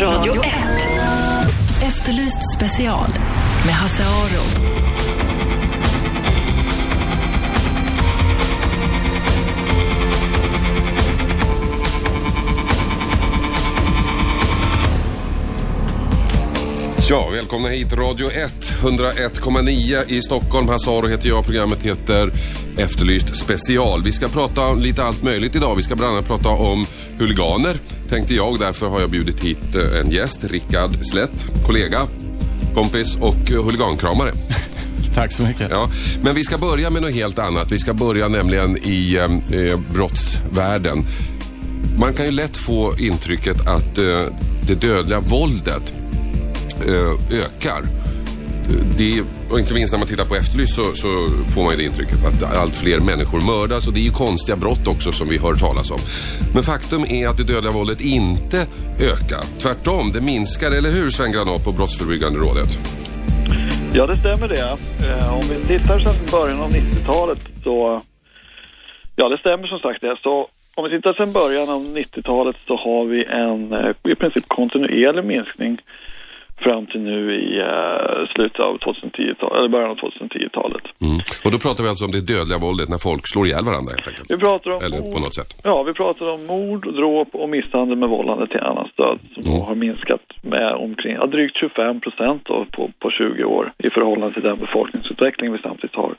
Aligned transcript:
Radio 0.00 0.42
1. 0.42 0.52
Efterlyst 1.82 2.56
special 2.56 3.08
med 3.66 3.74
Hasse 3.74 4.02
Aro. 4.04 4.74
Ja, 17.10 17.28
välkomna 17.32 17.68
hit. 17.68 17.92
Radio 17.92 18.30
1, 18.30 18.74
101,9 18.82 20.04
i 20.08 20.22
Stockholm. 20.22 20.68
Hassaro 20.68 21.06
heter 21.06 21.28
jag. 21.28 21.44
Programmet 21.44 21.82
heter 21.82 22.32
Efterlyst 22.76 23.36
special. 23.36 24.02
Vi 24.02 24.12
ska 24.12 24.28
prata 24.28 24.66
om 24.66 24.80
lite 24.80 25.04
allt 25.04 25.22
möjligt 25.22 25.56
idag. 25.56 25.76
Vi 25.76 25.82
ska 25.82 25.96
bland 25.96 26.12
annat 26.12 26.26
prata 26.26 26.48
om 26.48 26.86
huliganer, 27.18 27.76
tänkte 28.08 28.34
jag. 28.34 28.58
Därför 28.58 28.88
har 28.88 29.00
jag 29.00 29.10
bjudit 29.10 29.44
hit 29.44 29.74
eh, 29.74 30.00
en 30.00 30.10
gäst, 30.10 30.44
Rickard 30.44 30.90
Slätt, 31.02 31.46
kollega, 31.66 32.00
kompis 32.74 33.16
och 33.20 33.50
eh, 33.50 33.64
huligankramare. 33.64 34.32
Tack 35.14 35.32
så 35.32 35.42
mycket. 35.42 35.70
Ja, 35.70 35.90
men 36.22 36.34
vi 36.34 36.44
ska 36.44 36.58
börja 36.58 36.90
med 36.90 37.02
något 37.02 37.14
helt 37.14 37.38
annat. 37.38 37.72
Vi 37.72 37.78
ska 37.78 37.94
börja 37.94 38.28
nämligen 38.28 38.76
i 38.76 39.14
eh, 39.14 39.58
eh, 39.58 39.80
brottsvärlden. 39.92 40.98
Man 41.98 42.12
kan 42.14 42.26
ju 42.26 42.32
lätt 42.32 42.56
få 42.56 42.94
intrycket 42.98 43.68
att 43.68 43.98
eh, 43.98 44.22
det 44.66 44.74
dödliga 44.74 45.20
våldet 45.20 45.92
eh, 46.86 47.38
ökar. 47.38 48.03
Det, 48.98 49.22
och 49.50 49.58
inte 49.60 49.74
minst 49.74 49.92
när 49.92 49.98
man 49.98 50.08
tittar 50.08 50.24
på 50.24 50.34
Efterlyst 50.34 50.74
så, 50.74 50.82
så 50.82 51.08
får 51.54 51.62
man 51.62 51.70
ju 51.72 51.76
det 51.76 51.84
intrycket 51.84 52.26
att 52.26 52.56
allt 52.56 52.76
fler 52.76 52.98
människor 52.98 53.40
mördas 53.40 53.86
och 53.86 53.92
det 53.92 54.00
är 54.00 54.04
ju 54.04 54.10
konstiga 54.10 54.56
brott 54.56 54.86
också 54.86 55.12
som 55.12 55.28
vi 55.28 55.38
hör 55.38 55.54
talas 55.54 55.90
om. 55.90 55.98
Men 56.54 56.62
faktum 56.62 57.04
är 57.04 57.28
att 57.28 57.36
det 57.36 57.44
dödliga 57.44 57.72
våldet 57.72 58.00
inte 58.00 58.58
ökar. 59.12 59.44
Tvärtom, 59.62 60.12
det 60.12 60.20
minskar, 60.20 60.70
eller 60.70 60.92
hur 60.92 61.10
Sven 61.10 61.32
Granat 61.32 61.64
på 61.64 61.72
Brottsförebyggande 61.72 62.38
rådet? 62.38 62.78
Ja, 63.94 64.06
det 64.06 64.16
stämmer 64.16 64.48
det. 64.48 64.76
Eh, 65.08 65.34
om 65.34 65.42
vi 65.50 65.78
tittar 65.78 65.98
sedan 65.98 66.14
början 66.30 66.60
av 66.60 66.70
90-talet 66.70 67.38
så... 67.64 68.02
Ja, 69.16 69.28
det 69.28 69.38
stämmer 69.38 69.66
som 69.66 69.78
sagt 69.78 70.00
det. 70.00 70.16
Så 70.22 70.48
om 70.74 70.84
vi 70.84 70.90
tittar 70.90 71.12
sedan 71.12 71.32
början 71.32 71.68
av 71.68 71.82
90-talet 71.82 72.56
så 72.66 72.76
har 72.76 73.04
vi 73.04 73.24
en 73.24 73.72
eh, 73.72 74.12
i 74.12 74.14
princip 74.14 74.48
kontinuerlig 74.48 75.24
minskning 75.24 75.78
fram 76.56 76.86
till 76.86 77.00
nu 77.00 77.34
i 77.34 77.60
uh, 77.60 78.26
slutet 78.34 78.60
av 78.60 78.78
2010-talet, 78.78 79.58
eller 79.58 79.68
början 79.68 79.90
av 79.90 79.96
2010-talet. 79.96 80.82
Mm. 81.00 81.18
Och 81.44 81.50
då 81.50 81.58
pratar 81.58 81.82
vi 81.84 81.88
alltså 81.88 82.04
om 82.04 82.10
det 82.10 82.20
dödliga 82.32 82.58
våldet 82.58 82.88
när 82.88 82.98
folk 82.98 83.22
slår 83.32 83.46
ihjäl 83.46 83.64
varandra 83.64 83.90
helt 83.96 84.08
enkelt? 84.08 84.30
Vi 84.30 84.38
pratar 84.38 84.70
om 84.76 84.82
Eller 84.84 85.00
mord, 85.00 85.12
på 85.14 85.20
något 85.20 85.34
sätt? 85.34 85.50
Ja, 85.64 85.82
vi 85.82 85.92
pratar 85.92 86.26
om 86.34 86.46
mord, 86.46 86.94
dråp 87.00 87.28
och 87.32 87.48
misshandel 87.48 87.98
med 87.98 88.08
vållande 88.08 88.46
till 88.46 88.60
annans 88.60 88.90
död 88.96 89.18
som 89.34 89.42
Mm. 89.46 89.60
har 89.60 89.74
minskat 89.74 90.20
med 90.42 90.72
omkring, 90.74 91.14
ja, 91.14 91.26
drygt 91.26 91.56
25 91.56 92.00
procent 92.00 92.44
på, 92.44 92.90
på 93.02 93.10
20 93.10 93.44
år 93.44 93.72
i 93.78 93.90
förhållande 93.90 94.34
till 94.34 94.42
den 94.42 94.58
befolkningsutveckling 94.58 95.52
vi 95.52 95.58
samtidigt 95.62 95.96
har 95.96 96.14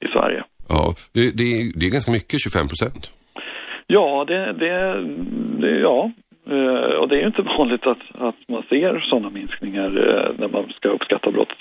i 0.00 0.06
Sverige. 0.08 0.44
Ja, 0.68 0.94
det, 1.14 1.36
det, 1.38 1.44
är- 1.44 1.72
det 1.80 1.86
är 1.86 1.90
ganska 1.90 2.12
mycket, 2.12 2.40
25 2.44 2.68
procent. 2.68 3.10
Ja, 3.86 4.24
det, 4.28 4.52
det, 4.52 5.04
det 5.60 5.80
ja. 5.80 6.10
Eh, 6.52 6.94
och 7.00 7.08
det 7.08 7.14
är 7.16 7.20
ju 7.20 7.26
inte 7.26 7.42
vanligt 7.58 7.86
att, 7.86 8.02
att 8.28 8.40
man 8.48 8.62
ser 8.68 9.00
sådana 9.10 9.30
minskningar 9.30 9.86
eh, 9.86 10.30
när 10.38 10.48
man 10.48 10.72
ska 10.76 10.88
uppskatta 10.88 11.30
brott. 11.30 11.52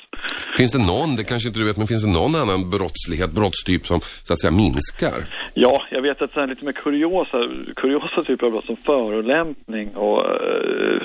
Finns 0.57 0.71
det 0.71 0.85
någon, 0.85 1.15
det 1.15 1.23
kanske 1.23 1.47
inte 1.49 1.59
du 1.59 1.65
vet, 1.65 1.77
men 1.77 1.87
finns 1.87 2.05
det 2.05 2.11
någon 2.19 2.35
annan 2.35 2.69
brottslighet, 2.69 3.31
brottstyp 3.31 3.85
som 3.85 3.99
så 3.99 4.33
att 4.33 4.41
säga 4.41 4.51
minskar? 4.51 5.19
Ja, 5.53 5.83
jag 5.91 6.01
vet 6.01 6.21
att 6.21 6.33
sen 6.33 6.49
lite 6.49 6.65
mer 6.65 6.71
kuriosa, 6.71 7.37
kuriosa 7.75 8.23
typer 8.23 8.45
av 8.45 8.51
brott 8.51 8.65
som 8.65 8.75
förolämpning 8.75 9.95
och 9.95 10.19
eh, 10.25 11.01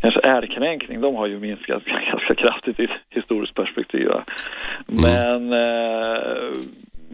kanske 0.00 0.20
ärekränkning, 0.20 1.00
de 1.00 1.14
har 1.14 1.26
ju 1.26 1.38
minskat 1.38 1.84
ganska 2.10 2.34
kraftigt 2.34 2.80
i 2.80 2.84
ett 2.84 2.90
historiskt 3.10 3.54
perspektiv. 3.54 4.08
va. 4.08 4.24
Men 4.86 5.52
eh, 5.52 6.52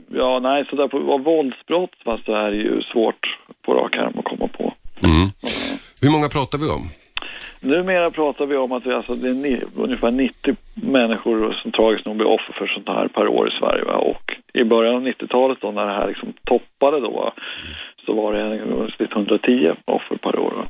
ja, 0.09 0.39
nej, 0.43 0.67
så 0.71 0.77
där 0.77 0.89
på 0.89 1.19
våldsbrott 1.19 1.97
va, 2.05 2.19
så 2.25 2.35
är 2.35 2.51
det 2.51 2.57
ju 2.57 2.83
svårt 2.83 3.39
på 3.63 3.75
rak 3.75 3.97
arm 3.97 4.19
att 4.19 4.25
komma 4.25 4.49
på. 4.49 4.75
Mm. 5.03 5.29
Hur 6.03 6.11
många 6.11 6.29
pratar 6.29 6.59
vi 6.59 6.69
om? 6.69 6.85
Numera 7.61 8.11
pratar 8.11 8.47
vi 8.47 8.57
om 8.57 8.73
att 8.73 8.87
vi, 8.87 8.93
alltså, 8.93 9.15
det 9.15 9.29
är 9.29 9.35
ni, 9.35 9.61
ungefär 9.77 10.11
90 10.11 10.57
människor 10.75 11.53
som 11.63 11.73
tragiskt 11.73 12.07
nog 12.07 12.17
blir 12.17 12.27
offer 12.27 12.53
för 12.53 12.67
sånt 12.67 12.89
här 12.89 13.09
per 13.09 13.29
år 13.29 13.49
i 13.49 13.59
Sverige. 13.61 13.85
Va? 13.85 13.97
Och 13.97 14.37
i 14.53 14.65
början 14.65 14.95
av 14.95 15.03
90-talet 15.07 15.59
då 15.61 15.71
när 15.71 15.87
det 15.87 15.93
här 15.93 16.09
liksom 16.09 16.33
toppade 16.45 17.01
då 17.01 17.11
va? 17.11 17.33
så 18.07 18.15
var 18.15 18.33
det 18.33 18.93
snitt 18.97 19.13
110 19.13 19.73
offer 19.85 20.17
per 20.17 20.39
år. 20.39 20.53
Va? 20.57 20.65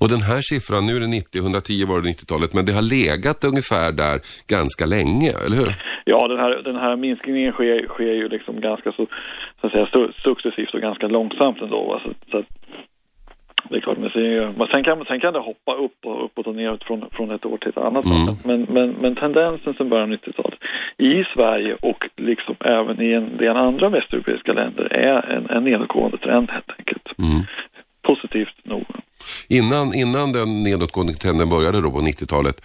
Och 0.00 0.08
den 0.08 0.20
här 0.20 0.40
siffran, 0.42 0.86
nu 0.86 0.96
är 0.96 1.00
det 1.00 1.06
90, 1.06 1.40
110 1.40 1.84
var 1.88 2.00
det 2.00 2.08
90-talet, 2.08 2.54
men 2.54 2.64
det 2.66 2.72
har 2.72 2.82
legat 2.82 3.44
ungefär 3.44 3.92
där 3.92 4.20
ganska 4.46 4.86
länge, 4.86 5.30
eller 5.46 5.56
hur? 5.56 5.72
Ja, 6.04 6.28
den 6.28 6.38
här, 6.38 6.62
den 6.62 6.76
här 6.76 6.96
minskningen 6.96 7.52
sker, 7.52 7.86
sker 7.88 8.14
ju 8.22 8.28
liksom 8.28 8.60
ganska 8.60 8.92
så, 8.92 9.06
så 9.60 9.66
att 9.66 9.72
säga, 9.72 9.86
su- 9.86 10.12
successivt 10.22 10.74
och 10.74 10.80
ganska 10.80 11.06
långsamt 11.06 11.60
ändå. 11.60 11.80
Va? 11.84 12.00
Så, 12.04 12.10
så 12.30 12.38
att, 12.38 12.46
det 13.68 13.76
är 13.76 13.80
klart, 13.80 13.98
men 13.98 14.10
sen, 14.10 14.54
men 14.58 14.66
sen, 14.66 14.84
kan, 14.84 15.04
sen 15.04 15.20
kan 15.20 15.32
det 15.32 15.38
hoppa 15.38 15.74
upp 15.74 15.96
och 16.04 16.24
uppåt 16.24 16.46
och 16.46 16.54
neråt 16.54 16.84
från, 16.84 17.04
från 17.12 17.30
ett 17.30 17.46
år 17.46 17.56
till 17.56 17.68
ett 17.68 17.78
annat. 17.78 18.04
Mm. 18.04 18.36
Men, 18.44 18.62
men, 18.62 18.90
men 18.90 19.14
tendensen 19.14 19.74
sen 19.74 19.88
början 19.88 20.12
av 20.12 20.18
90-talet 20.18 20.58
i 20.98 21.24
Sverige 21.34 21.76
och 21.80 22.08
liksom 22.16 22.56
även 22.60 23.02
i 23.02 23.12
en 23.12 23.36
del 23.36 23.56
andra 23.56 23.88
västeuropeiska 23.88 24.52
länder 24.52 24.92
är 24.92 25.30
en, 25.30 25.50
en 25.50 25.64
nedåtgående 25.64 26.18
trend 26.18 26.50
helt 26.50 26.70
enkelt. 26.78 27.18
Mm. 27.18 27.42
Positivt 28.02 28.56
nog. 28.62 28.86
Innan, 29.48 29.94
innan 29.94 30.32
den 30.32 30.62
nedåtgående 30.62 31.12
trenden 31.12 31.48
började 31.48 31.80
då 31.80 31.90
på 31.90 31.98
90-talet, 31.98 32.56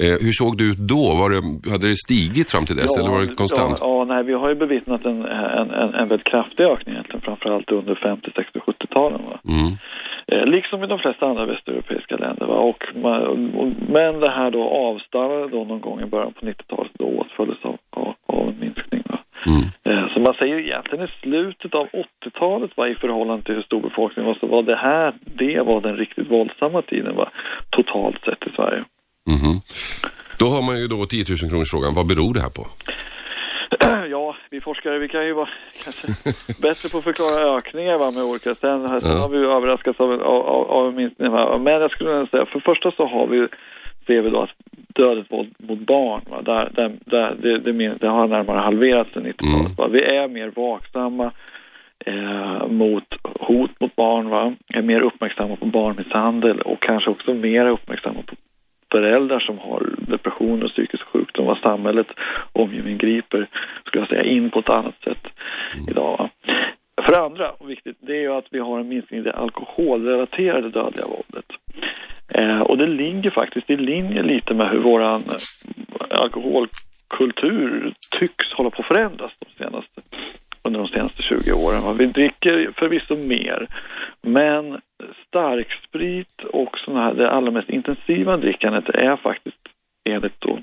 eh, 0.00 0.16
hur 0.24 0.32
såg 0.32 0.58
det 0.58 0.64
ut 0.64 0.78
då? 0.78 1.14
Var 1.20 1.30
det, 1.30 1.70
hade 1.70 1.88
det 1.88 1.96
stigit 1.96 2.50
fram 2.50 2.66
till 2.66 2.76
dess 2.76 2.96
eller 2.98 3.10
var 3.10 3.20
det 3.20 3.34
konstant? 3.34 3.78
Ja, 3.80 3.86
ja, 3.98 4.04
nej, 4.04 4.24
vi 4.24 4.32
har 4.32 4.48
ju 4.48 4.54
bevittnat 4.54 5.04
en, 5.04 5.24
en, 5.24 5.70
en, 5.70 5.94
en 5.94 6.08
väldigt 6.08 6.26
kraftig 6.26 6.64
ökning 6.64 6.92
egentligen, 6.94 7.20
framförallt 7.20 7.72
under 7.72 7.94
50, 7.94 8.30
60, 8.36 8.58
70-talen. 8.58 9.20
Va? 9.30 9.38
Mm. 9.48 9.76
Eh, 10.32 10.46
liksom 10.46 10.84
i 10.84 10.86
de 10.86 10.98
flesta 10.98 11.26
andra 11.26 11.46
västeuropeiska 11.46 12.16
länder. 12.16 12.46
Va? 12.46 12.58
Och, 12.58 12.84
men 13.88 14.20
det 14.20 14.30
här 14.30 14.50
då 14.50 14.62
avstannade 14.62 15.48
då 15.48 15.64
någon 15.64 15.80
gång 15.80 16.00
i 16.00 16.06
början 16.06 16.32
på 16.32 16.46
90-talet 16.46 16.92
då 16.98 17.04
åtföljdes 17.04 17.64
av, 17.64 17.78
av, 17.90 18.14
av 18.26 18.48
en 18.48 18.60
minskning. 18.60 19.02
Va? 19.08 19.18
Mm. 19.46 19.64
Eh, 19.84 20.14
så 20.14 20.20
man 20.20 20.34
säger 20.34 20.58
egentligen 20.58 21.04
i 21.04 21.10
slutet 21.22 21.74
av 21.74 21.86
80-talet 22.24 22.70
va, 22.76 22.88
i 22.88 22.94
förhållande 22.94 23.44
till 23.44 23.54
hur 23.54 23.62
stor 23.62 23.80
befolkningen 23.80 24.26
var 24.26 24.38
så 24.40 24.46
var 24.46 24.62
det 24.62 24.76
här, 24.76 25.14
det 25.24 25.60
var 25.60 25.80
den 25.80 25.96
riktigt 25.96 26.30
våldsamma 26.30 26.82
tiden 26.82 27.16
va, 27.16 27.30
totalt 27.70 28.24
sett 28.24 28.46
i 28.46 28.50
Sverige. 28.56 28.84
Mhm. 29.28 29.60
Då 30.38 30.46
har 30.46 30.62
man 30.62 30.80
ju 30.80 30.86
då 30.86 31.06
10 31.06 31.24
000 31.42 31.50
kronors 31.50 31.70
frågan, 31.70 31.94
vad 31.94 32.06
beror 32.06 32.34
det 32.34 32.40
här 32.40 32.54
på? 32.58 32.66
ja, 34.10 34.36
vi 34.50 34.60
forskare 34.60 34.98
vi 34.98 35.08
kan 35.08 35.26
ju 35.26 35.32
vara 35.32 35.48
kanske 35.84 36.06
bättre 36.62 36.88
på 36.88 36.98
att 36.98 37.04
förklara 37.04 37.56
ökningar 37.58 37.98
va, 37.98 38.10
med 38.10 38.22
olika. 38.24 38.54
Sen, 38.54 38.88
sen 39.00 39.10
Ja. 39.10 39.18
har 39.18 39.28
vi 39.28 39.38
ju 39.38 39.50
överraskats 39.52 40.00
av, 40.00 40.12
av, 40.12 40.46
av, 40.46 40.70
av 40.70 40.88
en 40.88 40.94
minskning. 40.94 41.30
Va? 41.30 41.58
Men 41.58 41.72
jag 41.72 41.90
skulle 41.90 42.26
säga, 42.26 42.46
för 42.46 42.58
det 42.58 42.64
första 42.64 42.90
så 42.90 43.06
har 43.06 43.26
vi, 43.26 43.48
ser 44.06 44.22
vi 44.22 44.30
då 44.30 44.40
att 44.42 44.50
dödligt 44.94 45.32
våld 45.32 45.54
mot 45.58 45.78
barn, 45.78 46.20
va? 46.30 46.42
Där, 46.42 46.70
där, 46.74 46.92
där, 47.04 47.34
det, 47.42 47.58
det, 47.58 47.72
min- 47.72 47.98
det 48.00 48.08
har 48.08 48.26
närmare 48.26 48.58
halverats 48.58 49.12
sedan 49.12 49.26
90-talet. 49.26 49.78
Va? 49.78 49.88
Vi 49.88 50.02
är 50.02 50.28
mer 50.28 50.52
vaksamma 50.56 51.30
eh, 52.06 52.66
mot 52.68 53.04
hot 53.40 53.70
mot 53.80 53.96
barn, 53.96 54.28
va? 54.28 54.54
är 54.68 54.82
mer 54.82 55.00
uppmärksamma 55.00 55.56
på 55.56 55.66
barnmisshandel 55.66 56.60
och 56.60 56.80
kanske 56.82 57.10
också 57.10 57.34
mer 57.34 57.66
uppmärksamma 57.68 58.22
på 58.26 58.34
föräldrar 58.92 59.40
som 59.40 59.58
har 59.58 59.94
depression 59.98 60.62
och 60.62 60.70
psykisk 60.70 61.02
sjukdom, 61.02 61.46
vad 61.46 61.58
samhället 61.58 62.06
omgivning 62.52 62.98
griper, 62.98 63.48
skulle 63.84 64.02
jag 64.02 64.08
säga, 64.08 64.24
in 64.24 64.50
på 64.50 64.58
ett 64.58 64.68
annat 64.68 65.02
sätt 65.04 65.28
idag. 65.90 66.16
Va? 66.18 66.30
För 67.02 67.12
det 67.12 67.20
andra, 67.20 67.50
och 67.50 67.70
viktigt, 67.70 67.96
det 68.00 68.12
är 68.12 68.20
ju 68.20 68.32
att 68.32 68.46
vi 68.50 68.58
har 68.58 68.80
en 68.80 68.88
minskning 68.88 69.20
i 69.20 69.22
det 69.22 69.32
alkoholrelaterade 69.32 70.70
dödliga 70.70 71.06
våldet. 71.06 71.46
Eh, 72.28 72.60
och 72.60 72.78
det 72.78 72.86
ligger 72.86 73.30
faktiskt 73.30 73.70
i 73.70 73.76
linje 73.76 74.22
lite 74.22 74.54
med 74.54 74.70
hur 74.70 74.78
våran 74.78 75.22
eh, 75.22 76.20
alkoholkultur 76.20 77.94
tycks 78.18 78.52
hålla 78.52 78.70
på 78.70 78.82
att 78.82 78.88
förändras 78.88 79.32
de 79.38 79.64
senaste, 79.64 80.00
under 80.66 80.80
de 80.80 80.88
senaste 80.88 81.22
20 81.22 81.52
åren. 81.52 81.96
Vi 81.96 82.06
dricker 82.06 82.72
förvisso 82.76 83.16
mer, 83.16 83.66
men 84.22 84.80
starksprit 85.28 86.42
och 86.52 86.78
såna 86.78 87.02
här, 87.02 87.14
det 87.14 87.30
allra 87.30 87.50
mest 87.50 87.70
intensiva 87.70 88.36
drickandet 88.36 88.88
är 88.88 89.16
faktiskt 89.16 89.56
enligt 90.08 90.40
då 90.40 90.58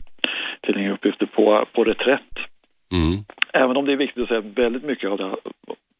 tillgängliga 0.61 0.93
uppgifter 0.93 1.25
på, 1.25 1.65
på 1.73 1.83
reträtt. 1.83 2.37
Mm. 2.93 3.23
Även 3.53 3.77
om 3.77 3.85
det 3.85 3.91
är 3.91 3.97
viktigt 3.97 4.23
att 4.23 4.29
säga 4.29 4.39
att 4.39 4.57
väldigt 4.57 4.83
mycket 4.83 5.09
av 5.09 5.17
det 5.17 5.35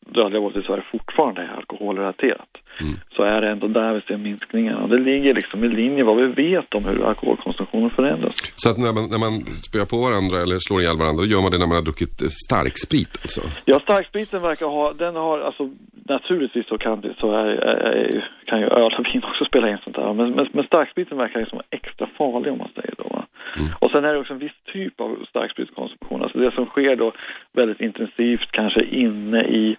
dödliga 0.05 0.41
våldet 0.41 0.63
i 0.63 0.67
Sverige 0.67 0.83
fortfarande 0.91 1.41
är 1.41 1.57
alkoholrelaterat 1.57 2.57
Mm. 2.81 2.93
så 3.15 3.23
är 3.23 3.41
det 3.41 3.49
ändå 3.49 3.67
där 3.67 3.93
vi 3.93 4.01
ser 4.01 4.17
minskningen. 4.17 4.75
Och 4.75 4.89
det 4.89 4.99
ligger 4.99 5.33
liksom 5.33 5.63
i 5.63 5.69
linje 5.69 6.03
vad 6.03 6.17
vi 6.17 6.27
vet 6.27 6.73
om 6.75 6.85
hur 6.85 7.05
alkoholkonsumtionen 7.05 7.89
förändras. 7.89 8.35
Så 8.55 8.69
att 8.69 8.77
när 8.77 8.93
man, 8.93 9.05
när 9.11 9.21
man 9.25 9.33
spöar 9.67 9.85
på 9.85 9.97
varandra 10.07 10.37
eller 10.43 10.57
slår 10.59 10.81
ihjäl 10.81 10.97
varandra, 10.97 11.21
då 11.21 11.27
gör 11.27 11.41
man 11.41 11.51
det 11.51 11.57
när 11.57 11.67
man 11.67 11.75
har 11.75 11.87
druckit 11.89 12.21
eh, 12.21 12.27
starksprit 12.47 13.13
alltså? 13.23 13.41
Ja, 13.65 13.79
starkspriten 13.79 14.41
verkar 14.41 14.65
ha, 14.65 14.93
den 14.93 15.15
har, 15.15 15.39
alltså, 15.39 15.69
naturligtvis 15.93 16.67
så 16.67 16.77
kan, 16.77 17.01
det, 17.01 17.13
så 17.19 17.31
är, 17.31 17.45
är, 17.45 18.25
kan 18.45 18.59
ju 18.59 18.67
öl 18.67 18.93
och 18.99 19.05
vin 19.05 19.23
också 19.23 19.45
spela 19.45 19.69
in 19.69 19.77
sånt 19.83 19.95
där. 19.95 20.13
Men, 20.13 20.31
men, 20.31 20.47
men 20.53 20.65
starkspriten 20.65 21.17
verkar 21.17 21.39
liksom 21.39 21.61
extra 21.69 22.07
farlig 22.17 22.51
om 22.51 22.57
man 22.57 22.69
säger 22.75 22.95
då. 22.97 23.23
Mm. 23.57 23.69
Och 23.79 23.91
sen 23.91 24.05
är 24.05 24.13
det 24.13 24.19
också 24.19 24.33
en 24.33 24.39
viss 24.39 24.59
typ 24.73 25.01
av 25.01 25.25
starkspritkonsumtion. 25.29 26.23
Alltså 26.23 26.37
det 26.39 26.51
som 26.51 26.65
sker 26.65 26.95
då 26.95 27.11
väldigt 27.53 27.81
intensivt, 27.81 28.51
kanske 28.51 28.83
inne 28.83 29.41
i 29.41 29.77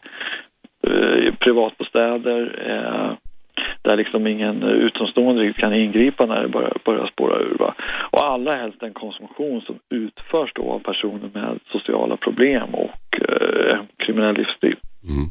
Eh, 0.86 1.34
privatbostäder. 1.34 2.42
Eh, 2.70 3.16
där 3.82 3.96
liksom 3.96 4.26
ingen 4.26 4.62
utomstående 4.62 5.52
kan 5.52 5.74
ingripa 5.74 6.26
när 6.26 6.42
det 6.42 6.48
börjar, 6.48 6.76
börjar 6.84 7.06
spåra 7.06 7.38
ur. 7.38 7.56
Va? 7.58 7.74
Och 8.10 8.24
allra 8.24 8.52
helst 8.52 8.82
en 8.82 8.92
konsumtion 8.92 9.60
som 9.60 9.78
utförs 9.90 10.52
då 10.54 10.70
av 10.72 10.78
personer 10.78 11.30
med 11.34 11.58
sociala 11.72 12.16
problem 12.16 12.74
och 12.74 13.20
eh, 13.28 13.78
kriminell 14.06 14.36
livsstil. 14.36 14.76
Mm. 15.08 15.30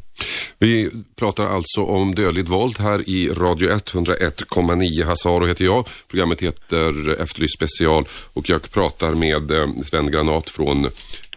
Vi 0.58 0.90
pratar 1.20 1.44
alltså 1.44 1.80
om 1.82 2.14
dödligt 2.14 2.52
våld 2.52 2.76
här 2.80 3.08
i 3.08 3.28
Radio 3.28 3.68
101,9. 3.68 5.04
Hasaro 5.06 5.46
heter 5.46 5.64
jag. 5.64 5.84
Programmet 6.10 6.40
heter 6.42 6.88
Efterlyst 7.22 7.56
special 7.58 8.04
och 8.36 8.44
jag 8.52 8.62
pratar 8.74 9.12
med 9.24 9.44
eh, 9.56 9.66
Sven 9.84 10.10
Granat 10.10 10.50
från 10.50 10.78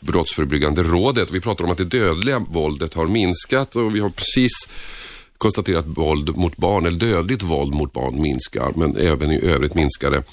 Brottsförebyggande 0.01 0.83
rådet. 0.83 1.31
Vi 1.31 1.41
pratar 1.41 1.65
om 1.65 1.71
att 1.71 1.77
det 1.77 1.83
dödliga 1.83 2.39
våldet 2.39 2.93
har 2.93 3.07
minskat 3.07 3.75
och 3.75 3.95
vi 3.95 3.99
har 3.99 4.09
precis 4.09 4.51
konstaterat 5.37 5.85
att 5.85 5.97
våld 5.97 6.37
mot 6.37 6.57
barn, 6.57 6.85
eller 6.85 6.99
dödligt 6.99 7.43
våld 7.43 7.73
mot 7.73 7.93
barn 7.93 8.21
minskar, 8.21 8.71
men 8.75 8.97
även 8.97 9.31
i 9.31 9.45
övrigt 9.45 9.75
minskar 9.75 10.11
det. 10.11 10.23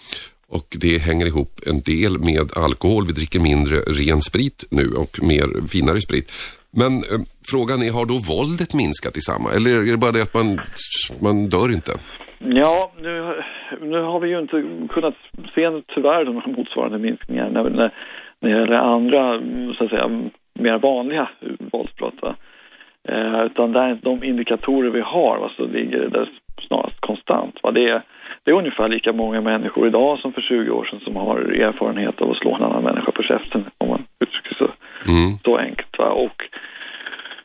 Och 0.48 0.76
det 0.80 0.98
hänger 0.98 1.26
ihop 1.26 1.60
en 1.66 1.80
del 1.80 2.18
med 2.18 2.56
alkohol. 2.56 3.06
Vi 3.06 3.12
dricker 3.12 3.40
mindre 3.40 3.76
ren 3.76 4.22
sprit 4.22 4.64
nu 4.70 4.86
och 5.02 5.18
mer 5.22 5.68
finare 5.68 6.00
sprit. 6.00 6.32
Men 6.70 6.92
eh, 6.96 7.20
frågan 7.50 7.82
är, 7.82 7.92
har 7.92 8.06
då 8.06 8.18
våldet 8.34 8.74
minskat 8.74 9.16
i 9.16 9.20
samma? 9.20 9.52
Eller 9.52 9.70
är 9.70 9.90
det 9.90 9.96
bara 9.96 10.12
det 10.12 10.22
att 10.22 10.34
man, 10.34 10.60
man 11.22 11.48
dör 11.48 11.72
inte? 11.72 11.92
Ja, 12.38 12.92
nu, 12.98 13.42
nu 13.80 14.02
har 14.02 14.20
vi 14.20 14.28
ju 14.28 14.38
inte 14.40 14.56
kunnat 14.94 15.14
se 15.54 15.62
tyvärr 15.94 16.24
några 16.24 16.46
motsvarande 16.46 16.98
minskningar. 16.98 17.50
när, 17.50 17.70
när, 17.70 17.94
när 18.44 18.54
det 18.54 18.60
gäller 18.60 18.76
andra, 18.76 19.40
så 19.78 19.84
att 19.84 19.90
säga, 19.90 20.30
mer 20.54 20.78
vanliga 20.78 21.28
våldsbrott. 21.58 22.22
Va? 22.22 22.34
Eh, 23.08 23.44
utan 23.44 23.72
där, 23.72 23.98
de 24.02 24.24
indikatorer 24.24 24.90
vi 24.90 25.00
har 25.00 25.38
va, 25.38 25.50
så 25.56 25.66
ligger 25.66 26.08
det 26.08 26.26
snarast 26.66 27.00
konstant. 27.00 27.58
Va? 27.62 27.70
Det, 27.70 27.88
är, 27.88 28.02
det 28.44 28.50
är 28.50 28.54
ungefär 28.54 28.88
lika 28.88 29.12
många 29.12 29.40
människor 29.40 29.86
idag 29.86 30.18
som 30.18 30.32
för 30.32 30.40
20 30.40 30.70
år 30.70 30.84
sedan 30.84 31.00
som 31.00 31.16
har 31.16 31.36
erfarenhet 31.38 32.22
av 32.22 32.30
att 32.30 32.36
slå 32.36 32.54
en 32.54 32.62
annan 32.62 32.82
människa 32.82 33.12
på 33.12 33.22
käften, 33.22 33.64
om 33.78 33.88
man 33.88 34.04
uttrycker 34.20 34.54
så, 34.54 34.64
mm. 35.10 35.38
så 35.44 35.56
enkelt. 35.56 35.98
Va? 35.98 36.10
Och 36.10 36.42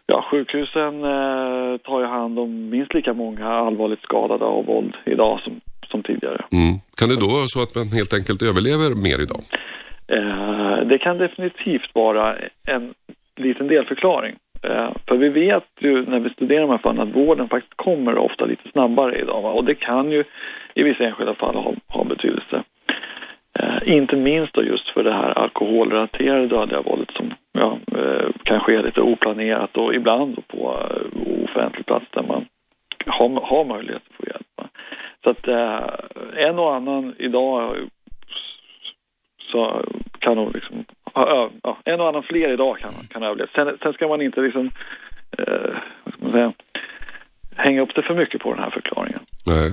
ja, 0.06 0.25
sjukhusen 0.31 1.04
eh, 1.04 1.78
tar 1.78 2.00
ju 2.00 2.06
hand 2.06 2.40
om 2.40 2.69
minst 2.69 2.94
lika 2.94 3.13
många 3.13 3.48
allvarligt 3.48 4.01
skadade 4.01 4.46
av 4.46 4.66
våld 4.66 4.98
idag 5.06 5.40
som, 5.44 5.62
som 5.92 6.04
tidigare. 6.04 6.46
Mm. 6.51 6.80
Kan 6.98 7.10
det 7.10 7.16
då 7.16 7.28
vara 7.28 7.46
så 7.46 7.62
att 7.62 7.75
man 7.75 7.88
helt 7.88 8.13
enkelt 8.13 8.42
överlever 8.42 8.90
mer 9.04 9.22
idag? 9.22 9.44
Eh, 10.10 10.80
det 10.86 10.98
kan 10.98 11.18
definitivt 11.18 11.96
vara 11.96 12.36
en 12.68 12.94
liten 13.36 13.68
delförklaring. 13.68 14.36
Eh, 14.64 14.92
för 15.08 15.18
vi 15.18 15.30
vet 15.30 15.68
ju 15.80 16.06
när 16.06 16.20
vi 16.20 16.30
studerar 16.30 16.62
de 16.62 16.70
här 16.70 16.78
fallen 16.78 17.08
att 17.08 17.16
vården 17.16 17.50
faktiskt 17.50 17.76
kommer 17.76 18.18
ofta 18.18 18.46
lite 18.46 18.70
snabbare 18.72 19.20
idag 19.20 19.42
va? 19.42 19.52
och 19.52 19.66
det 19.66 19.76
kan 19.76 20.12
ju 20.12 20.24
i 20.74 20.84
vissa 20.84 21.06
enskilda 21.06 21.34
fall 21.34 21.56
ha, 21.56 21.74
ha 21.88 22.04
betydelse. 22.04 22.64
Eh, 23.60 23.94
inte 23.96 24.16
minst 24.16 24.54
då 24.54 24.64
just 24.64 24.90
för 24.90 25.04
det 25.04 25.14
här 25.14 25.38
alkoholrelaterade 25.38 26.48
dödliga 26.48 26.82
våldet 26.82 27.12
som 27.12 27.34
ja, 27.52 27.78
eh, 27.98 28.30
kan 28.44 28.60
ske 28.60 28.82
lite 28.82 29.02
oplanerat 29.02 29.78
och 29.78 29.96
ibland 29.96 30.48
på 30.48 30.80
eh, 30.90 31.44
offentlig 31.44 31.86
plats 31.86 32.06
där 32.12 32.24
man 32.24 32.46
har, 33.06 33.30
har 33.30 33.66
möjlighet 33.66 34.02
att 34.10 34.16
få 34.16 34.24
hjälp. 34.28 34.48
Va? 34.58 34.68
Så 35.24 35.30
att 35.30 35.48
eh, 35.48 36.46
en 36.46 36.60
och 36.60 36.76
annan 36.76 37.16
idag 37.18 37.76
så 39.51 39.86
kan 40.19 40.36
nog 40.36 40.56
liksom 40.56 40.86
ja, 41.13 41.51
en 41.86 42.01
och 42.01 42.07
annan 42.07 42.24
fler 42.24 42.54
idag 42.54 42.78
kan, 42.78 42.94
kan 43.10 43.24
överleva. 43.24 43.50
Sen, 43.56 43.78
sen 43.84 43.94
ska 43.94 44.07
man 44.07 44.22
inte 44.22 44.42
liksom, 44.42 44.72
eh, 45.38 45.72
ska 46.12 46.24
man 46.24 46.31
säga, 46.31 46.54
hänga 47.56 47.81
upp 47.81 47.96
det 47.96 48.01
för 48.01 48.16
mycket 48.16 48.42
på 48.42 48.54
den 48.54 48.63
här 48.63 48.69
förklaringen. 48.69 49.19
Nej. 49.46 49.69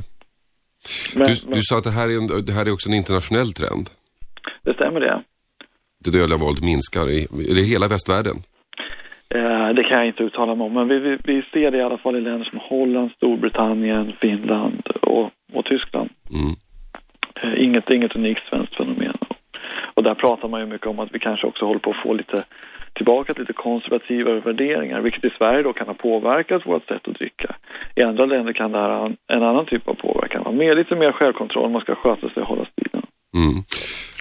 Men, 1.16 1.26
du, 1.26 1.34
men, 1.44 1.54
du 1.54 1.60
sa 1.62 1.78
att 1.78 1.84
det 1.84 1.90
här, 1.90 2.08
är 2.08 2.16
en, 2.18 2.44
det 2.46 2.52
här 2.52 2.66
är 2.66 2.72
också 2.72 2.88
en 2.88 2.94
internationell 2.94 3.52
trend. 3.52 3.86
Det 4.62 4.74
stämmer 4.74 5.00
det. 5.00 5.22
Det 6.04 6.10
dödliga 6.10 6.38
våldet 6.38 6.64
minskar 6.64 7.10
i, 7.10 7.26
det 7.54 7.62
hela 7.62 7.88
västvärlden? 7.88 8.36
Eh, 9.28 9.68
det 9.76 9.84
kan 9.84 9.98
jag 9.98 10.06
inte 10.06 10.22
uttala 10.22 10.54
mig 10.54 10.64
om, 10.66 10.72
men 10.72 10.88
vi, 10.88 10.98
vi, 10.98 11.18
vi, 11.24 11.42
ser 11.52 11.70
det 11.70 11.78
i 11.78 11.82
alla 11.82 11.98
fall 11.98 12.16
i 12.16 12.20
länder 12.20 12.44
som 12.44 12.58
Holland, 12.62 13.10
Storbritannien, 13.16 14.12
Finland 14.20 14.82
och, 15.02 15.30
och 15.52 15.64
Tyskland. 15.64 16.10
Mm. 16.30 16.54
Eh, 17.42 17.64
inget, 17.64 17.90
inget 17.90 18.16
unikt 18.16 18.48
svenskt 18.48 18.76
fenomen. 18.76 19.18
Och 19.94 20.02
där 20.02 20.14
pratar 20.14 20.48
man 20.48 20.60
ju 20.60 20.66
mycket 20.66 20.86
om 20.86 20.98
att 20.98 21.14
vi 21.14 21.18
kanske 21.18 21.46
också 21.46 21.64
håller 21.64 21.80
på 21.80 21.90
att 21.90 22.02
få 22.02 22.12
lite 22.14 22.44
tillbaka 22.96 23.32
till 23.32 23.42
lite 23.42 23.52
konservativare 23.52 24.40
värderingar, 24.40 25.00
vilket 25.00 25.24
i 25.24 25.30
Sverige 25.38 25.62
då 25.62 25.72
kan 25.72 25.86
ha 25.86 25.94
påverkat 25.94 26.66
vårt 26.66 26.88
sätt 26.88 27.08
att 27.08 27.14
dricka. 27.14 27.56
I 27.94 28.02
andra 28.02 28.26
länder 28.26 28.52
kan 28.52 28.72
det 28.72 28.78
här 28.78 28.88
ha 28.88 29.10
en 29.26 29.42
annan 29.42 29.66
typ 29.66 29.88
av 29.88 29.94
påverkan. 29.94 30.42
Man 30.44 30.56
mer, 30.56 30.74
lite 30.74 30.96
mer 30.96 31.12
självkontroll, 31.12 31.70
man 31.70 31.80
ska 31.80 31.94
sköta 31.94 32.28
sig 32.28 32.42
och 32.42 32.48
hålla 32.48 32.66
stilen. 32.72 33.02
Mm. 33.34 33.62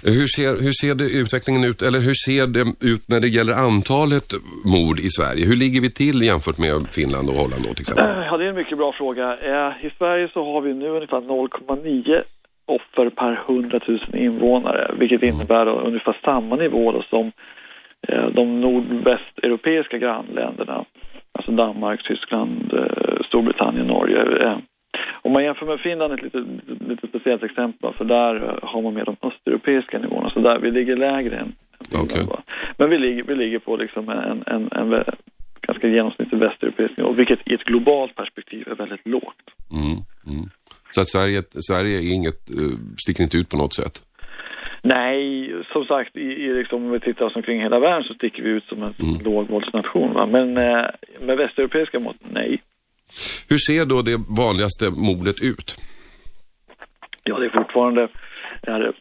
Hur 0.04 0.28
ser, 0.28 0.52
hur 0.66 0.76
ser 0.82 0.96
det, 0.96 1.08
utvecklingen 1.22 1.64
ut, 1.64 1.82
eller 1.82 2.00
hur 2.00 2.18
ser 2.26 2.48
det 2.48 2.66
ut 2.94 3.04
när 3.10 3.20
det 3.20 3.28
gäller 3.28 3.54
antalet 3.54 4.28
mord 4.76 4.98
i 5.00 5.10
Sverige? 5.18 5.46
Hur 5.50 5.56
ligger 5.56 5.82
vi 5.82 5.92
till 5.92 6.22
jämfört 6.22 6.58
med 6.58 6.72
Finland 6.98 7.30
och 7.30 7.36
Holland 7.36 7.62
då 7.66 7.74
till 7.74 7.86
exempel? 7.86 8.06
Ja, 8.30 8.38
det 8.38 8.46
är 8.46 8.50
en 8.50 8.56
mycket 8.56 8.78
bra 8.78 8.92
fråga. 9.00 9.26
Eh, 9.52 9.86
I 9.88 9.90
Sverige 9.98 10.30
så 10.34 10.40
har 10.54 10.62
vi 10.62 10.74
nu 10.74 10.88
ungefär 10.90 11.22
0,9 11.22 12.24
offer 12.66 13.10
per 13.10 13.40
100 13.48 13.80
000 13.88 14.00
invånare, 14.14 14.92
vilket 15.00 15.24
innebär 15.24 15.68
ungefär 15.68 16.18
samma 16.24 16.56
nivå 16.56 17.04
som 17.10 17.32
eh, 18.08 18.28
de 18.28 18.62
nordvästeuropeiska 18.62 19.98
grannländerna, 19.98 20.86
alltså 21.32 21.52
Danmark, 21.52 22.04
Tyskland, 22.04 22.74
eh, 22.74 23.24
Storbritannien, 23.28 23.88
Norge. 23.88 24.48
Eh. 24.48 24.58
Om 25.22 25.32
man 25.32 25.44
jämför 25.44 25.66
med 25.66 25.80
Finland, 25.80 26.14
ett 26.14 26.22
lite, 26.22 26.46
lite 26.90 27.08
speciellt 27.08 27.44
exempel, 27.44 27.94
för 27.94 28.06
där 28.06 28.60
har 28.62 28.82
man 28.82 28.94
med 28.94 29.06
de 29.06 29.16
östeuropeiska 29.22 30.00
nivåerna, 30.00 30.30
så 30.30 30.40
där 30.40 30.60
vi 30.60 30.72
ligger 30.72 30.96
lägre 30.96 31.38
än 31.38 31.56
Finland. 31.90 32.12
Okay. 32.12 32.44
Men 32.78 32.90
vi 32.90 32.98
ligger, 32.98 33.24
vi 33.24 33.36
ligger 33.36 33.60
på 33.60 33.76
liksom 33.76 34.10
en, 34.10 34.44
en, 34.46 34.70
en 34.72 35.04
ganska 35.68 35.88
genomsnittlig 35.88 36.40
västeuropeisk 36.40 36.98
nivå, 36.98 37.12
vilket 37.12 37.40
i 37.46 37.54
ett 37.54 37.64
globalt 37.64 38.16
perspektiv 38.16 38.68
är 38.68 38.76
väldigt 38.76 39.08
lågt. 39.08 39.46
Mm, 39.72 39.98
mm. 40.38 40.50
Så 40.96 41.02
att 41.02 41.08
Sverige, 41.08 41.42
Sverige 41.70 41.98
är 41.98 42.14
inget, 42.14 42.52
uh, 42.60 42.78
sticker 42.98 43.24
inte 43.24 43.38
ut 43.38 43.50
på 43.50 43.58
något 43.58 43.74
sätt? 43.74 44.04
Nej, 44.82 45.52
som 45.74 45.86
sagt, 45.86 46.18
i, 46.18 46.20
i 46.20 46.54
liksom, 46.54 46.86
om 46.86 46.92
vi 46.92 47.00
tittar 47.00 47.26
oss 47.26 47.36
omkring 47.36 47.62
hela 47.62 47.80
världen 47.80 48.04
så 48.04 48.14
sticker 48.14 48.44
vi 48.44 48.50
ut 48.50 48.64
som 48.64 48.84
en 48.84 48.94
mm. 49.00 49.22
lågvåldsnation. 49.24 50.14
Va? 50.14 50.26
Men 50.26 50.58
eh, 50.58 50.86
med 51.22 51.38
västeuropeiska 51.38 52.00
mått, 52.00 52.16
nej. 52.20 52.62
Hur 53.50 53.58
ser 53.58 53.86
då 53.86 54.02
det 54.02 54.18
vanligaste 54.38 54.90
mordet 54.90 55.44
ut? 55.44 55.82
Ja, 57.24 57.40
det 57.40 57.46
är 57.46 57.50
fortfarande 57.50 58.08
är 58.62 58.94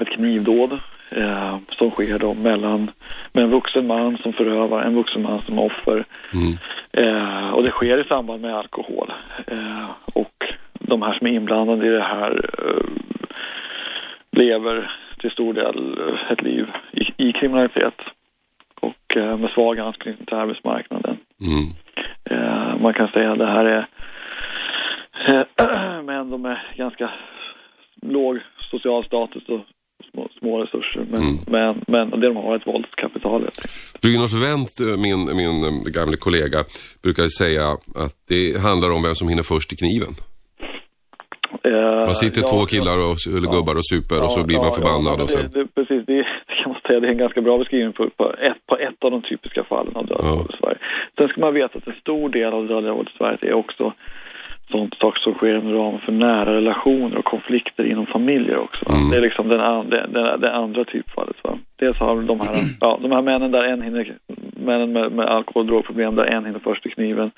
ett 0.00 0.08
knivdåd 0.16 0.72
eh, 1.10 1.56
som 1.68 1.90
sker 1.90 2.18
då 2.18 2.34
mellan 2.34 2.90
med 3.32 3.44
en 3.44 3.50
vuxen 3.50 3.86
man 3.86 4.18
som 4.18 4.32
förövar, 4.32 4.82
en 4.82 4.94
vuxen 4.94 5.22
man 5.22 5.40
som 5.46 5.58
offer. 5.58 6.04
Mm. 6.32 6.58
Eh, 6.92 7.50
och 7.50 7.62
det 7.62 7.70
sker 7.70 8.04
i 8.04 8.08
samband 8.08 8.42
med 8.42 8.54
alkohol. 8.54 9.12
Eh, 9.46 9.90
och 10.04 10.37
de 10.88 11.02
här 11.02 11.18
som 11.18 11.26
är 11.26 11.30
inblandade 11.30 11.86
i 11.86 11.90
det 11.90 12.02
här 12.02 12.50
uh, 12.64 12.90
lever 14.30 14.92
till 15.20 15.30
stor 15.30 15.54
del 15.54 15.98
eh, 15.98 16.32
ett 16.32 16.42
liv 16.42 16.66
i, 16.92 17.28
i 17.28 17.32
kriminalitet 17.32 17.94
och 18.80 19.16
uh, 19.16 19.36
med 19.36 19.50
svag 19.50 19.78
anknytning 19.78 20.26
till 20.26 20.36
arbetsmarknaden. 20.36 21.16
Mm. 21.40 21.72
Man 22.82 22.94
kan 22.94 23.08
säga 23.08 23.32
att 23.32 23.38
det 23.38 23.46
här 23.46 23.64
är 23.64 23.86
män 26.02 26.30
de 26.30 26.44
är 26.44 26.72
ganska 26.76 27.10
låg 28.02 28.38
social 28.70 29.04
status 29.04 29.48
och 29.48 29.60
små, 30.10 30.28
små 30.38 30.62
resurser. 30.62 31.06
Men, 31.10 31.22
mm. 31.22 31.38
men, 31.46 31.84
men 31.86 32.20
det 32.20 32.26
de 32.26 32.36
har 32.36 32.52
är 32.52 32.56
ett 32.56 32.66
våldskapital. 32.66 33.50
Brynolf 34.02 34.32
Wendt, 34.32 34.80
min, 34.98 35.36
min 35.36 35.84
gamla 35.92 36.16
kollega, 36.16 36.64
brukar 37.02 37.28
säga 37.38 37.64
att 38.04 38.16
det 38.28 38.60
handlar 38.60 38.90
om 38.90 39.02
vem 39.02 39.14
som 39.14 39.28
hinner 39.28 39.42
först 39.42 39.72
i 39.72 39.76
kniven. 39.76 40.14
Eh, 41.62 42.06
man 42.10 42.14
sitter 42.14 42.40
ja, 42.40 42.46
två 42.52 42.60
killar 42.72 42.96
och, 43.08 43.18
eller 43.36 43.50
gubbar 43.56 43.74
och 43.80 43.88
super 43.92 44.16
ja, 44.16 44.24
och 44.24 44.32
så 44.36 44.44
blir 44.48 44.60
man 44.64 44.72
förbannad. 44.78 45.20
och 45.20 45.30
sen... 45.30 45.42
det, 45.52 45.58
det, 45.58 45.66
precis, 45.76 46.00
det, 46.06 46.22
kan 46.58 46.72
man 46.72 46.80
säga, 46.86 47.00
det 47.00 47.06
är 47.06 47.14
en 47.16 47.24
ganska 47.26 47.40
bra 47.40 47.58
beskrivning 47.58 47.92
på, 47.92 48.10
på, 48.18 48.24
ett, 48.48 48.66
på 48.66 48.76
ett 48.76 49.04
av 49.04 49.10
de 49.10 49.22
typiska 49.22 49.64
fallen 49.64 49.96
av 49.96 50.06
dödliga 50.06 50.34
våld 50.34 50.50
i 50.54 50.56
Sverige. 50.60 50.78
Sen 51.16 51.28
ska 51.28 51.40
man 51.40 51.54
veta 51.54 51.78
att 51.78 51.86
en 51.86 52.00
stor 52.00 52.28
del 52.28 52.52
av 52.52 52.66
dödliga 52.66 52.94
våld 52.94 53.08
i 53.14 53.18
Sverige 53.18 53.38
är 53.42 53.52
också 53.52 53.92
sånt 54.70 54.94
saker 54.94 55.20
som 55.20 55.34
sker 55.34 55.58
inom 55.58 55.72
ramen 55.72 56.00
för 56.00 56.12
nära 56.12 56.54
relationer 56.54 57.18
och 57.18 57.24
konflikter 57.24 57.84
inom 57.84 58.06
familjer 58.06 58.58
också. 58.58 58.90
Mm. 58.90 59.10
Det 59.10 59.16
är 59.16 59.20
liksom 59.20 59.48
den, 59.48 59.90
den, 59.90 60.12
den, 60.12 60.40
den 60.40 60.54
andra 60.54 60.84
typfallet. 60.84 61.36
Va? 61.42 61.58
Dels 61.76 61.98
har 61.98 62.22
de 62.22 62.40
här, 62.40 62.56
ja, 62.80 62.98
de 63.02 63.12
här 63.12 63.22
männen 63.22 63.50
där 63.50 63.64
en 63.64 63.82
hinner 63.82 64.16
männen 64.52 64.92
med, 64.92 65.12
med 65.12 65.26
alkohol 65.26 65.62
och 65.62 65.66
drogproblem 65.66 66.14
där 66.14 66.24
en 66.24 66.44
hinner 66.44 66.60
först 66.64 66.86
i 66.86 66.90
kniven. 66.90 67.30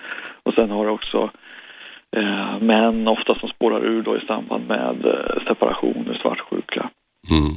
Och 0.43 0.55
sen 0.55 0.71
har 0.71 0.85
du 0.85 0.91
också 0.91 1.31
eh, 2.17 2.61
män 2.61 3.09
ofta 3.09 3.35
som 3.35 3.49
spårar 3.49 3.85
ur 3.85 4.03
då 4.03 4.17
i 4.17 4.27
samband 4.27 4.69
med 4.69 5.07
eh, 5.07 5.45
separationer, 5.47 6.19
svartsjuka. 6.23 6.91
Mm. 7.31 7.53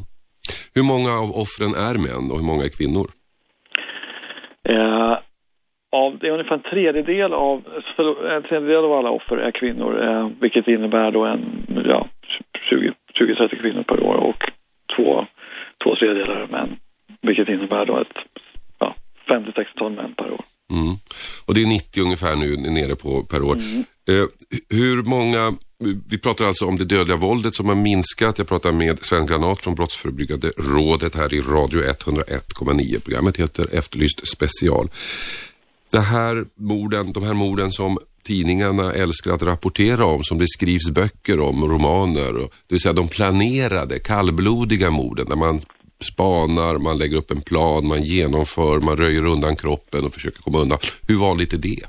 Hur 0.75 0.83
många 0.83 1.11
av 1.23 1.29
offren 1.43 1.73
är 1.89 1.97
män 2.05 2.31
och 2.31 2.37
hur 2.39 2.47
många 2.47 2.63
är 2.63 2.77
kvinnor? 2.77 3.07
Eh, 4.69 5.17
av, 5.91 6.17
det 6.17 6.27
är 6.27 6.31
ungefär 6.31 6.55
en 6.55 6.71
tredjedel 6.71 7.33
av, 7.33 7.63
en 8.35 8.43
tredjedel 8.43 8.85
av 8.85 8.93
alla 8.93 9.09
offer 9.09 9.37
är 9.37 9.51
kvinnor, 9.51 10.03
eh, 10.03 10.29
vilket 10.39 10.67
innebär 10.67 11.11
då 11.11 11.25
en, 11.25 11.41
ja, 11.85 12.07
20-30 13.13 13.61
kvinnor 13.61 13.83
per 13.83 14.03
år 14.03 14.15
och 14.15 14.43
två, 14.95 15.25
två 15.83 15.95
tredjedelar 15.95 16.35
är 16.35 16.47
män, 16.47 16.75
vilket 17.21 17.49
innebär 17.49 17.85
då 17.85 17.97
ett 17.97 18.17
ja, 18.79 18.95
50-60-tal 19.27 19.91
män 19.91 20.13
per 20.13 20.31
år. 20.31 20.41
Mm. 20.73 20.95
Och 21.45 21.53
det 21.53 21.61
är 21.61 21.65
90 21.65 22.03
ungefär 22.03 22.35
nu 22.35 22.57
nere 22.57 22.95
på 22.95 23.23
per 23.23 23.43
år. 23.43 23.55
Mm. 23.55 23.83
Eh, 24.09 24.25
hur 24.69 25.03
många, 25.03 25.55
vi 26.09 26.17
pratar 26.17 26.45
alltså 26.45 26.65
om 26.65 26.77
det 26.77 26.85
dödliga 26.85 27.17
våldet 27.17 27.55
som 27.55 27.67
har 27.67 27.75
minskat. 27.75 28.37
Jag 28.37 28.47
pratar 28.47 28.71
med 28.71 29.05
Sven 29.05 29.25
Granat 29.25 29.59
från 29.59 29.75
Brottsförebyggande 29.75 30.51
rådet 30.57 31.15
här 31.15 31.33
i 31.33 31.41
Radio 31.41 31.81
101,9. 31.81 32.99
Programmet 32.99 33.37
heter 33.37 33.67
Efterlyst 33.71 34.27
special. 34.27 34.89
Det 35.91 35.99
här 35.99 36.45
morden, 36.55 37.13
de 37.13 37.23
här 37.23 37.33
morden 37.33 37.71
som 37.71 37.97
tidningarna 38.23 38.93
älskar 38.93 39.31
att 39.31 39.43
rapportera 39.43 40.05
om, 40.05 40.23
som 40.23 40.37
det 40.37 40.47
skrivs 40.47 40.89
böcker 40.89 41.39
om, 41.39 41.65
romaner. 41.65 42.37
Och, 42.37 42.53
det 42.67 42.73
vill 42.73 42.81
säga 42.81 42.93
de 42.93 43.07
planerade, 43.07 43.99
kallblodiga 43.99 44.91
morden 44.91 45.25
där 45.29 45.35
man 45.35 45.61
spanar, 46.11 46.73
man 46.87 46.97
lägger 46.97 47.17
upp 47.17 47.31
en 47.31 47.41
plan, 47.41 47.87
man 47.87 48.01
genomför, 48.13 48.75
man 48.79 48.97
röjer 48.97 49.25
undan 49.33 49.55
kroppen 49.55 50.01
och 50.05 50.13
försöker 50.13 50.41
komma 50.45 50.59
undan. 50.63 50.77
Hur 51.09 51.19
vanligt 51.27 51.53
är 51.53 51.61
det? 51.69 51.81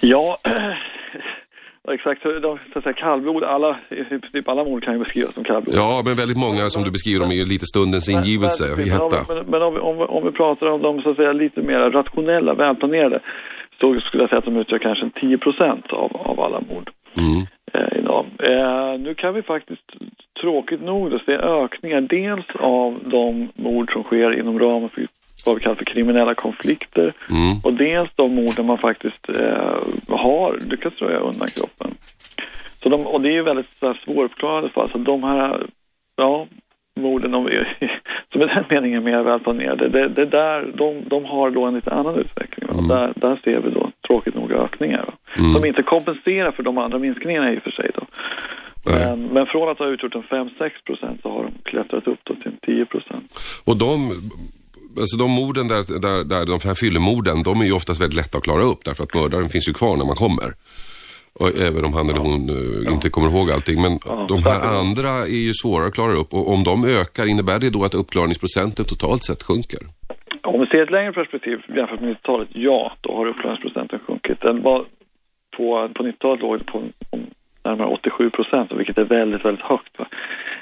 Ja, 0.00 0.38
exakt. 1.96 2.22
Så 2.22 2.58
att 2.74 2.82
säga, 2.82 2.92
kallblod, 2.92 3.44
alla, 3.44 3.80
princip 4.08 4.48
alla 4.48 4.64
mord 4.64 4.84
kan 4.84 4.94
ju 4.94 4.98
beskrivas 4.98 5.34
som 5.34 5.44
kallblod. 5.44 5.74
Ja, 5.76 6.02
men 6.04 6.14
väldigt 6.14 6.38
många 6.46 6.70
som 6.70 6.82
du 6.84 6.90
beskriver 6.90 7.20
dem 7.20 7.32
är 7.32 7.44
lite 7.44 7.66
stundens 7.66 8.08
ingivelse 8.08 8.64
men, 8.76 8.86
i 8.86 8.90
hetta. 8.90 9.18
Men, 9.28 9.46
men 9.46 9.62
om, 9.62 9.74
vi, 9.74 9.80
om, 9.80 10.00
om, 10.00 10.24
vi 10.24 10.32
pratar 10.32 10.66
om 10.66 10.82
de 10.82 11.02
så 11.02 11.10
att 11.10 11.16
säga 11.16 11.32
lite 11.32 11.60
mer 11.62 11.78
rationella, 11.78 12.54
välplanerade, 12.54 13.20
så 13.80 14.00
skulle 14.00 14.22
jag 14.22 14.30
säga 14.30 14.38
att 14.38 14.44
de 14.44 14.56
utgör 14.56 14.78
kanske 14.78 15.10
10 15.20 15.38
procent 15.38 15.86
av, 15.92 16.16
av 16.16 16.40
alla 16.40 16.60
mord. 16.60 16.90
Mm. 17.16 17.46
Eh, 17.74 17.98
idag. 17.98 18.26
Eh, 18.38 18.98
nu 18.98 19.14
kan 19.14 19.34
vi 19.34 19.42
faktiskt 19.42 19.88
tråkigt 20.42 20.82
nog 20.82 21.20
se 21.26 21.32
ökningar 21.32 22.00
dels 22.00 22.46
av 22.54 22.98
de 23.04 23.48
mord 23.54 23.92
som 23.92 24.02
sker 24.02 24.38
inom 24.38 24.58
ramen 24.58 24.88
för 24.88 25.06
vad 25.46 25.54
vi 25.54 25.60
kallar 25.60 25.76
för 25.76 25.84
kriminella 25.84 26.34
konflikter 26.34 27.12
mm. 27.30 27.52
och 27.64 27.72
dels 27.72 28.10
de 28.16 28.34
mord 28.34 28.56
där 28.56 28.64
man 28.64 28.78
faktiskt 28.78 29.28
eh, 29.28 29.78
har 30.08 30.58
lyckats 30.70 31.02
röja 31.02 31.18
undan 31.18 31.48
kroppen. 31.48 31.94
Så 32.82 32.88
de, 32.88 33.06
och 33.06 33.20
det 33.20 33.28
är 33.28 33.32
ju 33.32 33.42
väldigt 33.42 33.66
svåruppklarade 34.04 34.68
fall, 34.68 34.90
så 34.92 34.98
de 34.98 35.22
här 35.22 35.66
ja, 36.16 36.46
morden 37.00 37.30
de 37.30 37.48
som 38.32 38.42
i 38.42 38.46
den 38.46 38.64
meningen 38.68 38.98
är 38.98 39.04
mer 39.04 39.22
välplanerade, 39.22 39.88
det, 39.88 40.08
det 40.08 40.26
där, 40.26 40.72
de, 40.74 41.02
de 41.06 41.24
har 41.24 41.50
då 41.50 41.64
en 41.64 41.74
lite 41.74 41.90
annan 41.90 42.16
utveckling. 42.18 42.68
Mm. 42.70 42.78
Och 42.78 42.88
där, 42.88 43.12
där 43.16 43.40
ser 43.44 43.60
vi 43.60 43.70
då 43.70 43.90
tråkigt 44.06 44.34
nog 44.34 44.52
ökningar. 44.52 45.04
Mm. 45.38 45.54
Som 45.54 45.64
inte 45.64 45.82
kompenserar 45.82 46.52
för 46.52 46.62
de 46.62 46.78
andra 46.78 46.98
minskningarna 46.98 47.52
i 47.52 47.58
och 47.58 47.62
för 47.62 47.70
sig. 47.70 47.90
Då. 47.94 48.02
Men, 48.84 49.22
men, 49.22 49.46
från 49.46 49.68
att 49.68 49.78
ha 49.78 49.86
utgjort 49.86 50.14
en 50.14 50.22
5-6 50.22 50.70
procent 50.86 51.20
så 51.22 51.30
har 51.30 51.42
de 51.42 51.52
klättrat 51.62 52.06
upp 52.06 52.18
då 52.24 52.34
till 52.34 52.56
10 52.66 52.86
procent. 52.86 53.26
Och 53.66 53.76
de 53.76 54.12
alltså 55.00 55.16
de 55.16 55.30
morden 55.30 55.68
där, 55.68 55.82
där, 56.06 56.24
där 56.24 56.46
de 56.46 56.58
här 56.68 56.74
fyllemorden, 56.74 57.42
de 57.42 57.60
är 57.60 57.64
ju 57.64 57.72
oftast 57.72 58.00
väldigt 58.00 58.16
lätta 58.16 58.38
att 58.38 58.44
klara 58.44 58.62
upp 58.62 58.84
därför 58.84 59.02
att 59.02 59.14
mördaren 59.14 59.48
finns 59.48 59.68
ju 59.68 59.72
kvar 59.72 59.96
när 59.96 60.04
man 60.04 60.16
kommer. 60.16 60.48
Och 61.40 61.48
även 61.68 61.84
om 61.84 61.92
han 61.92 62.08
eller 62.10 62.24
hon 62.28 62.50
uh, 62.50 62.84
ja. 62.84 62.90
inte 62.92 63.10
kommer 63.10 63.28
ihåg 63.28 63.50
allting. 63.50 63.82
Men 63.82 63.92
ja, 64.06 64.26
de 64.28 64.38
här 64.50 64.60
andra 64.80 65.12
är 65.36 65.42
ju 65.48 65.52
svårare 65.62 65.88
att 65.88 65.94
klara 65.94 66.12
upp 66.12 66.30
och 66.36 66.52
om 66.54 66.60
de 66.64 66.84
ökar, 67.00 67.24
innebär 67.32 67.58
det 67.58 67.70
då 67.70 67.84
att 67.84 67.94
uppklarningsprocenten 67.94 68.84
totalt 68.84 69.24
sett 69.24 69.42
sjunker? 69.42 69.82
Om 70.42 70.60
vi 70.60 70.66
ser 70.66 70.82
ett 70.82 70.90
längre 70.90 71.12
perspektiv 71.12 71.58
jämfört 71.76 72.00
med 72.00 72.10
90-talet, 72.16 72.48
ja, 72.52 72.92
då 73.00 73.16
har 73.16 73.26
uppklarningsprocenten 73.26 73.98
sjunkit. 74.06 74.40
Den 74.40 74.62
var 74.62 74.78
på, 75.56 75.88
på 75.94 76.02
90-talet 76.02 76.40
låg 76.40 76.66
på 76.66 76.82
närmare 77.64 77.88
87 77.88 78.30
procent, 78.30 78.72
vilket 78.72 78.98
är 78.98 79.04
väldigt, 79.04 79.44
väldigt 79.44 79.64
högt. 79.64 79.96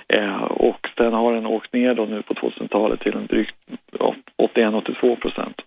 Eh, 0.09 0.43
och 0.43 0.89
sen 0.97 1.13
har 1.13 1.35
den 1.35 1.47
åkt 1.47 1.73
ner 1.73 1.95
då 1.95 2.05
nu 2.05 2.23
på 2.23 2.35
2000-talet 2.35 3.01
till 3.01 3.17
en 3.17 3.27
drygt 3.27 3.55
81-82 4.37 5.17
procent. 5.17 5.63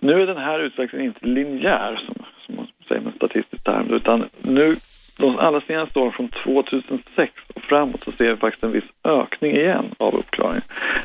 Nu 0.00 0.22
är 0.22 0.26
den 0.26 0.36
här 0.36 0.60
utvecklingen 0.60 1.06
inte 1.06 1.26
linjär, 1.26 1.96
som, 2.06 2.24
som 2.46 2.56
man 2.56 2.66
säger 2.88 3.00
med 3.00 3.14
statistisk 3.14 3.64
term, 3.64 3.92
utan 3.92 4.28
nu 4.42 4.76
de 5.18 5.38
allra 5.38 5.60
senaste 5.60 5.98
åren 5.98 6.12
från 6.12 6.28
2006 6.28 7.32
och 7.54 7.62
framåt 7.62 8.02
så 8.02 8.12
ser 8.12 8.30
vi 8.30 8.36
faktiskt 8.36 8.64
en 8.64 8.72
viss 8.72 8.90
ökning 9.04 9.56
igen 9.56 9.94
av 9.96 10.14
uppklaringen. 10.14 10.62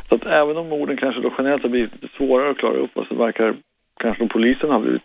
Så 0.10 0.16
att 0.16 0.26
även 0.26 0.58
om 0.58 0.70
morden 0.70 0.98
kanske 0.98 1.22
då 1.22 1.34
generellt 1.38 1.64
har 1.64 1.70
blivit 1.70 2.02
lite 2.02 2.16
svårare 2.18 2.52
att 2.52 2.58
klara 2.58 2.78
upp 2.78 2.92
så 3.10 3.16
verkar 3.16 3.56
kanske 4.00 4.28
polisen 4.28 4.70
ha 4.70 4.80
blivit 4.80 5.02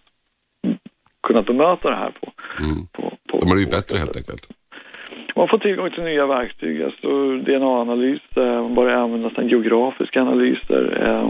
kunnat 1.23 1.47
bemöta 1.47 1.91
det 1.91 1.97
här 1.97 2.11
på. 2.21 2.33
Mm. 2.61 2.87
på, 2.93 3.18
på 3.29 3.39
De 3.39 3.49
har 3.49 3.55
blivit 3.55 3.71
bättre 3.71 3.99
helt 3.99 4.17
enkelt. 4.17 4.49
Man 5.37 5.49
får 5.49 5.59
tillgång 5.59 5.91
till 5.91 6.03
nya 6.03 6.27
verktyg, 6.27 6.83
alltså 6.83 7.37
DNA-analys, 7.37 8.23
eh, 8.37 8.63
man 8.63 8.75
börjar 8.75 8.97
använda 8.97 9.31
sen 9.31 9.49
geografiska 9.49 10.21
analyser. 10.21 10.85
Eh, 11.07 11.29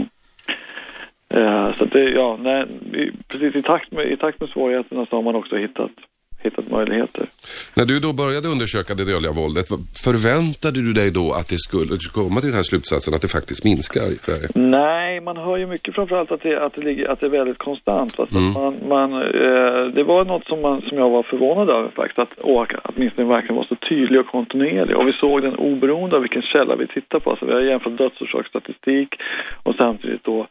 eh, 1.39 1.75
så 1.75 1.85
det, 1.85 2.09
ja, 2.09 2.37
nej, 2.41 2.65
precis 3.31 3.55
i 3.55 3.61
takt, 3.61 3.91
med, 3.91 4.11
i 4.11 4.17
takt 4.17 4.39
med 4.39 4.49
svårigheterna 4.49 5.05
så 5.05 5.15
har 5.15 5.23
man 5.23 5.35
också 5.35 5.55
hittat 5.55 5.91
hittat 6.43 6.71
möjligheter. 6.71 7.25
När 7.77 7.85
du 7.85 7.99
då 7.99 8.13
började 8.13 8.47
undersöka 8.47 8.93
det 8.93 9.05
dödliga 9.05 9.31
våldet, 9.31 9.65
förväntade 10.05 10.79
du 10.87 10.93
dig 10.93 11.11
då 11.11 11.25
att 11.39 11.49
det 11.49 11.59
skulle 11.67 11.97
komma 12.13 12.39
till 12.39 12.49
den 12.49 12.59
här 12.61 12.69
slutsatsen 12.71 13.13
att 13.13 13.21
det 13.21 13.31
faktiskt 13.31 13.63
minskar 13.63 14.05
i 14.15 14.17
Sverige? 14.25 14.47
Nej, 14.55 15.21
man 15.21 15.37
hör 15.37 15.57
ju 15.57 15.67
mycket 15.67 15.95
framförallt 15.95 16.31
att 16.31 16.43
det, 16.43 16.65
att 16.65 16.73
det, 16.75 16.81
ligger, 16.81 17.09
att 17.11 17.19
det 17.19 17.25
är 17.25 17.29
väldigt 17.29 17.57
konstant. 17.57 18.19
Alltså 18.19 18.37
mm. 18.37 18.53
man, 18.53 18.73
man, 18.87 19.13
eh, 19.13 19.83
det 19.95 20.03
var 20.03 20.25
något 20.25 20.45
som, 20.45 20.61
man, 20.61 20.81
som 20.81 20.97
jag 20.97 21.09
var 21.09 21.23
förvånad 21.23 21.69
över 21.69 21.89
faktiskt, 21.89 22.19
att 22.19 22.97
minskningen 22.97 23.29
verkligen 23.29 23.55
var 23.55 23.63
så 23.63 23.75
tydlig 23.75 24.19
och 24.19 24.27
kontinuerlig. 24.27 24.97
Och 24.97 25.07
vi 25.07 25.13
såg 25.13 25.41
den 25.41 25.55
oberoende 25.55 26.15
av 26.15 26.21
vilken 26.21 26.41
källa 26.41 26.75
vi 26.75 26.87
tittar 26.87 27.19
på. 27.19 27.29
Alltså 27.29 27.45
vi 27.45 27.53
har 27.53 27.61
jämfört 27.61 27.97
dödsorsaksstatistik 27.97 29.15
och 29.63 29.75
samtidigt 29.75 30.23
då 30.23 30.47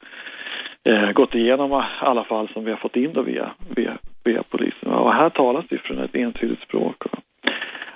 eh, 0.85 1.13
gått 1.13 1.35
igenom 1.35 1.85
alla 2.01 2.25
fall 2.25 2.49
som 2.49 2.65
vi 2.65 2.71
har 2.71 2.79
fått 2.79 2.97
in 2.97 3.13
då 3.13 3.23
via, 3.23 3.51
via, 3.77 3.99
via 4.29 4.43
polisen. 4.43 4.89
Och 4.89 5.13
här 5.13 5.31
talar 5.31 5.65
siffrorna 5.69 6.05
ett 6.05 6.15
entydigt 6.15 6.63
språk. 6.63 7.03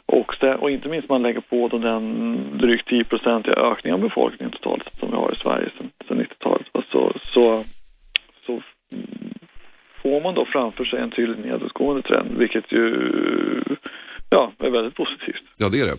Och, 0.07 0.37
det, 0.41 0.55
och 0.55 0.71
inte 0.71 0.89
minst 0.89 1.09
man 1.09 1.23
lägger 1.23 1.41
på 1.41 1.69
då 1.69 1.79
den 1.79 2.59
drygt 2.59 2.91
10-procentiga 2.91 3.55
ökningen 3.55 3.95
av 3.95 4.01
befolkningen 4.01 4.53
totalt 4.53 4.95
som 5.01 5.11
vi 5.11 5.17
har 5.17 5.33
i 5.33 5.37
Sverige 5.37 5.69
sedan 5.79 6.19
90-talet. 6.19 6.67
Så, 6.93 7.12
så, 7.33 7.65
så 8.47 8.62
får 10.03 10.21
man 10.21 10.35
då 10.35 10.45
framför 10.45 10.85
sig 10.85 11.01
en 11.01 11.11
tydlig 11.11 11.39
nedåtgående 11.39 12.03
trend, 12.03 12.31
vilket 12.39 12.73
ju 12.73 12.87
ja, 14.33 14.53
är 14.59 14.71
väldigt 14.71 14.97
positivt. 14.97 15.43
Ja, 15.59 15.69
det 15.69 15.81
är 15.81 15.87
det. 15.87 15.97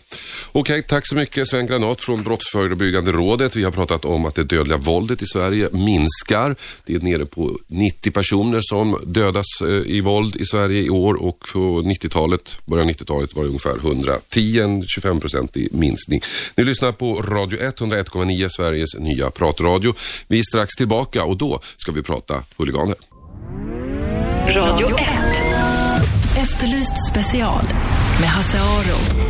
Okej, 0.52 0.84
tack 0.84 1.08
så 1.08 1.16
mycket 1.16 1.48
Sven 1.48 1.68
Granat 1.68 2.02
från 2.02 2.24
Brottsförebyggande 2.24 3.12
rådet. 3.12 3.56
Vi 3.56 3.64
har 3.64 3.72
pratat 3.72 4.06
om 4.06 4.26
att 4.26 4.36
det 4.36 4.44
dödliga 4.44 4.78
våldet 4.78 5.22
i 5.22 5.26
Sverige 5.26 5.70
minskar. 5.72 6.56
Det 6.86 6.96
är 6.96 7.00
nere 7.00 7.26
på 7.26 7.58
90 7.68 8.12
personer 8.12 8.60
som 8.62 9.00
dödas 9.06 9.46
eh, 9.62 9.70
i 9.70 10.02
våld 10.02 10.36
i 10.36 10.46
Sverige 10.46 10.82
i 10.82 10.90
år 10.90 11.14
och 11.14 11.40
på 11.54 11.60
90-talet, 11.82 12.58
början 12.66 12.90
90-talet 12.90 13.36
var 13.36 13.44
det 13.44 13.50
ungefär 13.50 13.76
110, 13.76 14.60
en 14.62 14.84
25% 14.84 15.58
i 15.58 15.70
minskning. 15.72 16.22
Ni 16.58 16.64
lyssnar 16.64 16.92
på 16.92 17.22
Radio 17.22 17.60
101,9, 17.60 18.48
Sveriges 18.50 18.96
nya 19.00 19.30
pratradio. 19.32 19.94
Vi 20.28 20.40
är 20.40 20.44
strax 20.44 20.76
tillbaka 20.76 21.24
och 21.24 21.38
då 21.38 21.60
ska 21.78 21.92
vi 21.92 22.04
prata 22.04 22.34
huliganer. 22.58 22.96
Radio 24.50 24.98
1. 24.98 25.08
Efterlyst 26.38 27.08
special 27.12 27.93
med 28.20 28.30
Hasse 28.30 28.58
Aro. 28.60 29.24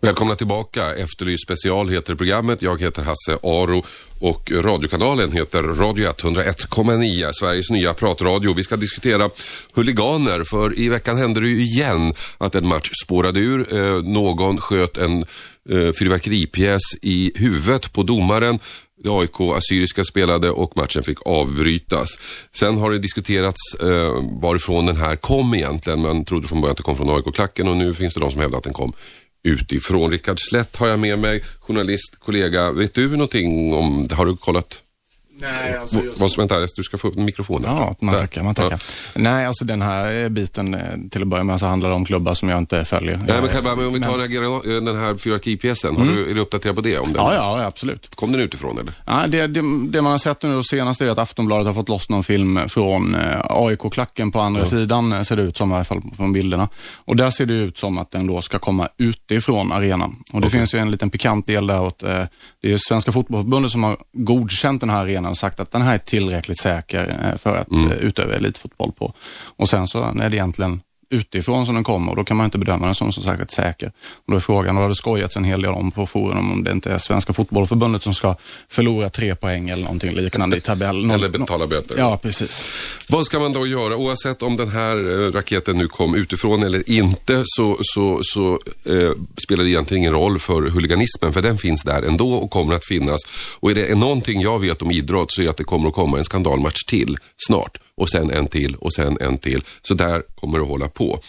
Välkomna 0.00 0.34
tillbaka. 0.34 0.94
Efterlyst 0.94 1.42
special 1.42 1.88
heter 1.88 2.14
programmet. 2.14 2.62
Jag 2.62 2.80
heter 2.80 3.02
Hasse 3.02 3.38
Aro 3.42 3.84
och 4.20 4.52
radiokanalen 4.52 5.32
heter 5.32 5.62
Radio 5.62 6.08
101,9, 6.10 7.30
Sveriges 7.32 7.70
nya 7.70 7.94
pratradio. 7.94 8.54
Vi 8.54 8.64
ska 8.64 8.76
diskutera 8.76 9.30
huliganer 9.74 10.44
för 10.44 10.78
i 10.78 10.88
veckan 10.88 11.16
hände 11.16 11.40
det 11.40 11.48
ju 11.48 11.62
igen 11.62 12.14
att 12.38 12.54
en 12.54 12.66
match 12.66 12.90
spårade 13.04 13.40
ur. 13.40 13.74
Eh, 13.74 14.02
någon 14.02 14.60
sköt 14.60 14.96
en 14.96 15.24
eh, 15.70 15.92
fyrverkeripjäs 15.92 16.82
i 17.02 17.32
huvudet 17.34 17.92
på 17.92 18.02
domaren. 18.02 18.58
AIK 19.08 19.40
Assyriska 19.40 20.04
spelade 20.04 20.50
och 20.50 20.76
matchen 20.76 21.02
fick 21.02 21.18
avbrytas. 21.26 22.18
Sen 22.54 22.76
har 22.76 22.90
det 22.90 22.98
diskuterats 22.98 23.74
eh, 23.74 24.40
varifrån 24.42 24.86
den 24.86 24.96
här 24.96 25.16
kom 25.16 25.54
egentligen. 25.54 26.00
Man 26.00 26.24
trodde 26.24 26.48
från 26.48 26.60
början 26.60 26.70
att 26.70 26.76
det 26.76 26.82
kom 26.82 26.96
från 26.96 27.10
AIK-klacken 27.10 27.68
och 27.68 27.76
nu 27.76 27.94
finns 27.94 28.14
det 28.14 28.20
de 28.20 28.30
som 28.30 28.40
hävdar 28.40 28.58
att 28.58 28.64
den 28.64 28.72
kom 28.72 28.92
utifrån. 29.44 30.10
Rickard 30.10 30.40
Slätt 30.40 30.76
har 30.76 30.88
jag 30.88 30.98
med 30.98 31.18
mig, 31.18 31.42
journalist, 31.60 32.16
kollega. 32.18 32.72
Vet 32.72 32.94
du 32.94 33.10
någonting 33.10 33.74
om, 33.74 34.08
har 34.12 34.26
du 34.26 34.36
kollat? 34.36 34.83
Nej, 35.36 35.76
alltså 35.76 36.00
just... 36.00 36.20
Vad 36.20 36.36
vänta, 36.36 36.60
du 36.76 36.82
ska 36.82 36.98
få 36.98 37.08
upp 37.08 37.16
mikrofonen. 37.16 37.70
Ja, 37.76 37.94
man 38.00 38.14
tackar, 38.14 38.42
man 38.42 38.54
tackar. 38.54 38.82
Ja. 39.14 39.20
Nej, 39.20 39.46
alltså 39.46 39.64
den 39.64 39.82
här 39.82 40.28
biten 40.28 40.74
eh, 40.74 40.80
till 41.10 41.22
att 41.22 41.28
börja 41.28 41.44
med 41.44 41.60
så 41.60 41.66
handlar 41.66 41.88
det 41.88 41.94
om 41.94 42.04
klubbar 42.04 42.34
som 42.34 42.48
jag 42.48 42.58
inte 42.58 42.84
följer. 42.84 43.16
Nej, 43.28 43.40
men, 43.40 43.50
kan, 43.50 43.64
men 43.64 43.86
om 43.86 43.92
vi 43.92 44.00
tar 44.00 44.18
den 44.18 44.30
här, 44.30 44.80
den 44.80 44.96
här 44.96 45.16
fyrarkipjäsen, 45.16 45.96
mm. 45.96 46.08
är 46.30 46.34
du 46.34 46.40
uppdaterad 46.40 46.74
på 46.74 46.80
det? 46.80 46.98
Om 46.98 47.12
den? 47.12 47.22
Ja, 47.22 47.34
ja, 47.34 47.64
absolut. 47.64 48.14
Kom 48.14 48.32
den 48.32 48.40
utifrån 48.40 48.78
eller? 48.78 48.92
Ja, 49.06 49.26
det, 49.26 49.46
det, 49.46 49.62
det 49.88 50.02
man 50.02 50.12
har 50.12 50.18
sett 50.18 50.42
nu 50.42 50.62
senast 50.62 51.00
är 51.00 51.10
att 51.10 51.18
Aftonbladet 51.18 51.66
har 51.66 51.74
fått 51.74 51.88
loss 51.88 52.08
någon 52.08 52.24
film 52.24 52.60
från 52.68 53.14
eh, 53.14 53.40
AIK-klacken 53.44 54.32
på 54.32 54.40
andra 54.40 54.60
ja. 54.60 54.66
sidan, 54.66 55.12
eh, 55.12 55.22
ser 55.22 55.36
det 55.36 55.42
ut 55.42 55.56
som 55.56 55.72
i 55.72 55.74
alla 55.74 55.84
fall 55.84 56.02
från 56.16 56.32
bilderna. 56.32 56.68
Och 56.96 57.16
där 57.16 57.30
ser 57.30 57.46
det 57.46 57.54
ut 57.54 57.78
som 57.78 57.98
att 57.98 58.10
den 58.10 58.26
då 58.26 58.40
ska 58.40 58.58
komma 58.58 58.88
utifrån 58.98 59.72
arenan. 59.72 60.16
Och 60.32 60.40
det 60.40 60.46
okay. 60.46 60.58
finns 60.58 60.74
ju 60.74 60.78
en 60.78 60.90
liten 60.90 61.10
pikant 61.10 61.46
del 61.46 61.66
där 61.66 61.80
åt, 61.80 61.98
det 61.98 62.72
är 62.72 62.76
Svenska 62.76 63.12
Fotbollförbundet 63.12 63.70
som 63.70 63.84
har 63.84 63.96
godkänt 64.12 64.80
den 64.80 64.90
här 64.90 65.02
arenan 65.02 65.23
och 65.30 65.36
sagt 65.36 65.60
att 65.60 65.70
den 65.70 65.82
här 65.82 65.94
är 65.94 65.98
tillräckligt 65.98 66.58
säker 66.58 67.34
för 67.38 67.56
att 67.56 67.70
mm. 67.70 67.92
utöva 67.92 68.34
elitfotboll 68.34 68.92
på. 68.92 69.12
Och 69.56 69.68
sen 69.68 69.88
så 69.88 70.02
är 70.02 70.30
det 70.30 70.36
egentligen 70.36 70.80
utifrån 71.14 71.66
som 71.66 71.74
den 71.74 71.84
kommer 71.84 72.10
och 72.10 72.16
då 72.16 72.24
kan 72.24 72.36
man 72.36 72.44
inte 72.44 72.58
bedöma 72.58 72.86
den 72.86 72.94
som 72.94 73.12
så 73.12 73.22
särskilt 73.22 73.50
säker. 73.50 73.92
Och 74.26 74.32
då 74.32 74.36
är 74.36 74.40
frågan, 74.40 74.76
och 74.76 74.82
det 74.82 74.88
har 74.88 74.94
skojats 74.94 75.36
en 75.36 75.44
hel 75.44 75.62
del 75.62 75.70
om 75.70 75.90
på 75.90 76.06
forum, 76.06 76.52
om 76.52 76.64
det 76.64 76.72
inte 76.72 76.92
är 76.92 76.98
Svenska 76.98 77.32
Fotbollförbundet 77.32 78.02
som 78.02 78.14
ska 78.14 78.36
förlora 78.68 79.10
tre 79.10 79.34
poäng 79.34 79.68
eller 79.68 79.82
någonting 79.82 80.14
liknande 80.14 80.56
i 80.56 80.60
tabellen. 80.60 81.10
Eller 81.10 81.28
betala 81.28 81.66
böter. 81.66 81.98
Ja, 81.98 82.16
precis. 82.16 82.64
Vad 83.08 83.26
ska 83.26 83.38
man 83.40 83.52
då 83.52 83.66
göra? 83.66 83.96
Oavsett 83.96 84.42
om 84.42 84.56
den 84.56 84.68
här 84.68 84.96
eh, 84.96 85.32
raketen 85.32 85.78
nu 85.78 85.88
kom 85.88 86.14
utifrån 86.14 86.62
eller 86.62 86.90
inte 86.90 87.42
så, 87.44 87.76
så, 87.80 88.20
så 88.22 88.58
eh, 88.86 89.12
spelar 89.44 89.64
det 89.64 89.70
egentligen 89.70 90.02
ingen 90.02 90.12
roll 90.12 90.38
för 90.38 90.62
huliganismen, 90.62 91.32
för 91.32 91.42
den 91.42 91.58
finns 91.58 91.82
där 91.82 92.02
ändå 92.02 92.34
och 92.34 92.50
kommer 92.50 92.74
att 92.74 92.84
finnas. 92.84 93.20
Och 93.60 93.70
är 93.70 93.74
det 93.74 93.94
någonting 93.94 94.40
jag 94.40 94.58
vet 94.58 94.82
om 94.82 94.90
idrott 94.90 95.32
så 95.32 95.40
är 95.40 95.44
det 95.44 95.50
att 95.50 95.56
det 95.56 95.64
kommer 95.64 95.88
att 95.88 95.94
komma 95.94 96.18
en 96.18 96.24
skandalmatch 96.24 96.84
till 96.84 97.18
snart 97.46 97.78
och 98.00 98.10
sen 98.10 98.30
en 98.30 98.46
till 98.46 98.74
och 98.74 98.94
sen 98.94 99.18
en 99.20 99.38
till. 99.38 99.62
Så 99.82 99.94
där 99.94 100.22
kommer 100.34 100.58
det 100.58 100.62
att 100.62 100.70
hålla 100.70 100.88
på. 100.88 101.20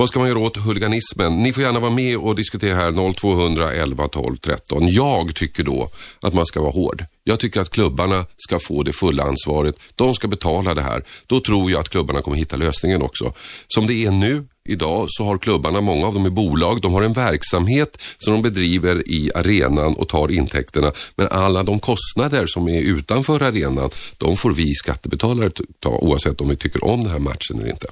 Vad 0.00 0.08
ska 0.08 0.18
man 0.18 0.28
göra 0.28 0.38
åt 0.38 0.56
huliganismen? 0.56 1.42
Ni 1.42 1.52
får 1.52 1.62
gärna 1.62 1.80
vara 1.80 1.90
med 1.90 2.16
och 2.16 2.36
diskutera 2.36 2.74
här 2.74 3.12
0200 3.12 3.72
11 3.72 4.08
12 4.08 4.36
13. 4.36 4.88
Jag 4.88 5.34
tycker 5.34 5.62
då 5.62 5.88
att 6.20 6.34
man 6.34 6.46
ska 6.46 6.60
vara 6.60 6.72
hård. 6.72 7.04
Jag 7.24 7.40
tycker 7.40 7.60
att 7.60 7.70
klubbarna 7.70 8.26
ska 8.36 8.58
få 8.58 8.82
det 8.82 8.92
fulla 8.92 9.22
ansvaret. 9.22 9.76
De 9.94 10.14
ska 10.14 10.28
betala 10.28 10.74
det 10.74 10.82
här. 10.82 11.04
Då 11.26 11.40
tror 11.40 11.70
jag 11.70 11.80
att 11.80 11.88
klubbarna 11.88 12.22
kommer 12.22 12.36
hitta 12.36 12.56
lösningen 12.56 13.02
också. 13.02 13.32
Som 13.68 13.86
det 13.86 14.04
är 14.04 14.10
nu 14.10 14.44
idag 14.68 15.06
så 15.08 15.24
har 15.24 15.38
klubbarna, 15.38 15.80
många 15.80 16.06
av 16.06 16.14
dem 16.14 16.26
är 16.26 16.30
bolag, 16.30 16.80
de 16.80 16.92
har 16.92 17.02
en 17.02 17.12
verksamhet 17.12 17.98
som 18.18 18.32
de 18.32 18.42
bedriver 18.42 19.08
i 19.08 19.30
arenan 19.34 19.94
och 19.94 20.08
tar 20.08 20.30
intäkterna. 20.30 20.92
Men 21.16 21.28
alla 21.28 21.62
de 21.62 21.80
kostnader 21.80 22.46
som 22.46 22.68
är 22.68 22.80
utanför 22.80 23.42
arenan, 23.42 23.90
de 24.18 24.36
får 24.36 24.52
vi 24.52 24.74
skattebetalare 24.74 25.50
ta 25.80 25.90
oavsett 25.90 26.40
om 26.40 26.48
vi 26.48 26.56
tycker 26.56 26.84
om 26.84 27.00
den 27.00 27.10
här 27.10 27.18
matchen 27.18 27.58
eller 27.58 27.70
inte. 27.70 27.86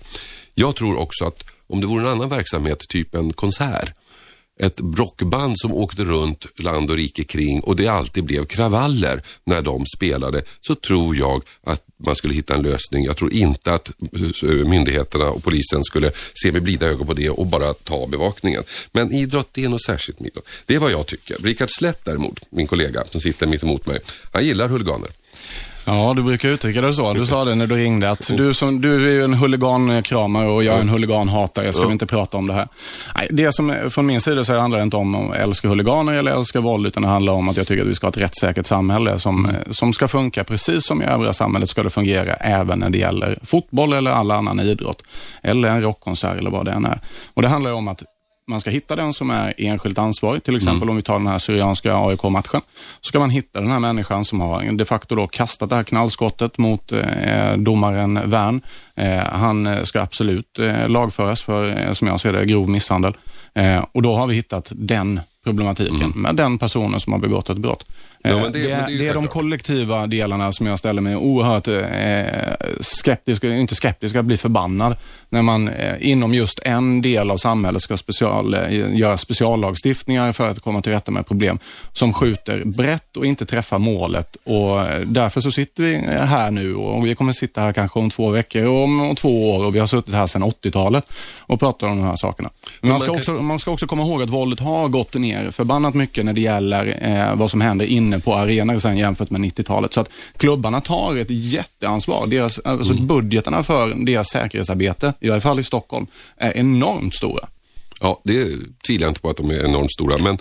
Jag 0.55 0.77
tror 0.77 0.99
också 0.99 1.25
att 1.25 1.45
om 1.69 1.81
det 1.81 1.87
vore 1.87 2.03
en 2.03 2.11
annan 2.11 2.29
verksamhet, 2.29 2.89
typ 2.89 3.15
en 3.15 3.33
konsert, 3.33 3.93
ett 4.61 4.81
rockband 4.81 5.59
som 5.59 5.75
åkte 5.75 6.05
runt 6.05 6.47
land 6.61 6.91
och 6.91 6.97
rike 6.97 7.25
kring 7.25 7.61
och 7.61 7.77
det 7.77 7.89
alltid 7.89 8.25
blev 8.25 8.45
kravaller 8.45 9.23
när 9.45 9.63
de 9.63 9.87
spelade 9.97 10.43
så 10.61 10.75
tror 10.75 11.17
jag 11.17 11.43
att 11.67 11.85
man 12.05 12.17
skulle 12.17 12.35
hitta 12.35 12.55
en 12.55 12.63
lösning. 12.63 13.05
Jag 13.05 13.17
tror 13.17 13.33
inte 13.33 13.75
att 13.75 13.91
eh, 14.43 14.49
myndigheterna 14.51 15.31
och 15.31 15.43
polisen 15.43 15.85
skulle 15.85 16.13
se 16.43 16.53
med 16.53 16.63
blida 16.63 16.87
ögon 16.87 17.07
på 17.07 17.13
det 17.15 17.31
och 17.31 17.47
bara 17.47 17.75
ta 17.75 18.07
bevakningen. 18.07 18.63
Men 18.93 19.13
idrott, 19.13 19.49
det 19.53 19.65
är 19.65 19.69
något 19.69 19.85
särskilt. 19.85 20.19
Det 20.67 20.75
är 20.75 20.79
vad 20.79 20.93
jag 20.93 21.07
tycker. 21.07 21.37
Rickard 21.43 21.71
Slätt 21.71 22.05
däremot, 22.05 22.41
min 22.51 22.67
kollega 22.67 23.05
som 23.07 23.21
sitter 23.21 23.47
mitt 23.47 23.63
emot 23.63 23.87
mig, 23.87 24.01
han 24.33 24.45
gillar 24.45 24.69
huliganer. 24.69 25.09
Ja, 25.89 26.15
du 26.17 26.23
brukar 26.23 26.49
uttrycka 26.49 26.81
det 26.81 26.93
så. 26.93 27.13
Du 27.13 27.27
sa 27.27 27.45
det 27.45 27.55
när 27.55 27.67
du 27.67 27.77
ringde 27.77 28.11
att 28.11 28.31
du, 28.37 28.55
som, 28.55 28.81
du 28.81 28.95
är 28.95 29.13
ju 29.13 29.25
en 29.25 29.35
huligankramare 29.35 30.49
och 30.49 30.65
jag 30.65 30.77
är 30.77 30.81
en 30.81 30.89
huliganhatare. 30.89 31.65
Jag 31.65 31.75
ska 31.75 31.85
ja. 31.85 31.93
inte 31.93 32.07
prata 32.07 32.39
om 32.39 32.47
det 32.47 32.55
här. 32.55 32.69
Nej, 33.15 33.29
det 33.31 33.53
som, 33.53 33.75
från 33.91 34.07
min 34.07 34.21
sida 34.21 34.45
så 34.45 34.59
handlar 34.59 34.79
det 34.79 34.83
inte 34.83 34.97
om 34.97 35.15
att 35.15 35.37
älska 35.37 35.69
huliganer 35.69 36.13
eller 36.13 36.33
älska 36.33 36.61
våld, 36.61 36.87
utan 36.87 37.03
det 37.03 37.09
handlar 37.09 37.33
om 37.33 37.49
att 37.49 37.57
jag 37.57 37.67
tycker 37.67 37.83
att 37.83 37.89
vi 37.89 37.95
ska 37.95 38.07
ha 38.07 38.11
ett 38.11 38.17
rättssäkert 38.17 38.67
samhälle 38.67 39.19
som, 39.19 39.49
som 39.71 39.93
ska 39.93 40.09
funka 40.09 40.45
precis 40.45 40.87
som 40.87 41.03
i 41.03 41.05
övriga 41.05 41.33
samhället 41.33 41.69
ska 41.69 41.83
det 41.83 41.91
fungera 41.91 42.35
även 42.35 42.79
när 42.79 42.91
det 42.91 42.99
gäller 42.99 43.39
fotboll 43.43 43.93
eller 43.93 44.11
all 44.11 44.31
annan 44.31 44.61
idrott. 44.61 45.03
Eller 45.43 45.69
en 45.69 45.83
rockkonsert 45.83 46.39
eller 46.39 46.51
vad 46.51 46.65
det 46.65 46.73
än 46.73 46.85
är. 46.85 47.01
Och 47.35 47.43
Det 47.43 47.49
handlar 47.49 47.73
om 47.73 47.89
att 47.89 48.03
man 48.49 48.61
ska 48.61 48.71
hitta 48.71 48.97
den 48.97 49.13
som 49.13 49.31
är 49.31 49.55
enskilt 49.57 49.99
ansvarig. 49.99 50.45
Till 50.45 50.57
exempel 50.57 50.83
mm. 50.83 50.91
om 50.91 50.97
vi 50.97 51.03
tar 51.03 51.19
den 51.19 51.27
här 51.27 51.39
Syrianska 51.39 51.97
AIK-matchen. 51.97 52.61
Så 53.01 53.09
ska 53.09 53.19
man 53.19 53.31
hitta 53.31 53.61
den 53.61 53.71
här 53.71 53.79
människan 53.79 54.25
som 54.25 54.41
har 54.41 54.73
de 54.73 54.85
facto 54.85 55.15
då 55.15 55.27
kastat 55.27 55.71
det 55.71 55.77
här 55.77 55.83
knallskottet 55.83 56.59
mot 56.59 56.93
eh, 56.93 57.53
domaren 57.57 58.31
Wern. 58.31 58.61
Eh, 58.97 59.19
han 59.19 59.87
ska 59.87 60.01
absolut 60.01 60.59
eh, 60.59 60.89
lagföras 60.89 61.43
för, 61.43 61.79
eh, 61.79 61.93
som 61.93 62.09
jag 62.09 62.21
ser 62.21 62.33
det, 62.33 62.47
grov 62.47 62.69
misshandel. 62.69 63.17
Eh, 63.55 63.85
och 63.93 64.03
då 64.03 64.17
har 64.17 64.27
vi 64.27 64.35
hittat 64.35 64.73
den 64.75 65.21
problematiken 65.45 65.97
mm. 65.97 66.23
med 66.23 66.37
den 66.37 66.59
personen 66.59 67.01
som 67.01 67.13
har 67.13 67.21
begått 67.21 67.51
ett 67.51 67.59
brott. 67.59 67.85
Ja, 68.23 68.31
det, 68.31 68.51
det, 68.51 68.71
är, 68.71 68.87
det, 68.87 69.09
är 69.09 69.15
de 69.15 69.29
kollektiva 69.29 70.07
delarna 70.07 70.53
som 70.53 70.67
jag 70.67 70.79
ställer 70.79 71.03
mig 71.03 71.17
oerhört 71.17 71.69
eh, 71.69 72.69
skeptisk, 72.81 73.45
inte 73.45 73.75
skeptisk, 73.75 74.17
att 74.17 74.25
bli 74.25 74.37
förbannad 74.37 74.97
när 75.29 75.43
man 75.43 75.69
eh, 75.69 76.11
inom 76.11 76.35
just 76.35 76.59
en 76.65 77.03
del 77.03 77.31
av 77.31 77.37
samhället 77.37 77.83
ska 77.83 77.97
special, 77.97 78.55
eh, 78.55 78.97
göra 78.97 79.19
speciallagstiftningar 79.19 80.33
för 80.33 80.49
att 80.49 80.61
komma 80.61 80.81
till 80.81 80.93
rätta 80.93 81.11
med 81.11 81.27
problem 81.27 81.59
som 81.93 82.15
skjuter 82.15 82.65
brett 82.65 83.17
och 83.17 83.27
inte 83.27 83.47
träffar 83.47 83.79
målet. 83.79 84.37
Och 84.45 84.81
eh, 84.81 85.01
därför 85.01 85.41
så 85.41 85.51
sitter 85.51 85.83
vi 85.83 85.97
här 86.19 86.51
nu 86.51 86.75
och 86.75 87.07
vi 87.07 87.15
kommer 87.15 87.33
sitta 87.33 87.61
här 87.61 87.73
kanske 87.73 87.99
om 87.99 88.11
två 88.11 88.31
veckor 88.31 88.67
och 88.67 88.85
om, 88.85 89.01
om 89.01 89.17
två 89.17 89.51
år 89.51 89.65
och 89.65 89.75
vi 89.75 89.79
har 89.79 89.87
suttit 89.87 90.15
här 90.15 90.27
sedan 90.27 90.43
80-talet 90.43 91.13
och 91.39 91.61
pratat 91.61 91.83
om 91.83 91.97
de 91.99 92.05
här 92.07 92.17
sakerna. 92.17 92.49
Men 92.81 92.91
man 92.91 93.01
ska, 93.01 93.13
också, 93.13 93.33
man 93.33 93.59
ska 93.59 93.71
också 93.71 93.87
komma 93.87 94.03
ihåg 94.03 94.23
att 94.23 94.29
våldet 94.29 94.61
har 94.61 94.89
gått 94.89 95.15
ner 95.15 95.51
förbannat 95.51 95.95
mycket 95.95 96.25
när 96.25 96.33
det 96.33 96.41
gäller 96.41 96.99
eh, 97.01 97.35
vad 97.37 97.51
som 97.51 97.61
händer 97.61 97.85
inne 98.09 98.21
på 98.21 98.35
arenor 98.35 98.79
sen 98.79 98.97
jämfört 98.97 99.31
med 99.31 99.41
90-talet. 99.41 99.95
Så 99.95 100.01
att 100.01 100.11
klubbarna 100.37 100.81
tar 100.81 101.17
ett 101.17 101.31
jätteansvar. 101.31 102.27
Deras, 102.27 102.59
alltså 102.59 102.93
mm. 102.93 103.07
Budgeterna 103.07 103.63
för 103.63 104.05
deras 104.07 104.29
säkerhetsarbete 104.31 105.15
i 105.21 105.31
alla 105.31 105.41
fall 105.41 105.61
i 105.61 105.63
Stockholm, 105.63 106.07
är 106.37 106.57
enormt 106.57 107.15
stora. 107.15 107.49
Ja, 108.01 108.21
det 108.25 108.45
tvivlar 108.87 109.05
jag 109.05 109.11
inte 109.11 109.21
på 109.21 109.31
att 109.31 109.37
de 109.37 109.51
är 109.51 109.65
enormt 109.65 109.93
stora, 109.93 110.19
men 110.19 110.39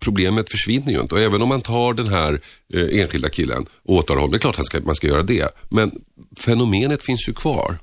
problemet 0.00 0.50
försvinner 0.50 0.92
ju 0.92 1.00
inte. 1.00 1.14
Och 1.14 1.20
även 1.20 1.42
om 1.42 1.48
man 1.48 1.60
tar 1.60 1.94
den 1.94 2.08
här 2.08 2.40
eh, 2.74 3.00
enskilda 3.00 3.28
killen 3.28 3.66
och 3.84 3.94
åtalar 3.94 4.20
honom, 4.20 4.30
det 4.30 4.36
är 4.36 4.52
klart 4.52 4.58
att 4.58 4.84
man 4.84 4.94
ska 4.94 5.06
göra 5.06 5.22
det. 5.22 5.48
Men 5.68 5.90
fenomenet 6.36 7.02
finns 7.02 7.28
ju 7.28 7.32
kvar. 7.32 7.78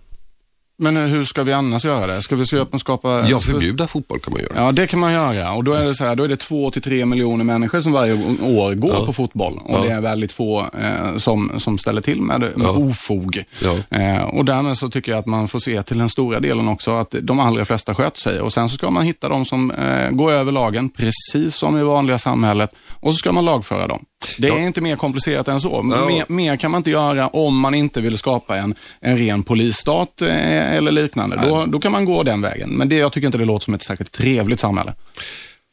Men 0.79 0.97
hur 0.97 1.23
ska 1.25 1.43
vi 1.43 1.53
annars 1.53 1.85
göra 1.85 2.07
det? 2.07 2.21
Ska 2.21 2.35
vi 2.35 2.45
skapa... 2.79 3.25
Ja, 3.27 3.39
förbjuda 3.39 3.87
fotboll 3.87 4.19
kan 4.19 4.33
man 4.33 4.41
göra. 4.41 4.53
Ja, 4.55 4.71
det 4.71 4.87
kan 4.87 4.99
man 4.99 5.13
göra. 5.13 5.51
Och 5.53 5.63
då 5.63 5.73
är 5.73 5.85
det 5.85 5.95
så 5.95 6.05
här, 6.05 6.15
då 6.15 6.23
är 6.23 6.27
det 6.27 6.37
två 6.37 6.71
till 6.71 6.81
tre 6.81 7.05
miljoner 7.05 7.43
människor 7.43 7.81
som 7.81 7.91
varje 7.91 8.13
år 8.41 8.73
går 8.73 8.93
ja. 8.93 9.05
på 9.05 9.13
fotboll. 9.13 9.59
Och 9.65 9.79
ja. 9.79 9.83
det 9.83 9.89
är 9.89 10.01
väldigt 10.01 10.31
få 10.31 10.59
eh, 10.59 11.17
som, 11.17 11.51
som 11.57 11.77
ställer 11.77 12.01
till 12.01 12.21
med, 12.21 12.39
med 12.39 12.51
ja. 12.57 12.69
ofog. 12.69 13.43
Eh, 13.89 14.23
och 14.23 14.45
därmed 14.45 14.77
så 14.77 14.89
tycker 14.89 15.11
jag 15.11 15.19
att 15.19 15.25
man 15.25 15.47
får 15.47 15.59
se 15.59 15.83
till 15.83 15.97
den 15.97 16.09
stora 16.09 16.39
delen 16.39 16.67
också 16.67 16.95
att 16.95 17.15
de 17.21 17.39
allra 17.39 17.65
flesta 17.65 17.95
sköter 17.95 18.19
sig. 18.19 18.41
Och 18.41 18.53
sen 18.53 18.69
så 18.69 18.75
ska 18.75 18.89
man 18.89 19.03
hitta 19.03 19.29
de 19.29 19.45
som 19.45 19.71
eh, 19.71 20.09
går 20.09 20.31
över 20.31 20.51
lagen, 20.51 20.89
precis 20.89 21.55
som 21.55 21.77
i 21.77 21.83
vanliga 21.83 22.19
samhället. 22.19 22.71
Och 22.99 23.13
så 23.13 23.17
ska 23.17 23.31
man 23.31 23.45
lagföra 23.45 23.87
dem. 23.87 24.05
Det 24.37 24.47
är 24.47 24.59
inte 24.59 24.81
mer 24.81 24.95
komplicerat 24.95 25.47
än 25.47 25.61
så. 25.61 25.85
Ja. 25.91 26.05
Mer, 26.07 26.25
mer, 26.27 26.55
kan 26.55 26.71
man 26.71 26.79
inte 26.79 26.91
göra 26.91 27.27
om 27.27 27.59
man 27.59 27.73
inte 27.73 28.01
vill 28.01 28.17
skapa 28.17 28.57
en, 28.57 28.75
en 28.99 29.17
ren 29.17 29.43
polisstat 29.43 30.21
eh, 30.21 30.73
eller 30.73 30.91
liknande. 30.91 31.39
Då, 31.47 31.65
då, 31.65 31.79
kan 31.79 31.91
man 31.91 32.05
gå 32.05 32.23
den 32.23 32.41
vägen. 32.41 32.69
Men 32.69 32.89
det, 32.89 32.95
jag 32.95 33.13
tycker 33.13 33.25
inte 33.25 33.37
det 33.37 33.45
låter 33.45 33.65
som 33.65 33.73
ett 33.73 33.83
särskilt 33.83 34.11
trevligt 34.11 34.59
samhälle. 34.59 34.93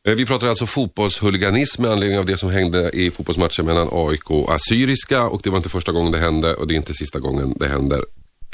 Eh, 0.08 0.14
vi 0.14 0.26
pratar 0.26 0.46
alltså 0.46 0.66
fotbollshuliganism 0.66 1.82
med 1.82 1.90
anledning 1.90 2.18
av 2.18 2.26
det 2.26 2.36
som 2.36 2.50
hände 2.50 2.90
i 2.90 3.10
fotbollsmatchen 3.10 3.66
mellan 3.66 3.88
AIK 3.92 4.30
och 4.30 4.54
Assyriska 4.54 5.22
och 5.22 5.40
det 5.44 5.50
var 5.50 5.56
inte 5.56 5.68
första 5.68 5.92
gången 5.92 6.12
det 6.12 6.18
hände 6.18 6.54
och 6.54 6.66
det 6.66 6.74
är 6.74 6.76
inte 6.76 6.94
sista 6.94 7.20
gången 7.20 7.54
det 7.56 7.68
händer 7.68 8.04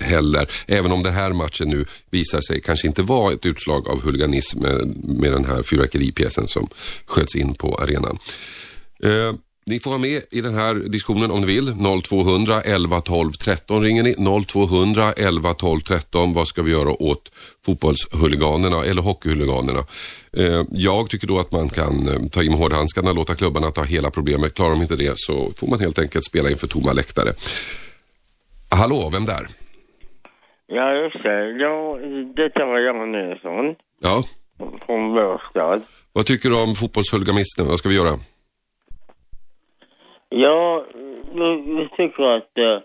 heller. 0.00 0.50
Även 0.66 0.92
om 0.92 1.03
den 1.03 1.14
här 1.14 1.33
matchen 1.33 1.68
nu 1.68 1.85
visar 2.11 2.40
sig 2.40 2.61
kanske 2.61 2.87
inte 2.87 3.03
vara 3.03 3.33
ett 3.33 3.46
utslag 3.46 3.88
av 3.88 4.03
huliganism 4.03 4.61
med, 4.61 4.96
med 5.05 5.33
den 5.33 5.44
här 5.44 5.62
fyrverkeripjäsen 5.62 6.48
som 6.48 6.68
sköts 7.07 7.37
in 7.37 7.55
på 7.55 7.74
arenan. 7.74 8.18
Eh, 9.03 9.35
Ni 9.71 9.81
får 9.81 9.91
vara 9.91 10.01
med 10.01 10.23
i 10.31 10.41
den 10.41 10.55
här 10.55 10.75
diskussionen 10.75 11.31
om 11.31 11.41
ni 11.41 11.47
vill. 11.47 11.75
0200 12.05 12.63
11 12.63 13.01
12 13.01 13.33
13 13.33 13.83
ringer 13.83 14.03
ni. 14.03 14.15
0200 14.47 15.13
11 15.13 15.55
12 15.55 15.81
13. 15.81 16.35
Vad 16.35 16.47
ska 16.47 16.63
vi 16.63 16.71
göra 16.71 17.03
åt 17.03 17.33
fotbollshuliganerna 17.67 18.85
eller 18.85 19.03
hockeyhuliganerna? 19.03 19.81
Eh, 20.37 20.63
jag 20.71 21.11
tycker 21.11 21.27
då 21.27 21.39
att 21.39 21.53
man 21.53 21.69
kan 21.69 22.09
eh, 22.09 22.29
ta 22.33 22.43
in 22.43 22.53
hårdhandskarna, 22.53 23.13
låta 23.13 23.35
klubbarna 23.35 23.71
ta 23.71 23.83
hela 23.83 24.11
problemet. 24.11 24.55
Klarar 24.55 24.71
de 24.71 24.83
inte 24.83 24.97
det 24.97 25.13
så 25.17 25.53
får 25.57 25.67
man 25.67 25.81
helt 25.81 25.99
enkelt 25.99 26.25
spela 26.25 26.51
inför 26.51 26.67
tomma 26.67 26.93
läktare. 26.93 27.33
Hallå, 28.71 29.11
vem 29.13 29.25
där? 29.25 29.47
Ja, 30.67 30.93
just 31.03 31.23
det. 31.23 31.51
Ja, 31.63 31.99
detta 32.37 32.67
var 32.67 32.79
Jan 32.79 33.13
Nilsson 33.13 33.75
Ja, 34.03 34.25
från 34.87 35.15
Båstad. 35.15 35.83
vad 36.13 36.27
tycker 36.27 36.51
du 36.51 36.63
om 36.63 36.75
fotbollshuliganismen? 36.75 37.67
Vad 37.69 37.79
ska 37.79 37.89
vi 37.89 37.95
göra? 37.95 38.19
Ja, 40.31 40.87
vi, 41.35 41.49
vi 41.77 41.88
tycker 41.97 42.23
att 42.37 42.53
eh, 42.59 42.79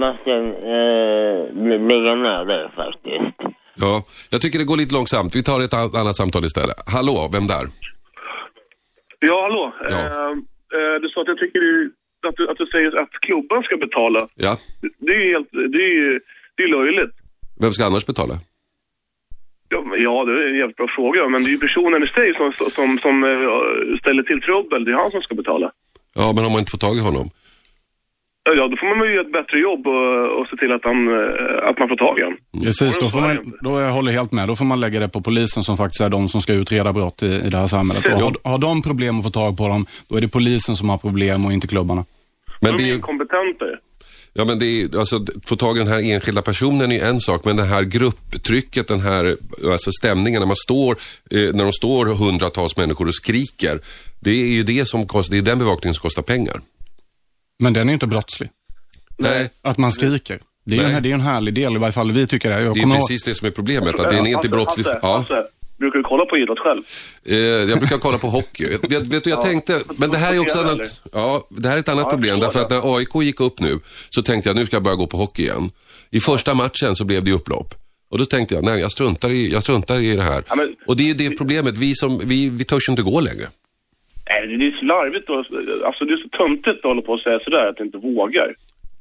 man 0.00 0.14
ska 0.20 0.30
eh, 0.74 1.38
lä- 1.68 1.84
lägga 1.90 2.14
ner 2.14 2.44
det 2.44 2.70
faktiskt. 2.76 3.38
Ja, 3.84 3.94
jag 4.30 4.40
tycker 4.40 4.58
det 4.58 4.64
går 4.70 4.76
lite 4.76 4.94
långsamt. 4.94 5.36
Vi 5.36 5.42
tar 5.42 5.60
ett 5.64 5.74
an- 5.74 5.94
annat 6.02 6.16
samtal 6.16 6.44
istället. 6.44 6.76
Hallå, 6.94 7.16
vem 7.32 7.46
där? 7.54 7.64
Ja, 9.28 9.36
hallå. 9.42 9.64
Ja. 9.94 10.00
Eh, 10.06 10.30
eh, 10.76 10.94
du 11.02 11.08
sa 11.08 11.20
att 11.20 11.28
jag 11.32 11.38
tycker 11.38 11.60
du, 11.60 11.92
att, 12.28 12.36
du, 12.36 12.48
att 12.50 12.58
du 12.58 12.66
säger 12.66 12.96
att 13.02 13.10
klubban 13.26 13.62
ska 13.62 13.76
betala. 13.76 14.20
Ja, 14.34 14.52
Det 14.98 15.12
är 15.12 15.20
ju 15.24 15.32
helt, 15.32 15.50
det 15.52 15.82
är 15.88 15.94
ju 16.02 16.20
det 16.56 16.62
är 16.62 16.68
löjligt. 16.68 17.14
vem 17.60 17.72
ska 17.72 17.84
annars 17.86 18.06
betala? 18.06 18.34
Ja, 20.06 20.24
det 20.24 20.32
är 20.32 20.48
en 20.48 20.56
jävligt 20.58 20.76
bra 20.76 20.86
fråga, 20.96 21.28
men 21.28 21.42
det 21.44 21.48
är 21.50 21.52
ju 21.52 21.58
personen 21.58 22.02
i 22.02 22.06
sig 22.06 22.34
som, 22.34 22.52
som, 22.70 22.98
som 22.98 23.24
eh, 23.24 23.98
ställer 24.00 24.22
till 24.22 24.40
trubbel. 24.40 24.84
Det 24.84 24.90
är 24.90 24.94
han 25.02 25.10
som 25.10 25.22
ska 25.22 25.34
betala. 25.34 25.72
Ja, 26.14 26.32
men 26.34 26.44
om 26.44 26.52
man 26.52 26.58
inte 26.58 26.70
får 26.70 26.78
tag 26.78 26.96
i 26.96 27.00
honom? 27.00 27.30
Ja, 28.56 28.68
då 28.68 28.76
får 28.76 28.86
man 28.88 28.98
väl 28.98 29.14
göra 29.14 29.26
ett 29.26 29.32
bättre 29.32 29.58
jobb 29.58 29.86
och, 29.86 30.40
och 30.40 30.46
se 30.50 30.56
till 30.56 30.72
att, 30.72 30.84
han, 30.84 30.98
eh, 31.08 31.68
att 31.68 31.78
man 31.78 31.88
får 31.88 31.96
tag 31.96 32.18
i 32.18 32.22
honom. 32.22 32.38
Precis, 32.64 32.98
då, 33.00 33.10
får 33.10 33.20
man, 33.20 33.52
då 33.60 33.80
jag 33.80 33.90
håller 33.90 34.12
helt 34.12 34.32
med. 34.32 34.48
Då 34.48 34.56
får 34.56 34.64
man 34.64 34.80
lägga 34.80 35.00
det 35.00 35.08
på 35.08 35.20
polisen 35.20 35.62
som 35.62 35.76
faktiskt 35.76 36.00
är 36.00 36.08
de 36.08 36.28
som 36.28 36.40
ska 36.42 36.52
utreda 36.52 36.92
brott 36.92 37.22
i, 37.22 37.26
i 37.26 37.48
det 37.50 37.56
här 37.56 37.66
samhället. 37.66 38.04
Och 38.12 38.20
har, 38.20 38.50
har 38.50 38.58
de 38.58 38.82
problem 38.82 39.18
att 39.18 39.24
få 39.24 39.30
tag 39.30 39.56
på 39.56 39.68
dem, 39.68 39.86
då 40.08 40.16
är 40.16 40.20
det 40.20 40.28
polisen 40.28 40.76
som 40.76 40.88
har 40.88 40.98
problem 40.98 41.46
och 41.46 41.52
inte 41.52 41.66
klubbarna. 41.66 42.04
Men 42.60 42.76
De 42.76 42.82
är 42.82 42.86
ju. 42.86 43.00
Ja, 44.32 44.44
men 44.44 44.58
det 44.58 44.66
är, 44.82 44.98
alltså, 44.98 45.26
få 45.46 45.56
tag 45.56 45.76
i 45.76 45.78
den 45.78 45.88
här 45.88 45.98
enskilda 46.12 46.42
personen 46.42 46.92
är 46.92 46.96
ju 46.96 47.02
en 47.02 47.20
sak, 47.20 47.44
men 47.44 47.56
det 47.56 47.64
här 47.64 47.82
grupptrycket, 47.82 48.88
den 48.88 49.00
här 49.00 49.36
alltså 49.72 49.92
stämningen, 49.92 50.40
när 50.40 50.46
man 50.46 50.56
står, 50.56 50.92
eh, 51.30 51.38
när 51.54 51.64
de 51.64 51.72
står 51.72 52.06
hundratals 52.06 52.76
människor 52.76 53.06
och 53.08 53.14
skriker, 53.14 53.80
det 54.20 54.30
är 54.30 54.48
ju 54.52 54.62
det 54.62 54.88
som 54.88 55.06
kostar, 55.06 55.32
det 55.32 55.38
är 55.38 55.42
den 55.42 55.58
bevakningen 55.58 55.94
som 55.94 56.02
kostar 56.02 56.22
pengar. 56.22 56.60
Men 57.62 57.72
den 57.72 57.82
är 57.82 57.92
ju 57.92 57.94
inte 57.94 58.06
brottslig. 58.06 58.50
Nej, 59.18 59.50
Att 59.62 59.78
man 59.78 59.92
skriker. 59.92 60.38
Det 60.64 60.76
är, 60.78 60.88
ju 60.88 60.94
en, 60.94 61.02
det 61.02 61.10
är 61.10 61.14
en 61.14 61.20
härlig 61.20 61.54
del, 61.54 61.74
i 61.74 61.78
varje 61.78 61.92
fall 61.92 62.12
vi 62.12 62.26
tycker 62.26 62.50
det. 62.50 62.60
Jag 62.62 62.74
det 62.74 62.80
är 62.80 62.82
kommer 62.82 62.94
ihåg- 62.96 63.08
precis 63.08 63.22
det 63.24 63.34
som 63.34 63.46
är 63.46 63.50
problemet, 63.50 64.00
att 64.00 64.10
det 64.10 64.16
är 64.16 64.26
inte 64.26 64.36
Hasse, 64.36 64.48
brottslig... 64.48 64.84
Hasse, 64.86 64.98
Ja. 65.02 65.18
Hasse, 65.18 65.46
brukar 65.78 65.98
du 65.98 66.02
kolla 66.04 66.24
på 66.26 66.36
idrott 66.38 66.58
själv? 66.58 66.82
Eh, 67.26 67.36
jag 67.70 67.78
brukar 67.78 67.98
kolla 67.98 68.18
på 68.18 68.26
hockey. 68.26 68.64
Jag, 68.82 68.90
vet, 68.90 69.06
vet 69.06 69.24
du, 69.24 69.30
jag 69.30 69.42
tänkte, 69.42 69.80
men 69.98 70.10
det 70.10 70.18
här 70.18 70.34
är 70.34 70.38
också 70.38 70.58
annat, 70.58 71.00
ja, 71.12 71.46
det 71.50 71.68
här 71.68 71.76
är 71.76 71.80
ett 71.80 71.88
annat 71.88 71.98
Ja, 72.02 72.04
jag 72.04 72.10
problem. 72.10 72.40
Därför 72.40 72.60
att 72.60 72.70
när 72.70 72.96
AIK 72.96 73.14
gick 73.22 73.40
upp 73.40 73.60
nu, 73.60 73.78
så 74.10 74.22
tänkte 74.22 74.48
jag 74.48 74.56
nu 74.56 74.66
ska 74.66 74.76
jag 74.76 74.82
börja 74.82 74.96
gå 74.96 75.06
på 75.06 75.16
hockey 75.16 75.42
igen. 75.42 75.70
I 76.10 76.20
första 76.20 76.54
matchen 76.54 76.94
så 76.94 77.04
blev 77.04 77.24
det 77.24 77.32
upplopp. 77.32 77.74
Och 78.10 78.18
då 78.18 78.24
tänkte 78.24 78.54
jag, 78.54 78.64
nej 78.64 78.80
jag 78.80 78.92
struntar 78.92 79.30
i, 79.30 79.52
jag 79.52 79.62
struntar 79.62 80.02
i 80.02 80.16
det 80.16 80.22
här. 80.22 80.42
Ja, 80.48 80.54
men- 80.54 80.76
Och 80.86 80.96
det 80.96 81.10
är 81.10 81.14
det 81.14 81.30
problemet, 81.38 81.78
vi, 81.78 81.94
som, 81.94 82.18
vi, 82.24 82.48
vi 82.48 82.64
törs 82.64 82.88
inte 82.88 83.02
gå 83.02 83.20
längre. 83.20 83.46
Nej, 84.30 84.56
det 84.58 84.66
är 84.66 84.78
så 84.80 84.84
larvigt 84.84 85.28
och, 85.30 85.36
alltså 85.86 86.04
det 86.04 86.12
är 86.12 86.16
så 86.16 86.28
töntigt 86.38 86.78
att 86.78 86.82
hålla 86.82 87.02
på 87.02 87.12
och 87.12 87.20
säga 87.20 87.38
sådär, 87.44 87.68
att 87.70 87.76
du 87.76 87.84
inte 87.84 87.98
vågar. 87.98 88.54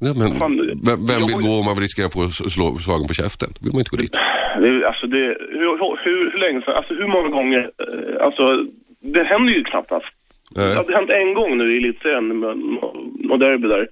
Ja, 0.05 0.11
men, 0.19 0.39
Fan, 0.39 0.55
vem, 0.87 0.99
vem 1.09 1.21
vill 1.27 1.41
gå 1.47 1.53
om 1.59 1.65
man 1.65 1.75
riskerar 1.85 2.07
att 2.07 2.13
få 2.19 2.23
slå, 2.55 2.65
slagen 2.87 3.07
på 3.07 3.13
käften? 3.21 3.49
Vill 3.63 3.73
man 3.73 3.81
inte 3.83 3.93
gå 3.95 4.01
dit. 4.05 4.15
Det, 4.63 4.87
alltså 4.89 5.05
det, 5.15 5.23
hur, 5.59 5.71
hur, 6.05 6.31
hur 6.33 6.39
länge 6.45 6.59
sedan, 6.61 6.75
alltså 6.79 6.93
hur 7.01 7.09
många 7.15 7.29
gånger, 7.37 7.61
eh, 7.85 8.25
alltså 8.25 8.43
det 9.13 9.23
händer 9.31 9.51
ju 9.53 9.63
knappast. 9.63 10.11
Nej. 10.55 10.67
Det 10.69 10.75
har 10.75 10.99
hänt 10.99 11.11
en 11.21 11.33
gång 11.39 11.51
nu 11.57 11.65
i 11.73 11.77
elitserien 11.81 12.27
och 13.31 13.39
derby 13.39 13.67
där. 13.75 13.83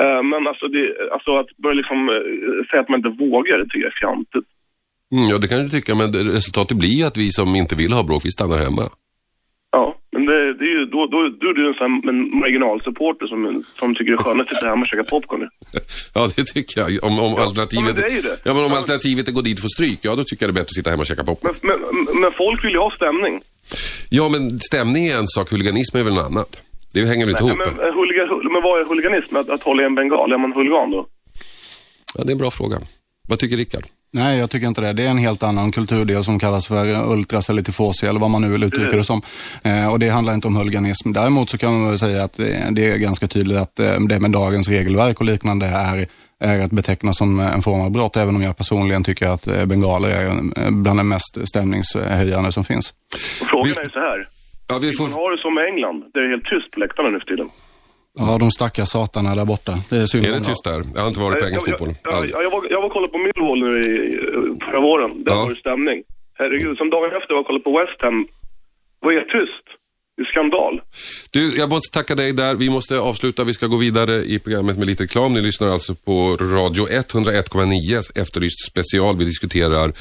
Eh, 0.00 0.22
Men 0.30 0.42
alltså, 0.50 0.64
det, 0.74 0.84
alltså 1.14 1.30
att 1.40 1.50
börja 1.62 1.74
liksom 1.82 1.98
eh, 2.14 2.22
säga 2.68 2.80
att 2.82 2.88
man 2.92 2.98
inte 3.00 3.24
vågar, 3.24 3.58
det 3.58 3.64
tycker 3.64 3.86
jag 3.88 3.94
är 3.96 4.02
fjantigt. 4.06 4.48
Mm, 5.14 5.26
ja, 5.30 5.38
det 5.38 5.48
kan 5.48 5.58
du 5.62 5.68
tycka, 5.68 5.94
men 6.00 6.08
resultatet 6.38 6.76
blir 6.76 6.94
ju 7.00 7.04
att 7.06 7.16
vi 7.16 7.28
som 7.38 7.48
inte 7.62 7.74
vill 7.82 7.92
ha 7.92 8.02
bråk, 8.08 8.22
vi 8.24 8.30
stannar 8.30 8.58
hemma. 8.66 8.84
Ja, 10.40 10.46
det, 10.58 10.64
är 10.70 10.74
ju, 10.78 10.82
då, 10.94 11.00
då, 11.12 11.18
då 11.40 11.46
är 11.52 11.54
du 11.58 11.62
en 11.68 11.74
sån 11.78 11.84
här 11.86 12.12
marginalsupporter 12.42 13.26
som, 13.26 13.38
som 13.80 13.88
tycker 13.94 14.10
det 14.12 14.18
är 14.20 14.24
skönt 14.24 14.40
att 14.40 14.48
sitta 14.54 14.68
hemma 14.68 14.82
och 14.84 14.90
käka 14.92 15.04
popcorn. 15.04 15.42
Ja, 16.14 16.28
det 16.36 16.44
tycker 16.54 16.80
jag. 16.80 16.88
Om, 17.08 17.14
om 17.26 17.34
alternativet, 17.44 17.84
men 17.86 17.94
det 17.94 18.08
är 18.12 18.16
ju 18.20 18.24
det. 18.30 18.36
Ja, 18.44 18.54
men 18.54 18.64
om 18.64 18.72
alternativet 18.80 19.22
är 19.26 19.30
att 19.30 19.34
gå 19.34 19.40
dit 19.48 19.58
och 19.58 19.62
få 19.62 19.72
stryk, 19.76 19.98
ja 20.02 20.10
då 20.16 20.24
tycker 20.24 20.42
jag 20.44 20.48
det 20.48 20.56
är 20.56 20.60
bättre 20.60 20.72
att 20.72 20.80
sitta 20.80 20.90
hemma 20.90 21.00
och 21.00 21.10
käka 21.12 21.24
popcorn. 21.24 21.54
Men, 21.62 21.78
men, 21.80 22.20
men 22.20 22.30
folk 22.42 22.64
vill 22.64 22.74
ju 22.76 22.82
ha 22.86 22.90
stämning. 23.00 23.34
Ja, 24.18 24.28
men 24.28 24.58
stämning 24.70 25.02
är 25.06 25.16
en 25.18 25.28
sak, 25.36 25.52
huliganism 25.52 25.96
är 25.96 26.02
väl 26.02 26.14
något 26.14 26.30
annat. 26.30 26.50
Det 26.92 27.04
hänger 27.04 27.26
väl 27.26 27.34
inte 27.34 27.44
ihop? 27.44 27.58
men, 27.58 27.94
huliga, 27.98 28.24
men 28.54 28.62
vad 28.62 28.80
är 28.80 28.84
huliganism? 28.84 29.36
Att, 29.36 29.48
att 29.50 29.62
hålla 29.62 29.82
i 29.82 29.86
en 29.86 29.94
bengal? 29.94 30.32
Är 30.32 30.38
man 30.38 30.52
huligan 30.52 30.90
då? 30.90 31.06
Ja, 32.14 32.24
det 32.24 32.30
är 32.30 32.32
en 32.32 32.38
bra 32.38 32.50
fråga. 32.50 32.76
Vad 33.28 33.38
tycker 33.38 33.56
Rickard? 33.56 33.84
Nej, 34.12 34.38
jag 34.38 34.50
tycker 34.50 34.66
inte 34.66 34.80
det. 34.80 34.92
Det 34.92 35.06
är 35.06 35.10
en 35.10 35.18
helt 35.18 35.42
annan 35.42 35.72
kulturdel 35.72 36.24
som 36.24 36.38
kallas 36.38 36.68
för 36.68 37.12
ultras 37.12 37.50
eller 37.50 37.62
tifosi 37.62 38.06
eller 38.06 38.20
vad 38.20 38.30
man 38.30 38.42
nu 38.42 38.48
vill 38.48 38.62
uttrycka 38.62 38.96
det 38.96 39.04
som. 39.04 39.22
Eh, 39.64 39.92
och 39.92 39.98
det 39.98 40.08
handlar 40.08 40.34
inte 40.34 40.46
om 40.46 40.56
huliganism. 40.56 41.12
Däremot 41.12 41.50
så 41.50 41.58
kan 41.58 41.72
man 41.72 41.88
väl 41.88 41.98
säga 41.98 42.24
att 42.24 42.36
det, 42.70 42.86
är 42.86 42.96
ganska 42.96 43.26
tydligt 43.28 43.58
att 43.58 43.78
eh, 43.78 44.00
det 44.08 44.20
med 44.20 44.30
dagens 44.30 44.68
regelverk 44.68 45.20
och 45.20 45.26
liknande 45.26 45.66
är, 45.66 46.06
är 46.40 46.60
att 46.60 46.70
beteckna 46.70 47.12
som 47.12 47.40
en 47.40 47.62
form 47.62 47.80
av 47.80 47.90
brott, 47.90 48.16
även 48.16 48.36
om 48.36 48.42
jag 48.42 48.56
personligen 48.56 49.04
tycker 49.04 49.26
att 49.26 49.46
eh, 49.46 49.66
bengaler 49.66 50.08
är 50.08 50.70
bland 50.70 50.98
det 50.98 51.04
mest 51.04 51.48
stämningshöjande 51.48 52.52
som 52.52 52.64
finns. 52.64 52.94
Och 53.42 53.46
frågan 53.48 53.84
är 53.84 53.88
så 53.88 53.98
här. 53.98 54.28
Ja, 54.68 54.78
vi 54.82 54.92
får... 54.92 55.04
har 55.04 55.36
det 55.36 55.42
som 55.42 55.58
i 55.58 55.62
England, 55.70 56.00
där 56.12 56.20
det 56.20 56.26
är 56.26 56.30
helt 56.30 56.44
tyst 56.44 56.70
på 56.72 56.80
läktarna 56.80 57.08
nu 57.08 57.18
för 57.18 57.26
tiden. 57.26 57.48
Ja, 58.18 58.38
de 58.38 58.50
stackars 58.50 58.88
satarna 58.88 59.34
där 59.34 59.44
borta. 59.44 59.72
Det 59.90 59.96
är 59.96 60.06
synd 60.06 60.26
Är 60.26 60.32
det 60.32 60.38
tyst 60.38 60.64
där? 60.64 60.80
Jag 60.94 61.00
har 61.00 61.08
inte 61.08 61.20
varit 61.20 61.38
på 61.40 61.46
engelsk 61.46 61.68
fotboll. 61.70 61.94
jag, 62.04 62.26
jag, 62.28 62.42
jag, 62.44 62.50
var, 62.50 62.60
jag 62.70 62.80
var 62.80 62.86
och 62.86 62.92
kollade 62.92 63.12
på 63.12 63.18
Millwall 63.18 63.60
nu 63.64 63.70
i, 63.84 63.86
i- 63.86 64.18
förra 64.64 64.80
våren. 64.80 65.10
Där 65.24 65.32
Ja. 65.32 65.42
var 65.42 65.50
det 65.50 65.56
stämning. 65.66 66.02
Herregud, 66.38 66.76
som 66.78 66.90
dagen 66.90 67.10
efter 67.18 67.30
var 67.34 67.38
jag 67.40 67.46
kollade 67.46 67.64
på 67.64 67.78
West 67.78 68.02
Ham. 68.02 68.26
Det 69.00 69.06
var 69.06 69.12
helt 69.12 69.28
tyst. 69.38 69.66
Det 70.20 70.24
är 70.24 70.30
skandal. 70.30 70.80
Du, 71.30 71.58
jag 71.58 71.70
måste 71.70 71.98
tacka 71.98 72.14
dig 72.14 72.32
där. 72.32 72.54
Vi 72.54 72.70
måste 72.70 72.98
avsluta. 72.98 73.44
Vi 73.44 73.54
ska 73.54 73.66
gå 73.66 73.76
vidare 73.76 74.24
i 74.24 74.38
programmet 74.38 74.78
med 74.78 74.86
lite 74.86 75.02
reklam. 75.02 75.32
Ni 75.32 75.40
lyssnar 75.40 75.68
alltså 75.68 75.94
på 75.94 76.36
Radio 76.36 76.88
101,9 76.88 78.20
Efterlyst 78.20 78.66
special. 78.66 79.16
Vi 79.16 79.24
diskuterar 79.24 79.92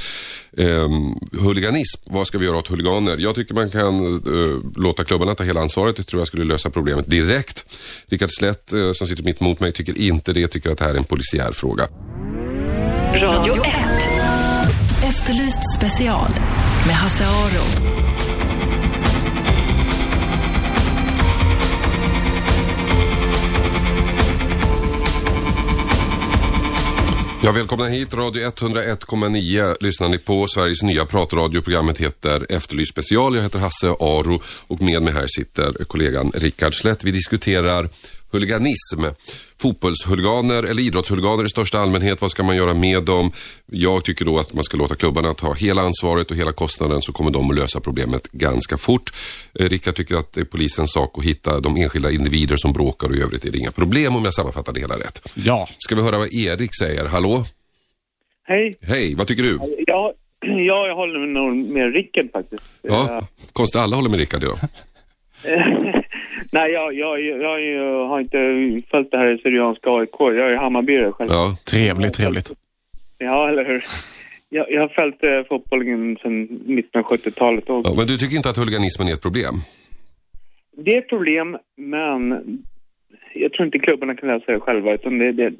ehm, 0.57 1.15
huliganism. 1.31 2.01
Vad 2.05 2.27
ska 2.27 2.37
vi 2.37 2.45
göra 2.45 2.57
åt 2.57 2.67
huliganer? 2.67 3.17
Jag 3.17 3.35
tycker 3.35 3.53
man 3.53 3.69
kan 3.69 4.15
eh, 4.15 4.81
låta 4.83 5.03
klubbarna 5.03 5.35
ta 5.35 5.43
hela 5.43 5.61
ansvaret. 5.61 5.95
Det 5.95 6.03
tror 6.03 6.19
jag 6.19 6.27
skulle 6.27 6.43
lösa 6.43 6.69
problemet 6.69 7.09
direkt. 7.09 7.65
Rickard 8.07 8.31
Slätt, 8.31 8.73
eh, 8.73 8.91
som 8.91 9.07
sitter 9.07 9.23
mitt 9.23 9.41
emot 9.41 9.59
mig, 9.59 9.71
tycker 9.71 9.97
inte 9.97 10.33
det. 10.33 10.47
Tycker 10.47 10.69
att 10.69 10.77
det 10.77 10.85
här 10.85 10.93
är 10.93 10.97
en 10.97 11.03
polisiär 11.03 11.51
fråga. 11.51 11.87
Radio 13.15 13.63
1. 13.63 13.73
Efterlyst 15.03 15.59
special 15.77 16.29
med 16.87 16.95
Hasse 16.95 17.25
Aro. 17.25 17.98
Ja, 27.41 27.51
välkomna 27.51 27.85
hit. 27.85 28.13
Radio 28.13 28.47
101,9 28.47 29.75
lyssnar 29.79 30.09
ni 30.09 30.17
på. 30.17 30.47
Sveriges 30.47 30.83
nya 30.83 31.05
pratradio. 31.05 31.61
Programmet 31.61 31.97
heter 31.97 32.45
Efterlyst 32.49 32.91
special. 32.91 33.35
Jag 33.35 33.43
heter 33.43 33.59
Hasse 33.59 33.89
Aro 33.89 34.41
och 34.67 34.81
med 34.81 35.03
mig 35.03 35.13
här 35.13 35.27
sitter 35.27 35.83
kollegan 35.83 36.31
Rickard 36.35 36.75
Slätt. 36.75 37.03
Vi 37.03 37.11
diskuterar 37.11 37.89
huliganism. 38.31 39.03
Fotbollshuliganer 39.61 40.63
eller 40.63 40.81
idrottshuliganer 40.81 41.45
i 41.45 41.49
största 41.49 41.79
allmänhet. 41.79 42.21
Vad 42.21 42.31
ska 42.31 42.43
man 42.43 42.55
göra 42.55 42.73
med 42.73 43.03
dem? 43.03 43.31
Jag 43.65 44.03
tycker 44.03 44.25
då 44.25 44.39
att 44.39 44.53
man 44.53 44.63
ska 44.63 44.77
låta 44.77 44.95
klubbarna 44.95 45.33
ta 45.33 45.53
hela 45.53 45.81
ansvaret 45.81 46.31
och 46.31 46.37
hela 46.37 46.51
kostnaden 46.51 47.01
så 47.01 47.11
kommer 47.11 47.31
de 47.31 47.49
att 47.49 47.55
lösa 47.55 47.79
problemet 47.79 48.31
ganska 48.31 48.77
fort. 48.77 49.13
Eh, 49.59 49.69
Rickard 49.69 49.95
tycker 49.95 50.15
att 50.15 50.33
det 50.33 50.41
är 50.41 50.45
polisens 50.45 50.93
sak 50.93 51.17
att 51.17 51.23
hitta 51.23 51.59
de 51.59 51.77
enskilda 51.77 52.11
individer 52.11 52.55
som 52.55 52.73
bråkar 52.73 53.07
och 53.07 53.15
i 53.15 53.21
övrigt 53.21 53.45
är 53.45 53.51
det 53.51 53.57
inga 53.57 53.71
problem 53.71 54.15
om 54.15 54.25
jag 54.25 54.33
sammanfattar 54.33 54.73
det 54.73 54.79
hela 54.79 54.95
rätt. 54.95 55.31
Ja. 55.33 55.69
Ska 55.77 55.95
vi 55.95 56.01
höra 56.01 56.17
vad 56.17 56.33
Erik 56.33 56.71
säger? 56.79 57.05
Hallå? 57.05 57.43
Hej. 58.47 58.77
Hej, 58.81 59.15
vad 59.15 59.27
tycker 59.27 59.43
du? 59.43 59.59
Ja, 59.87 60.13
ja, 60.41 60.87
jag 60.87 60.95
håller 60.95 61.19
nog 61.19 61.55
med 61.55 61.93
Rickard 61.93 62.31
faktiskt. 62.31 62.63
Ja, 62.81 63.27
konstigt 63.53 63.81
alla 63.81 63.95
håller 63.95 64.09
med 64.09 64.19
Rickard 64.19 64.43
idag. 64.43 64.57
Nej, 66.51 66.71
jag, 66.71 66.93
jag, 66.93 67.21
jag, 67.21 67.61
jag 67.61 68.07
har 68.07 68.19
inte 68.19 68.39
följt 68.91 69.11
det 69.11 69.17
här 69.17 69.35
i 69.35 69.37
Syrianska 69.37 69.89
AIK. 69.91 70.15
Jag 70.19 70.51
är 70.53 70.55
Hammarbyare 70.57 71.11
själv. 71.11 71.29
Ja. 71.31 71.35
Ja, 71.49 71.55
Trevligt, 71.71 72.13
trevligt. 72.13 72.51
eller 73.19 73.65
hur? 73.65 73.83
Jag, 74.49 74.71
jag 74.71 74.81
har 74.81 74.87
följt 74.87 75.23
eh, 75.23 75.47
fotbollen 75.49 76.17
sedan 76.21 76.47
mitten 76.65 77.03
av 77.03 77.05
70-talet. 77.11 77.69
Och, 77.69 77.81
ja, 77.85 77.93
men 77.97 78.07
du 78.07 78.17
tycker 78.17 78.35
inte 78.37 78.49
att 78.49 78.57
huliganismen 78.57 79.07
är 79.07 79.13
ett 79.13 79.21
problem? 79.21 79.55
det 80.85 80.91
är 80.91 80.97
ett 80.97 81.09
problem, 81.09 81.57
men 81.77 82.43
jag 83.33 83.53
tror 83.53 83.65
inte 83.65 83.79
klubbarna 83.79 84.15
kan 84.15 84.29
lösa 84.29 84.51
det 84.51 84.59
själva. 84.59 84.93
Utan 84.93 85.17
det, 85.17 85.31
det, 85.31 85.53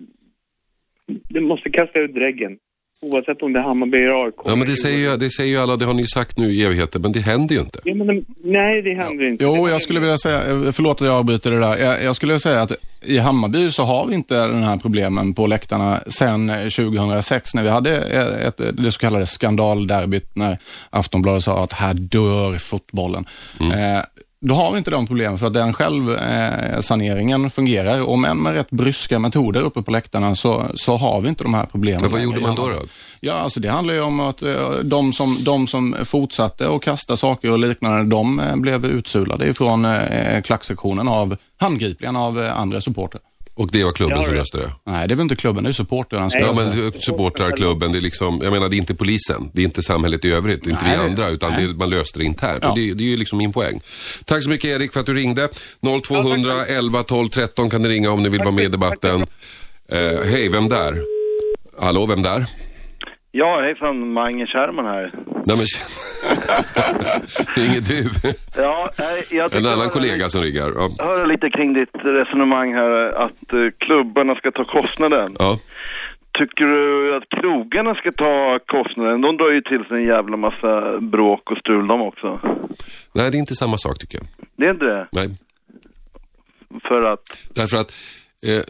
det 1.08 1.42
måste 1.42 1.70
kasta 1.70 2.00
ut 2.00 2.14
dräggen. 2.14 2.58
Oavsett 3.02 3.42
om 3.42 3.54
det 3.54 3.60
är 3.60 3.64
Hammarby 3.64 3.98
eller 3.98 4.26
AIK. 4.26 4.36
Ja, 4.46 4.56
men 4.56 4.68
det 4.68 4.76
säger, 4.76 4.98
ju, 4.98 5.18
det 5.18 5.30
säger 5.30 5.50
ju 5.50 5.58
alla, 5.58 5.76
det 5.76 5.86
har 5.86 5.94
ni 5.94 6.02
ju 6.02 6.08
sagt 6.08 6.38
nu 6.38 6.54
i 6.54 6.64
evigheter, 6.64 7.00
men 7.00 7.12
det 7.12 7.20
händer 7.20 7.56
ju 7.56 7.62
inte. 7.62 7.80
Ja, 7.84 7.96
men, 7.96 8.26
nej, 8.44 8.82
det 8.82 9.04
händer 9.04 9.28
inte. 9.32 9.44
Jo, 9.44 9.70
jag 9.70 9.82
skulle 9.82 10.00
vilja 10.00 10.18
säga, 10.18 10.42
förlåt 10.72 11.02
att 11.02 11.08
jag 11.08 11.16
avbryter 11.16 11.52
det 11.52 11.60
där. 11.60 11.78
Jag, 11.78 12.04
jag 12.04 12.16
skulle 12.16 12.32
vilja 12.32 12.40
säga 12.40 12.62
att 12.62 12.72
i 13.02 13.18
Hammarby 13.18 13.72
så 13.72 13.84
har 13.84 14.06
vi 14.06 14.16
inte 14.16 14.36
den 14.48 14.64
här 14.64 14.78
problemen 14.78 15.34
på 15.34 15.48
läktarna 15.48 16.00
sedan 16.08 16.50
eh, 16.50 16.56
2006 16.56 17.56
när 17.56 17.64
vi 17.64 17.70
hade 17.70 17.98
ett, 18.48 18.62
det 18.74 18.92
så 18.92 19.00
kallade 19.00 19.26
skandalderbyt 19.26 20.36
när 20.36 20.58
Aftonbladet 20.90 21.44
sa 21.44 21.64
att 21.64 21.74
här 21.74 21.94
dör 21.94 22.58
fotbollen. 22.58 23.26
Eh, 23.60 24.04
då 24.42 24.56
har 24.56 24.72
vi 24.72 24.78
inte 24.78 24.92
de 24.92 25.08
problemen 25.08 25.38
för 25.38 25.48
att 25.48 25.54
den 25.54 25.74
självsaneringen 25.74 27.52
fungerar 27.52 28.02
och 28.02 28.20
men 28.20 28.38
med 28.38 28.54
rätt 28.54 28.70
bryska 28.70 29.20
metoder 29.20 29.62
uppe 29.62 29.82
på 29.82 29.92
läktarna 29.92 30.36
så, 30.36 30.66
så 30.76 30.98
har 30.98 31.22
vi 31.22 31.30
inte 31.30 31.44
de 31.44 31.54
här 31.54 31.66
problemen. 31.66 32.02
Men 32.02 32.12
vad 32.12 32.22
gjorde 32.22 32.42
man 32.42 32.56
då? 32.56 32.70
Då? 32.70 32.80
Ja, 33.20 33.34
alltså 33.34 33.60
det 33.60 33.70
handlar 33.70 33.94
ju 33.94 34.02
om 34.02 34.20
att 34.20 34.42
eh, 34.42 34.72
de 34.84 35.14
som, 35.14 35.38
de 35.44 35.68
som 35.68 35.96
fortsatte 36.04 36.76
att 36.76 36.82
kasta 36.82 37.18
saker 37.18 37.52
och 37.52 37.60
liknande, 37.60 38.04
de 38.04 38.40
eh, 38.40 38.56
blev 38.56 38.86
utsulade 38.86 39.48
ifrån 39.48 39.86
eh, 39.86 40.42
klacksektionen 40.42 41.08
av 41.08 41.38
handgripligen 41.58 42.16
av 42.16 42.44
eh, 42.44 42.60
andra 42.60 42.82
supporter. 42.82 43.22
Och 43.60 43.70
det 43.72 43.84
var 43.84 43.92
klubben 43.92 44.18
Ja, 44.22 44.44
som 44.46 44.60
det? 44.60 44.72
Nej, 44.86 45.08
det 45.08 45.14
är 45.14 45.16
väl 45.16 45.24
inte 45.24 45.36
klubben, 45.36 45.64
det 45.64 45.70
är 45.70 45.74
supportrarna. 45.74 46.30
som 46.30 46.40
Ja, 46.42 46.54
men 46.54 46.92
det. 46.92 47.02
supportrarklubben, 47.04 47.92
det 47.92 47.98
är 47.98 48.02
liksom, 48.02 48.40
jag 48.44 48.54
menar 48.54 48.70
det 48.70 48.76
är 48.76 48.78
inte 48.78 48.96
polisen, 48.96 49.50
det 49.54 49.62
är 49.62 49.66
inte 49.66 49.84
samhället 49.84 50.26
i 50.26 50.32
övrigt, 50.32 50.64
det 50.64 50.70
är 50.70 50.72
inte 50.72 50.86
Nej, 50.86 50.98
vi 50.98 51.04
andra, 51.04 51.30
utan 51.30 51.54
det, 51.54 51.68
man 51.68 51.90
löste 51.90 52.20
det 52.20 52.26
internt. 52.26 52.60
Ja. 52.62 52.70
Och 52.70 52.76
det, 52.78 52.94
det 52.94 53.04
är 53.04 53.08
ju 53.08 53.18
liksom 53.18 53.38
min 53.38 53.54
poäng. 53.54 53.82
Tack 54.26 54.44
så 54.44 54.50
mycket 54.50 54.66
Erik 54.66 54.94
för 54.94 55.00
att 55.00 55.06
du 55.06 55.14
ringde. 55.14 55.50
0200 56.04 56.66
11 56.66 57.04
12 57.04 57.30
13 57.30 57.70
kan 57.70 57.82
ni 57.82 57.90
ringa 57.90 58.12
om 58.12 58.24
ni 58.24 58.30
vill 58.30 58.40
vara 58.40 58.52
med 58.52 58.66
i 58.66 58.68
debatten. 58.68 59.22
Eh, 59.92 59.98
Hej, 60.32 60.50
vem 60.50 60.70
där? 60.70 61.02
Hallå, 61.80 62.06
vem 62.06 62.22
där? 62.22 62.46
Ja, 63.32 63.62
hejsan, 63.62 64.14
Mange 64.14 64.48
Scherman 64.48 64.86
här. 64.86 65.12
Nej 65.46 65.58
men 65.58 65.66
inget 67.66 67.88
du. 67.88 68.04
Ja, 68.56 68.90
jag 69.32 69.54
En 69.56 69.66
annan 69.66 69.90
kollega 69.90 70.30
som 70.30 70.42
riggar. 70.42 70.72
Ja. 70.76 70.88
lite- 70.88 71.04
höra 71.04 71.26
lite 71.26 71.50
kring 71.50 71.74
ditt 71.74 71.96
resonemang 72.04 72.74
här 72.74 72.92
att 73.26 73.54
eh, 73.54 73.60
klubbarna 73.78 74.36
ska 74.36 74.52
ta 74.52 74.64
kostnaden. 74.66 75.36
ja. 75.40 75.60
Tycker 76.40 76.66
du 76.66 77.16
att 77.18 77.30
krogarna 77.42 77.96
ska 77.96 78.12
ta 78.12 78.60
kostnaden? 78.68 79.22
De 79.22 79.38
drar 79.38 79.52
ju 79.52 79.62
till 79.62 79.84
sig 79.88 79.98
en 79.98 80.04
jävla 80.04 80.38
massa 80.38 81.00
bråk 81.02 81.52
och 81.52 81.58
strul 81.58 81.88
de 81.88 82.02
också. 82.02 82.40
Nej, 83.14 83.32
det 83.32 83.38
är 83.38 83.40
inte 83.40 83.56
samma 83.56 83.78
sak 83.78 83.98
tycker 84.00 84.18
jag. 84.18 84.28
Det 84.56 84.66
är 84.66 84.72
inte 84.72 84.86
det? 84.86 85.08
Nej. 85.12 85.30
För 86.88 87.02
att... 87.14 87.20
Därför 87.56 87.78
att, 87.78 87.92
eh, 88.48 88.64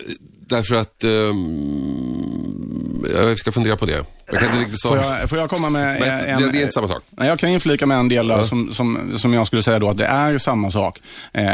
därför 0.49 0.75
att, 0.75 1.03
ehm, 1.03 3.05
jag 3.13 3.37
ska 3.37 3.51
fundera 3.51 3.75
på 3.75 3.85
det. 3.85 4.03
Jag 4.31 4.39
kan 4.39 4.47
inte 4.49 4.59
riktigt 4.59 4.81
Får 4.81 4.89
svara. 4.89 5.19
jag, 5.19 5.29
får 5.29 5.37
jag 5.37 5.49
komma 5.49 5.69
med 5.69 5.99
Men 5.99 6.09
en... 6.09 6.41
det, 6.41 6.51
det 6.51 6.57
är 6.57 6.61
inte 6.61 6.73
samma 6.73 6.87
sak. 6.87 7.03
Nej, 7.09 7.27
Jag 7.27 7.39
kan 7.39 7.49
inflika 7.49 7.85
med 7.85 7.97
en 7.97 8.09
del 8.09 8.27
där 8.27 8.43
som, 8.43 8.73
som, 8.73 9.11
som 9.17 9.33
jag 9.33 9.47
skulle 9.47 9.63
säga 9.63 9.79
då 9.79 9.89
att 9.89 9.97
det 9.97 10.05
är 10.05 10.37
samma 10.37 10.71
sak. 10.71 10.99
Eh, 11.33 11.49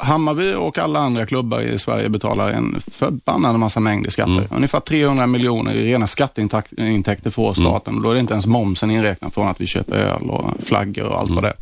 Hammarby 0.00 0.54
och 0.54 0.78
alla 0.78 1.00
andra 1.00 1.26
klubbar 1.26 1.60
i 1.60 1.78
Sverige 1.78 2.08
betalar 2.08 2.48
en 2.48 2.80
förbannad 2.92 3.58
massa 3.58 3.80
mängd 3.80 4.06
i 4.06 4.10
skatter. 4.10 4.32
Mm. 4.32 4.46
Ungefär 4.56 4.80
300 4.80 5.26
miljoner 5.26 5.72
i 5.72 5.92
rena 5.92 6.06
skatteintäkter 6.06 7.30
får 7.30 7.54
staten. 7.54 7.92
Mm. 7.92 8.02
Då 8.02 8.10
är 8.10 8.14
det 8.14 8.20
inte 8.20 8.32
ens 8.32 8.46
momsen 8.46 8.90
inräknad 8.90 9.34
från 9.34 9.48
att 9.48 9.60
vi 9.60 9.66
köper 9.66 9.94
öl 9.96 10.30
och 10.30 10.50
flaggor 10.64 11.04
och 11.04 11.18
allt 11.18 11.30
vad 11.30 11.44
det 11.44 11.52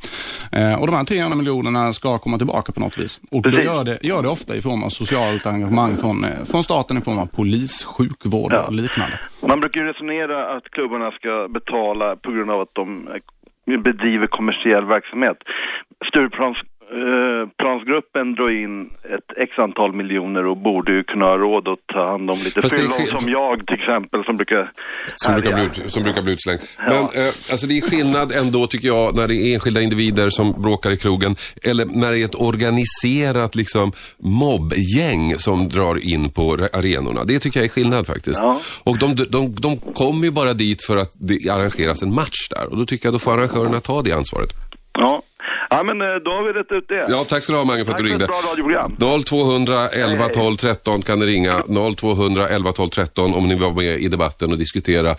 är. 0.51 0.71
Eh, 0.73 0.81
och 0.81 0.87
de 0.87 0.97
här 0.97 1.05
300 1.05 1.37
miljonerna 1.37 1.93
ska 1.93 2.19
komma 2.19 2.37
tillbaka 2.39 2.73
på 2.73 2.81
något 2.81 2.99
vis. 2.99 3.21
Och 3.31 3.43
då 3.43 3.61
gör 3.63 3.85
det, 3.85 3.99
gör 4.03 4.23
det 4.23 4.29
ofta 4.29 4.57
i 4.57 4.63
form 4.63 4.83
av 4.83 4.89
socialt 4.89 5.47
engagemang 5.47 5.97
från, 5.97 6.25
eh, 6.25 6.31
från 6.55 6.63
staten 6.63 6.99
i 6.99 7.01
form 7.01 7.19
av 7.19 7.27
polis, 7.27 7.85
sjukvård 7.85 8.53
Ja. 8.53 8.63
och 8.67 8.73
liknande. 8.73 9.21
Man 9.51 9.61
brukar 9.61 9.81
ju 9.81 9.87
resonera 9.87 10.57
att 10.57 10.65
klubbarna 10.71 11.11
ska 11.11 11.49
betala 11.49 12.17
på 12.17 12.31
grund 12.33 12.51
av 12.51 12.61
att 12.61 12.75
de 12.75 13.09
bedriver 13.89 14.27
kommersiell 14.27 14.85
verksamhet. 14.85 15.37
Stureplans 16.09 16.59
eh, 17.01 17.49
plansgruppen 17.61 18.35
drar 18.35 18.51
in 18.63 18.75
ett 19.15 19.29
x 19.47 19.51
antal 19.59 19.95
miljoner 19.95 20.47
och 20.47 20.57
borde 20.57 20.93
ju 20.93 21.05
kunna 21.05 21.25
ha 21.25 21.37
råd 21.37 21.69
att 21.69 21.79
ta 21.95 22.11
hand 22.11 22.31
om 22.31 22.39
lite 22.45 22.63
fyllon 22.69 23.19
som 23.19 23.31
jag 23.31 23.67
till 23.67 23.75
exempel 23.81 24.25
som 24.25 24.37
brukar 24.37 24.71
Som 25.17 25.33
brukar, 25.35 25.53
bli, 25.53 25.65
ut- 25.65 25.93
som 25.93 26.03
brukar 26.03 26.23
bli 26.23 26.33
utslängd. 26.33 26.61
Men 26.79 27.03
eh, 27.21 27.33
alltså 27.53 27.67
det 27.67 27.79
är 27.79 27.83
skillnad 27.91 28.33
ändå 28.33 28.67
tycker 28.67 28.89
jag 28.89 29.15
när 29.17 29.29
det 29.29 29.35
är 29.35 29.55
enskilda 29.55 29.81
individer 29.81 30.29
som 30.29 30.63
bråkar 30.63 30.91
i 30.91 30.97
krogen 30.97 31.35
eller 31.63 31.85
när 31.87 32.13
det 32.13 32.19
är 32.21 32.25
ett 32.25 32.35
organiserat 32.51 33.55
liksom 33.55 33.93
mobbgäng 34.19 35.39
som 35.39 35.69
drar 35.69 35.97
in 36.15 36.31
på 36.31 36.57
re- 36.57 36.69
arenorna. 36.79 37.25
Det 37.25 37.39
tycker 37.39 37.61
jag 37.61 37.65
är 37.65 37.69
skillnad 37.71 38.07
faktiskt. 38.07 38.41
Ja. 38.43 38.61
Och 38.85 38.99
de, 38.99 39.15
de, 39.15 39.55
de 39.55 39.77
kommer 39.79 40.25
ju 40.25 40.31
bara 40.31 40.53
dit 40.53 40.83
för 40.87 40.97
att 40.97 41.13
det 41.15 41.51
arrangeras 41.51 42.03
en 42.03 42.15
match 42.15 42.49
där 42.51 42.71
och 42.71 42.77
då 42.79 42.85
tycker 42.87 43.07
jag 43.07 43.15
då 43.15 43.19
får 43.19 43.33
arrangörerna 43.33 43.81
ta 43.81 44.03
det 44.03 44.13
ansvaret. 44.13 44.51
Ja. 44.93 45.23
Ja, 45.71 45.83
men 45.83 46.01
eh, 46.01 46.07
då 46.25 46.31
har 46.31 46.43
vi 46.47 46.53
rätt 46.53 46.73
ut 46.73 46.89
det. 46.89 47.07
Ja, 47.09 47.25
tack 47.29 47.43
ska 47.43 47.53
du 47.53 47.59
ha 47.59 47.65
Mange 47.65 47.85
för 47.85 47.93
att 47.93 47.97
Tack 47.99 48.05
du 48.07 48.11
för 48.13 48.19
ringde. 48.19 48.25
ett 48.25 48.31
bra 48.31 48.51
radioprogram. 48.51 49.23
0200 49.25 49.89
11 49.89 50.29
12 50.29 50.57
13 50.57 51.03
kan 51.03 51.19
ni 51.19 51.27
ringa. 51.27 51.63
0200 51.97 52.49
11 52.49 52.73
12 52.73 52.89
13 52.89 53.35
om 53.35 53.49
ni 53.49 53.55
vill 53.55 53.63
vara 53.65 53.75
med 53.75 53.99
i 54.01 54.09
debatten 54.09 54.53
och 54.53 54.59
diskutera 54.59 55.17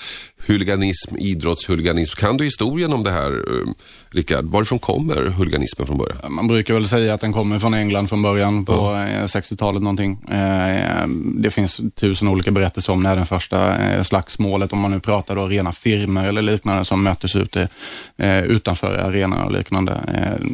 huliganism, 0.47 1.15
idrottshuliganism. 1.17 2.15
Kan 2.15 2.38
du 2.38 2.43
historien 2.43 2.93
om 2.93 3.03
det 3.03 3.12
här, 3.12 3.31
eh, 3.31 3.67
Rickard? 4.12 4.45
Varifrån 4.45 4.79
kommer 4.79 5.15
huliganismen 5.29 5.88
från 5.88 5.97
början? 5.97 6.17
Man 6.29 6.47
brukar 6.47 6.73
väl 6.73 6.88
säga 6.88 7.13
att 7.13 7.21
den 7.21 7.34
kommer 7.34 7.60
från 7.60 7.73
England 7.73 8.08
från 8.10 8.21
början 8.21 8.65
på 8.65 8.73
eh, 8.73 9.23
60-talet 9.23 9.81
någonting. 9.81 10.19
Eh, 10.31 11.08
Det 11.38 11.49
finns 11.51 11.81
tusen 11.95 12.27
olika 12.27 12.51
berättelser 12.51 12.93
om 12.93 13.03
när 13.03 13.15
den 13.15 13.25
första 13.25 13.75
slagsmålet, 14.03 14.73
om 14.73 14.81
man 14.81 14.91
nu 14.91 14.99
pratar 14.99 15.36
då 15.36 15.45
rena 15.47 15.71
firmor 15.71 16.23
eller 16.25 16.41
liknande 16.41 16.86
som 16.86 17.03
möttes 17.03 17.36
ute 17.36 17.67
utanför 18.47 18.93
arenorna 18.97 19.45
och 19.45 19.51
liknande. 19.51 19.93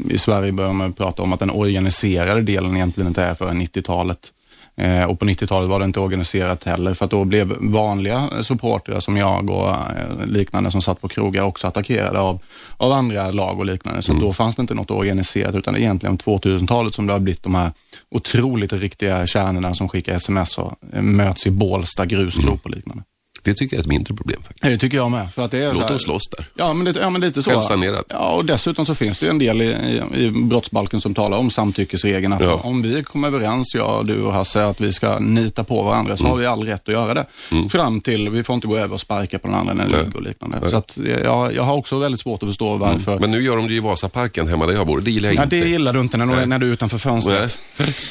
I 0.09 0.17
Sverige 0.17 0.51
börjar 0.51 0.73
man 0.73 0.93
prata 0.93 1.23
om 1.23 1.33
att 1.33 1.39
den 1.39 1.51
organiserade 1.51 2.41
delen 2.41 2.75
egentligen 2.75 3.07
inte 3.07 3.23
är 3.23 3.33
förrän 3.33 3.61
90-talet. 3.61 4.31
Eh, 4.75 5.03
och 5.03 5.19
på 5.19 5.25
90-talet 5.25 5.69
var 5.69 5.79
det 5.79 5.85
inte 5.85 5.99
organiserat 5.99 6.63
heller 6.63 6.93
för 6.93 7.05
att 7.05 7.11
då 7.11 7.25
blev 7.25 7.55
vanliga 7.59 8.29
supportrar 8.41 8.99
som 8.99 9.17
jag 9.17 9.49
och 9.49 9.69
eh, 9.69 10.25
liknande 10.25 10.71
som 10.71 10.81
satt 10.81 11.01
på 11.01 11.07
krogar 11.07 11.43
också 11.43 11.67
attackerade 11.67 12.19
av, 12.19 12.39
av 12.77 12.91
andra 12.91 13.31
lag 13.31 13.59
och 13.59 13.65
liknande. 13.65 14.01
Så 14.01 14.13
då 14.13 14.33
fanns 14.33 14.55
det 14.55 14.61
inte 14.61 14.73
något 14.73 14.91
organiserat 14.91 15.55
utan 15.55 15.77
egentligen 15.77 16.17
2000-talet 16.17 16.93
som 16.93 17.07
det 17.07 17.13
har 17.13 17.19
blivit 17.19 17.43
de 17.43 17.55
här 17.55 17.71
otroligt 18.11 18.73
riktiga 18.73 19.27
kärnorna 19.27 19.73
som 19.73 19.89
skickar 19.89 20.15
sms 20.15 20.57
och 20.57 20.73
eh, 20.93 21.01
möts 21.01 21.47
i 21.47 21.51
Bålsta 21.51 22.05
grusgrop 22.05 22.59
och 22.63 22.71
liknande. 22.71 23.03
Det 23.43 23.53
tycker 23.53 23.75
jag 23.75 23.79
är 23.79 23.83
ett 23.83 23.87
mindre 23.89 24.15
problem 24.15 24.41
faktiskt. 24.43 24.61
Det 24.63 24.77
tycker 24.77 24.97
jag 24.97 25.11
med. 25.11 25.33
För 25.33 25.45
att 25.45 25.51
det 25.51 25.57
är 25.57 25.67
så 25.67 25.73
Låt 25.73 25.81
här- 25.81 25.89
dem 25.89 25.99
slåss 25.99 26.29
där. 26.37 26.45
Ja, 26.55 26.73
men, 26.73 26.85
lite, 26.85 26.99
ja, 26.99 27.09
men 27.09 27.21
lite 27.21 27.43
så. 27.43 27.49
Självsanerat. 27.49 28.05
Ja, 28.09 28.31
och 28.35 28.45
dessutom 28.45 28.85
så 28.85 28.95
finns 28.95 29.19
det 29.19 29.25
ju 29.25 29.29
en 29.29 29.39
del 29.39 29.61
i, 29.61 29.65
i, 29.65 30.23
i 30.25 30.31
brottsbalken 30.31 31.01
som 31.01 31.13
talar 31.13 31.37
om 31.37 31.49
samtyckesregeln. 31.49 32.33
Att 32.33 32.41
Ja. 32.41 32.59
om 32.63 32.81
vi 32.81 33.03
kommer 33.03 33.27
överens, 33.27 33.75
jag, 33.75 34.05
du 34.07 34.21
och 34.23 34.33
Hasse, 34.33 34.65
att 34.65 34.81
vi 34.81 34.93
ska 34.93 35.19
nita 35.19 35.63
på 35.63 35.81
varandra 35.83 36.17
så 36.17 36.27
har 36.27 36.35
vi 36.37 36.45
all 36.45 36.63
rätt 36.63 36.81
att 36.87 36.93
göra 36.93 37.13
det. 37.13 37.25
Fram 37.69 38.01
till, 38.01 38.29
vi 38.29 38.43
får 38.43 38.55
inte 38.55 38.67
gå 38.67 38.77
över 38.77 38.93
och 38.93 39.01
sparka 39.01 39.39
på 39.39 39.47
den 39.47 39.55
andra 39.57 39.73
när 39.73 39.87
det 39.89 39.95
Nej. 39.97 40.05
och 40.15 40.21
liknande. 40.21 40.69
Så 40.69 40.75
att, 40.77 40.97
jag, 41.23 41.55
jag 41.55 41.63
har 41.63 41.73
också 41.75 41.99
väldigt 41.99 42.21
svårt 42.21 42.43
att 42.43 42.49
förstå 42.49 42.77
varför. 42.77 43.19
Men 43.19 43.31
nu 43.31 43.41
gör 43.41 43.57
de 43.57 43.67
det 43.67 43.73
i 43.73 43.79
Vasaparken 43.79 44.47
hemma 44.47 44.65
där 44.65 44.73
jag 44.73 44.87
bor. 44.87 45.01
Det 45.01 45.11
gillar 45.11 45.29
jag 45.29 45.35
ja, 45.35 45.43
inte. 45.43 45.55
det 45.55 45.67
gillar 45.67 45.93
du 45.93 45.99
inte 45.99 46.17
när, 46.17 46.25
du- 46.39 46.45
när 46.45 46.59
du 46.59 46.67
är 46.67 46.73
utanför 46.73 47.09
Nej. 47.11 47.21
fönstret. 47.21 47.59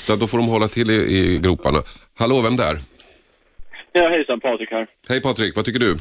Så 0.07 0.17
då 0.17 0.27
får 0.27 0.39
de 0.39 0.47
hålla 0.47 0.69
till 0.69 0.91
i, 0.91 0.95
i 0.95 1.39
groparna. 1.39 1.83
Hallå, 2.19 2.41
vem 2.41 2.57
där? 2.57 2.79
Ja, 3.93 4.09
hejsan, 4.09 4.41
Patrik 4.41 4.71
här. 4.71 4.87
Hej 5.09 5.23
Patrik, 5.23 5.57
vad 5.57 5.65
tycker 5.65 5.81
du? 5.81 5.93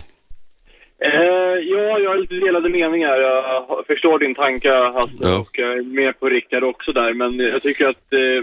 Eh, 1.01 1.55
ja, 1.73 1.99
jag 1.99 2.09
har 2.09 2.17
lite 2.17 2.35
delade 2.35 2.69
meningar. 2.69 3.17
Jag 3.17 3.83
förstår 3.87 4.19
din 4.19 4.35
tanke, 4.35 4.69
Hasse, 4.73 5.13
Ja. 5.21 5.39
och 5.39 5.49
jag 5.59 5.77
är 5.77 5.81
med 5.83 6.19
på 6.19 6.29
Rickard 6.29 6.63
också 6.63 6.91
där. 6.91 7.13
Men 7.13 7.39
jag 7.39 7.61
tycker 7.61 7.87
att 7.89 8.13
eh, 8.13 8.41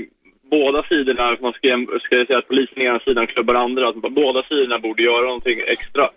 båda 0.51 0.83
sidorna, 0.83 1.37
man 1.41 1.53
ska, 1.53 1.87
ska 2.03 2.17
jag 2.17 2.27
säga 2.27 2.39
att 2.39 2.49
polisen 2.49 2.83
ena 2.83 2.99
sidan 2.99 3.27
klubbar 3.27 3.55
andra, 3.55 3.89
att 3.89 3.97
båda 3.97 4.43
sidorna 4.43 4.79
borde 4.79 5.03
göra 5.03 5.23
någonting 5.27 5.61
extra. 5.67 6.11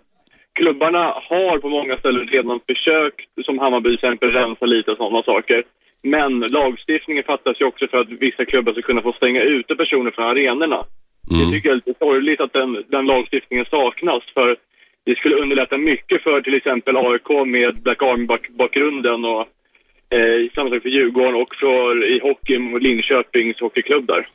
Klubbarna 0.52 1.04
har 1.28 1.58
på 1.58 1.68
många 1.68 1.96
ställen 1.96 2.26
redan 2.26 2.60
försökt, 2.66 3.28
som 3.44 3.58
Hammarby 3.58 3.88
till 3.88 3.94
exempel, 3.94 4.30
rensa 4.30 4.66
lite 4.66 4.90
och 4.90 4.96
sådana 4.96 5.22
saker. 5.22 5.62
Men 6.02 6.40
lagstiftningen 6.40 7.24
fattas 7.24 7.60
ju 7.60 7.64
också 7.64 7.86
för 7.88 7.98
att 7.98 8.08
vissa 8.08 8.44
klubbar 8.44 8.72
ska 8.72 8.82
kunna 8.82 9.02
få 9.02 9.12
stänga 9.12 9.42
ute 9.42 9.74
personer 9.76 10.10
från 10.10 10.24
arenorna. 10.26 10.84
Det 11.38 11.52
tycker 11.52 11.68
jag 11.68 11.76
är 11.76 11.82
lite 11.86 11.98
sorgligt 11.98 12.40
att 12.40 12.52
den, 12.52 12.84
den 12.88 13.06
lagstiftningen 13.06 13.66
saknas. 13.70 14.22
För 14.34 14.56
det 15.06 15.14
skulle 15.16 15.36
underlätta 15.42 15.76
mycket 15.78 16.22
för 16.22 16.40
till 16.40 16.54
exempel 16.54 16.96
AIK 16.96 17.30
med 17.46 17.82
Black 17.82 18.02
Army-bakgrunden 18.02 19.24
och 19.24 19.42
eh, 20.16 20.50
samma 20.54 20.70
sak 20.70 20.82
för 20.82 20.88
Djurgården 20.88 21.34
och 21.42 21.54
för 21.62 22.14
i 22.14 22.20
hockey 22.20 22.58
mot 22.58 22.82
Linköpings 22.82 23.60
hockeyklubb 23.60 24.06
där. 24.06 24.26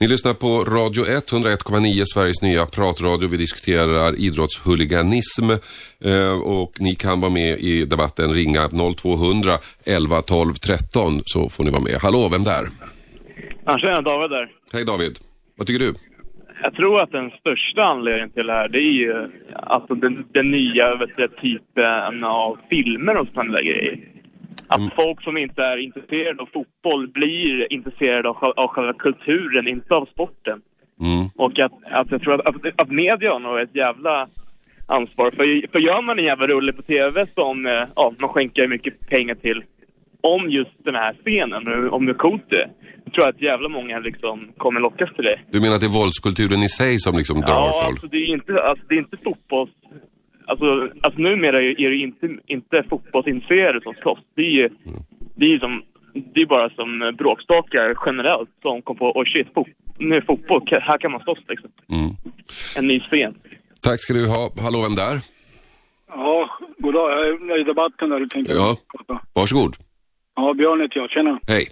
Ni 0.00 0.08
lyssnar 0.08 0.34
på 0.34 0.64
Radio 0.64 1.02
1, 1.04 1.32
101,9, 1.32 2.02
Sveriges 2.04 2.42
nya 2.42 2.66
pratradio. 2.66 3.28
Vi 3.28 3.36
diskuterar 3.36 4.18
idrottshuliganism 4.18 5.50
eh, 6.04 6.40
och 6.40 6.72
ni 6.78 6.94
kan 6.94 7.20
vara 7.20 7.30
med 7.30 7.58
i 7.58 7.84
debatten. 7.84 8.34
Ringa 8.34 8.68
0200 8.96 9.52
11 9.86 10.22
12 10.22 10.54
13 10.54 11.20
så 11.24 11.48
får 11.50 11.64
ni 11.64 11.70
vara 11.70 11.82
med. 11.82 11.98
Hallå, 12.02 12.28
vem 12.32 12.44
där? 12.44 12.64
Ja, 13.64 13.78
tjena, 13.78 14.00
David 14.00 14.30
där. 14.30 14.48
Hej 14.72 14.84
David. 14.84 15.18
Vad 15.56 15.66
tycker 15.66 15.84
du? 15.84 15.94
Jag 16.62 16.74
tror 16.74 17.00
att 17.00 17.12
den 17.12 17.30
största 17.30 17.82
anledningen 17.82 18.30
till 18.30 18.46
det 18.46 18.52
här, 18.52 18.68
det 18.68 18.78
är 18.78 18.92
ju 18.92 19.28
alltså 19.52 19.94
den, 19.94 20.24
den 20.32 20.50
nya 20.50 20.94
vet 20.94 21.36
typen 21.40 22.24
av 22.24 22.58
filmer 22.70 23.16
och 23.16 23.28
sådana 23.34 23.52
där 23.52 23.62
grejer. 23.62 23.98
Att 24.68 24.94
folk 24.94 25.22
som 25.22 25.36
inte 25.36 25.62
är 25.62 25.76
intresserade 25.76 26.42
av 26.42 26.48
fotboll 26.52 27.08
blir 27.08 27.72
intresserade 27.72 28.28
av, 28.28 28.34
själva- 28.34 28.62
av 28.62 28.68
själva 28.68 28.92
kulturen, 28.92 29.68
inte 29.68 29.94
av 29.94 30.06
sporten. 30.06 30.60
Mm. 31.00 31.28
Och 31.36 31.58
att, 31.58 31.72
att 31.90 32.10
jag 32.10 32.22
tror 32.22 32.34
att, 32.34 32.46
att, 32.46 32.82
att 32.82 32.90
media 32.90 33.32
har 33.32 33.40
nog 33.40 33.60
ett 33.60 33.74
jävla 33.74 34.28
ansvar. 34.86 35.30
För, 35.30 35.72
för 35.72 35.78
gör 35.78 36.02
man 36.02 36.18
en 36.18 36.24
jävla 36.24 36.46
rulle 36.46 36.72
på 36.72 36.82
tv 36.82 37.26
som 37.34 37.66
eh, 37.66 37.84
ja, 37.96 38.12
man 38.20 38.28
skänker 38.28 38.68
mycket 38.68 39.08
pengar 39.08 39.34
till 39.34 39.64
om 40.34 40.50
just 40.50 40.84
den 40.84 40.94
här 40.94 41.12
scenen, 41.24 41.90
om 41.96 42.06
hur 42.06 42.14
coolt 42.14 42.46
det 42.50 42.60
är. 42.62 42.70
Jag 43.04 43.12
tror 43.14 43.28
att 43.28 43.42
jävla 43.42 43.68
många 43.68 43.98
liksom 43.98 44.52
kommer 44.56 44.80
lockas 44.80 45.10
till 45.14 45.24
det. 45.24 45.38
Du 45.52 45.60
menar 45.60 45.74
att 45.74 45.80
det 45.80 45.86
är 45.92 46.00
våldskulturen 46.00 46.62
i 46.62 46.68
sig 46.68 46.98
som 46.98 47.16
liksom 47.16 47.40
drar 47.40 47.48
Ja, 47.66 47.72
folk? 47.72 47.86
alltså 47.90 48.06
det 48.06 48.16
är 48.16 48.26
inte, 48.38 48.52
alltså, 48.62 48.84
det 48.88 48.94
är 48.94 48.98
inte 48.98 49.16
fotbolls... 49.24 49.70
Alltså, 50.48 50.66
alltså 51.02 51.20
numera 51.20 51.56
är 51.62 51.80
är 51.84 51.90
det 51.90 51.96
inte, 51.96 52.26
inte 52.46 52.82
fotbollsintresserade 52.90 53.80
som 53.82 53.94
slåss. 54.02 54.18
Det 54.36 54.42
är 54.42 54.50
ju 54.60 54.68
det 55.36 55.44
är 55.54 55.58
som, 55.58 55.82
det 56.34 56.40
är 56.40 56.46
bara 56.46 56.70
som 56.70 57.14
bråkstakar 57.18 57.94
generellt 58.06 58.50
som 58.62 58.82
kom 58.82 58.96
på, 58.96 59.12
oj 59.14 59.26
shit, 59.32 59.48
fot, 59.54 59.66
nu 59.98 60.16
är 60.16 60.20
fotboll, 60.20 60.62
här 60.70 60.98
kan 60.98 61.10
man 61.12 61.20
slåss 61.20 61.38
liksom. 61.48 61.70
Mm. 61.92 62.10
En 62.78 62.86
ny 62.86 63.00
scen. 63.00 63.34
Tack 63.84 64.00
ska 64.00 64.14
du 64.14 64.28
ha. 64.28 64.50
Hallå, 64.64 64.82
vem 64.82 64.94
där? 64.94 65.16
Ja, 66.08 66.58
goddag. 66.78 67.10
Jag 67.10 67.50
är 67.50 67.60
i 67.60 67.64
debatten 67.64 68.10
där 68.10 68.20
du 68.20 68.26
tänkte 68.26 68.52
Ja. 68.54 68.76
prata. 68.96 69.20
Varsågod. 69.34 69.74
Ja, 70.36 70.54
Björn 70.54 70.80
heter 70.80 71.00
jag. 71.00 71.10
Tjena. 71.10 71.40
Hej. 71.48 71.66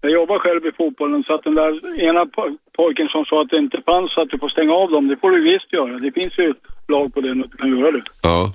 Jag 0.00 0.12
jobbar 0.12 0.38
själv 0.38 0.66
i 0.66 0.72
fotbollen 0.72 1.22
så 1.26 1.34
att 1.34 1.44
den 1.44 1.54
där 1.54 2.00
ena 2.00 2.24
po- 2.24 2.56
pojken 2.76 3.08
som 3.08 3.24
sa 3.24 3.42
att 3.42 3.50
det 3.50 3.56
inte 3.58 3.80
fanns 3.86 4.18
att 4.18 4.30
du 4.30 4.38
får 4.38 4.48
stänga 4.48 4.72
av 4.72 4.90
dem, 4.90 5.08
det 5.08 5.16
får 5.16 5.30
du 5.30 5.40
visst 5.52 5.72
göra. 5.72 5.98
Det 5.98 6.12
finns 6.12 6.38
ju 6.38 6.54
lag 6.88 7.14
på 7.14 7.20
det 7.20 7.30
att 7.30 7.50
du 7.50 7.56
kan 7.56 7.78
göra 7.78 7.90
det. 7.90 8.02
Ja. 8.22 8.52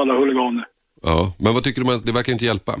Alla 0.00 0.14
huliganer. 0.14 0.64
Ja. 1.02 1.34
Men 1.38 1.54
vad 1.54 1.62
tycker 1.64 1.80
du 1.80 1.88
om 1.88 1.94
att 1.96 2.06
det 2.06 2.12
verkar 2.12 2.32
inte 2.32 2.44
hjälpa? 2.44 2.72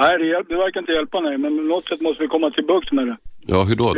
Nej, 0.00 0.18
det, 0.18 0.24
hjäl- 0.24 0.44
det 0.48 0.56
verkar 0.56 0.80
inte 0.80 0.92
hjälpa 0.92 1.20
nej, 1.20 1.38
men 1.38 1.56
på 1.56 1.62
något 1.62 1.84
sätt 1.88 2.00
måste 2.00 2.22
vi 2.22 2.28
komma 2.28 2.50
till 2.50 2.64
bukt 2.64 2.92
med 2.92 3.06
det. 3.06 3.16
Ja, 3.46 3.62
hur 3.68 3.76
då? 3.76 3.94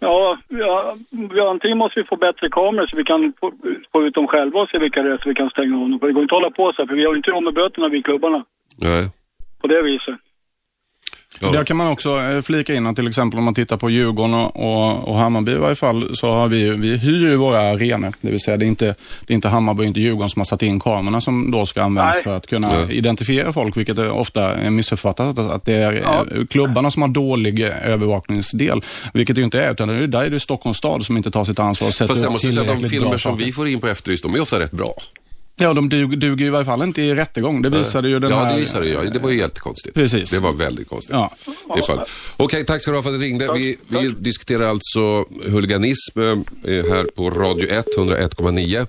Ja, 0.00 0.38
ja, 0.48 0.96
ja, 1.34 1.50
antingen 1.50 1.78
måste 1.78 2.00
vi 2.00 2.06
få 2.06 2.16
bättre 2.16 2.48
kameror 2.48 2.86
så 2.86 2.96
vi 2.96 3.04
kan 3.04 3.32
få, 3.40 3.52
få 3.92 4.02
ut 4.06 4.14
dem 4.14 4.26
själva 4.26 4.60
och 4.60 4.68
se 4.68 4.78
vilka 4.78 5.02
det 5.02 5.12
är 5.12 5.18
så 5.22 5.28
vi 5.28 5.34
kan 5.34 5.50
stänga 5.50 5.74
av 5.82 5.88
dem. 5.90 5.98
För 6.00 6.06
det 6.06 6.12
går 6.12 6.22
inte 6.22 6.34
att 6.34 6.40
hålla 6.42 6.50
på 6.50 6.72
så 6.72 6.82
här, 6.82 6.86
för 6.86 6.94
vi 6.94 7.04
har 7.04 7.12
ju 7.12 7.16
inte 7.16 7.30
råd 7.30 7.42
med 7.44 7.54
böterna 7.54 7.88
vi 7.88 8.02
klubbarna. 8.02 8.44
Nej. 8.78 9.04
På 9.60 9.66
det 9.66 9.82
viset. 9.82 10.14
Där 11.40 11.64
kan 11.64 11.76
man 11.76 11.92
också 11.92 12.20
eh, 12.20 12.42
flika 12.42 12.74
in 12.74 12.86
att 12.86 12.96
till 12.96 13.06
exempel 13.06 13.38
om 13.38 13.44
man 13.44 13.54
tittar 13.54 13.76
på 13.76 13.90
Djurgården 13.90 14.34
och, 14.34 15.08
och, 15.08 15.16
Hammarby 15.16 15.52
i 15.52 15.54
varje 15.54 15.74
fall 15.74 16.16
så 16.16 16.30
har 16.30 16.48
vi 16.48 16.70
vi 16.70 16.96
hyr 16.96 17.30
ju 17.30 17.36
våra 17.36 17.60
arenor. 17.60 18.12
Det 18.20 18.30
vill 18.30 18.40
säga 18.40 18.56
det 18.56 18.64
är 18.64 18.68
inte, 18.68 18.94
det 19.26 19.32
är 19.32 19.34
inte 19.34 19.48
Hammarby 19.48 19.82
och 19.82 19.86
inte 19.86 20.00
Djurgården 20.00 20.30
som 20.30 20.40
har 20.40 20.44
satt 20.44 20.62
in 20.62 20.80
kamerorna 20.80 21.20
som 21.20 21.50
då 21.50 21.66
ska 21.66 21.82
användas 21.82 22.14
Nej. 22.14 22.24
för 22.24 22.36
att 22.36 22.46
kunna 22.46 22.68
Nej. 22.68 22.96
identifiera 22.96 23.52
folk, 23.52 23.76
vilket 23.76 23.98
är 23.98 24.10
ofta 24.10 24.54
är 24.54 24.70
missuppfattat. 24.70 25.38
Att, 25.38 25.64
det 25.64 25.74
är 25.74 25.92
eh, 25.92 26.46
klubbarna 26.46 26.90
som 26.90 27.02
har 27.02 27.08
dålig 27.08 27.60
eh, 27.60 27.90
övervakningsdel, 27.90 28.82
vilket 29.14 29.36
det 29.36 29.40
ju 29.40 29.44
inte 29.44 29.60
är. 29.64 29.72
Utan 29.72 29.88
det 29.88 29.94
är, 29.94 30.06
där 30.06 30.24
är 30.24 30.30
det 30.30 30.40
Stockholms 30.40 30.78
stad 30.78 31.04
som 31.04 31.16
inte 31.16 31.30
tar 31.30 31.44
sitt 31.44 31.58
ansvar 31.58 32.06
Fast 32.06 32.22
jag 32.22 32.32
måste 32.32 32.52
säga 32.52 32.72
att 32.72 32.80
de 32.80 32.88
filmer 32.88 33.16
som 33.16 33.36
vi 33.36 33.52
får 33.52 33.68
in 33.68 33.80
på 33.80 33.88
Efterlyst, 33.88 34.22
de 34.22 34.34
är 34.34 34.40
ofta 34.40 34.60
rätt 34.60 34.72
bra. 34.72 34.94
Ja, 35.58 35.74
de 35.74 35.88
duger, 35.88 36.16
duger 36.16 36.46
i 36.46 36.50
varje 36.50 36.64
fall 36.64 36.82
inte 36.82 37.02
i 37.02 37.14
rättegång. 37.14 37.62
Det 37.62 37.70
visade 37.70 38.08
ju 38.08 38.20
den 38.20 38.30
ja, 38.30 38.44
här... 38.44 38.54
det 38.54 38.60
visade 38.60 38.88
jag. 38.88 39.12
Det 39.12 39.18
var 39.18 39.30
ju 39.30 39.38
jättekonstigt. 39.38 39.94
Precis. 39.94 40.30
Det 40.30 40.40
var 40.40 40.52
väldigt 40.52 40.88
konstigt. 40.88 41.12
Ja. 41.12 41.36
Det 41.76 41.82
fall. 41.82 42.00
Okej, 42.36 42.64
tack 42.64 42.82
ska 42.82 42.90
du 42.90 42.96
ha 42.96 43.02
för 43.02 43.10
att 43.10 43.20
du 43.20 43.26
ringde. 43.26 43.52
Vi, 43.52 43.78
vi 43.88 44.14
diskuterar 44.18 44.66
alltså 44.66 45.24
huliganism 45.44 46.20
eh, 46.20 46.24
här 46.64 47.10
på 47.14 47.30
Radio 47.30 47.68
1, 47.68 47.86
101,9. 47.98 48.86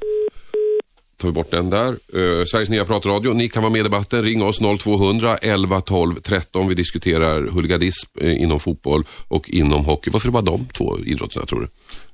Tar 1.18 1.28
vi 1.28 1.32
bort 1.32 1.52
den 1.52 1.70
där. 1.70 1.88
Eh, 1.88 2.46
Sveriges 2.46 2.70
nya 2.70 2.86
pratradio. 2.86 3.34
Ni 3.34 3.50
kan 3.50 3.64
vara 3.64 3.74
med 3.74 3.80
i 3.80 3.84
debatten. 3.84 4.24
Ring 4.24 4.44
oss 4.44 4.60
0200 4.80 5.38
11 5.38 5.82
12 5.82 6.16
13. 6.22 6.68
Vi 6.68 6.76
diskuterar 6.76 7.48
huliganism 7.48 8.10
eh, 8.22 8.42
inom 8.42 8.60
fotboll 8.60 9.04
och 9.28 9.50
inom 9.50 9.86
hockey. 9.86 10.10
Varför 10.12 10.28
är 10.28 10.32
det 10.32 10.34
bara 10.42 10.58
de 10.58 10.66
två 10.66 11.00
idrotterna 11.00 11.46
tror 11.46 11.60
du? 11.60 11.68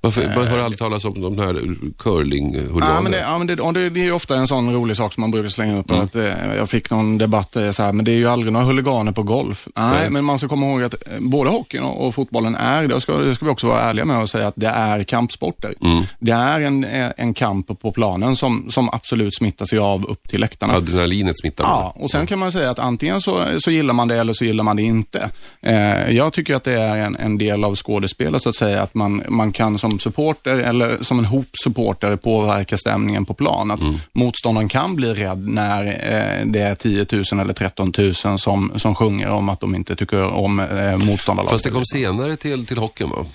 Varför, 0.04 0.36
man 0.36 0.48
hör 0.48 0.60
aldrig 0.60 0.80
talas 0.80 1.06
om 1.06 1.22
de 1.22 1.40
här 1.40 1.54
curling-huliganerna. 1.98 2.96
Ja, 2.96 3.02
men, 3.02 3.12
det, 3.12 3.18
ja, 3.18 3.38
men 3.38 3.74
det, 3.74 3.90
det, 3.90 4.08
är 4.08 4.12
ofta 4.12 4.36
en 4.36 4.48
sån 4.48 4.74
rolig 4.74 4.98
sak 4.98 5.14
som 5.14 5.22
man 5.22 5.32
brukar 5.32 5.50
slänga 5.50 5.80
upp. 5.80 5.92
Att, 5.92 6.16
eh, 6.16 6.56
jag 6.58 6.70
fick 6.70 6.90
någon 6.90 7.18
debatt 7.18 7.56
eh, 7.56 7.72
så 7.72 7.84
här, 7.84 7.94
men 7.94 8.06
det 8.06 8.12
är 8.12 8.16
ju 8.16 8.28
aldrig 8.28 8.54
några 8.54 8.66
huliganer 8.66 9.12
på 9.12 9.24
golf. 9.24 9.68
Nej, 9.76 10.00
Nej. 10.00 10.10
men 10.10 10.26
man 10.26 10.40
ska 10.40 10.48
komma 10.48 10.66
ihåg 10.66 10.84
att 10.84 10.94
eh, 10.94 11.20
både 11.20 11.50
hockeyn 11.50 11.84
och, 11.84 12.16
fotbollen 12.16 12.56
är, 12.56 12.88
det 12.88 13.02
ska, 13.02 13.18
det 13.18 13.36
ska 13.36 13.46
vi 13.46 13.52
också 13.52 13.68
vara 13.68 13.82
ärliga 13.82 14.06
med 14.06 14.22
och 14.22 14.30
säga 14.30 14.48
att 14.48 14.54
det 14.58 14.68
är 14.68 15.04
kampsporter. 15.04 15.74
Det 16.20 16.32
är 16.32 16.62
en, 16.62 16.84
en 17.18 17.34
kamp 17.34 17.80
på 17.80 17.92
planen 17.92 18.36
som, 18.36 18.66
som 18.70 18.90
absolut 18.90 19.36
smittar 19.36 19.66
sig 19.66 19.80
av 19.80 20.06
upp 20.06 20.30
till 20.30 20.42
läktarna. 20.42 20.74
Adrenalinet 20.74 21.40
smittar. 21.40 21.64
Ja, 21.64 21.94
och 21.96 22.10
sen 22.10 22.28
kan 22.28 22.40
man 22.40 22.52
säga 22.52 22.70
att 22.70 22.80
antingen 22.80 23.22
så, 23.22 23.46
så 23.58 23.72
gillar 23.72 23.94
man 23.94 24.08
det 24.08 24.16
eller 24.16 24.34
så 24.34 24.46
gillar 24.46 24.64
man 24.64 24.76
det 24.76 24.84
inte. 24.84 25.30
Eh, 25.62 26.10
jag 26.10 26.34
tycker 26.34 26.56
att 26.56 26.64
det 26.64 26.82
är 26.82 26.98
en, 26.98 27.16
en 27.16 27.38
del 27.38 27.64
av 27.64 27.76
skådespelet 27.76 28.44
så 28.44 28.50
att 28.50 28.56
säga, 28.56 28.82
att 28.82 28.94
man, 28.94 29.24
man 29.28 29.52
kan 29.52 29.78
som 29.78 29.93
supporter 30.00 30.56
eller 30.56 30.98
som 31.04 31.20
en 31.20 31.26
hop 31.26 31.48
supporter 31.64 32.16
påverka 32.16 32.78
stämningen 32.78 33.26
på 33.26 33.34
plan. 33.34 33.72
Att 33.72 33.80
motståndaren 34.14 34.70
kan 34.70 34.96
bli 34.96 35.14
rädd 35.14 35.50
när 35.50 35.86
eh, 35.88 36.46
det 36.46 36.60
är 36.60 36.76
10 36.76 37.06
000 37.32 37.42
eller 37.42 37.54
13 37.54 37.94
000 37.98 38.14
som, 38.40 38.72
som 38.76 38.96
sjunger 38.96 39.30
om 39.30 39.50
att 39.50 39.60
de 39.60 39.76
inte 39.76 39.96
tycker 39.96 40.24
om 40.24 40.60
eh, 40.60 40.98
motståndarlaget. 40.98 41.52
Fast 41.52 41.64
det 41.64 41.72
kom 41.72 41.86
senare 41.86 42.36
till, 42.36 42.66
till 42.66 42.78
hockeyn 42.78 43.10
va? 43.10 43.26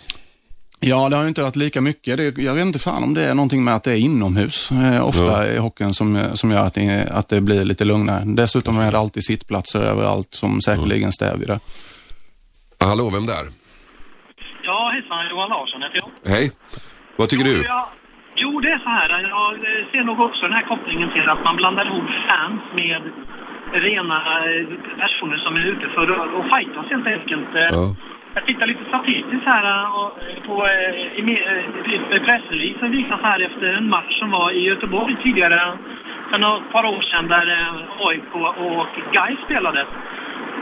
Ja, 0.80 1.08
det 1.08 1.16
har 1.16 1.22
ju 1.22 1.28
inte 1.28 1.42
varit 1.42 1.56
lika 1.56 1.80
mycket. 1.80 2.16
Det, 2.16 2.38
jag 2.38 2.54
vet 2.54 2.66
inte 2.66 2.78
fan 2.78 3.02
om 3.04 3.14
det 3.14 3.24
är 3.24 3.34
någonting 3.34 3.64
med 3.64 3.74
att 3.74 3.82
det 3.84 3.92
är 3.92 3.96
inomhus, 3.96 4.70
eh, 4.70 5.04
ofta 5.06 5.22
Ja. 5.22 5.46
i 5.46 5.58
hockeyn, 5.58 5.94
som, 5.94 6.24
som 6.34 6.50
gör 6.50 6.66
att 6.66 6.74
det, 6.74 7.08
att 7.10 7.28
det 7.28 7.40
blir 7.40 7.64
lite 7.64 7.84
lugnare. 7.84 8.22
Dessutom 8.26 8.78
är 8.78 8.92
det 8.92 8.98
alltid 8.98 9.24
sittplatser 9.24 9.80
överallt 9.80 10.34
som 10.34 10.60
säkerligen 10.60 11.12
stävjar 11.12 11.46
det. 11.46 11.60
Hallå, 12.86 13.10
vem 13.10 13.26
där? 13.26 13.48
Ja, 14.70 14.90
hejsan. 14.94 15.28
Johan 15.30 15.50
Larsson 15.54 15.82
heter 15.82 15.98
jag. 16.02 16.10
Hej. 16.34 16.46
Vad 17.18 17.28
tycker 17.28 17.44
du? 17.44 17.54
Ja, 17.74 17.82
jo, 18.42 18.50
det 18.60 18.70
är 18.76 18.78
så 18.78 18.88
här. 18.98 19.08
Jag 19.36 19.50
ser 19.92 20.02
nog 20.04 20.20
också 20.20 20.42
den 20.42 20.52
här 20.52 20.62
kopplingen 20.72 21.10
till 21.12 21.28
att 21.28 21.44
man 21.44 21.56
blandar 21.56 21.84
ihop 21.86 22.08
fans 22.28 22.62
med 22.80 23.02
rena 23.72 24.18
eh, 24.44 24.66
personer 25.02 25.36
som 25.36 25.56
är 25.56 25.64
ute 25.72 25.86
för 25.94 26.04
att 26.12 26.44
fightas 26.52 26.86
helt 26.90 27.06
enkelt. 27.06 27.54
Eh, 27.54 27.68
Ja. 27.78 27.86
Jag 28.34 28.46
tittar 28.46 28.66
lite 28.66 28.84
statistiskt 28.88 29.46
här 29.46 29.64
och, 29.98 30.10
eh, 30.22 30.42
på 30.46 30.54
pressreleasen 32.26 32.90
visas 32.90 33.20
här 33.22 33.40
efter 33.40 33.66
en 33.78 33.88
match 33.88 34.18
som 34.18 34.30
var 34.30 34.50
i 34.50 34.60
Göteborg 34.70 35.16
tidigare 35.22 35.78
för 36.30 36.38
några 36.38 36.60
par 36.60 36.84
år 36.84 37.02
sedan 37.02 37.28
där 37.28 37.46
AIK 38.08 38.34
och 38.68 38.86
Gais 39.12 39.38
spelade. 39.44 39.86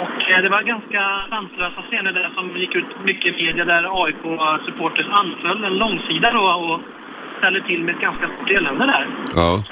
Och 0.04 0.30
eh, 0.30 0.42
det 0.42 0.48
var 0.48 0.62
ganska 0.62 1.02
sanslösa 1.30 1.82
scener 1.82 2.12
där 2.12 2.30
som 2.35 2.56
gick 2.56 2.74
ut 2.74 2.90
mycket 3.04 3.35
i 3.35 3.44
media 3.44 3.64
där 3.64 4.04
AIK-supporters 4.04 5.09
anföll 5.11 5.64
en 5.64 5.78
långsida 5.78 6.30
då 6.30 6.44
och 6.66 6.80
ställde 7.38 7.61
till 7.61 7.85
med 7.85 7.94
ett 7.94 8.00
ganska 8.00 8.26
stort 8.28 8.50
elände 8.50 8.87
där. 8.87 9.06
Ja. 9.35 9.62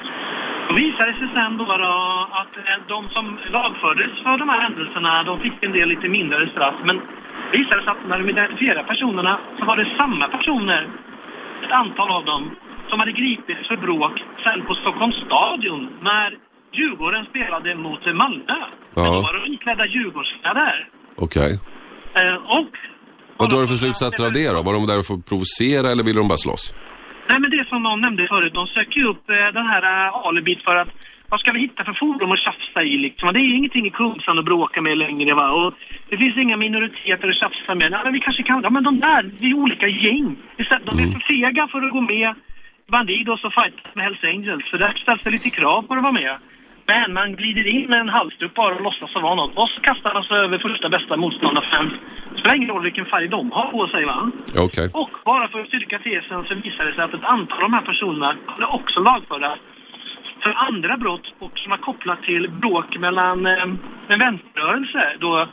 Då 0.67 0.73
visade 0.75 1.11
det 1.11 1.17
sig 1.17 1.29
sen 1.35 1.57
då, 1.57 1.65
då 1.65 2.27
att 2.31 2.57
eh, 2.57 2.77
de 2.87 3.09
som 3.09 3.39
lagfördes 3.51 4.11
för 4.23 4.37
de 4.37 4.49
här 4.49 4.61
händelserna, 4.61 5.23
de 5.23 5.39
fick 5.39 5.63
en 5.63 5.71
del 5.71 5.89
lite 5.89 6.09
mindre 6.09 6.49
straff. 6.49 6.75
Men 6.83 7.01
det 7.51 7.57
visade 7.57 7.83
sig 7.83 7.91
att 7.91 8.07
när 8.07 8.19
de 8.19 8.29
identifierade 8.29 8.87
personerna 8.87 9.39
så 9.59 9.65
var 9.65 9.77
det 9.77 9.87
samma 9.99 10.27
personer, 10.27 10.87
ett 11.63 11.71
antal 11.71 12.11
av 12.11 12.25
dem, 12.25 12.55
som 12.89 12.99
hade 12.99 13.11
gripits 13.11 13.67
för 13.67 13.77
bråk 13.77 14.23
sen 14.43 14.65
på 14.65 14.75
Stockholms 14.75 15.15
stadion 15.15 15.89
när 16.01 16.37
Djurgården 16.73 17.25
spelade 17.25 17.75
mot 17.75 18.05
Malmö. 18.05 18.59
Men 18.95 19.05
då 19.05 19.11
Ja, 19.13 19.21
var 19.27 19.33
de 19.39 19.53
iklädda 19.53 19.85
Djurgårdskläder. 19.85 20.75
okej. 21.25 21.51
Eh, 22.19 22.35
och 22.59 22.71
Vad 23.37 23.49
drar 23.49 23.59
du 23.63 23.67
för 23.67 23.75
slutsatser 23.83 24.23
av 24.27 24.31
det 24.39 24.47
då? 24.55 24.59
Var 24.67 24.73
de 24.79 24.83
där 24.91 25.01
för 25.07 25.13
att 25.17 25.25
provocera 25.31 25.87
eller 25.91 26.03
ville 26.07 26.19
de 26.23 26.27
bara 26.33 26.43
slåss? 26.47 26.65
Nej, 27.29 27.37
men 27.41 27.49
det 27.55 27.65
som 27.71 27.83
någon 27.83 28.01
nämnde 28.01 28.27
förut, 28.33 28.53
de 28.53 28.67
söker 28.67 28.97
ju 29.01 29.05
upp 29.13 29.25
eh, 29.29 29.47
den 29.59 29.65
här 29.71 29.83
eh, 29.91 30.27
alibit 30.27 30.61
för 30.67 30.75
att 30.81 30.89
vad 31.29 31.39
ska 31.39 31.51
vi 31.51 31.59
hitta 31.59 31.83
för 31.87 31.93
fordon 32.03 32.31
att 32.31 32.39
tjafsa 32.47 32.79
i 32.83 32.97
liksom? 33.07 33.33
Det 33.33 33.39
är 33.39 33.55
ingenting 33.57 33.85
i 33.87 33.89
Kungsan 34.01 34.39
att 34.39 34.45
bråka 34.51 34.81
med 34.81 34.97
längre 34.97 35.33
va. 35.41 35.47
Och 35.51 35.73
det 36.09 36.17
finns 36.17 36.37
inga 36.37 36.57
minoriteter 36.57 37.27
att 37.29 37.39
tjafsa 37.43 37.75
med. 37.75 37.91
Nej, 37.91 38.01
men 38.03 38.13
vi 38.13 38.19
kanske 38.19 38.43
kan, 38.43 38.61
ja 38.63 38.69
men 38.69 38.83
de 38.83 38.99
där, 38.99 39.21
det 39.39 39.45
är 39.51 39.53
olika 39.63 39.87
gäng. 39.87 40.35
Istället, 40.57 40.85
de 40.85 40.99
är 40.99 41.07
för 41.15 41.23
fega 41.31 41.67
för 41.71 41.81
att 41.85 41.91
gå 41.97 42.01
med 42.01 42.29
Bandidos 42.91 43.43
och 43.43 43.53
fightas 43.59 43.95
med 43.95 44.03
Hells 44.05 44.23
Angels. 44.23 44.65
Så 44.71 44.77
där 44.77 44.93
ställs 45.03 45.21
det 45.23 45.29
lite 45.37 45.49
krav 45.49 45.81
på 45.81 45.93
att 45.93 46.03
vara 46.03 46.11
med. 46.23 46.37
Men 46.87 47.13
man 47.13 47.35
glider 47.35 47.67
in 47.67 47.89
med 47.89 47.99
en 47.99 48.09
halsduk 48.09 48.53
bara 48.53 48.75
och 48.75 48.81
låtsas 48.81 49.15
vara 49.15 49.35
något. 49.35 49.57
Och 49.57 49.69
så 49.69 49.81
kastar 49.81 50.13
man 50.13 50.23
sig 50.23 50.37
över 50.37 50.57
första 50.57 50.89
bästa 50.89 51.17
motståndarfans. 51.17 51.93
Spelar 52.39 52.55
ingen 52.55 52.69
roll 52.69 52.83
vilken 52.83 53.05
färg 53.05 53.27
de 53.27 53.51
har 53.51 53.67
på 53.71 53.87
sig 53.87 54.05
va. 54.05 54.31
Okej. 54.65 54.89
Och 54.93 55.09
bara 55.25 55.47
för 55.47 55.59
att 55.61 55.67
styrka 55.67 55.99
tesen 55.99 56.45
så 56.47 56.55
visade 56.55 56.89
det 56.89 56.95
sig 56.95 57.03
att 57.03 57.13
ett 57.13 57.23
antal 57.23 57.57
av 57.57 57.61
de 57.69 57.73
här 57.73 57.81
personerna 57.81 58.35
kunde 58.47 58.65
också 58.65 58.99
lagföras 58.99 59.59
för 60.43 60.53
andra 60.67 60.97
brott 60.97 61.33
och 61.39 61.59
som 61.59 61.69
var 61.69 61.77
kopplat 61.77 62.21
till 62.23 62.49
bråk 62.49 62.97
mellan 62.97 63.45
eh, 63.45 63.63
en 64.07 64.19
vänsterrörelse 64.19 65.03
då 65.19 65.47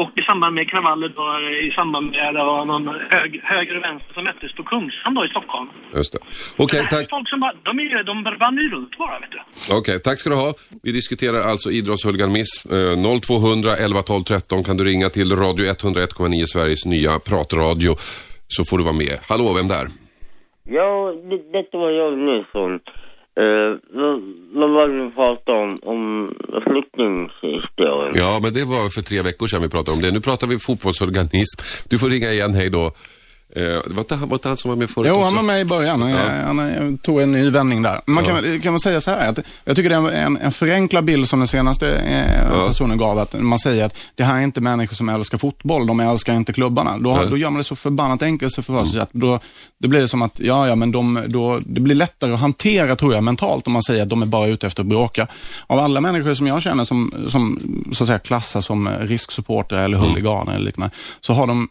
och 0.00 0.10
i 0.20 0.22
samband 0.22 0.54
med 0.54 0.70
kravaller 0.70 1.08
då, 1.18 1.26
eh, 1.38 1.68
i 1.68 1.70
samband 1.78 2.04
med 2.10 2.34
det 2.34 2.44
var 2.52 2.64
någon 2.72 2.86
hög, 3.16 3.30
höger 3.52 3.74
och 3.78 3.84
vänster 3.88 4.12
som 4.14 4.24
möttes 4.24 4.52
på 4.58 4.62
Kungsan 4.62 5.14
då 5.14 5.24
i 5.24 5.28
Stockholm. 5.28 5.68
Just 5.94 6.12
det. 6.12 6.18
Okej, 6.64 6.80
är 6.80 6.84
tack. 6.84 7.10
Folk 7.10 7.28
som 7.28 7.40
bara, 7.40 7.54
de, 7.68 7.72
är, 7.78 8.04
de 8.04 8.14
vandrar 8.24 8.62
ju 8.62 8.70
runt 8.70 8.98
bara 8.98 9.18
vet 9.22 9.30
du. 9.36 9.40
Okej, 9.78 9.96
tack 10.06 10.18
ska 10.18 10.30
du 10.30 10.36
ha. 10.36 10.50
Vi 10.82 10.92
diskuterar 10.92 11.40
alltså 11.50 11.68
idrottshuliganism. 11.70 12.58
Eh, 12.74 13.20
0200 13.20 13.76
11 13.76 14.02
12 14.02 14.22
13 14.22 14.64
kan 14.64 14.76
du 14.76 14.84
ringa 14.84 15.08
till 15.08 15.30
Radio 15.42 15.64
101,9 15.66 16.46
Sveriges 16.46 16.84
nya 16.86 17.12
pratradio 17.30 17.92
så 18.54 18.64
får 18.68 18.78
du 18.78 18.84
vara 18.84 19.00
med. 19.04 19.14
Hallå, 19.28 19.46
vem 19.58 19.68
där? 19.68 19.86
Ja, 20.64 21.14
det, 21.28 21.38
detta 21.58 21.78
var 21.78 21.90
jag 21.90 22.18
Nilsson. 22.18 22.80
Eh, 23.40 23.44
uh, 23.44 23.78
vad, 23.90 24.20
vad 24.54 24.70
var 24.70 24.88
det 24.88 25.04
vi 25.04 25.10
pratade 25.10 25.58
om? 25.58 25.78
Om 25.82 26.34
flyktinghistorien? 26.66 28.14
Ja, 28.14 28.40
men 28.42 28.52
det 28.52 28.64
var 28.64 28.88
för 28.88 29.02
tre 29.02 29.22
veckor 29.22 29.46
sedan 29.46 29.62
vi 29.62 29.68
pratade 29.68 29.96
om 29.96 30.02
det. 30.02 30.10
Nu 30.10 30.20
pratar 30.20 30.46
vi 30.46 30.58
fotbollsorganism. 30.58 31.62
Du 31.88 31.98
får 31.98 32.10
ringa 32.10 32.32
igen, 32.32 32.54
hej 32.54 32.70
då. 32.70 32.92
Eh, 33.56 33.62
det 33.62 33.82
var 33.94 33.98
inte 34.00 34.14
han, 34.14 34.28
var 34.28 34.36
inte 34.36 34.48
han 34.48 34.56
som 34.56 34.68
var 34.68 34.76
med 34.76 34.90
förut 34.90 35.06
Jo, 35.08 35.14
också? 35.14 35.24
han 35.24 35.34
var 35.34 35.42
med 35.42 35.60
i 35.60 35.64
början. 35.64 36.10
Ja. 36.10 36.16
Han 36.44 36.58
eh, 36.58 36.96
tog 37.02 37.20
en 37.20 37.32
ny 37.32 37.50
vändning 37.50 37.82
där. 37.82 38.00
Man 38.06 38.24
kan, 38.24 38.34
väl- 38.34 38.60
kan 38.60 38.72
man 38.72 38.80
säga 38.80 39.00
så 39.00 39.10
här, 39.10 39.28
att 39.28 39.38
jag 39.64 39.76
tycker 39.76 39.88
det 39.90 39.94
är 39.96 40.12
en, 40.12 40.36
en 40.36 40.52
förenklad 40.52 41.04
bild 41.04 41.28
som 41.28 41.38
den 41.40 41.48
senaste 41.48 41.94
eh, 41.94 42.66
personen 42.66 42.98
gav. 42.98 43.18
Att 43.18 43.34
man 43.42 43.58
säger 43.58 43.84
att 43.84 43.96
det 44.14 44.24
här 44.24 44.36
är 44.36 44.40
inte 44.40 44.60
människor 44.60 44.94
som 44.94 45.08
älskar 45.08 45.38
fotboll, 45.38 45.86
de 45.86 46.00
älskar 46.00 46.34
inte 46.34 46.52
klubbarna. 46.52 46.98
Då, 46.98 47.14
Nej. 47.16 47.26
då 47.30 47.36
gör 47.36 47.50
man 47.50 47.58
det 47.58 47.64
så 47.64 47.76
förbannat 47.76 48.22
enkelt 48.22 48.54
för 48.54 48.84
sig. 48.84 49.00
Att 49.00 49.12
då, 49.12 49.40
det 49.80 49.88
blir 49.88 50.06
som 50.06 50.22
att, 50.22 50.40
ja, 50.40 50.68
ja, 50.68 50.74
men 50.74 50.92
de, 50.92 51.24
då, 51.28 51.58
det 51.66 51.80
blir 51.80 51.94
lättare 51.94 52.32
att 52.32 52.40
hantera, 52.40 52.96
tror 52.96 53.14
jag, 53.14 53.22
mentalt 53.24 53.66
om 53.66 53.72
man 53.72 53.82
säger 53.82 54.02
att 54.02 54.08
de 54.08 54.22
är 54.22 54.26
bara 54.26 54.46
ute 54.46 54.66
efter 54.66 54.82
att 54.82 54.86
bråka. 54.86 55.26
Av 55.66 55.78
alla 55.78 56.00
människor 56.00 56.34
som 56.34 56.46
jag 56.46 56.62
känner 56.62 56.84
som, 56.84 57.14
som 57.28 57.60
så 57.92 58.04
att 58.04 58.08
säga, 58.08 58.18
klassas 58.18 58.66
som 58.66 58.88
risksupportrar 59.00 59.84
eller 59.84 59.98
huliganer 59.98 60.54
eller 60.54 60.64
liknande, 60.64 60.94
så 61.20 61.32
har 61.32 61.46
de 61.46 61.68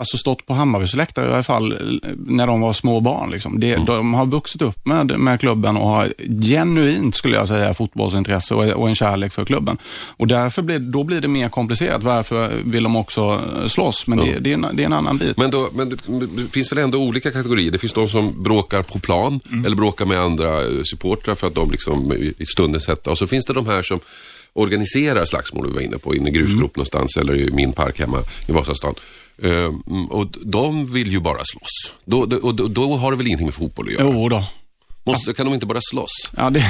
alltså 0.00 0.16
stått 0.16 0.46
på 0.46 0.54
Hammarbys 0.54 0.96
läktare 0.96 1.30
i 1.30 1.32
alla 1.32 1.42
fall 1.42 1.72
eh, 1.72 2.10
när 2.26 2.46
de 2.46 2.60
var 2.60 2.72
små 2.72 3.00
barn. 3.00 3.30
Liksom. 3.30 3.60
Det, 3.60 3.76
De 3.76 4.14
har 4.14 4.26
vuxit 4.26 4.62
upp 4.62 4.86
med, 4.86 5.18
med 5.18 5.40
klubben 5.40 5.76
och 5.76 5.88
har 5.88 6.12
genuint, 6.42 7.14
skulle 7.14 7.36
jag 7.36 7.48
säga, 7.48 7.74
fotbollsintresse 7.74 8.54
och, 8.54 8.64
och 8.64 8.88
en 8.88 8.94
kärlek 8.94 9.32
för 9.32 9.44
klubben. 9.44 9.78
Och 10.16 10.26
därför 10.26 10.62
blir, 10.62 10.78
då 10.78 11.04
blir 11.04 11.20
det 11.20 11.28
mer 11.28 11.48
komplicerat. 11.48 12.02
Varför 12.02 12.50
vill 12.64 12.82
de 12.82 12.96
också 12.96 13.40
eh, 13.62 13.66
slåss? 13.66 14.06
Men 14.06 14.18
det, 14.18 14.38
det, 14.38 14.50
är 14.50 14.54
en, 14.54 14.66
det 14.72 14.82
är 14.82 14.86
en 14.86 14.92
annan 14.92 15.18
bit. 15.18 15.36
Men, 15.36 15.50
då, 15.50 15.68
men 15.74 15.88
det 15.90 15.96
det 16.36 16.52
finns 16.52 16.72
väl 16.72 16.78
ändå 16.78 16.98
olika 16.98 17.30
kategorier? 17.30 17.70
Det 17.70 17.78
finns 17.78 17.92
de 17.92 18.08
som 18.08 18.42
bråkar 18.42 18.82
på 18.82 18.98
plan 18.98 19.40
Mm. 19.52 19.64
eller 19.64 19.76
bråkar 19.76 20.04
med 20.06 20.18
andra 20.20 20.62
eh, 20.62 20.82
supportrar 20.90 21.34
för 21.34 21.46
att 21.46 21.54
de 21.54 21.70
liksom 21.70 22.12
i 22.38 22.46
stundens 22.46 22.88
hetta. 22.88 23.10
Och 23.10 23.18
så 23.18 23.26
finns 23.26 23.44
det 23.46 23.52
de 23.52 23.66
här 23.66 23.82
som 23.82 24.00
organiserar 24.52 25.24
slagsmål, 25.24 25.66
vi 25.66 25.72
var 25.74 25.80
inne 25.80 25.98
på, 25.98 26.14
inne 26.14 26.28
i 26.30 26.32
grusgrop 26.32 26.58
Mm. 26.60 26.70
någonstans 26.74 27.16
eller 27.16 27.34
i 27.36 27.50
min 27.50 27.72
park 27.72 28.00
hemma 28.00 28.18
i 28.48 28.52
Vasastan. 28.52 28.94
Eh, 29.42 29.50
mm, 29.50 30.06
och 30.06 30.26
de 30.44 30.86
vill 30.86 31.12
ju 31.12 31.20
bara 31.20 31.40
slåss. 31.44 31.92
Då, 32.04 32.26
då, 32.26 32.36
och 32.36 32.54
då, 32.54 32.68
då 32.68 32.96
har 32.96 33.10
det 33.10 33.16
väl 33.16 33.26
ingenting 33.26 33.46
med 33.46 33.54
fotboll 33.54 33.86
att 33.86 33.92
göra? 33.92 34.10
Jo 34.12 34.28
då. 34.28 34.44
Måste, 35.06 35.32
kan 35.32 35.46
de 35.46 35.54
inte 35.54 35.66
bara 35.66 35.78
slåss? 35.90 36.32
Ja, 36.36 36.50
det, 36.50 36.64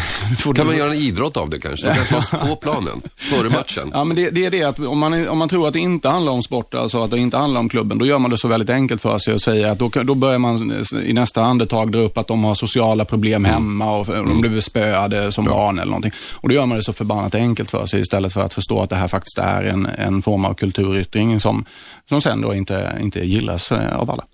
Kan 0.57 0.67
man 0.67 0.77
göra 0.77 0.91
en 0.91 0.97
idrott 0.97 1.37
av 1.37 1.51
det 1.51 1.59
kanske? 1.59 1.87
De 1.87 1.95
kan 1.95 2.05
slåss 2.05 2.31
på 2.31 2.57
planen, 2.63 3.03
före 3.17 3.49
matchen. 3.49 3.91
Ja, 3.93 4.05
men 4.05 4.17
det, 4.17 4.31
det 4.31 4.47
är 4.47 4.51
det 4.51 4.63
att 4.63 4.79
om 4.79 4.99
man, 4.99 5.29
om 5.29 5.39
man 5.39 5.49
tror 5.49 5.67
att 5.67 5.73
det 5.73 5.79
inte 5.79 6.09
handlar 6.09 6.33
om 6.33 6.43
sport, 6.43 6.75
alltså 6.75 7.05
att 7.05 7.11
det 7.11 7.19
inte 7.19 7.37
handlar 7.37 7.61
om 7.61 7.69
klubben, 7.69 7.99
då 7.99 8.07
gör 8.07 8.19
man 8.19 8.31
det 8.31 8.39
så 8.39 8.49
väldigt 8.49 8.71
enkelt 8.71 9.01
för 9.01 9.19
sig 9.19 9.35
och 9.35 9.43
säger 9.43 9.71
att 9.71 9.79
då, 9.79 9.89
då 9.89 10.15
börjar 10.15 10.39
man 10.39 10.85
i 11.05 11.13
nästa 11.13 11.43
andetag 11.43 11.93
dra 11.93 11.99
upp 11.99 12.19
att 12.19 12.27
de 12.27 12.45
har 12.45 12.55
sociala 12.55 13.05
problem 13.05 13.45
hemma 13.45 13.97
och 13.97 14.07
de 14.07 14.41
blev 14.41 14.61
spöade 14.61 15.33
som 15.33 15.45
barn 15.45 15.79
eller 15.79 15.91
någonting. 15.91 16.13
Och 16.33 16.49
då 16.49 16.55
gör 16.55 16.67
man 16.67 16.77
det 16.77 16.85
så 16.85 16.93
förbannat 16.93 17.35
enkelt 17.35 17.71
för 17.71 17.87
sig 17.87 18.01
istället 18.01 18.33
för 18.33 18.45
att 18.45 18.55
förstå 18.55 18.83
att 18.83 18.91
det 18.91 18.97
här 18.97 19.09
faktiskt 19.09 19.39
är 19.39 19.63
en, 19.63 19.87
en 19.87 20.23
form 20.23 20.45
av 20.45 20.55
kulturyttring 20.55 21.41
som, 21.41 21.65
som 22.09 22.21
sen 22.21 22.41
då 22.41 22.55
inte, 22.55 22.99
inte 23.01 23.21
gillas 23.21 23.73
eh, 23.73 23.97
av 23.97 24.11
alla. 24.11 24.25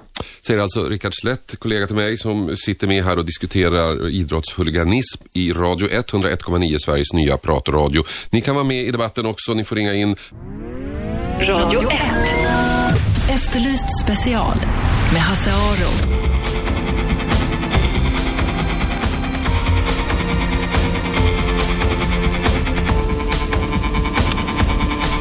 Säger 0.47 0.61
alltså 0.61 0.89
Rickard 0.89 1.13
Slätt, 1.21 1.55
kollega 1.59 1.87
till 1.87 1.97
mig, 1.97 2.19
som 2.19 2.57
sitter 2.57 2.87
med 2.87 3.05
här 3.05 3.19
och 3.19 3.25
diskuterar 3.25 4.09
idrottshuliganism 4.09 5.25
i 5.33 5.53
Radio 5.53 5.89
101,9, 5.89 6.79
Sveriges 6.79 7.13
nya 7.13 7.37
pratradio. 7.37 8.05
Ni 8.31 8.41
kan 8.41 8.55
vara 8.55 8.65
med 8.65 8.85
i 8.85 8.91
debatten 8.91 9.27
också. 9.27 9.55
Ni 9.55 9.65
får 9.65 9.77
ringa 9.77 9.95
in. 9.95 10.17
Radio 11.41 11.91
1. 11.91 12.01
Efterlyst 13.31 13.85
special 14.05 14.57
med 15.13 15.23
Hasse 15.23 15.51
Aro. 15.53 16.26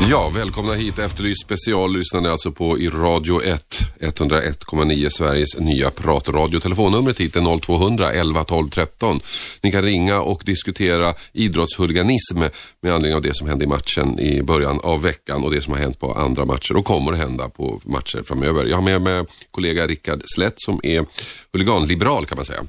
Ja, 0.10 0.32
välkomna 0.36 0.74
hit. 0.74 1.00
Efterlyst 1.00 1.42
special 1.42 1.94
lyssnar 1.94 2.22
ni 2.22 2.30
alltså 2.30 2.52
på 2.52 2.80
i 2.80 2.90
Radio 2.90 3.44
1, 3.44 3.80
101,9 4.00 5.10
Sveriges 5.10 5.60
nya 5.60 5.92
pratradio. 5.92 6.60
Telefonnumret 6.60 7.20
hit 7.20 7.36
är 7.36 7.60
0200 7.60 8.12
11 8.14 8.44
12 8.44 8.70
13. 8.70 9.20
Ni 9.62 9.72
kan 9.72 9.82
ringa 9.82 10.22
och 10.22 10.42
diskutera 10.46 11.14
idrottshuliganism 11.34 12.40
med 12.82 12.94
anledning 12.94 13.16
av 13.16 13.22
det 13.22 13.36
som 13.36 13.48
hände 13.48 13.66
i 13.66 13.68
matchen 13.68 14.20
i 14.20 14.44
början 14.44 14.80
av 14.84 15.02
veckan 15.02 15.44
och 15.44 15.52
det 15.52 15.62
som 15.62 15.74
har 15.74 15.80
hänt 15.80 16.00
på 16.00 16.14
andra 16.14 16.46
matcher 16.46 16.76
och 16.76 16.86
kommer 16.86 17.14
att 17.14 17.20
hända 17.20 17.50
på 17.50 17.82
matcher 17.86 18.24
framöver. 18.24 18.66
Jag 18.66 18.78
har 18.78 18.84
med 18.84 19.02
mig 19.02 19.26
kollega 19.52 19.88
Rickard 19.88 20.22
Slätt 20.36 20.56
som 20.58 20.80
är 20.84 21.06
huliganliberal 21.54 22.26
kan 22.26 22.36
man 22.36 22.46
säga. 22.46 22.64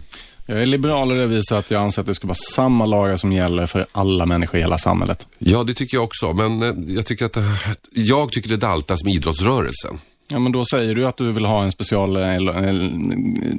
Jag 0.47 0.63
är 0.63 0.67
liberal 0.67 1.11
och 1.11 1.17
det 1.17 1.27
visar 1.27 1.59
att 1.59 1.71
jag 1.71 1.83
anser 1.83 2.01
att 2.03 2.07
det 2.07 2.15
ska 2.15 2.27
vara 2.27 2.39
samma 2.55 2.87
lagar 2.87 3.17
som 3.17 3.33
gäller 3.33 3.67
för 3.67 3.87
alla 3.93 4.27
människor 4.27 4.59
i 4.59 4.63
hela 4.63 4.79
samhället. 4.79 5.27
Ja, 5.39 5.65
det 5.65 5.75
tycker 5.75 5.97
jag 5.97 6.05
också, 6.05 6.33
men 6.33 6.63
eh, 6.63 6.95
jag 6.95 7.07
tycker 7.07 7.25
att 7.25 7.33
det 7.33 7.45
jag 7.93 8.33
tycker 8.33 8.49
det 8.49 8.57
daltas 8.57 9.05
med 9.05 9.15
idrottsrörelsen. 9.15 9.99
Ja, 10.29 10.39
men 10.39 10.53
då 10.53 10.65
säger 10.65 10.95
du 10.95 11.07
att 11.07 11.17
du 11.17 11.31
vill 11.33 11.45
ha 11.45 11.63
en 11.65 11.71
special 11.71 12.17
eh, 12.17 12.35
eh, 12.37 12.75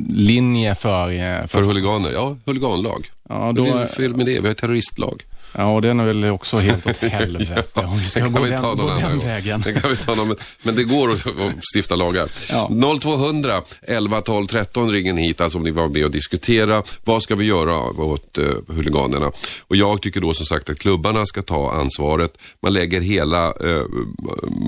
linje 0.10 0.76
för... 0.76 1.10
eh, 1.10 1.48
För 1.48 1.62
huliganer, 1.62 2.12
ja, 2.12 2.38
huliganlag. 2.46 3.08
Ja, 3.30 3.52
Då... 3.56 3.64
Det 3.64 3.70
är 3.70 3.86
fel 3.86 4.16
med 4.16 4.26
det, 4.26 4.40
vi 4.40 4.48
har 4.48 4.54
terroristlag. 4.56 5.24
Ja, 5.58 5.82
den 5.82 5.99
är 5.99 6.05
väl 6.05 6.26
också 6.26 6.58
helt 6.58 6.88
åt 6.88 6.97
helvete. 7.01 7.80
Om 7.80 7.97
vi 7.97 8.05
ska 8.05 8.28
gå 8.28 8.41
vi 8.41 8.49
den, 8.49 8.62
gå 8.62 8.76
den 8.76 9.01
gång. 9.01 9.20
vägen. 9.20 9.62
Det 9.62 9.74
kan 9.74 9.89
vi 9.89 9.97
ta 9.97 10.16
någon, 10.16 10.36
men, 10.64 10.76
det 10.76 10.84
går 10.84 11.12
att, 11.12 11.28
att 11.28 11.53
stifta 11.76 11.95
lagar. 11.95 12.30
Ja. 12.49 12.70
0200 13.01 13.62
11 13.82 14.22
12 14.22 14.47
13 14.47 14.91
ringen 14.91 15.18
hit, 15.18 15.41
alltså 15.41 15.58
om 15.58 15.64
ni 15.64 15.72
var 15.72 15.88
med 15.88 16.05
och 16.05 16.12
diskutera. 16.12 16.84
Vad 17.03 17.24
ska 17.24 17.36
vi 17.36 17.45
göra 17.45 17.78
åt 17.80 18.38
uh, 18.38 18.53
huliganerna? 18.68 19.32
Och 19.68 19.76
jag 19.76 20.01
tycker 20.01 20.22
då 20.22 20.34
som 20.34 20.45
sagt 20.45 20.70
att 20.70 20.80
klubbarna 20.80 21.26
ska 21.26 21.41
ta 21.41 21.72
ansvaret. 21.72 22.38
Man 22.62 22.74
lägger 22.74 23.01
hela, 23.01 23.45
eh, 23.47 23.84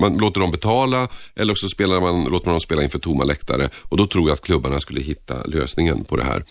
man 0.00 0.18
låter 0.18 0.40
dem 0.40 0.50
betala 0.50 1.08
eller 1.36 1.54
så 1.54 1.68
spelar 1.68 2.00
man, 2.00 2.24
låter 2.24 2.46
man 2.46 2.52
dem 2.52 2.60
spela 2.60 2.82
inför 2.82 2.98
tomma 2.98 3.24
läktare. 3.24 3.70
Och 3.74 3.96
då 3.96 4.06
tror 4.06 4.28
jag 4.28 4.34
att 4.34 4.42
klubbarna 4.42 4.80
skulle 4.80 5.00
hitta 5.00 5.34
lösningen 5.44 6.04
på 6.04 6.16
det 6.16 6.24
här. 6.24 6.44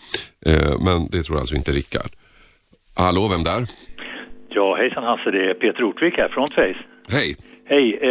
Eh, 0.46 0.80
men 0.80 1.08
det 1.10 1.22
tror 1.22 1.40
alltså 1.40 1.54
inte 1.54 1.72
Rickard. 1.72 2.10
Hallå, 2.94 3.28
vem 3.28 3.42
där? 3.42 3.66
Ja, 4.52 4.74
hejsan 4.74 5.04
Hasse, 5.04 5.30
det 5.30 5.50
är 5.50 5.54
Peter 5.54 5.84
Ortvik 5.84 6.18
här, 6.18 6.28
Frontface. 6.28 6.76
Hej. 7.12 7.36
Hej, 7.64 7.98
eh, 8.02 8.10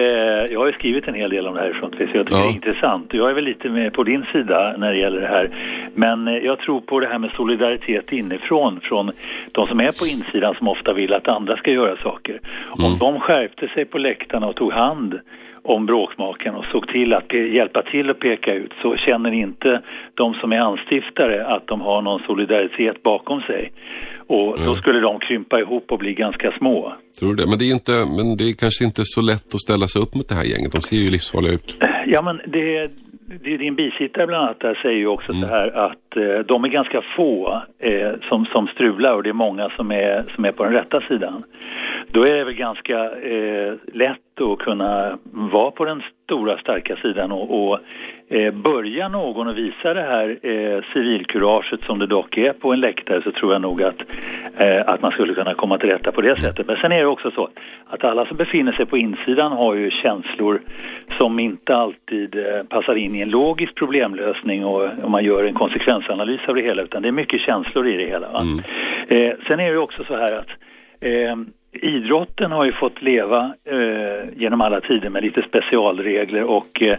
jag 0.54 0.60
har 0.60 0.68
ju 0.68 0.74
skrivit 0.74 1.08
en 1.08 1.14
hel 1.14 1.30
del 1.30 1.48
om 1.48 1.54
det 1.56 1.62
här 1.62 1.70
i 1.70 1.74
Frontface, 1.74 2.10
jag 2.14 2.26
tycker 2.28 2.38
Ja. 2.40 2.44
det 2.44 2.50
är 2.50 2.56
intressant. 2.56 3.14
Jag 3.14 3.30
är 3.30 3.34
väl 3.34 3.44
lite 3.44 3.70
med 3.70 3.94
på 3.94 4.04
din 4.04 4.26
sida 4.32 4.76
när 4.78 4.94
det 4.94 4.98
gäller 5.00 5.22
det 5.22 5.28
här. 5.28 5.50
Men 5.96 6.28
eh, 6.28 6.38
jag 6.38 6.60
tror 6.60 6.82
på 6.82 7.00
det 7.00 7.08
här 7.08 7.20
med 7.20 7.32
solidaritet 7.32 8.12
inifrån, 8.12 8.80
från 8.84 9.12
de 9.52 9.68
som 9.68 9.80
är 9.80 10.00
på 10.00 10.06
insidan 10.06 10.56
som 10.56 10.68
ofta 10.68 10.94
vill 10.94 11.14
att 11.14 11.28
andra 11.28 11.58
ska 11.58 11.72
göra 11.72 11.98
saker. 11.98 12.40
Om 12.70 12.98
de 13.00 13.20
skärpte 13.20 13.68
sig 13.68 13.86
på 13.86 13.98
läktarna 13.98 14.48
och 14.48 14.56
tog 14.56 14.72
hand 14.74 15.20
om 15.64 15.86
bråkmakarna 15.86 16.58
och 16.58 16.66
såg 16.66 16.88
till 16.88 17.14
att 17.14 17.34
hjälpa 17.34 17.82
till 17.82 18.10
att 18.10 18.20
peka 18.20 18.54
ut 18.54 18.74
så 18.82 18.96
känner 18.96 19.32
inte 19.32 19.82
de 20.14 20.34
som 20.34 20.52
är 20.54 20.60
anstiftare 20.60 21.46
att 21.46 21.68
de 21.68 21.82
har 21.82 22.02
någon 22.02 22.20
solidaritet 22.20 23.04
bakom 23.04 23.42
sig. 23.42 23.72
Och 24.36 24.60
då 24.66 24.76
skulle 24.76 25.00
de 25.00 25.20
krympa 25.20 25.60
ihop 25.60 25.92
och 25.92 26.00
bli 26.00 26.14
ganska 26.14 26.52
små. 26.58 26.94
Tror 27.20 27.30
du 27.34 27.36
det? 27.36 27.50
Men 27.50 27.58
det, 27.60 27.66
är 27.66 27.74
inte, 27.74 27.92
men 27.92 28.38
det 28.38 28.44
är 28.50 28.54
kanske 28.66 28.86
inte 28.86 29.02
så 29.06 29.22
lätt 29.22 29.56
att 29.56 29.62
ställa 29.68 29.88
sig 29.88 30.02
upp 30.02 30.16
mot 30.16 30.30
det 30.30 30.36
här 30.36 30.44
gänget. 30.44 30.72
De 30.72 30.82
ser 30.82 30.98
ju 30.98 31.10
livsfarliga 31.12 31.54
ut. 31.54 31.78
Ja, 32.06 32.22
men 32.22 32.36
det, 32.54 32.92
det, 33.44 33.58
din 33.58 33.76
bisittare 33.76 34.28
bland 34.28 34.44
annat 34.44 34.60
där 34.60 34.76
säger 34.84 34.98
ju 34.98 35.08
också 35.08 35.34
så 35.34 35.48
här 35.48 35.68
att 35.86 36.09
eh, 36.18 36.40
de 36.40 36.64
är 36.64 36.68
ganska 36.68 37.02
få 37.02 37.62
eh, 37.80 38.12
som, 38.30 38.46
som 38.46 38.68
strular 38.68 39.14
och 39.14 39.24
det 39.24 39.30
är 39.30 39.34
många 39.34 39.70
som 39.70 39.92
är, 39.92 40.26
som 40.36 40.46
är 40.46 40.52
på 40.52 40.64
den 40.64 40.74
rätta 40.74 41.02
sidan. 41.02 41.44
Då 42.12 42.24
är 42.24 42.34
det 42.34 42.44
väl 42.44 42.54
ganska 42.54 43.12
eh, 43.12 43.74
lätt 43.94 44.42
att 44.42 44.60
kunna 44.60 45.18
vara 45.32 45.72
på 45.72 45.86
den 45.86 46.02
stora 46.24 46.58
starka 46.58 46.96
sidan 46.96 47.32
och, 47.32 47.70
och 47.70 47.80
eh, 48.30 48.54
börja 48.54 49.08
någon 49.08 49.48
och 49.48 49.58
visa 49.58 49.94
det 49.94 50.02
här 50.02 50.38
eh, 50.42 50.84
civilkuraget 50.94 51.82
som 51.84 52.00
det 52.00 52.08
dock 52.08 52.38
är 52.38 52.54
på 52.54 52.74
en 52.74 52.80
läktare 52.80 53.22
så 53.22 53.32
tror 53.32 53.54
jag 53.54 53.62
nog 53.62 53.84
att, 53.84 54.02
eh, 54.58 54.90
att 54.90 55.02
man 55.02 55.12
skulle 55.12 55.34
kunna 55.34 55.54
komma 55.54 55.78
till 55.78 55.90
rätta 55.90 56.12
på 56.12 56.22
det 56.22 56.42
sättet. 56.42 56.68
Men 56.68 56.76
sen 56.76 56.92
är 56.92 57.00
det 57.00 57.06
också 57.06 57.32
så 57.32 57.50
att 57.88 58.04
alla 58.04 58.26
som 58.26 58.38
befinner 58.38 58.72
sig 58.72 58.86
på 58.86 58.98
insidan 58.98 59.52
har 59.52 59.76
ju 59.76 59.92
känslor 59.92 60.62
som 61.18 61.40
inte 61.40 61.76
alltid 61.76 62.36
eh, 62.36 62.64
passar 62.70 62.96
in 62.96 63.16
i 63.16 63.22
en 63.22 63.30
logisk 63.30 63.76
problemlösning 63.76 64.66
och 64.66 64.90
om 65.04 65.12
man 65.12 65.24
gör 65.24 65.44
en 65.44 65.54
konsekvens 65.54 65.99
konsekvensanalys 66.00 66.50
av 66.50 66.56
det 66.56 66.62
hela 66.62 66.82
utan 66.82 67.02
det 67.02 67.08
är 67.08 67.12
mycket 67.12 67.42
känslor 67.42 67.88
i 67.88 67.98
det 67.98 68.06
hela. 68.06 68.32
Va? 68.32 68.42
Eh, 69.08 69.34
sen 69.48 69.60
är 69.60 69.72
det 69.72 69.78
också 69.78 70.04
så 70.04 70.16
här 70.16 70.38
att 70.38 70.50
eh, 71.02 71.36
idrotten 71.72 72.52
har 72.52 72.66
ju 72.66 72.72
fått 72.72 73.02
leva 73.02 73.54
eh, 73.66 74.30
genom 74.38 74.62
alla 74.62 74.82
tider 74.82 75.10
med 75.10 75.24
lite 75.24 75.42
specialregler 75.42 76.44
och 76.44 76.82
eh, 76.82 76.98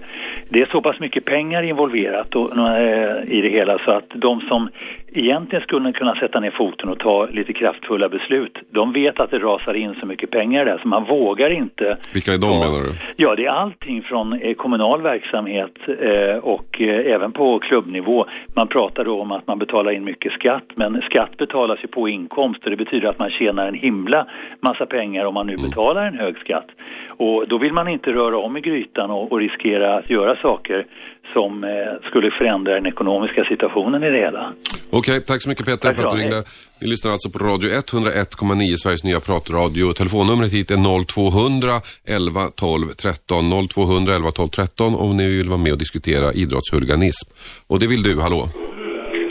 det 0.49 0.61
är 0.61 0.67
så 0.67 0.81
pass 0.81 1.01
mycket 1.01 1.25
pengar 1.25 1.63
involverat 1.63 2.35
och, 2.35 2.57
eh, 2.57 3.25
i 3.27 3.41
det 3.41 3.49
hela 3.49 3.79
så 3.79 3.91
att 3.91 4.11
de 4.15 4.41
som 4.41 4.69
egentligen 5.13 5.63
skulle 5.63 5.93
kunna 5.93 6.15
sätta 6.15 6.41
ner 6.41 6.51
foten 6.51 6.89
och 6.89 6.99
ta 6.99 7.27
lite 7.27 7.53
kraftfulla 7.53 8.09
beslut, 8.09 8.59
de 8.71 8.93
vet 8.93 9.21
att 9.21 9.31
det 9.31 9.39
rasar 9.39 9.75
in 9.75 9.95
så 10.01 10.07
mycket 10.07 10.31
pengar 10.31 10.65
där 10.65 10.79
så 10.83 10.89
man 10.89 11.05
vågar 11.05 11.51
inte. 11.51 11.97
Vilka 12.15 12.33
är 12.33 12.39
de 12.39 12.59
menar 12.59 12.83
du? 12.85 12.93
Ja, 13.17 13.35
det 13.35 13.45
är 13.45 13.51
allting 13.51 14.03
från 14.03 14.33
eh, 14.33 14.55
kommunal 14.55 15.03
verksamhet 15.03 15.75
eh, 15.89 16.37
och 16.37 16.81
eh, 16.81 17.13
även 17.15 17.33
på 17.33 17.59
klubbnivå. 17.59 18.27
Man 18.57 18.69
pratar 18.69 19.05
då 19.05 19.21
om 19.21 19.33
att 19.33 19.47
man 19.47 19.59
betalar 19.59 19.93
in 19.93 20.05
mycket 20.05 20.33
skatt, 20.33 20.65
men 20.75 21.03
skatt 21.03 21.37
betalas 21.37 21.79
ju 21.85 21.89
på 21.89 22.09
inkomst 22.09 22.65
och 22.65 22.71
det 22.71 22.77
betyder 22.77 23.09
att 23.09 23.19
man 23.19 23.31
tjänar 23.31 23.69
en 23.69 23.75
himla 23.75 24.27
massa 24.61 24.87
pengar 24.87 25.25
om 25.25 25.35
man 25.35 25.47
nu 25.47 25.57
betalar 25.57 26.07
en 26.07 26.19
hög 26.19 26.39
skatt. 26.39 26.67
Och 27.09 27.49
då 27.49 27.59
vill 27.59 27.73
man 27.73 27.89
inte 27.89 28.13
röra 28.13 28.39
om 28.39 28.57
i 28.57 28.61
grytan 28.61 29.11
och, 29.11 29.33
och 29.33 29.39
riskera 29.39 29.95
att 29.95 30.11
göra 30.11 30.37
saker 30.37 30.87
som 31.33 31.65
eh, 31.65 31.71
skulle 32.09 32.31
förändra 32.39 32.75
den 32.75 32.87
ekonomiska 32.87 33.45
situationen 33.45 34.03
i 34.03 34.11
det 34.11 34.17
hela. 34.27 34.53
Okej, 34.91 35.21
tack 35.21 35.43
så 35.43 35.49
mycket 35.49 35.67
Peter 35.67 35.79
Tack 35.89 35.97
för 35.97 36.05
att 36.07 36.11
du 36.11 36.19
ringde. 36.19 36.43
Ni 36.83 36.89
lyssnar 36.89 37.13
alltså 37.13 37.31
på 37.31 37.39
Radio 37.39 37.69
101,9, 37.71 38.77
Sveriges 38.77 39.05
nya 39.05 39.21
pratradio. 39.21 39.93
Telefonnumret 39.93 40.53
hit 40.53 40.71
är 40.71 40.77
0200 41.05 41.73
11 42.09 42.41
12 42.57 42.89
13. 42.89 43.69
0200 43.69 44.15
11 44.15 44.31
12 44.31 44.49
13 44.49 44.95
om 44.95 45.17
ni 45.17 45.37
vill 45.37 45.49
vara 45.49 45.59
med 45.59 45.73
och 45.73 45.79
diskutera 45.79 46.33
idrottshuliganism. 46.33 47.27
Och 47.67 47.79
det 47.81 47.87
vill 47.87 48.03
du, 48.03 48.21
hallå? 48.21 48.49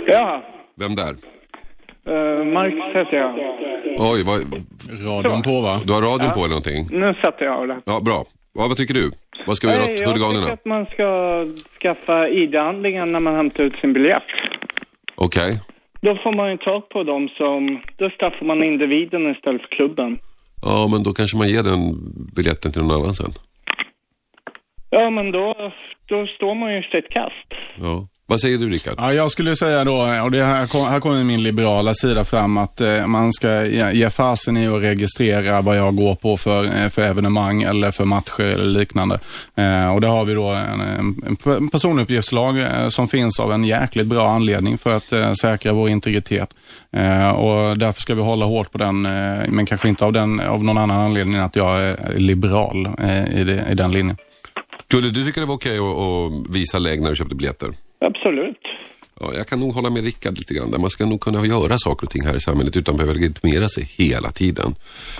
Ja, 0.07 0.43
Vem 0.79 0.95
där? 0.95 1.11
uh, 1.11 2.45
Mark 2.53 2.73
sätter 2.93 3.17
jag. 3.17 3.35
Oj, 3.97 4.23
vad... 4.25 4.39
Radion 5.05 5.41
på 5.41 5.61
va? 5.61 5.79
Du 5.85 5.93
har 5.93 6.01
radion 6.01 6.25
Ja. 6.27 6.33
på 6.33 6.39
eller 6.39 6.49
någonting? 6.49 6.87
Nu 6.91 7.13
sätter 7.13 7.45
jag 7.45 7.55
av 7.61 7.67
det. 7.67 7.77
Ja, 7.85 7.99
bra. 8.05 8.23
Ja, 8.53 8.67
vad 8.67 8.77
tycker 8.77 8.93
du? 8.93 9.11
Vad 9.45 9.57
ska 9.57 9.67
vi 9.67 9.73
göra 9.73 9.83
åt 9.83 9.99
jag 9.99 10.07
huliganerna? 10.07 10.41
tycker 10.41 10.53
att 10.53 10.65
man 10.65 10.85
ska 10.85 11.09
skaffa 11.81 12.27
ID-handlingar 12.29 13.05
när 13.05 13.19
man 13.19 13.35
hämtar 13.35 13.63
ut 13.63 13.75
sin 13.81 13.93
biljett. 13.93 14.23
Okej. 15.15 15.59
Då 16.01 16.15
får 16.23 16.31
man 16.31 16.51
ju 16.51 16.57
tag 16.57 16.89
på 16.89 17.03
dem 17.03 17.29
som... 17.37 17.81
Då 17.97 18.09
straffar 18.09 18.45
man 18.45 18.63
individen 18.63 19.31
istället 19.35 19.61
för 19.61 19.69
klubben. 19.69 20.19
Ja, 20.61 20.87
men 20.91 21.03
då 21.03 21.13
kanske 21.13 21.37
man 21.37 21.49
ger 21.49 21.63
den 21.63 21.79
biljetten 22.35 22.71
till 22.71 22.81
någon 22.81 23.01
annan 23.01 23.13
sen. 23.13 23.31
Ja, 24.89 25.09
men 25.09 25.31
då, 25.31 25.71
då 26.05 26.27
står 26.27 26.55
man 26.55 26.73
ju 26.73 26.81
sitt 26.83 27.09
kast. 27.09 27.49
Ja. 27.75 28.07
Vad 28.29 28.41
säger 28.41 28.57
du, 28.57 28.69
Rickard? 28.69 28.95
Ja, 28.97 29.13
jag 29.13 29.31
skulle 29.31 29.55
säga 29.55 29.83
då, 29.83 30.21
och 30.23 30.31
det 30.31 30.43
här, 30.43 30.67
kom- 30.67 30.87
här 30.87 30.99
kommer 30.99 31.23
min 31.23 31.43
liberala 31.43 31.93
sida 31.93 32.25
fram, 32.25 32.57
att 32.57 32.81
eh, 32.81 33.07
man 33.07 33.33
ska 33.33 33.65
ge, 33.65 33.91
ge 33.91 34.09
fasen 34.09 34.57
i 34.57 34.67
att 34.67 34.83
registrera 34.83 35.61
vad 35.61 35.77
jag 35.77 35.95
går 35.95 36.15
på 36.15 36.37
för, 36.37 36.83
eh, 36.83 36.89
för 36.89 37.01
evenemang 37.01 37.61
eller 37.61 37.91
för 37.91 38.05
matcher 38.05 38.43
eller 38.43 38.65
liknande. 38.65 39.19
Eh, 39.55 39.93
och 39.93 40.01
där 40.01 40.07
har 40.07 40.25
vi 40.25 40.33
då 40.33 40.47
en, 40.47 41.37
en, 41.45 41.69
personuppgiftslag 41.69 42.59
eh, 42.59 42.87
som 42.89 43.07
finns 43.07 43.39
av 43.39 43.51
en 43.53 43.63
jäkligt 43.63 44.07
bra 44.07 44.29
anledning 44.29 44.77
för 44.77 44.97
att 44.97 45.11
eh, 45.11 45.33
säkra 45.33 45.73
vår 45.73 45.89
integritet. 45.89 46.55
Eh, 46.91 47.29
och 47.29 47.77
därför 47.77 48.01
ska 48.01 48.15
vi 48.15 48.21
hålla 48.21 48.45
hårt 48.45 48.71
på 48.71 48.77
den, 48.77 49.01
men 49.01 49.65
kanske 49.65 49.89
inte 49.89 50.05
av, 50.05 50.13
den, 50.13 50.39
av 50.39 50.63
någon 50.63 50.77
annan 50.77 50.99
anledning 50.99 51.35
än 51.35 51.43
att 51.43 51.55
jag 51.55 51.81
är 51.81 52.13
liberal 52.17 52.89
i, 53.33 53.43
det, 53.43 53.67
i 53.71 53.73
den 53.73 53.91
linjen. 53.91 54.17
Skulle 54.87 55.09
du 55.09 55.25
tycka 55.25 55.39
det 55.39 55.45
var 55.45 55.55
okej 55.55 55.77
att, 55.77 55.97
att 55.97 56.55
visa 56.55 56.79
lägg 56.79 57.01
när 57.01 57.09
du 57.09 57.15
köpte 57.15 57.35
biljetter? 57.35 57.88
Absolut. 57.99 58.57
Ja, 59.21 59.31
jag 59.37 59.47
kan 59.47 59.59
nog 59.59 59.73
hålla 59.73 59.89
med 59.89 60.03
Rickard 60.03 60.37
lite 60.37 60.53
grann 60.53 60.71
där. 60.71 60.79
Man 60.79 60.89
ska 60.89 61.05
nog 61.05 61.19
kunna 61.21 61.45
göra 61.45 61.77
saker 61.77 62.05
och 62.07 62.09
ting 62.11 62.25
här 62.25 62.35
i 62.35 62.39
samhället 62.39 62.77
utan 62.77 62.95
behöva 62.97 63.13
legitimera 63.13 63.67
sig 63.67 63.83
hela 63.97 64.29
tiden. 64.31 64.75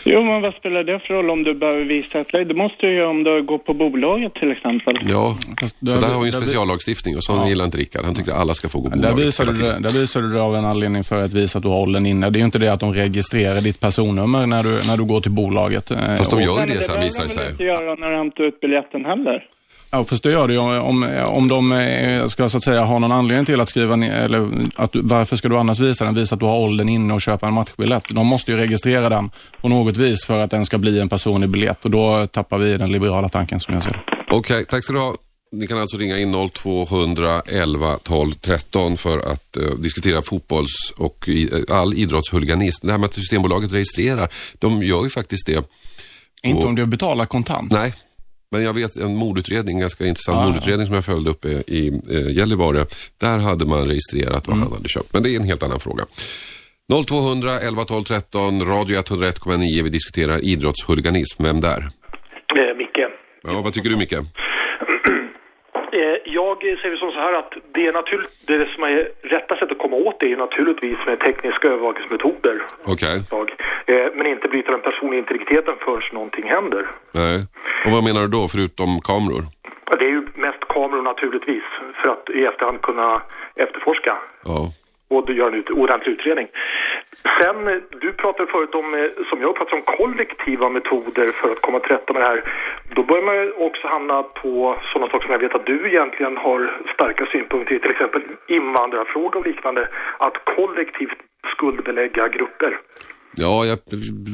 Jo, 0.05 0.23
men 0.23 0.41
vad 0.41 0.53
spelar 0.53 0.84
det 0.84 0.99
för 0.99 1.13
roll 1.13 1.30
om 1.30 1.43
du 1.43 1.53
behöver 1.53 1.84
visa 1.86 2.19
ett? 2.19 2.27
Det 2.32 2.53
måste 2.53 2.86
du 2.86 2.93
göra 2.95 3.09
om 3.09 3.23
du 3.23 3.41
går 3.43 3.57
på 3.57 3.73
bolaget 3.73 4.34
till 4.34 4.51
exempel. 4.51 4.99
Ja, 5.05 5.38
Fast 5.59 5.80
för 5.80 5.86
där 5.86 6.13
har 6.13 6.21
vi 6.21 6.25
en 6.27 6.32
speciallagstiftning 6.41 7.15
och 7.15 7.23
sån 7.23 7.47
gillar 7.47 7.65
inte 7.65 7.77
Rickard. 7.77 8.05
Han 8.05 8.15
tycker 8.15 8.32
att 8.32 8.38
alla 8.38 8.53
ska 8.53 8.69
få 8.69 8.80
gå 8.80 8.89
Där 8.89 8.95
bolaget 8.97 9.25
visar, 9.25 9.45
du, 9.45 9.53
det- 9.53 9.80
där 9.80 9.89
visar 9.99 10.21
du 10.21 10.34
det 10.34 10.41
av 10.41 10.55
en 10.55 10.65
anledning 10.65 11.03
för 11.03 11.23
att 11.25 11.34
visa 11.34 11.57
att 11.59 11.63
du 11.63 11.69
har 11.69 11.80
åldern 11.82 12.05
inne. 12.05 12.30
Det 12.30 12.38
är 12.38 12.39
ju 12.39 12.45
inte 12.45 12.59
det 12.59 12.73
att 12.73 12.80
de 12.80 12.93
registrerar 12.93 13.61
ditt 13.61 13.80
personnummer 13.80 14.45
när 14.47 14.63
du, 14.63 14.69
när 14.88 14.97
du 14.97 15.03
går 15.03 15.21
till 15.21 15.32
bolaget. 15.32 15.91
Eh, 15.91 15.97
Fast 16.17 16.32
de 16.32 16.41
gör 16.41 16.53
ju 16.53 16.57
Men 16.59 16.67
det 16.69 16.75
sen 16.82 16.88
behöver 16.88 17.03
visar 17.03 17.23
det 17.23 17.30
de 17.30 17.36
väl 17.36 17.43
sig. 17.43 17.51
inte 17.51 17.63
göra 17.63 17.95
när 17.95 18.09
du 18.11 18.17
hämtar 18.17 18.43
ut 18.43 18.59
biljetten 18.59 19.05
heller. 19.05 19.45
Ja, 19.91 20.05
fast 20.05 20.23
det 20.23 20.31
gör 20.31 20.47
det 20.47 20.57
om, 20.59 21.03
om, 21.25 21.47
de 21.47 21.71
eh, 21.71 22.27
ska 22.27 22.49
så 22.49 22.57
att 22.57 22.63
säga 22.63 22.83
ha 22.83 22.99
någon 22.99 23.11
anledning 23.11 23.45
till 23.45 23.59
att 23.61 23.69
skriva 23.69 23.95
ner, 23.95 24.11
eller 24.13 24.67
att 24.75 24.89
varför 24.93 25.35
ska 25.35 25.49
du 25.49 25.57
annars 25.57 25.79
visa 25.79 26.05
den? 26.05 26.15
Visa 26.15 26.35
att 26.35 26.39
du 26.39 26.45
har 26.45 26.57
åldern 26.59 26.89
inne 26.89 27.13
och 27.13 27.21
köpa 27.21 27.47
en 27.47 27.53
matchbiljett. 27.53 28.03
De 28.09 28.27
måste 28.27 28.51
ju 28.51 28.57
registrera 28.57 29.09
den 29.09 29.29
på 29.61 29.69
något 29.69 29.97
vis 29.97 30.25
för 30.25 30.37
att 30.37 30.51
den 30.51 30.65
ska 30.65 30.77
bli 30.77 30.99
en 30.99 31.09
personlig 31.09 31.49
biljett 31.49 31.85
och 31.85 31.91
då 31.91 32.27
tappar 32.27 32.57
vi 32.57 32.77
den 32.77 32.91
liberala 32.91 33.29
tanken 33.29 33.59
som 33.59 33.73
jag 33.73 33.83
ser 33.83 33.91
det. 33.91 33.99
Okej, 34.31 34.65
tack 34.65 34.83
ska 34.83 34.93
du 34.93 34.99
ha. 34.99 35.15
Ni 35.51 35.67
kan 35.67 35.79
alltså 35.79 35.97
ringa 35.97 36.17
in 36.17 36.49
0200 36.53 37.41
11 37.45 37.97
12 38.03 38.31
13 38.31 38.97
för 38.97 39.17
att 39.31 39.57
eh, 39.57 39.63
diskutera 39.79 40.21
fotbolls 40.21 40.93
och 40.97 41.25
i, 41.27 41.49
eh, 41.69 41.77
all 41.77 41.93
idrottshuliganism. 41.93 42.87
Det 42.87 42.93
här 42.93 42.99
med 42.99 43.07
att 43.07 43.13
Systembolaget 43.13 43.71
registrerar, 43.73 44.29
de 44.59 44.83
gör 44.83 45.03
ju 45.03 45.09
faktiskt 45.09 45.45
det. 45.45 45.63
Inte 46.43 46.61
Och- 46.61 46.67
om 46.67 46.75
du 46.75 46.85
betalar 46.85 47.25
kontant. 47.25 47.71
Nej, 47.71 47.93
men 48.51 48.63
jag 48.63 48.73
vet 48.73 48.95
en 48.95 49.15
mordutredning, 49.15 49.75
en 49.75 49.79
ganska 49.81 50.05
intressant 50.05 50.37
Ah, 50.37 50.41
ja. 50.41 50.47
mordutredning 50.47 50.85
som 50.85 50.95
jag 50.95 51.05
följde 51.05 51.29
upp 51.31 51.45
i, 51.45 51.49
i 51.67 51.87
eh, 52.11 52.31
Gällivare. 52.37 52.85
Där 53.21 53.37
hade 53.37 53.65
man 53.65 53.87
registrerat 53.87 54.47
vad 54.47 54.55
Mm. 54.57 54.67
han 54.67 54.77
hade 54.77 54.89
köpt. 54.89 55.13
Men 55.13 55.23
det 55.23 55.29
är 55.29 55.35
en 55.35 55.43
helt 55.43 55.63
annan 55.63 55.79
fråga. 55.79 56.03
0200 57.07 57.59
11 57.59 57.85
12 57.85 58.03
13, 58.03 58.65
radio 58.65 58.99
101,9. 59.01 59.83
Vi 59.83 59.89
diskuterar 59.89 60.43
idrottshuliganism. 60.45 61.43
Vem 61.43 61.61
där? 61.61 61.77
Eh, 61.79 62.77
Micke. 62.77 63.05
Ja, 63.43 63.61
vad 63.61 63.73
tycker 63.73 63.89
du 63.89 63.95
Micke? 63.95 64.13
Jag 66.39 66.57
säger 66.81 66.97
som 66.97 67.11
så 67.11 67.19
här 67.19 67.33
att 67.33 67.53
det, 67.73 67.87
är 67.87 67.93
naturligt, 67.93 68.31
det 68.47 68.69
som 68.75 68.83
är 68.83 69.11
rätta 69.21 69.53
sättet 69.55 69.71
att 69.71 69.77
komma 69.77 69.95
åt 69.95 70.19
det 70.19 70.31
är 70.33 70.37
naturligtvis 70.37 70.97
med 71.05 71.19
tekniska 71.19 71.67
övervakningsmetoder. 71.67 72.55
Okej, 72.93 73.15
Jag, 73.31 73.47
eh, 73.91 74.07
men 74.15 74.25
inte 74.27 74.47
bryta 74.47 74.71
den 74.71 74.81
personliga 74.81 75.19
integriteten 75.19 75.75
förrän 75.85 76.01
någonting 76.13 76.45
händer. 76.55 76.83
nej. 77.11 77.37
Och 77.85 77.91
vad 77.91 78.03
menar 78.03 78.21
du 78.21 78.27
då, 78.27 78.47
förutom 78.53 78.89
kameror? 79.09 79.43
Det 79.99 80.05
är 80.05 80.09
ju 80.17 80.27
mest 80.35 80.59
kameror 80.75 81.01
naturligtvis 81.01 81.63
för 82.01 82.09
att 82.09 82.29
i 82.29 82.45
efterhand 82.45 82.81
kunna 82.81 83.21
efterforska 83.55 84.17
Ja. 84.45 84.59
Och 85.14 85.26
du 85.26 85.34
gör 85.38 85.47
en 85.47 85.60
ut, 85.60 85.70
ordentlig 85.70 86.12
utredning. 86.14 86.47
Sen, 87.39 87.68
eh, 87.68 87.82
du 88.01 88.14
pratade 88.14 88.51
förut 88.51 88.76
om, 88.76 88.88
eh, 88.93 89.26
som 89.30 89.41
jag 89.41 89.49
uppfattar 89.49 89.76
om 89.76 89.82
kollektiva 89.82 90.70
metoder 90.70 91.28
för 91.39 91.51
att 91.51 91.62
komma 91.62 91.80
till 91.80 91.91
rätta 91.91 92.14
med 92.14 92.22
det 92.22 92.28
här. 92.28 92.43
Då 92.95 93.03
börjar 93.03 93.24
man 93.24 93.36
ju 93.36 93.51
också 93.51 93.88
hamna 93.88 94.24
på 94.24 94.53
sådana 94.93 95.12
saker 95.12 95.26
som 95.26 95.32
jag 95.32 95.39
vet 95.39 95.55
att 95.55 95.66
du 95.66 95.78
egentligen 95.91 96.38
har 96.38 96.60
starka 96.93 97.26
synpunkter 97.32 97.76
i, 97.76 97.80
till 97.80 97.91
exempel 97.91 98.22
invandrarfråga 98.47 99.39
och 99.39 99.47
liknande. 99.47 99.88
Att 100.18 100.38
kollektivt 100.55 101.20
skuldbelägga 101.53 102.28
grupper. 102.28 102.80
Ja, 103.36 103.66
jag, 103.66 103.78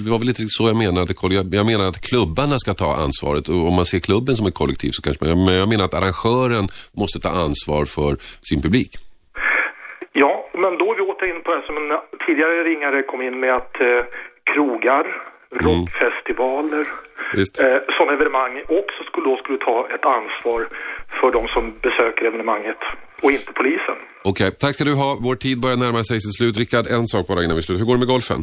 det 0.05 0.09
var 0.09 0.19
väl 0.19 0.27
lite 0.27 0.43
så 0.47 0.67
jag 0.67 0.75
menade. 0.75 1.13
Jag 1.57 1.65
menar 1.65 1.85
att 1.85 2.01
klubbarna 2.09 2.59
ska 2.59 2.73
ta 2.73 2.95
ansvaret. 2.95 3.49
Och 3.49 3.67
om 3.67 3.75
man 3.75 3.85
ser 3.85 3.99
klubben 3.99 4.35
som 4.35 4.47
ett 4.47 4.53
kollektiv 4.53 4.91
så 4.91 5.01
kanske 5.01 5.25
man... 5.25 5.45
Men 5.45 5.55
jag 5.55 5.69
menar 5.69 5.85
att 5.85 5.93
arrangören 5.93 6.67
måste 7.01 7.19
ta 7.19 7.29
ansvar 7.29 7.85
för 7.85 8.11
sin 8.49 8.61
publik. 8.61 8.91
Ja, 10.13 10.44
men 10.71 10.77
då 10.81 10.85
är 10.91 10.95
vi 10.95 11.01
åter 11.01 11.27
in 11.33 11.41
på 11.45 11.49
det 11.55 11.63
som 11.67 11.75
en 11.81 11.89
tidigare 12.25 12.63
ringare 12.63 13.03
kom 13.11 13.21
in 13.21 13.39
med 13.39 13.53
att 13.59 13.73
eh, 13.81 14.03
krogar, 14.51 15.05
rockfestivaler, 15.65 16.85
Visst. 17.33 17.59
eh, 17.59 17.77
sådana 17.97 18.13
evenemang 18.17 18.53
också 18.81 18.99
skulle, 19.07 19.25
då 19.29 19.37
skulle 19.37 19.57
ta 19.57 19.77
ett 19.95 20.05
ansvar 20.17 20.61
för 21.19 21.31
de 21.37 21.47
som 21.47 21.63
besöker 21.81 22.25
evenemanget 22.25 22.81
och 23.23 23.31
inte 23.31 23.51
polisen. 23.53 23.97
Okej, 24.23 24.51
tack 24.51 24.73
ska 24.75 24.83
du 24.83 24.93
ha. 25.03 25.17
Vår 25.21 25.35
tid 25.35 25.57
börjar 25.61 25.77
närma 25.77 26.03
sig 26.03 26.19
sitt 26.19 26.35
slut. 26.37 26.57
Rickard, 26.57 26.85
en 26.97 27.07
sak 27.07 27.27
bara 27.27 27.43
innan 27.43 27.55
vi 27.55 27.61
slutar. 27.61 27.79
Hur 27.79 27.87
går 27.89 27.95
det 27.97 28.03
med 28.05 28.07
golfen? 28.15 28.39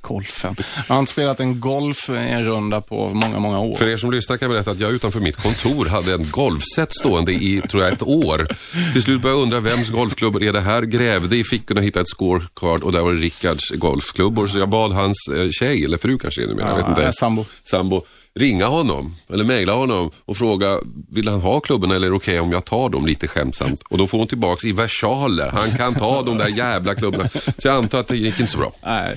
Golfen. 0.00 0.56
Jag 0.88 0.94
har 0.94 1.00
inte 1.00 1.12
spelat 1.12 1.40
en 1.40 1.60
golf 1.60 2.08
en 2.10 2.44
runda 2.44 2.80
på 2.80 3.08
många, 3.08 3.38
många 3.38 3.60
år. 3.60 3.76
För 3.76 3.88
er 3.88 3.96
som 3.96 4.10
lyssnar 4.10 4.36
kan 4.36 4.46
jag 4.46 4.54
berätta 4.56 4.70
att 4.70 4.80
jag 4.80 4.92
utanför 4.92 5.20
mitt 5.20 5.36
kontor 5.36 5.86
hade 5.86 6.14
en 6.14 6.26
golfset 6.30 6.92
stående 6.94 7.32
i, 7.32 7.62
tror 7.70 7.82
jag, 7.82 7.92
ett 7.92 8.02
år. 8.02 8.48
Till 8.92 9.02
slut 9.02 9.22
började 9.22 9.38
jag 9.40 9.42
undra 9.42 9.60
vems 9.60 9.90
golfklubbor 9.90 10.42
är 10.42 10.52
det 10.52 10.60
här? 10.60 10.82
Grävde 10.82 11.36
i 11.36 11.44
fickorna 11.44 11.80
och 11.80 11.86
hittade 11.86 12.02
ett 12.02 12.08
scorecard 12.08 12.82
och 12.82 12.92
där 12.92 13.00
var 13.00 13.12
det 13.12 13.20
Rickards 13.20 13.70
golfklubbor. 13.70 14.46
Så 14.46 14.58
jag 14.58 14.68
bad 14.68 14.92
hans 14.92 15.28
eh, 15.36 15.50
tjej, 15.50 15.84
eller 15.84 15.98
fru 15.98 16.18
kanske 16.18 16.40
det 16.40 16.46
numera, 16.46 16.68
jag 16.68 16.76
vet 16.76 16.84
Ja, 16.84 16.90
inte. 16.90 17.04
eh, 17.04 17.10
sambo. 17.10 17.44
Sambo. 17.70 18.02
Ringa 18.34 18.66
honom, 18.66 19.16
eller 19.32 19.44
mejla 19.44 19.72
honom 19.72 20.10
och 20.24 20.36
fråga, 20.36 20.78
vill 21.10 21.28
han 21.28 21.40
ha 21.40 21.60
klubborna 21.60 21.94
eller 21.94 22.06
är 22.06 22.10
det 22.10 22.16
okej 22.16 22.40
om 22.40 22.52
jag 22.52 22.64
tar 22.64 22.88
dem 22.88 23.06
lite 23.06 23.28
skämtsamt? 23.28 23.80
Och 23.90 23.98
då 23.98 24.06
får 24.06 24.18
hon 24.18 24.26
tillbaks 24.26 24.64
i 24.64 24.72
versaler. 24.72 25.50
Han 25.54 25.76
kan 25.76 25.94
ta 25.94 26.22
de 26.22 26.38
där 26.38 26.48
jävla 26.48 26.94
klubborna. 26.94 27.28
Så 27.58 27.68
jag 27.68 27.74
antar 27.76 27.98
att 28.00 28.08
det 28.08 28.16
gick 28.16 28.40
inte 28.40 28.52
så 28.52 28.58
bra. 28.58 28.72
Nej. 28.84 29.16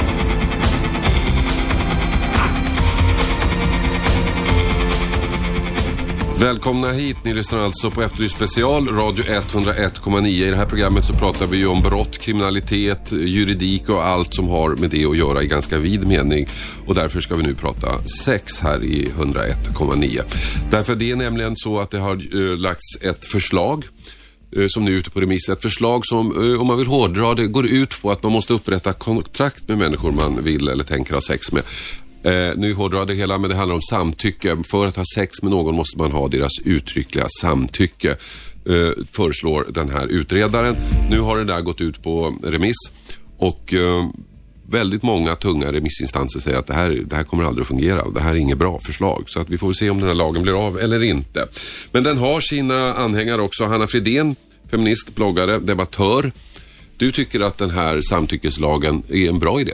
Välkomna 6.41 6.91
hit. 6.91 7.17
Ni 7.23 7.33
lyssnar 7.33 7.59
alltså 7.59 7.91
på 7.91 8.01
Efterlyst 8.01 8.35
special, 8.35 8.87
radio 8.87 9.25
101,9. 9.25 10.27
I 10.27 10.49
det 10.49 10.55
här 10.55 10.65
programmet 10.65 11.05
så 11.05 11.13
pratar 11.13 11.45
vi 11.45 11.57
ju 11.57 11.67
om 11.67 11.81
brott, 11.81 12.17
kriminalitet, 12.17 13.11
juridik 13.11 13.89
och 13.89 14.05
allt 14.05 14.33
som 14.33 14.47
har 14.47 14.75
med 14.75 14.89
det 14.89 15.05
att 15.05 15.17
göra 15.17 15.43
i 15.43 15.47
ganska 15.47 15.79
vid 15.79 16.07
mening. 16.07 16.47
Och 16.85 16.95
därför 16.95 17.21
ska 17.21 17.35
vi 17.35 17.43
nu 17.43 17.55
prata 17.55 18.03
sex 18.25 18.59
här 18.59 18.83
i 18.83 19.05
101,9. 19.05 20.21
Därför 20.71 20.95
det 20.95 21.11
är 21.11 21.15
nämligen 21.15 21.55
så 21.55 21.79
att 21.79 21.91
det 21.91 21.99
har 21.99 22.13
eh, 22.51 22.57
lagts 22.57 22.95
ett 23.01 23.25
förslag 23.25 23.85
eh, 24.55 24.65
som 24.67 24.85
nu 24.85 24.93
är 24.93 24.97
ute 24.97 25.09
på 25.09 25.21
remiss. 25.21 25.49
Ett 25.49 25.61
förslag 25.61 26.01
som, 26.05 26.51
eh, 26.51 26.61
om 26.61 26.67
man 26.67 26.77
vill 26.77 26.87
hårdra 26.87 27.35
det, 27.35 27.47
går 27.47 27.65
ut 27.65 28.01
på 28.01 28.11
att 28.11 28.23
man 28.23 28.31
måste 28.31 28.53
upprätta 28.53 28.93
kontrakt 28.93 29.67
med 29.67 29.77
människor 29.77 30.11
man 30.11 30.43
vill 30.43 30.67
eller 30.67 30.83
tänker 30.83 31.13
ha 31.13 31.21
sex 31.21 31.51
med. 31.51 31.63
Eh, 32.23 32.51
nu 32.55 32.73
hårdrar 32.73 32.99
jag 32.99 33.07
det 33.07 33.15
hela, 33.15 33.37
men 33.37 33.49
det 33.49 33.55
handlar 33.55 33.75
om 33.75 33.81
samtycke. 33.81 34.57
För 34.71 34.87
att 34.87 34.95
ha 34.95 35.03
sex 35.15 35.41
med 35.41 35.51
någon 35.51 35.75
måste 35.75 35.97
man 35.97 36.11
ha 36.11 36.27
deras 36.27 36.59
uttryckliga 36.65 37.27
samtycke, 37.41 38.09
eh, 38.65 39.03
föreslår 39.11 39.67
den 39.69 39.89
här 39.89 40.07
utredaren. 40.07 40.75
Nu 41.09 41.19
har 41.19 41.37
det 41.37 41.45
där 41.45 41.61
gått 41.61 41.81
ut 41.81 42.03
på 42.03 42.35
remiss 42.43 42.91
och 43.37 43.73
eh, 43.73 44.09
väldigt 44.71 45.03
många 45.03 45.35
tunga 45.35 45.71
remissinstanser 45.71 46.39
säger 46.39 46.57
att 46.57 46.67
det 46.67 46.73
här, 46.73 46.89
det 46.89 47.15
här 47.15 47.23
kommer 47.23 47.43
aldrig 47.43 47.61
att 47.61 47.67
fungera. 47.67 48.09
Det 48.09 48.21
här 48.21 48.31
är 48.31 48.35
inget 48.35 48.57
bra 48.57 48.79
förslag. 48.79 49.23
Så 49.27 49.39
att 49.39 49.49
vi 49.49 49.57
får 49.57 49.67
väl 49.67 49.75
se 49.75 49.89
om 49.89 49.99
den 49.99 50.07
här 50.07 50.15
lagen 50.15 50.43
blir 50.43 50.67
av 50.67 50.79
eller 50.79 51.03
inte. 51.03 51.47
Men 51.91 52.03
den 52.03 52.17
har 52.17 52.41
sina 52.41 52.93
anhängare 52.93 53.41
också. 53.41 53.65
Hanna 53.65 53.87
Fridén, 53.87 54.35
feminist, 54.71 55.15
bloggare, 55.15 55.59
debattör. 55.59 56.31
Du 56.97 57.11
tycker 57.11 57.39
att 57.39 57.57
den 57.57 57.69
här 57.69 58.01
samtyckeslagen 58.01 59.03
är 59.09 59.29
en 59.29 59.39
bra 59.39 59.61
idé? 59.61 59.73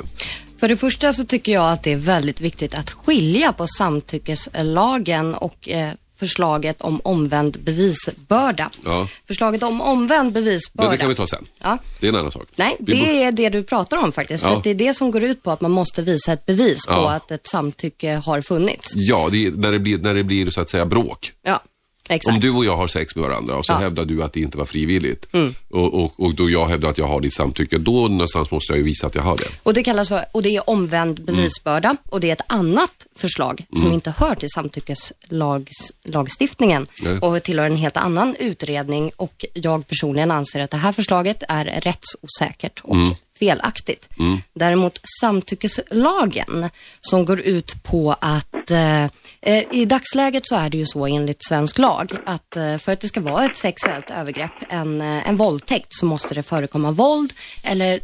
För 0.60 0.68
det 0.68 0.78
första 0.78 1.14
så 1.14 1.26
tycker 1.26 1.51
jag 1.51 1.72
att 1.72 1.84
det 1.84 1.91
är 1.93 1.97
väldigt 1.97 2.41
viktigt 2.41 2.76
att 2.76 2.91
skilja 2.91 3.53
på 3.53 3.68
samtyckeslagen 3.68 5.34
och 5.36 5.70
eh, 5.70 5.93
förslaget 6.20 6.82
om 6.82 7.01
omvänd 7.03 7.58
bevisbörda. 7.60 8.70
Ja, 8.86 9.08
Förslaget 9.28 9.64
om 9.64 9.82
omvänd 9.82 10.34
bevisbörda. 10.34 10.89
men 10.89 10.91
det 10.91 10.97
kan 10.97 11.10
vi 11.10 11.16
ta 11.16 11.28
sen. 11.28 11.45
Ja. 11.64 11.78
Det 11.99 12.08
är 12.08 12.10
en 12.10 12.16
annan 12.16 12.32
sak. 12.32 12.47
Nej, 12.55 12.76
Vi 12.80 12.93
det 12.93 13.24
är 13.24 13.32
det 13.32 13.49
du 13.49 13.64
pratar 13.64 13.97
om 13.97 14.12
faktiskt. 14.12 14.43
Ja. 14.43 14.49
För 14.53 14.62
det 14.64 14.70
är 14.70 14.76
det 14.76 14.93
som 14.93 15.12
går 15.12 15.24
ut 15.24 15.43
på 15.43 15.51
att 15.51 15.62
man 15.62 15.72
måste 15.72 16.01
visa 16.01 16.34
ett 16.34 16.45
bevis 16.45 16.86
på 16.86 16.93
Ja. 16.93 17.12
att 17.14 17.32
ett 17.32 17.47
samtycke 17.47 18.16
har 18.26 18.41
funnits. 18.41 18.93
Ja, 18.95 19.30
det 19.32 19.45
är 19.45 19.51
när, 19.51 19.72
det 19.72 19.80
blir, 19.80 19.97
när 19.97 20.14
det 20.14 20.24
blir 20.24 20.49
så 20.49 20.62
att 20.62 20.70
säga 20.70 20.86
bråk. 20.86 21.32
Ja, 21.43 21.62
exakt. 22.10 22.34
Om 22.36 22.39
du 22.39 22.51
och 22.51 22.66
jag 22.66 22.78
har 22.78 22.88
sex 22.88 23.16
med 23.16 23.26
varandra 23.26 23.55
och 23.55 23.66
så 23.66 23.74
Ja. 23.74 23.78
hävdar 23.78 24.05
du 24.05 24.24
att 24.24 24.34
det 24.34 24.39
inte 24.39 24.58
var 24.58 24.66
frivilligt 24.66 25.28
Mm. 25.34 25.53
och, 25.70 26.03
och, 26.03 26.20
och 26.20 26.36
då 26.36 26.49
jag 26.49 26.68
hävdar 26.68 26.89
att 26.89 26.97
jag 26.97 27.08
har 27.08 27.22
ditt 27.22 27.34
samtycke, 27.34 27.78
då 27.78 28.08
någonstans 28.08 28.51
måste 28.51 28.74
jag 28.74 28.78
ju 28.78 28.84
visa 28.84 29.08
att 29.08 29.16
jag 29.16 29.22
har 29.24 29.38
det. 29.38 29.47
Och 29.64 29.74
det 29.74 29.84
kallas 29.84 30.08
för, 30.08 30.26
och 30.32 30.41
det 30.43 30.55
är 30.55 30.70
omvänd 30.70 31.26
bevisbörda 31.26 31.97
och 32.10 32.20
det 32.20 32.30
är 32.30 32.34
ett 32.34 32.41
annat 32.47 32.91
förslag 33.16 33.66
som 33.74 33.82
Mm. 33.82 33.93
inte 33.93 34.14
hör 34.18 34.36
till 34.36 34.49
samtyckeslagstiftningen 34.49 36.88
och 37.22 37.43
tillhör 37.43 37.66
en 37.66 37.78
helt 37.78 37.97
annan 37.97 38.36
utredning 38.39 39.12
och 39.16 39.45
jag 39.53 39.88
personligen 39.88 40.32
anser 40.32 40.60
att 40.62 40.72
det 40.72 40.78
här 40.78 40.91
förslaget 40.91 41.43
är 41.49 41.66
rättsosäkert 41.66 42.80
och 42.84 42.95
Mm. 42.95 43.16
Felaktigt. 43.40 44.10
Mm. 44.20 44.38
Däremot 44.54 45.00
samtyckeslagen 45.22 46.70
som 47.02 47.26
går 47.26 47.40
ut 47.40 47.84
på 47.84 48.16
att 48.20 48.72
eh, 48.72 49.04
eh, 49.42 49.64
i 49.72 49.86
dagsläget 49.86 50.48
så 50.48 50.56
är 50.56 50.70
det 50.70 50.78
ju 50.78 50.86
så 50.86 51.06
enligt 51.06 51.46
svensk 51.46 51.78
lag 51.78 52.12
att 52.26 52.56
eh, 52.56 52.78
för 52.78 52.92
att 52.92 53.00
det 53.00 53.08
ska 53.08 53.22
vara 53.22 53.46
ett 53.46 53.56
sexuellt 53.58 54.10
övergrepp, 54.10 54.52
en, 54.70 55.02
eh, 55.02 55.30
en 55.30 55.38
våldtäkt, 55.38 55.88
så 55.90 56.06
måste 56.06 56.36
det 56.36 56.44
förekomma 56.44 56.92
våld 56.92 57.34
eller 57.64 58.00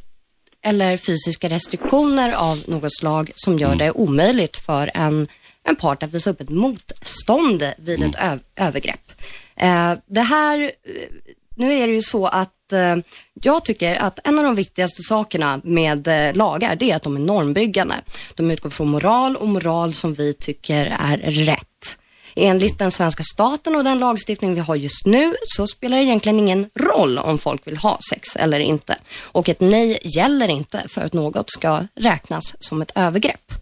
eller 0.65 0.97
fysiska 0.97 1.49
restriktioner 1.49 2.33
av 2.33 2.63
något 2.67 2.95
slag 2.99 3.31
som 3.35 3.59
gör 3.59 3.75
det 3.75 3.91
omöjligt 3.91 4.57
för 4.57 4.91
en, 4.93 5.27
en 5.63 5.75
part 5.75 6.03
att 6.03 6.13
visa 6.13 6.29
upp 6.29 6.41
ett 6.41 6.49
motstånd 6.49 7.63
vid 7.77 8.03
ett 8.03 8.15
ö- 8.19 8.39
övergrepp. 8.55 9.11
Eh, 9.55 9.93
det 10.05 10.21
här, 10.21 10.59
eh, 10.61 11.09
nu 11.55 11.73
är 11.73 11.87
det 11.87 11.93
ju 11.93 12.01
så 12.01 12.27
att 12.27 12.73
eh, 12.73 12.95
jag 13.33 13.65
tycker 13.65 13.95
att 13.95 14.19
en 14.23 14.37
av 14.37 14.43
de 14.43 14.55
viktigaste 14.55 15.03
sakerna 15.03 15.61
med 15.63 16.07
eh, 16.07 16.35
lagar, 16.35 16.75
det 16.75 16.91
är 16.91 16.95
att 16.95 17.03
de 17.03 17.15
är 17.15 17.19
normbyggande. 17.19 17.95
De 18.35 18.51
utgår 18.51 18.69
från 18.69 18.89
moral 18.89 19.35
och 19.35 19.47
moral 19.47 19.93
som 19.93 20.13
vi 20.13 20.33
tycker 20.33 20.85
är 20.99 21.17
rätt. 21.17 21.97
Enligt 22.35 22.79
den 22.79 22.91
svenska 22.91 23.23
staten 23.23 23.75
och 23.75 23.83
den 23.83 23.99
lagstiftning 23.99 24.53
vi 24.53 24.59
har 24.59 24.75
just 24.75 25.05
nu 25.05 25.35
så 25.47 25.67
spelar 25.67 25.97
det 25.97 26.03
egentligen 26.03 26.39
ingen 26.39 26.69
roll 26.75 27.17
om 27.17 27.37
folk 27.37 27.67
vill 27.67 27.77
ha 27.77 27.99
sex 28.09 28.35
eller 28.35 28.59
inte. 28.59 28.97
Och 29.21 29.49
ett 29.49 29.59
nej 29.59 29.99
gäller 30.03 30.47
inte 30.47 30.83
för 30.87 31.01
att 31.01 31.13
något 31.13 31.49
ska 31.49 31.87
räknas 31.95 32.55
som 32.59 32.81
ett 32.81 32.91
övergrepp. 32.95 33.53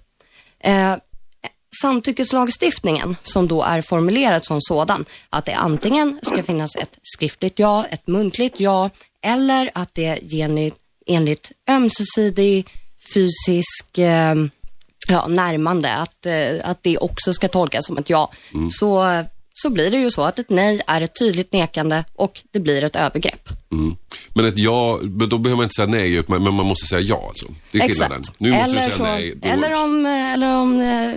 Eh, 0.59 0.95
samtyckeslagstiftningen 1.81 3.15
som 3.23 3.47
då 3.47 3.63
är 3.63 3.81
formulerad 3.81 4.45
som 4.45 4.57
sådan, 4.61 5.05
att 5.29 5.45
det 5.45 5.53
antingen 5.53 6.19
ska 6.23 6.43
finnas 6.43 6.75
ett 6.75 6.97
skriftligt 7.03 7.59
ja, 7.59 7.85
ett 7.85 8.07
muntligt 8.07 8.59
ja 8.59 8.89
eller 9.23 9.71
att 9.73 9.95
det 9.95 10.19
enligt, 10.31 10.75
enligt 11.07 11.51
ömsesidig 11.69 12.67
fysisk 13.13 13.97
eh, 13.97 14.35
ja, 15.07 15.27
närmande, 15.27 15.93
att, 15.93 16.25
eh, 16.25 16.69
att 16.69 16.83
det 16.83 16.97
också 16.97 17.33
ska 17.33 17.47
tolkas 17.47 17.85
som 17.85 17.97
ett 17.97 18.09
ja. 18.09 18.31
Mm. 18.53 18.69
Så, 18.71 19.23
så 19.53 19.69
blir 19.69 19.91
det 19.91 19.97
ju 19.97 20.11
så 20.11 20.21
att 20.21 20.39
ett 20.39 20.49
nej 20.49 20.81
är 20.87 21.01
ett 21.01 21.19
tydligt 21.19 21.53
nekande 21.53 22.03
och 22.13 22.41
det 22.51 22.59
blir 22.59 22.83
ett 22.83 22.95
övergrepp. 22.95 23.49
Mm. 23.71 23.95
Men 24.33 24.45
ett 24.45 24.57
ja, 24.57 24.99
men 25.01 25.29
då 25.29 25.37
behöver 25.37 25.57
man 25.57 25.63
inte 25.63 25.73
säga 25.73 25.87
nej, 25.87 26.23
men 26.27 26.53
man 26.53 26.65
måste 26.65 26.87
säga 26.87 27.01
ja 27.01 27.25
alltså. 27.27 27.45
Det 27.71 27.79
är 27.79 27.87
skillnaden. 27.87 28.23
Nu 28.37 28.51
måste 28.51 28.71
eller, 28.71 28.85
du 28.85 28.91
så, 28.91 28.97
säga 28.97 29.11
nej. 29.11 29.35
Då... 29.35 29.47
eller 29.47 29.73
om, 29.73 30.05
eh, 30.05 30.33
eller 30.33 30.55
om 30.55 30.81
eh, 30.81 31.13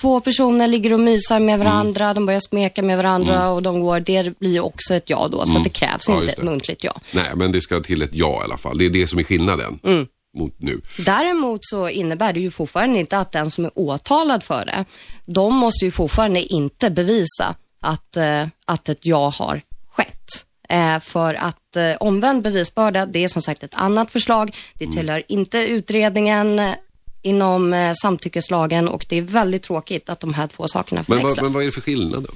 två 0.00 0.20
personer 0.20 0.66
ligger 0.66 0.92
och 0.92 1.00
mysar 1.00 1.40
med 1.40 1.58
varandra, 1.58 2.14
de 2.14 2.26
börjar 2.26 2.40
smeka 2.40 2.82
med 2.82 2.96
varandra 2.96 3.36
Mm. 3.36 3.48
och 3.48 3.62
de 3.62 3.80
går, 3.80 4.00
det 4.00 4.38
blir 4.38 4.60
också 4.60 4.94
ett 4.94 5.10
ja 5.10 5.28
då, 5.28 5.44
så 5.46 5.50
Mm. 5.50 5.62
det 5.62 5.68
krävs 5.70 6.08
Ja, 6.08 6.14
inte 6.20 6.32
ett 6.32 6.42
muntligt 6.42 6.84
ja. 6.84 6.92
Nej, 7.14 7.30
men 7.36 7.52
det 7.52 7.60
ska 7.60 7.80
till 7.80 8.02
ett 8.02 8.14
ja 8.14 8.40
i 8.40 8.44
alla 8.44 8.56
fall. 8.56 8.78
Det 8.78 8.86
är 8.86 8.90
det 8.90 9.06
som 9.06 9.18
är 9.18 9.22
skillnaden 9.24 9.78
Mm. 9.84 10.06
mot 10.36 10.54
nu. 10.60 10.80
Däremot 11.06 11.60
så 11.62 11.88
innebär 11.88 12.32
det 12.32 12.40
ju 12.40 12.50
fortfarande 12.50 12.98
inte 12.98 13.18
att 13.18 13.32
den 13.32 13.50
som 13.50 13.64
är 13.64 13.70
åtalad 13.74 14.42
för 14.42 14.64
det, 14.64 14.84
de 15.26 15.54
måste 15.56 15.84
ju 15.84 15.90
fortfarande 15.90 16.40
inte 16.52 16.90
bevisa 16.90 17.54
att, 17.80 18.16
eh, 18.16 18.46
att 18.64 18.88
ett 18.88 18.98
ja 19.06 19.32
har 19.38 19.62
skett. 19.92 20.46
Eh, 20.68 20.98
för 21.00 21.34
att 21.34 21.76
eh, 21.76 21.96
omvänd 22.00 22.42
bevisbörda, 22.42 23.06
det 23.06 23.24
är 23.24 23.28
som 23.28 23.42
sagt 23.42 23.62
ett 23.62 23.74
annat 23.74 24.12
förslag. 24.12 24.56
Det 24.74 24.84
Mm. 24.84 24.96
tillhör 24.96 25.22
inte 25.28 25.58
utredningen 25.58 26.60
inom 27.22 27.72
eh, 27.72 27.92
samtyckeslagen 28.02 28.88
och 28.88 29.06
det 29.08 29.16
är 29.18 29.22
väldigt 29.22 29.62
tråkigt 29.62 30.08
att 30.10 30.20
de 30.20 30.34
här 30.34 30.46
två 30.46 30.68
sakerna 30.68 30.98
Men, 30.98 31.04
förväxlas. 31.04 31.36
vad- 31.36 31.42
men 31.44 31.52
vad 31.52 31.62
är 31.62 31.66
det 31.66 31.72
för 31.72 31.80
skillnad 31.80 32.22
då? 32.22 32.28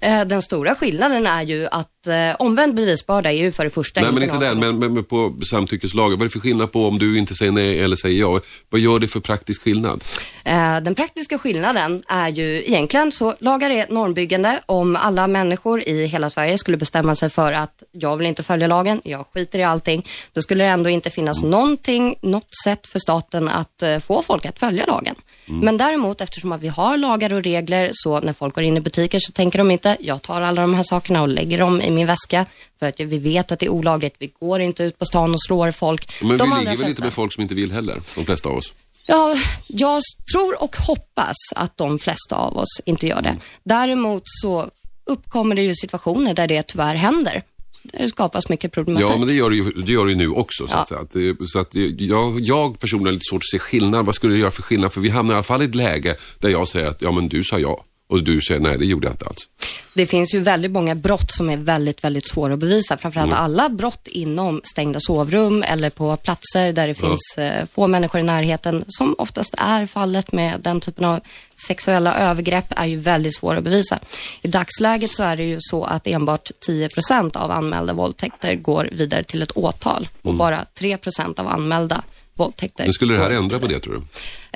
Eh, 0.00 0.24
Den 0.24 0.42
stora 0.42 0.74
skillnaden 0.74 1.26
är 1.26 1.42
ju 1.42 1.66
att 1.66 2.06
eh, 2.06 2.36
omvänd 2.38 2.74
bevisbörda 2.74 3.32
är 3.32 3.36
ju 3.36 3.52
för 3.52 3.64
det 3.64 3.70
första 3.70 4.00
Nej, 4.00 4.12
men 4.12 4.22
inte 4.22 4.38
den, 4.38 4.60
men, 4.60 4.78
men, 4.78 4.94
men 4.94 5.04
på 5.04 5.34
samtyckeslagen. 5.50 6.18
Vad 6.18 6.20
är 6.22 6.24
det 6.24 6.32
för 6.32 6.40
skillnad 6.40 6.72
på 6.72 6.88
om 6.88 6.98
du 6.98 7.18
inte 7.18 7.34
säger 7.34 7.52
nej 7.52 7.80
eller 7.80 7.96
säger 7.96 8.20
ja? 8.20 8.40
Vad 8.70 8.80
gör 8.80 8.98
det 8.98 9.08
för 9.08 9.20
praktisk 9.20 9.62
skillnad? 9.62 10.04
Eh, 10.44 10.80
Den 10.80 10.94
praktiska 10.94 11.38
skillnaden 11.38 12.02
är 12.08 12.28
ju 12.28 12.64
egentligen 12.66 13.12
så, 13.12 13.34
lagar 13.38 13.70
är 13.70 13.86
normbyggande. 13.90 14.60
Om 14.66 14.96
alla 14.96 15.26
människor 15.26 15.88
i 15.88 16.06
hela 16.06 16.30
Sverige 16.30 16.58
skulle 16.58 16.76
bestämma 16.76 17.14
sig 17.14 17.30
för 17.30 17.52
att 17.52 17.82
jag 17.92 18.16
vill 18.16 18.26
inte 18.26 18.42
följa 18.42 18.66
lagen, 18.66 19.00
jag 19.04 19.26
skiter 19.34 19.58
i 19.58 19.64
allting, 19.64 20.06
då 20.32 20.42
skulle 20.42 20.64
det 20.64 20.70
ändå 20.70 20.90
inte 20.90 21.10
finnas 21.10 21.42
någonting, 21.42 22.14
något 22.22 22.54
sätt 22.64 22.86
för 22.86 22.98
staten 22.98 23.48
att 23.48 23.82
få 24.02 24.22
folk 24.22 24.46
att 24.46 24.58
följa 24.58 24.86
lagen. 24.86 25.14
Mm. 25.48 25.60
Men 25.60 25.76
däremot, 25.76 26.20
eftersom 26.20 26.52
att 26.52 26.60
vi 26.60 26.68
har 26.68 26.96
lagar 26.96 27.32
och 27.32 27.42
regler, 27.42 27.90
så 27.92 28.20
när 28.20 28.32
folk 28.32 28.54
går 28.54 28.64
in 28.64 28.76
i 28.76 28.80
butiker 28.80 29.18
så 29.20 29.32
tänker 29.32 29.58
de 29.58 29.67
inte, 29.70 29.96
jag 30.00 30.22
tar 30.22 30.40
alla 30.40 30.60
de 30.60 30.74
här 30.74 30.82
sakerna 30.82 31.22
och 31.22 31.28
lägger 31.28 31.58
dem 31.58 31.80
i 31.82 31.90
min 31.90 32.06
väska, 32.06 32.46
för 32.78 32.88
att 32.88 33.00
vi 33.00 33.18
vet 33.18 33.52
att 33.52 33.58
det 33.58 33.66
är 33.66 33.70
olagligt, 33.70 34.14
vi 34.18 34.32
går 34.40 34.60
inte 34.60 34.82
ut 34.82 34.98
på 34.98 35.04
stan 35.04 35.34
och 35.34 35.42
slår 35.42 35.70
folk. 35.70 36.12
Men 36.22 36.38
De 36.38 36.50
vi 36.50 36.64
ligger 36.64 36.76
väl 36.76 36.88
inte 36.88 37.02
med 37.02 37.12
folk 37.12 37.32
som 37.32 37.42
inte 37.42 37.54
vill 37.54 37.72
heller, 37.72 38.00
de 38.14 38.24
flesta 38.24 38.48
av 38.48 38.56
oss. 38.56 38.72
Ja, 39.06 39.36
jag 39.66 40.02
tror 40.32 40.62
och 40.62 40.76
hoppas 40.76 41.36
att 41.56 41.76
de 41.76 41.98
flesta 41.98 42.36
av 42.36 42.56
oss 42.56 42.80
inte 42.86 43.06
gör 43.06 43.22
det. 43.22 43.36
Däremot 43.64 44.22
så 44.24 44.70
uppkommer 45.06 45.54
det 45.56 45.62
ju 45.62 45.74
situationer 45.74 46.34
där 46.34 46.46
det 46.48 46.62
tyvärr 46.62 46.94
händer. 46.94 47.42
Där 47.82 47.98
det 47.98 48.08
skapas 48.08 48.48
mycket 48.48 48.72
problematik. 48.72 49.10
Ja, 49.10 49.16
men 49.16 49.28
det 49.28 49.34
gör 49.34 49.50
det 49.50 49.56
ju, 49.56 49.62
det 49.72 49.92
gör 49.92 50.06
det 50.06 50.14
nu 50.14 50.28
också. 50.30 50.66
Så 50.66 50.72
Ja. 50.74 50.78
att. 50.78 50.92
Att 50.92 51.14
så 51.50 51.58
att 51.58 51.74
jag, 51.98 52.40
jag 52.40 52.78
personligen 52.80 53.06
har 53.06 53.12
lite 53.12 53.24
svårt 53.30 53.42
att 53.42 53.50
se 53.50 53.58
skillnad. 53.58 54.06
Vad 54.06 54.14
skulle 54.14 54.34
det 54.34 54.40
göra 54.40 54.50
för 54.50 54.62
skillnad? 54.62 54.92
För 54.92 55.00
vi 55.00 55.08
hamnar 55.08 55.34
i 55.34 55.36
alla 55.36 55.42
fall 55.42 55.62
i 55.62 55.64
ett 55.64 55.74
läge 55.74 56.16
där 56.38 56.48
jag 56.48 56.68
säger 56.68 56.88
att 56.88 57.02
ja, 57.02 57.10
men 57.12 57.28
du 57.28 57.44
sa 57.44 57.58
ja. 57.58 57.84
Och 58.08 58.22
du 58.22 58.40
säger 58.40 58.60
nej, 58.60 58.78
det 58.78 58.84
gjorde 58.86 59.06
jag 59.06 59.14
inte 59.14 59.24
alls. 59.26 59.48
Det 59.94 60.06
finns 60.06 60.34
ju 60.34 60.40
väldigt 60.40 60.70
många 60.70 60.94
brott 60.94 61.30
som 61.32 61.50
är 61.50 61.56
väldigt, 61.56 62.04
väldigt 62.04 62.26
svåra 62.28 62.52
att 62.52 62.58
bevisa. 62.58 62.96
Framförallt 62.96 63.32
Mm. 63.32 63.44
alla 63.44 63.68
brott 63.68 64.06
inom 64.08 64.60
stängda 64.64 65.00
sovrum 65.00 65.62
eller 65.62 65.90
på 65.90 66.16
platser 66.16 66.72
där 66.72 66.86
det 66.88 66.98
Ja. 67.02 67.08
finns 67.08 67.38
eh, 67.38 67.66
få 67.66 67.86
människor 67.86 68.20
i 68.20 68.24
närheten, 68.24 68.84
som 68.88 69.14
oftast 69.18 69.54
är 69.58 69.86
fallet 69.86 70.32
med 70.32 70.60
den 70.60 70.80
typen 70.80 71.04
av 71.04 71.20
sexuella 71.66 72.14
övergrepp, 72.18 72.64
är 72.76 72.86
ju 72.86 72.96
väldigt 72.96 73.36
svåra 73.36 73.58
att 73.58 73.64
bevisa. 73.64 73.98
I 74.42 74.48
dagsläget 74.48 75.12
så 75.14 75.22
är 75.22 75.36
det 75.36 75.42
ju 75.44 75.56
så 75.60 75.84
att 75.84 76.06
enbart 76.06 76.50
10% 76.68 77.36
av 77.36 77.50
anmälda 77.50 77.92
våldtäkter 77.92 78.54
går 78.54 78.88
vidare 78.92 79.24
till 79.24 79.42
ett 79.42 79.56
åtal 79.56 80.08
och 80.22 80.26
Mm. 80.26 80.38
bara 80.38 80.64
3% 80.74 81.38
av 81.40 81.48
anmälda 81.48 82.02
våldtäkter. 82.38 82.84
Men 82.84 82.92
skulle 82.92 83.14
det 83.14 83.20
här 83.20 83.30
ändra 83.30 83.58
på 83.58 83.66
det 83.66 83.78
tror 83.78 83.94
du? 83.94 83.98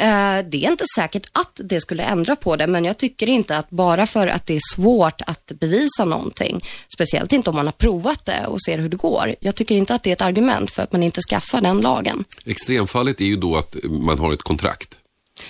Eh, 0.02 0.44
det 0.50 0.64
är 0.64 0.70
inte 0.70 0.84
säkert 0.96 1.26
att 1.32 1.60
det 1.64 1.80
skulle 1.80 2.02
ändra 2.02 2.36
på 2.36 2.56
det, 2.56 2.66
men 2.66 2.84
jag 2.84 2.98
tycker 2.98 3.28
inte 3.28 3.56
att 3.56 3.70
bara 3.70 4.06
för 4.06 4.26
att 4.26 4.46
det 4.46 4.54
är 4.54 4.60
svårt 4.74 5.22
att 5.26 5.52
bevisa 5.60 6.04
någonting, 6.04 6.64
speciellt 6.94 7.32
inte 7.32 7.50
om 7.50 7.56
man 7.56 7.66
har 7.66 7.72
provat 7.72 8.24
det 8.24 8.46
och 8.46 8.62
ser 8.62 8.78
hur 8.78 8.88
det 8.88 8.96
går. 8.96 9.34
Jag 9.40 9.54
tycker 9.54 9.74
inte 9.74 9.94
att 9.94 10.02
det 10.02 10.10
är 10.10 10.12
ett 10.12 10.22
argument 10.22 10.70
för 10.70 10.82
att 10.82 10.92
man 10.92 11.02
inte 11.02 11.20
skaffar 11.20 11.60
den 11.60 11.80
lagen. 11.80 12.24
Extremfallet 12.46 13.20
är 13.20 13.24
ju 13.24 13.36
då 13.36 13.56
att 13.56 13.76
man 13.90 14.18
har 14.18 14.32
ett 14.32 14.42
kontrakt. 14.42 14.98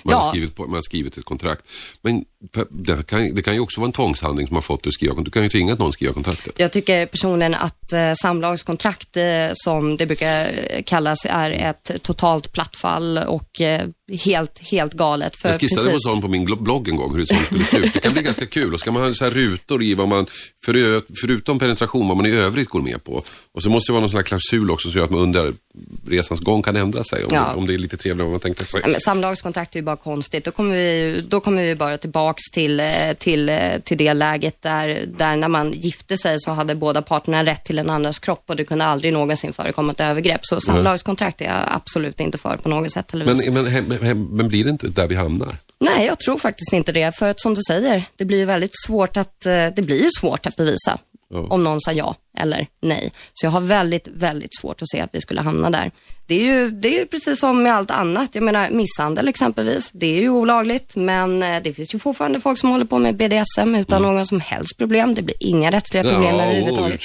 Man, 0.03 0.11
Ja. 0.11 0.17
har, 0.19 0.29
skrivit 0.29 0.55
på, 0.55 0.63
man 0.65 0.73
har 0.73 0.81
skrivit 0.81 1.17
ett 1.17 1.25
kontrakt. 1.25 1.65
Men 2.01 2.25
det 2.69 3.07
kan, 3.07 3.35
det 3.35 3.41
kan 3.41 3.53
ju 3.53 3.59
också 3.59 3.81
vara 3.81 3.87
en 3.87 3.91
tvångshandling 3.91 4.47
som 4.47 4.55
har 4.55 4.61
fått 4.61 4.83
dig 4.83 4.89
att 4.89 4.93
skriva 4.93 5.21
Du 5.21 5.31
kan 5.31 5.43
ju 5.43 5.49
tvinga 5.49 5.75
någon 5.75 5.87
att 5.87 5.93
skriva 5.93 6.13
kontraktet. 6.13 6.53
Jag 6.57 6.71
tycker 6.71 7.05
personligen 7.05 7.53
att 7.53 7.93
eh, 7.93 8.13
samlagskontrakt, 8.21 9.17
eh, 9.17 9.23
som 9.53 9.97
det 9.97 10.05
brukar 10.05 10.51
kallas, 10.85 11.25
är 11.29 11.51
ett 11.51 11.91
totalt 12.03 12.53
plattfall 12.53 13.17
och 13.17 13.61
eh, 13.61 13.87
helt, 14.25 14.59
helt 14.59 14.93
galet. 14.93 15.35
För 15.35 15.49
Jag 15.49 15.59
skissade 15.61 15.83
på 15.87 15.91
precis- 15.91 16.03
sån 16.05 16.21
på 16.21 16.27
min 16.27 16.45
blogg 16.45 16.87
en 16.89 16.95
gång, 16.95 17.11
hur 17.11 17.19
det 17.25 17.45
skulle 17.45 17.63
se 17.63 17.77
ut. 17.77 17.93
Det 17.93 17.99
kan 17.99 18.13
bli 18.13 18.21
ganska 18.31 18.45
kul. 18.45 18.73
Och 18.73 18.79
ska 18.79 18.91
man 18.91 19.03
ha 19.03 19.13
så 19.13 19.23
här 19.23 19.31
rutor 19.31 19.83
i 19.83 19.93
vad 19.93 20.07
man, 20.07 20.25
för, 20.65 21.01
förutom 21.21 21.59
penetration, 21.59 22.07
vad 22.07 22.17
man 22.17 22.25
i 22.25 22.31
övrigt 22.31 22.69
går 22.69 22.81
med 22.81 23.03
på. 23.03 23.23
Och 23.53 23.63
så 23.63 23.69
måste 23.69 23.89
det 23.91 23.93
vara 23.93 24.01
någon 24.01 24.09
sån 24.09 24.17
här 24.17 24.23
klausul 24.23 24.71
också 24.71 24.89
som 24.91 24.97
gör 24.97 25.05
att 25.05 25.11
man 25.11 25.19
under 25.21 25.53
resans 26.07 26.39
gång 26.41 26.61
kan 26.61 26.75
ändra 26.75 27.03
sig. 27.03 27.23
Om, 27.25 27.29
Ja. 27.33 27.53
om 27.53 27.67
det 27.67 27.73
är 27.73 27.77
lite 27.77 27.97
trevligare 27.97 28.25
än 28.27 28.31
vad 28.31 28.31
man 28.31 28.39
tänkte 28.39 28.65
sig. 28.65 28.81
Ja, 28.85 28.99
samlagskontrakt 28.99 29.75
är 29.75 29.79
ju 29.79 29.83
bara 29.85 29.95
konstigt. 29.95 30.45
Då 30.45 30.51
kommer 30.51 30.75
vi, 30.75 31.23
då 31.27 31.39
kommer 31.39 31.63
vi 31.63 31.75
bara 31.75 31.97
tillbaks 32.33 32.51
till, 32.51 32.79
eh, 32.79 33.13
till, 33.17 33.49
eh, 33.49 33.79
till 33.83 33.97
det 33.97 34.13
läget 34.13 34.61
där, 34.61 35.05
där 35.17 35.35
när 35.35 35.47
man 35.47 35.71
gifte 35.71 36.17
sig 36.17 36.39
så 36.39 36.51
hade 36.51 36.75
båda 36.75 37.01
parterna 37.01 37.45
rätt 37.45 37.63
till 37.63 37.79
en 37.79 37.89
andras 37.89 38.19
kropp 38.19 38.43
och 38.47 38.55
det 38.55 38.65
kunde 38.65 38.85
aldrig 38.85 39.13
någonsin 39.13 39.53
förekomma 39.53 39.91
ett 39.91 39.99
övergrepp. 39.99 40.41
Så 40.43 40.61
samlagskontrakt 40.61 41.41
är 41.41 41.45
jag 41.45 41.63
absolut 41.67 42.19
inte 42.19 42.37
för 42.37 42.57
på 42.57 42.69
något 42.69 42.91
sätt 42.91 43.13
eller 43.13 43.25
vis. 43.25 43.47
Men, 43.47 43.63
men, 43.63 44.01
hem, 44.03 44.27
men 44.31 44.47
blir 44.47 44.63
det 44.63 44.69
inte 44.69 44.87
där 44.87 45.07
vi 45.07 45.15
hamnar? 45.15 45.57
Nej, 45.79 46.05
jag 46.05 46.19
tror 46.19 46.37
faktiskt 46.37 46.73
inte 46.73 46.91
det. 46.91 47.15
För 47.15 47.29
att 47.29 47.41
som 47.41 47.53
du 47.53 47.61
säger, 47.67 48.03
det 48.17 48.25
blir 48.25 48.37
ju 48.37 48.45
väldigt 48.45 48.81
svårt 48.85 49.17
att, 49.17 49.45
eh, 49.45 49.67
det 49.75 49.81
blir 49.81 50.03
ju 50.03 50.09
svårt 50.19 50.45
att 50.45 50.55
bevisa 50.55 50.99
om 51.33 51.63
någon 51.63 51.81
sa 51.81 51.91
ja 51.91 52.15
eller 52.37 52.67
nej. 52.81 53.11
Så 53.33 53.45
jag 53.45 53.51
har 53.51 53.61
väldigt, 53.61 54.07
väldigt 54.07 54.57
svårt 54.61 54.81
att 54.81 54.89
se 54.89 55.01
att 55.01 55.09
vi 55.13 55.21
skulle 55.21 55.41
hamna 55.41 55.69
där. 55.69 55.91
Det 56.27 56.35
är 56.35 56.39
ju, 56.39 56.69
det 56.69 56.87
är 56.87 56.99
ju 56.99 57.05
precis 57.05 57.39
som 57.39 57.63
med 57.63 57.73
allt 57.73 57.91
annat. 57.91 58.35
Jag 58.35 58.43
menar 58.43 58.69
misshandel 58.69 59.27
exempelvis, 59.27 59.91
det 59.91 60.17
är 60.17 60.21
ju 60.21 60.29
olagligt, 60.29 60.95
men 60.95 61.43
eh, 61.43 61.63
det 61.63 61.73
finns 61.73 61.95
ju 61.95 61.99
fortfarande 61.99 62.39
folk 62.39 62.59
som 62.59 62.69
håller 62.69 62.85
på 62.85 62.97
med 62.97 63.15
BDSM 63.15 63.75
utan 63.75 64.01
någon 64.01 64.25
som 64.25 64.39
helst 64.39 64.77
problem. 64.77 65.13
Det 65.15 65.21
blir 65.21 65.35
inga 65.39 65.71
rättsliga 65.71 66.03
problem 66.03 66.35
Ja, 66.35 66.43
överhuvudtaget. 66.43 67.01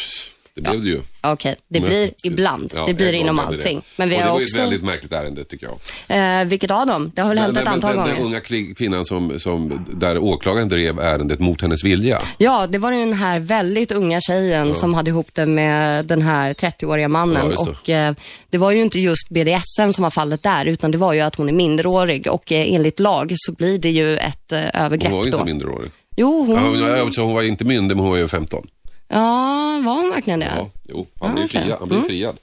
Det 0.63 0.71
blev 0.71 0.83
det 0.83 0.89
ju. 0.89 1.01
Okej, 1.21 1.57
det 1.69 1.81
Men- 1.81 1.89
blir 1.89 2.11
ibland. 2.23 2.73
Ja, 2.77 2.85
det 2.87 2.95
blir 2.95 3.13
inom 3.13 3.37
blev 3.37 3.49
det 3.49 3.57
allting. 3.57 3.79
det. 3.79 3.85
Men 3.97 4.09
vi 4.09 4.15
och 4.15 4.19
det 4.19 4.25
har 4.25 4.33
var 4.33 4.39
ju 4.41 4.45
också, 4.45 4.57
ett 4.59 4.63
väldigt 4.65 4.83
märkligt 4.85 5.13
ärende 5.13 5.45
tycker 5.45 5.69
jag. 6.07 6.41
eh, 6.41 6.45
vilket 6.45 6.71
av 6.71 6.87
dem? 6.87 7.13
Det 7.15 7.21
har 7.23 7.29
väl 7.29 7.39
hänt 7.39 7.59
ett 7.59 7.69
antal 7.69 7.91
den, 7.91 8.01
gånger. 8.01 8.15
Den 8.17 8.25
unga 8.25 8.39
kli- 8.41 8.75
kvinnan 8.75 9.05
som, 9.05 9.41
som, 9.41 9.87
där 9.93 10.19
åklagaren 10.19 10.69
drev 10.69 10.99
ärendet 11.01 11.41
mot 11.41 11.63
hennes 11.63 11.85
vilja. 11.85 12.19
Ja, 12.39 12.67
det 12.67 12.79
var 12.79 12.93
ju 12.93 12.99
den 12.99 13.13
här 13.13 13.39
väldigt 13.39 13.93
unga 13.93 14.21
tjejen 14.21 14.75
som 14.75 14.95
hade 14.95 15.11
ihop 15.11 15.29
det 15.35 15.47
med 15.47 16.07
den 16.07 16.23
här 16.23 16.53
30-åriga 16.55 17.09
mannen. 17.09 17.51
Just 17.51 17.65
det. 17.65 17.71
och 17.71 17.89
eh, 17.89 18.15
det 18.51 18.59
var 18.59 18.71
ju 18.71 18.83
inte 18.83 19.01
just 19.01 19.29
BDSM 19.31 19.93
som 19.93 20.03
var 20.03 20.11
fallet 20.11 20.43
där, 20.43 20.67
utan 20.67 20.91
det 20.91 20.99
var 20.99 21.13
ju 21.13 21.21
att 21.21 21.35
hon 21.35 21.49
är 21.49 21.53
minderårig 21.53 22.27
och 22.27 22.53
eh, 22.53 22.75
enligt 22.75 23.01
lag 23.01 23.33
så 23.37 23.53
blir 23.53 23.79
det 23.79 23.91
ju 23.91 24.17
ett 24.17 24.53
eh, 24.53 24.85
övergrepp 24.85 25.11
Hon 25.13 25.19
var 25.19 25.27
ju 25.27 25.33
inte 25.33 25.45
minderårig. 25.45 25.91
Jo, 26.17 26.45
hon... 26.45 26.55
Ja, 26.57 26.61
hon, 26.63 26.99
ja, 26.99 27.11
så 27.13 27.21
hon 27.23 27.35
var 27.35 27.43
inte 27.43 27.65
myndig, 27.65 27.97
men 27.97 28.03
hon 28.05 28.11
var 28.11 28.19
ju 28.19 28.29
15. 28.29 28.67
Ja, 29.09 29.81
var 29.85 29.95
hon 30.01 30.11
verkligen 30.11 30.41
det? 30.41 30.53
Ja, 30.57 30.71
jo, 30.89 31.07
han 31.21 31.29
Ja, 31.29 31.35
blir 31.35 31.45
okej. 31.45 31.61
friad. 31.63 31.79
Han 31.79 31.89
blir 31.89 31.99
Mm. 31.99 32.09
friad. 32.09 32.37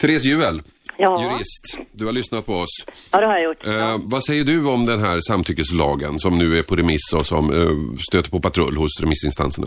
Therese 0.00 0.24
Juel, 0.24 0.62
Ja. 0.96 1.22
jurist. 1.22 1.78
Du 1.92 2.04
har 2.06 2.12
lyssnat 2.12 2.46
på 2.46 2.52
oss. 2.52 2.84
Ja, 3.12 3.20
det 3.20 3.26
har 3.26 3.32
jag 3.34 3.42
gjort. 3.44 3.66
Eh, 3.66 3.96
vad 4.00 4.24
säger 4.24 4.44
du 4.44 4.66
om 4.66 4.84
den 4.84 5.00
här 5.00 5.18
samtyckeslagen 5.20 6.18
som 6.18 6.38
nu 6.38 6.58
är 6.58 6.62
på 6.62 6.76
remiss 6.76 7.12
och 7.14 7.26
som 7.26 7.44
eh, 7.52 7.98
stöter 8.08 8.30
på 8.30 8.40
patrull 8.40 8.76
hos 8.76 9.00
remissinstanserna? 9.00 9.66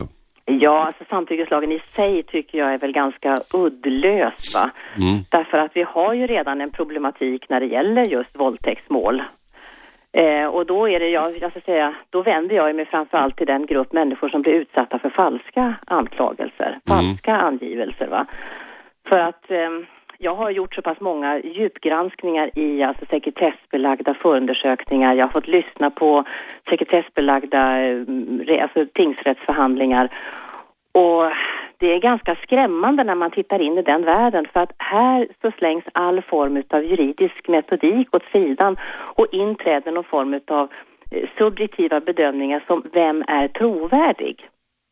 Ja, 0.62 0.86
alltså 0.86 1.04
samtyckeslagen 1.10 1.72
i 1.72 1.80
sig 1.96 2.24
tycker 2.24 2.58
jag 2.58 2.74
är 2.74 2.78
väl 2.78 2.92
ganska 2.92 3.38
uddlös 3.54 4.54
va. 4.54 4.72
Mm. 4.98 5.18
Därför 5.30 5.58
att 5.58 5.72
vi 5.76 5.84
har 5.84 6.14
ju 6.14 6.28
redan 6.28 6.62
en 6.62 6.72
problematik 6.72 7.50
när 7.50 7.60
det 7.60 7.66
gäller 7.66 8.04
just 8.06 8.30
våldtäktsmål. 8.40 9.22
Eh, 10.12 10.46
och 10.46 10.66
då 10.66 10.90
är 10.90 11.00
det, 11.00 11.10
jag, 11.10 11.38
jag 11.38 11.52
ska 11.52 11.62
säga, 11.62 11.96
då 12.10 12.22
vänder 12.22 12.56
jag 12.56 12.76
mig 12.76 12.86
framförallt 12.86 13.38
till 13.38 13.48
den 13.48 13.66
grupp 13.66 13.94
människor 13.94 14.30
som 14.30 14.42
blir 14.42 14.54
utsatta 14.54 15.00
för 15.00 15.10
falska 15.10 15.76
anklagelser, 15.88 16.80
falska 16.88 17.36
angivelser 17.36 18.08
va. 18.08 18.26
För 19.08 19.20
att 19.20 19.52
eh, 19.52 19.70
jag 20.18 20.36
har 20.36 20.50
gjort 20.50 20.76
så 20.76 20.82
pass 20.82 21.00
många 21.00 21.40
djupgranskningar 21.40 22.60
i 22.60 22.84
alltså 22.84 23.06
sekretessbelagda 23.06 24.14
förundersökningar. 24.14 25.14
Jag 25.14 25.26
har 25.26 25.32
fått 25.32 25.48
lyssna 25.48 25.90
på 25.90 26.24
sekretessbelagda 26.70 27.82
eh, 27.82 28.64
alltså 28.64 28.86
tingsrättsförhandlingar. 28.94 30.10
Och 30.92 31.32
det 31.80 31.94
är 31.96 32.00
ganska 32.00 32.36
skrämmande 32.36 33.04
när 33.04 33.16
man 33.16 33.32
tittar 33.32 33.60
in 33.62 33.78
i 33.78 33.82
den 33.82 34.06
världen 34.06 34.48
för 34.54 34.60
att 34.60 34.72
här 34.78 35.28
så 35.42 35.52
slängs 35.58 35.84
all 35.94 36.22
form 36.22 36.64
av 36.70 36.84
juridisk 36.84 37.48
metodik 37.48 38.16
åt 38.16 38.24
sidan 38.32 38.78
och 39.20 39.28
in 39.32 39.56
träder 39.56 39.92
någon 39.92 40.04
form 40.04 40.34
av 40.48 40.70
eh, 41.12 41.30
subjektiva 41.38 42.00
bedömningar 42.00 42.64
som 42.68 42.84
vem 42.94 43.22
är 43.22 43.48
trovärdig? 43.48 44.38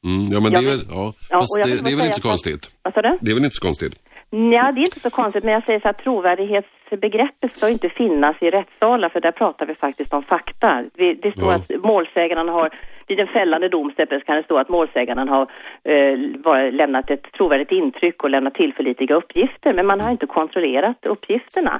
Mm, 0.06 0.24
ja, 0.32 0.40
men 0.44 0.52
det 0.52 0.58
är 0.58 0.70
väl, 0.72 0.84
ja. 0.90 1.14
Ja, 1.30 1.38
Fast 1.38 1.56
det, 1.64 1.84
det 1.84 1.92
är 1.92 1.98
väl 1.98 2.06
inte 2.06 2.22
så 2.22 2.30
konstigt? 2.30 2.64
Vad 2.84 2.94
sa 2.94 3.02
du? 3.02 3.18
Det 3.22 3.32
är 3.32 3.36
väl 3.36 3.44
inte 3.46 3.60
så 3.62 3.68
konstigt? 3.68 3.96
Ja, 4.30 4.72
det 4.74 4.80
är 4.80 4.88
inte 4.92 5.00
så 5.00 5.10
konstigt, 5.10 5.44
men 5.44 5.54
jag 5.54 5.66
säger 5.66 5.80
så 5.80 5.90
att 5.90 5.98
trovärdighetsbegreppet 6.04 7.58
ska 7.58 7.70
inte 7.70 7.90
finnas 7.90 8.36
i 8.42 8.50
rättssalar, 8.50 9.10
för 9.10 9.22
där 9.22 9.32
pratar 9.32 9.66
vi 9.66 9.76
faktiskt 9.76 10.14
om 10.14 10.24
fakta. 10.24 10.84
Det 11.24 11.32
står 11.38 11.52
Ja. 11.52 11.56
att 11.56 11.84
målsägaren 11.84 12.50
har, 12.50 12.70
vid 13.08 13.20
en 13.20 13.28
fällande 13.28 13.70
dom 13.70 13.92
kan 14.26 14.36
det 14.36 14.44
stå 14.44 14.58
att 14.58 14.70
målsäganden 14.70 15.30
har 15.30 15.42
eh, 15.84 16.20
var, 16.44 16.72
lämnat 16.72 17.12
ett 17.12 17.32
trovärdigt 17.32 17.72
intryck 17.72 18.24
och 18.24 18.30
lämnat 18.30 18.54
tillförlitliga 18.54 19.16
uppgifter, 19.16 19.74
men 19.74 19.86
man 19.86 20.02
har 20.02 20.12
inte 20.12 20.26
kontrollerat 20.26 21.06
uppgifterna. 21.06 21.80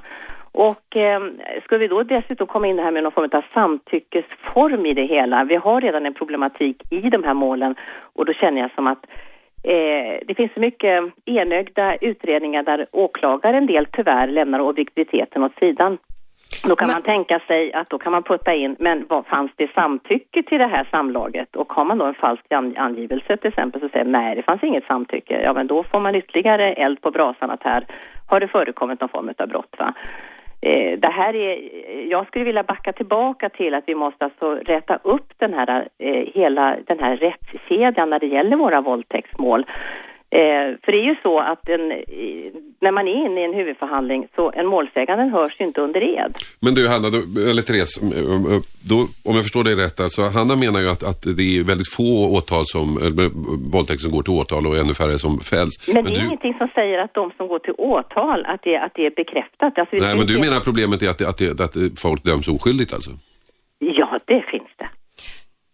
Och 0.52 0.96
eh, 0.98 1.22
ska 1.64 1.78
vi 1.78 1.88
då 1.88 2.04
dessutom 2.04 2.48
komma 2.48 2.68
in 2.68 2.80
här 2.80 2.92
med 2.92 3.04
någon 3.04 3.12
form 3.12 3.30
av 3.32 3.44
samtyckesform 3.54 4.86
i 4.86 4.94
det 4.94 5.06
hela? 5.06 5.44
Vi 5.44 5.56
har 5.56 5.82
redan 5.82 6.06
en 6.06 6.14
problematik 6.14 6.82
i 6.92 7.00
de 7.00 7.24
här 7.24 7.34
målen 7.34 7.76
och 8.14 8.26
då 8.26 8.34
känner 8.34 8.62
jag 8.62 8.72
som 8.72 8.88
att 8.88 9.06
Eh, 9.64 10.20
det 10.28 10.36
finns 10.36 10.54
så 10.54 10.60
mycket 10.60 11.04
enögda 11.26 11.96
utredningar 11.96 12.64
där 12.64 12.86
åklagaren 12.92 13.66
del 13.66 13.88
tyvärr 13.92 14.28
lämnar 14.28 14.60
objektiviteten 14.60 15.44
åt 15.44 15.60
sidan. 15.60 15.98
Då 16.64 16.76
kan 16.76 16.88
man 16.88 17.02
tänka 17.02 17.40
sig 17.40 17.74
att 17.74 17.90
då 17.90 17.98
kan 17.98 18.12
man 18.12 18.24
putta 18.24 18.54
in, 18.54 18.76
men 18.80 19.06
vad 19.10 19.26
fanns 19.26 19.52
det 19.56 19.74
samtycke 19.74 20.44
till 20.44 20.58
det 20.58 20.68
här 20.68 20.88
samlaget? 20.92 21.56
Och 21.56 21.74
har 21.74 21.86
man 21.86 21.98
då 21.98 22.06
en 22.06 22.14
falsk 22.14 22.52
an- 22.52 22.78
angivelse 22.78 23.38
till 23.38 23.48
exempel 23.48 23.82
så 23.82 23.90
säger 23.90 24.06
nej 24.06 24.36
det 24.36 24.42
fanns 24.44 24.64
inget 24.64 24.86
samtycke. 24.86 25.42
Ja 25.44 25.54
men 25.54 25.68
då 25.68 25.84
får 25.84 26.00
man 26.00 26.16
ytterligare 26.16 26.74
eld 26.74 27.02
på 27.02 27.12
brasan 27.12 27.50
att 27.52 27.64
här 27.64 27.86
har 28.28 28.40
det 28.40 28.48
förekommit 28.48 29.00
någon 29.02 29.10
form 29.10 29.30
av 29.38 29.48
brott 29.48 29.76
va. 29.80 29.94
Eh, 30.62 31.00
det 31.00 31.10
här 31.10 31.36
är, 31.36 31.60
jag 32.10 32.28
skulle 32.28 32.46
vilja 32.46 32.64
backa 32.64 32.94
tillbaka 32.94 33.50
till 33.50 33.74
att 33.74 33.84
vi 33.88 33.96
måste 33.96 34.26
alltså 34.26 34.56
rätta 34.56 35.00
upp 35.04 35.34
den 35.38 35.54
här, 35.54 35.88
eh, 36.00 36.26
hela 36.34 36.76
den 36.88 37.00
här 37.00 37.18
rättskedjan 37.18 38.10
när 38.10 38.20
det 38.20 38.28
gäller 38.28 38.58
våra 38.58 38.82
våldtäktsmål. 38.82 39.66
Eh, 40.30 40.78
för 40.84 40.92
det 40.92 40.98
är 40.98 41.04
ju 41.12 41.16
så 41.24 41.40
att 41.40 41.70
en, 41.70 41.92
eh, 41.92 41.98
när 42.82 42.92
man 42.92 43.08
är 43.08 43.26
inne 43.26 43.42
i 43.42 43.46
en 43.46 43.54
huvudförhandling 43.54 44.28
så 44.36 44.52
en 44.56 44.68
målsägande 44.68 45.24
hörs 45.24 45.56
ju 45.60 45.66
inte 45.66 45.82
under 45.82 46.02
ed. 46.04 46.34
Men 46.62 46.74
du 46.74 46.88
Hanna, 46.88 47.10
då, 47.10 47.18
eller 47.50 47.62
Therese, 47.62 47.98
eh, 48.02 48.54
eh, 48.54 48.62
då, 48.90 48.98
om 49.30 49.36
jag 49.36 49.44
förstår 49.44 49.64
dig 49.64 49.76
rätt, 49.76 50.00
alltså, 50.00 50.22
Hanna 50.22 50.56
menar 50.56 50.80
ju 50.82 50.90
att, 50.90 51.04
att 51.04 51.22
det 51.38 51.48
är 51.60 51.64
väldigt 51.64 51.92
få 51.98 52.10
åtal 52.38 52.64
som, 52.66 52.98
eller, 52.98 53.24
eh, 53.26 53.32
våldtäkt 53.74 54.02
som 54.02 54.12
går 54.12 54.22
till 54.24 54.34
åtal 54.42 54.68
och 54.68 54.78
ännu 54.78 54.94
färre 54.94 55.20
som 55.20 55.40
fälls. 55.40 55.74
Men 55.94 56.04
det 56.04 56.12
är 56.12 56.16
du, 56.20 56.26
ingenting 56.26 56.54
som 56.58 56.68
säger 56.76 56.98
att 57.00 57.14
de 57.14 57.32
som 57.38 57.48
går 57.48 57.60
till 57.60 57.74
åtal, 57.78 58.46
att 58.46 58.62
det, 58.64 58.78
att 58.78 58.92
det 58.96 59.06
är 59.06 59.14
bekräftat. 59.22 59.78
Alltså, 59.80 59.96
nej, 59.96 60.18
men 60.18 60.26
du 60.28 60.40
menar 60.40 60.60
problemet 60.60 61.02
är 61.04 61.10
att, 61.10 61.18
det- 61.18 61.30
att, 61.30 61.38
det- 61.38 61.62
att 61.64 61.76
folk 62.00 62.24
döms 62.24 62.48
oskyldigt 62.48 62.94
alltså? 62.94 63.12
Ja, 63.80 64.18
det 64.26 64.42
finns. 64.52 64.64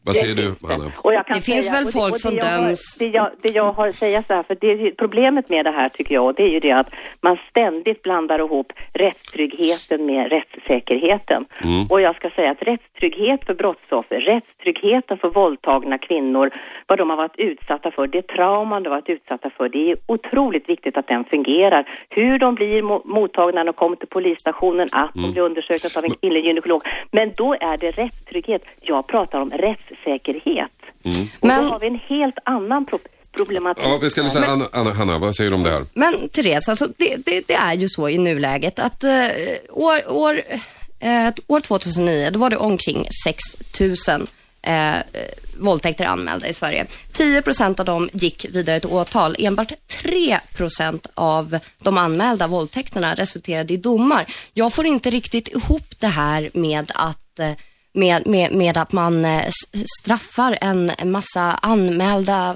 Vad 0.06 0.16
säger 0.16 0.36
du 0.36 0.56
Hanna? 0.68 0.92
Och 0.98 1.14
jag 1.14 1.26
kan 1.28 1.36
Det 1.38 1.42
finns 1.42 1.66
säga- 1.68 1.76
väl 1.78 1.86
och 1.86 1.92
det- 1.94 2.00
folk 2.00 2.12
och 2.14 2.18
det 2.18 2.20
som 2.20 2.38
har- 2.42 2.62
döms. 2.68 2.98
Det 3.00 3.08
jag, 3.08 3.30
det 3.42 3.50
jag 3.56 3.72
har 3.72 3.88
att 3.88 3.96
säga 3.96 4.24
så 4.28 4.34
här, 4.34 4.44
för 4.44 4.58
det 4.62 4.72
är 4.72 4.76
ju, 4.78 4.92
problemet 4.96 5.50
med 5.50 5.66
det 5.66 5.72
här 5.72 5.90
tycker 5.90 6.14
jag, 6.16 6.36
det 6.36 6.44
är 6.44 6.50
ju 6.50 6.60
det 6.60 6.72
att 6.72 6.94
man 7.22 7.38
ständigt 7.50 8.02
blandar 8.02 8.40
ihop 8.40 8.74
rättstryggheten 8.94 10.06
med 10.06 10.32
rättssäkerheten. 10.32 11.46
Mm. 11.64 11.88
Och 11.90 12.02
jag 12.02 12.16
ska 12.16 12.30
säga 12.30 12.52
att 12.52 12.62
rättstrygghet 12.62 13.46
för 13.46 13.54
brottsoffer, 13.54 14.20
rättstryggheten 14.20 15.18
för 15.18 15.30
våldtagna 15.30 15.98
kvinnor, 15.98 16.50
vad 16.88 16.98
de 16.98 17.10
har 17.10 17.18
varit 17.18 17.38
utsatta 17.40 17.92
för, 17.92 18.08
det 18.08 18.22
trauman 18.28 18.84
de 18.84 18.90
har 18.90 18.96
varit 18.98 19.10
utsatta 19.10 19.50
för, 19.50 19.70
det 19.70 19.92
är 19.92 19.98
otroligt 20.06 20.70
viktigt 20.70 20.98
att 20.98 21.08
den 21.08 21.24
fungerar. 21.24 21.90
Hur 22.10 22.40
de 22.40 22.56
blir 22.56 22.82
mo- 22.82 23.02
mottagna 23.06 23.60
när 23.64 23.66
de 23.66 23.74
kommer 23.74 23.96
till 23.96 24.08
polisstationen, 24.08 24.88
att 24.92 25.14
de 25.14 25.20
Mm. 25.20 25.32
blir 25.32 25.42
undersökta 25.44 26.00
av 26.00 26.06
en 26.06 26.12
kvinnlig 26.12 26.46
gynekolog. 26.46 26.82
Men 27.12 27.32
då 27.38 27.54
är 27.54 27.78
det 27.78 27.92
rättstrygghet. 27.92 28.62
Jag 28.82 29.08
pratar 29.08 29.40
om 29.42 29.50
rättssäkerhet. 29.94 30.72
Och 31.40 31.48
Men- 31.48 31.64
då 31.64 31.70
har 31.70 31.80
vi 31.80 31.88
en 31.88 32.00
helt 32.10 32.36
annan 32.46 32.86
pro- 32.86 33.00
problematik. 33.36 33.86
Ja, 33.88 34.00
vi 34.02 34.10
ska 34.10 34.22
lyssna. 34.22 34.46
Anna, 34.46 34.66
Anna, 34.72 34.92
Hanna, 34.94 35.18
vad 35.18 35.36
säger 35.36 35.50
du 35.50 35.56
om 35.56 35.64
det 35.64 35.72
här? 35.72 35.86
Men 35.94 36.30
Therese, 36.30 36.70
alltså 36.70 36.88
det, 36.98 37.16
det, 37.26 37.48
det 37.48 37.54
är 37.54 37.74
ju 37.74 37.90
så 37.90 38.10
i 38.10 38.18
nuläget 38.18 38.80
att 38.80 39.04
eh, 39.04 39.10
år, 39.70 40.12
år, 40.12 40.42
eh, 41.00 41.34
år 41.48 41.60
2009, 41.60 42.30
då 42.32 42.40
var 42.40 42.50
det 42.50 42.58
omkring 42.58 43.08
6 43.26 43.38
000 44.10 44.28
eh, 44.62 44.96
våldtäkter 45.60 46.06
anmälda 46.06 46.48
i 46.48 46.54
Sverige. 46.54 46.86
10 47.12 47.42
procent 47.42 47.80
av 47.80 47.86
dem 47.86 48.10
gick 48.14 48.46
vidare 48.50 48.80
till 48.80 48.90
åtal. 48.90 49.36
Enbart 49.40 49.72
3 50.02 50.40
procent 50.58 51.08
av 51.14 51.60
de 51.80 51.98
anmälda 51.98 52.48
våldtäkterna 52.48 53.16
resulterade 53.16 53.74
i 53.74 53.78
domar. 53.78 54.26
Jag 54.54 54.74
får 54.74 54.86
inte 54.86 55.10
riktigt 55.10 55.48
ihop 55.48 55.86
det 56.00 56.08
här 56.08 56.50
med 56.54 56.92
att 56.96 57.40
eh, 57.40 57.52
med, 57.94 58.28
med, 58.28 58.54
med 58.54 58.78
att 58.78 58.92
man 58.92 59.26
eh, 59.26 59.42
straffar 60.02 60.58
en 60.62 60.92
massa 61.06 61.42
anmälda 61.62 62.56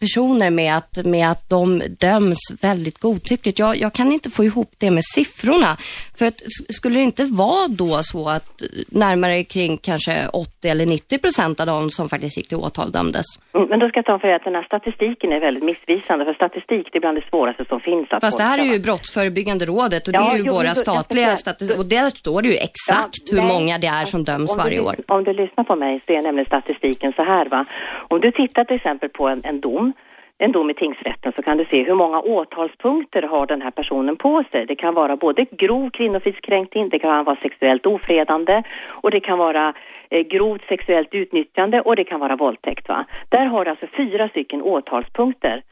personer 0.00 0.50
med 0.50 0.76
att, 0.76 1.04
med 1.04 1.30
att 1.30 1.50
de 1.50 1.82
döms 2.00 2.38
väldigt 2.62 2.98
godtyckligt. 2.98 3.58
Jag, 3.58 3.76
jag 3.76 3.92
kan 3.92 4.12
inte 4.12 4.30
få 4.30 4.44
ihop 4.44 4.70
det 4.78 4.90
med 4.90 5.02
siffrorna. 5.14 5.76
För 6.18 6.26
att, 6.26 6.40
skulle 6.68 6.94
det 6.94 7.02
inte 7.02 7.24
vara 7.24 7.68
då 7.68 7.98
så 8.02 8.28
att 8.28 8.62
eh, 8.62 8.68
närmare 8.88 9.44
kring 9.44 9.76
kanske 9.76 10.28
80 10.28 10.68
eller 10.68 10.86
90 10.86 11.18
procent 11.18 11.60
av 11.60 11.66
de 11.66 11.90
som 11.90 12.08
faktiskt 12.08 12.36
gick 12.36 12.48
till 12.48 12.56
åtal 12.56 12.92
dömdes? 12.92 13.24
Mm, 13.54 13.68
Men 13.68 13.78
då 13.78 13.88
ska 13.88 13.98
jag 13.98 14.06
ta 14.06 14.18
för 14.18 14.28
att 14.28 14.44
den 14.44 14.54
här 14.54 14.62
statistiken 14.64 15.32
är 15.32 15.40
väldigt 15.40 15.64
missvisande, 15.64 16.24
för 16.24 16.34
statistik 16.34 16.88
det 16.92 16.98
är 16.98 17.00
bland 17.00 17.16
det 17.16 17.24
svåraste 17.30 17.64
som 17.68 17.80
finns. 17.80 18.06
Att 18.10 18.20
Fast 18.20 18.38
det 18.38 18.44
här 18.44 18.58
är 18.58 18.64
ju? 18.64 18.78
Brottsförebyggande 18.80 19.66
rådet 19.66 20.06
och 20.06 20.12
det 20.12 20.18
Ja, 20.18 20.32
är 20.32 20.36
ju 20.36 20.42
jo, 20.46 20.52
våra 20.54 20.74
statliga 20.74 21.36
statistiker 21.36 21.80
och 21.80 21.86
där 21.86 22.10
står 22.10 22.42
det 22.42 22.48
ju 22.48 22.54
exakt 22.56 23.18
Ja, 23.26 23.36
hur 23.36 23.38
nej. 23.42 23.48
många 23.48 23.78
det 23.78 23.86
är 23.86 24.04
som 24.04 24.24
döms 24.24 24.56
varje 24.56 24.77
lys- 24.78 24.86
år. 24.86 25.14
Om 25.16 25.24
du 25.24 25.32
lyssnar 25.32 25.64
på 25.64 25.76
mig 25.76 26.00
så 26.06 26.12
är 26.12 26.22
nämligen 26.22 26.46
statistiken 26.46 27.12
så 27.12 27.22
här 27.22 27.46
va. 27.46 27.64
Om 28.08 28.20
du 28.20 28.30
tittar 28.30 28.64
till 28.64 28.76
exempel 28.76 29.08
på 29.08 29.28
en, 29.28 29.40
en 29.44 29.60
dom, 29.60 29.92
en 30.38 30.52
dom 30.52 30.70
i 30.70 30.74
tingsrätten 30.74 31.32
så 31.36 31.42
kan 31.42 31.56
du 31.56 31.64
se 31.64 31.82
hur 31.82 31.94
många 31.94 32.20
åtalspunkter 32.20 33.22
har 33.22 33.46
den 33.46 33.62
här 33.62 33.70
personen 33.70 34.16
på 34.16 34.44
sig. 34.50 34.66
Det 34.66 34.76
kan 34.76 34.94
vara 34.94 35.16
både 35.16 35.44
grov 35.44 35.90
kvinnofridskränkning, 35.90 36.88
det 36.88 36.98
kan 36.98 37.24
vara 37.24 37.36
sexuellt 37.36 37.86
ofredande 37.86 38.62
och 38.86 39.10
det 39.10 39.20
kan 39.20 39.38
vara 39.38 39.74
eh, 40.10 40.20
grovt 40.20 40.62
sexuellt 40.68 41.14
utnyttjande 41.14 41.80
och 41.80 41.96
det 41.96 42.04
kan 42.04 42.20
vara 42.20 42.36
våldtäkt 42.36 42.88
va. 42.88 43.04
Där 43.28 43.46
har 43.46 43.64
du 43.64 43.70
alltså 43.70 43.86
fyra 43.96 44.28
stycken 44.28 44.62
åtalspunkter. 44.62 45.62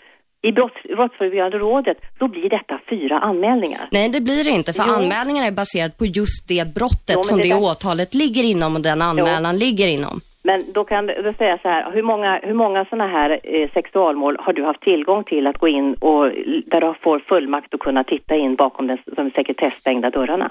I 0.49 0.53
brotts, 0.53 0.83
Brottsförebyggande 0.97 1.59
rådet, 1.59 1.99
då 2.19 2.29
blir 2.29 2.49
detta 2.51 2.81
fyra 2.91 3.19
anmälningar. 3.19 3.89
Nej, 3.91 4.09
det 4.09 4.21
blir 4.21 4.45
det 4.45 4.51
inte, 4.51 4.73
för 4.73 4.85
Jo. 4.89 4.95
anmälningarna 4.95 5.47
är 5.47 5.51
baserat 5.53 5.99
på 5.99 6.05
just 6.07 6.49
det 6.49 6.75
brottet 6.75 7.15
Jo, 7.17 7.23
som 7.23 7.39
det 7.39 7.43
det, 7.43 7.49
där- 7.55 7.63
åtalet 7.71 8.15
ligger 8.15 8.43
inom 8.45 8.75
och 8.77 8.81
den 8.83 9.03
anmälan 9.03 9.57
ligger 9.59 9.87
inom. 9.89 10.21
Men 10.43 10.65
då 10.75 10.85
kan 10.85 11.07
då 11.07 11.33
säger 11.39 11.51
jag 11.51 11.61
så 11.63 11.69
här, 11.69 11.93
hur 11.93 12.03
många, 12.03 12.41
hur 12.43 12.55
många 12.55 12.85
sådana 12.85 13.07
här 13.09 13.31
eh, 13.43 13.71
sexualmål 13.75 14.37
har 14.41 14.53
du 14.53 14.65
haft 14.65 14.81
tillgång 14.81 15.25
till 15.25 15.47
att 15.47 15.59
gå 15.59 15.69
in 15.69 15.95
och 15.95 16.25
där 16.67 16.81
du 16.81 16.95
får 17.03 17.19
fullmakt 17.19 17.75
att 17.75 17.81
kunna 17.81 18.05
titta 18.05 18.35
in 18.37 18.55
bakom 18.57 18.87
den, 18.87 18.99
de 19.17 19.31
sekretessstängda 19.31 20.11
dörrarna? 20.11 20.51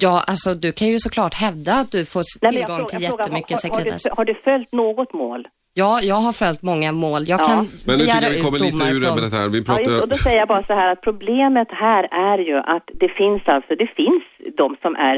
Ja, 0.00 0.22
alltså 0.28 0.54
du 0.54 0.72
kan 0.72 0.88
ju 0.88 0.98
såklart 0.98 1.34
hävda 1.34 1.72
att 1.74 1.90
du 1.92 2.04
får 2.04 2.22
Nej, 2.42 2.52
tillgång 2.52 2.76
frågar- 2.76 2.88
till 2.88 3.02
jag 3.02 3.10
frågar, 3.10 3.24
jättemycket 3.24 3.62
har, 3.62 3.70
har, 3.70 3.76
sekretess. 3.78 4.02
du, 4.02 4.10
har 4.16 4.24
du 4.24 4.34
följt 4.34 4.72
något 4.72 5.12
mål? 5.12 5.48
Ja, 5.74 6.00
jag 6.02 6.14
har 6.14 6.32
följt 6.32 6.62
många 6.62 6.92
mål. 6.92 7.22
Jag 7.28 7.40
Ja. 7.40 7.46
kan 7.46 7.56
Men 7.86 7.98
nu 7.98 8.04
tycker 8.04 8.22
jag 8.22 8.30
vi 8.30 8.40
kommer 8.42 8.58
lite 8.58 8.84
ur 8.94 9.00
från... 9.00 9.18
ämnet 9.18 9.32
här. 9.32 9.48
Vi 9.48 9.58
Ja, 9.58 9.64
pratar... 9.64 9.82
just, 9.90 10.02
och 10.02 10.08
då 10.08 10.16
säger 10.16 10.38
jag 10.38 10.48
bara 10.48 10.62
så 10.62 10.72
här 10.72 10.92
att 10.92 11.00
problemet 11.00 11.68
här 11.86 12.02
är 12.32 12.38
ju 12.38 12.56
att 12.74 12.86
det 13.00 13.08
finns 13.08 13.42
alltså, 13.46 13.74
det 13.82 13.90
finns 14.00 14.22
de 14.56 14.76
som 14.82 14.92
är 14.96 15.16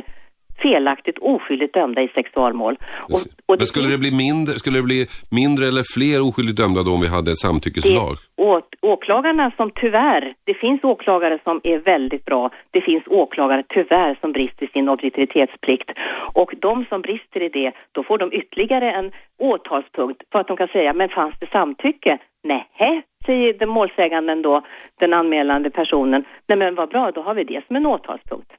felaktigt 0.63 1.19
oskyldigt 1.19 1.75
dömda 1.75 2.03
i 2.03 2.09
sexualmål. 2.09 2.79
Och, 3.13 3.21
och 3.47 3.57
Men 3.59 3.67
skulle 3.67 3.89
det, 3.89 3.99
bli 3.99 4.13
mindre, 4.17 4.53
skulle 4.59 4.79
det 4.79 4.83
bli 4.83 5.07
mindre 5.31 5.67
eller 5.67 5.85
fler 5.97 6.29
oskyldigt 6.29 6.59
dömda 6.63 6.83
då 6.83 6.91
om 6.95 7.01
vi 7.01 7.09
hade 7.09 7.37
samtyckeslag? 7.37 8.17
åt, 8.37 8.75
åklagarna 8.81 9.53
som 9.57 9.71
tyvärr, 9.71 10.35
det 10.45 10.55
finns 10.55 10.85
åklagare 10.85 11.39
som 11.45 11.61
är 11.65 11.79
väldigt 11.79 12.25
bra, 12.25 12.51
det 12.71 12.81
finns 12.81 13.05
åklagare 13.07 13.63
tyvärr 13.69 14.19
som 14.21 14.33
brister 14.33 14.67
i 14.67 14.69
sin 14.69 14.89
objektivitetsplikt. 14.89 15.91
Och 16.33 16.55
de 16.59 16.85
som 16.89 17.03
brister 17.03 17.43
i 17.43 17.49
det, 17.49 17.73
då 17.93 18.03
får 18.03 18.19
de 18.19 18.33
ytterligare 18.33 18.93
en 18.93 19.13
åtalspunkt 19.39 20.23
för 20.33 20.39
att 20.39 20.49
de 20.49 20.57
kan 20.57 20.69
säga, 20.69 20.93
men 20.93 21.09
fanns 21.09 21.35
det 21.41 21.51
samtycke? 21.51 22.19
Nej, 22.43 23.03
säger 23.27 23.53
den 23.53 23.69
målsäganden 23.69 24.43
då, 24.43 24.63
den 25.01 25.13
anmälande 25.13 25.71
personen. 25.71 26.25
Nej 26.47 26.59
men 26.59 26.75
vad 26.75 26.89
bra, 26.89 27.11
då 27.11 27.23
har 27.23 27.35
vi 27.35 27.45
det 27.45 27.67
som 27.67 27.77
en 27.77 27.87
åtalspunkt. 27.87 28.53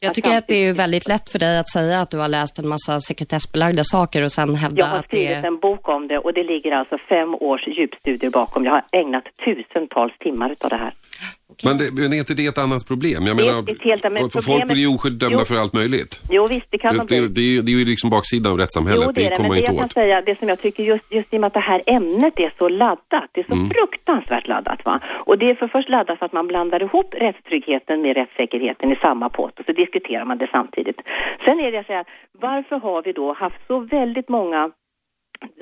Jag 0.00 0.14
tycker 0.14 0.38
att 0.38 0.48
det 0.48 0.66
är 0.66 0.72
väldigt 0.72 1.08
lätt 1.08 1.30
för 1.30 1.38
dig 1.38 1.58
att 1.58 1.70
säga 1.70 2.00
att 2.00 2.10
du 2.10 2.18
har 2.18 2.28
läst 2.28 2.58
en 2.58 2.68
massa 2.68 3.00
sekretessbelagda 3.00 3.84
saker 3.84 4.22
och 4.22 4.32
sen 4.32 4.54
hävda 4.54 4.80
Jag 4.80 4.86
har 4.86 4.98
att 4.98 5.02
det 5.02 5.08
skrivit 5.08 5.44
är... 5.44 5.46
en 5.46 5.58
bok 5.58 5.88
om 5.88 6.08
det 6.08 6.18
och 6.18 6.34
det 6.34 6.44
ligger 6.44 6.72
alltså 6.72 6.98
fem 7.08 7.34
års 7.34 7.66
djupstudier 7.66 8.30
bakom. 8.30 8.64
Jag 8.64 8.72
har 8.72 8.84
ägnat 8.92 9.24
tusentals 9.44 10.18
timmar 10.18 10.50
utav 10.50 10.70
det 10.70 10.76
här. 10.76 10.92
Men, 11.64 11.78
det, 11.78 11.86
men 12.02 12.12
är 12.12 12.18
inte 12.24 12.34
det 12.34 12.46
ett 12.46 12.58
annat 12.58 12.82
problem? 12.88 13.20
Jag 13.26 13.36
Det 13.36 13.44
menar, 13.44 13.58
ett 13.72 13.82
helt- 13.88 14.02
men 14.04 14.16
folk 14.30 14.32
problemet- 14.46 14.68
blir 14.68 14.82
ju 14.86 14.90
oskyldigt 14.96 15.20
dömda 15.24 15.44
för 15.50 15.56
allt 15.62 15.72
möjligt. 15.80 16.12
Jo 16.30 16.46
visst, 16.54 16.66
det 16.70 16.78
kan 16.78 16.92
Det, 16.94 16.98
de 17.00 17.06
bli. 17.06 17.20
det, 17.20 17.28
det, 17.36 17.40
är 17.40 17.52
ju- 17.54 17.62
det 17.66 17.72
är 17.72 17.78
ju 17.82 17.84
liksom 17.84 18.10
baksidan 18.10 18.52
av 18.52 18.58
rättssamhället. 18.58 19.04
Jo, 19.06 19.12
det 19.14 19.26
är 19.26 19.30
det, 19.30 19.36
kommer 19.36 19.48
men 19.48 19.58
det 19.60 19.64
jag 19.66 19.78
kan 19.78 19.88
säga, 19.88 20.22
det 20.28 20.38
som 20.38 20.48
jag 20.48 20.60
tycker 20.64 20.82
just, 20.92 21.04
just 21.16 21.34
i 21.34 21.36
och 21.36 21.40
med 21.40 21.46
att 21.46 21.58
det 21.60 21.60
här 21.72 21.82
ämnet 21.86 22.34
är 22.46 22.52
så 22.58 22.68
laddat, 22.68 23.28
det 23.32 23.40
är 23.40 23.48
så 23.48 23.54
Mm. 23.54 23.70
fruktansvärt 23.70 24.46
laddat 24.48 24.80
va. 24.84 25.00
Och 25.28 25.38
det 25.38 25.50
är 25.50 25.54
för 25.54 25.68
först 25.68 25.88
laddat 25.88 26.18
för 26.18 26.26
att 26.26 26.32
man 26.32 26.46
blandar 26.46 26.82
ihop 26.82 27.14
rättstryggheten 27.26 28.02
med 28.02 28.16
rättssäkerheten 28.16 28.92
i 28.92 28.96
samma 29.06 29.28
pott 29.28 29.58
och 29.60 29.64
så 29.66 29.72
diskuterar 29.72 30.24
man 30.24 30.38
det 30.38 30.48
samtidigt. 30.52 31.00
Sen 31.44 31.60
är 31.60 31.70
det 31.70 31.76
jag 31.76 31.86
säger, 31.86 32.04
varför 32.40 32.76
har 32.86 33.02
vi 33.02 33.12
då 33.12 33.32
haft 33.32 33.60
så 33.66 33.78
väldigt 33.80 34.28
många 34.28 34.70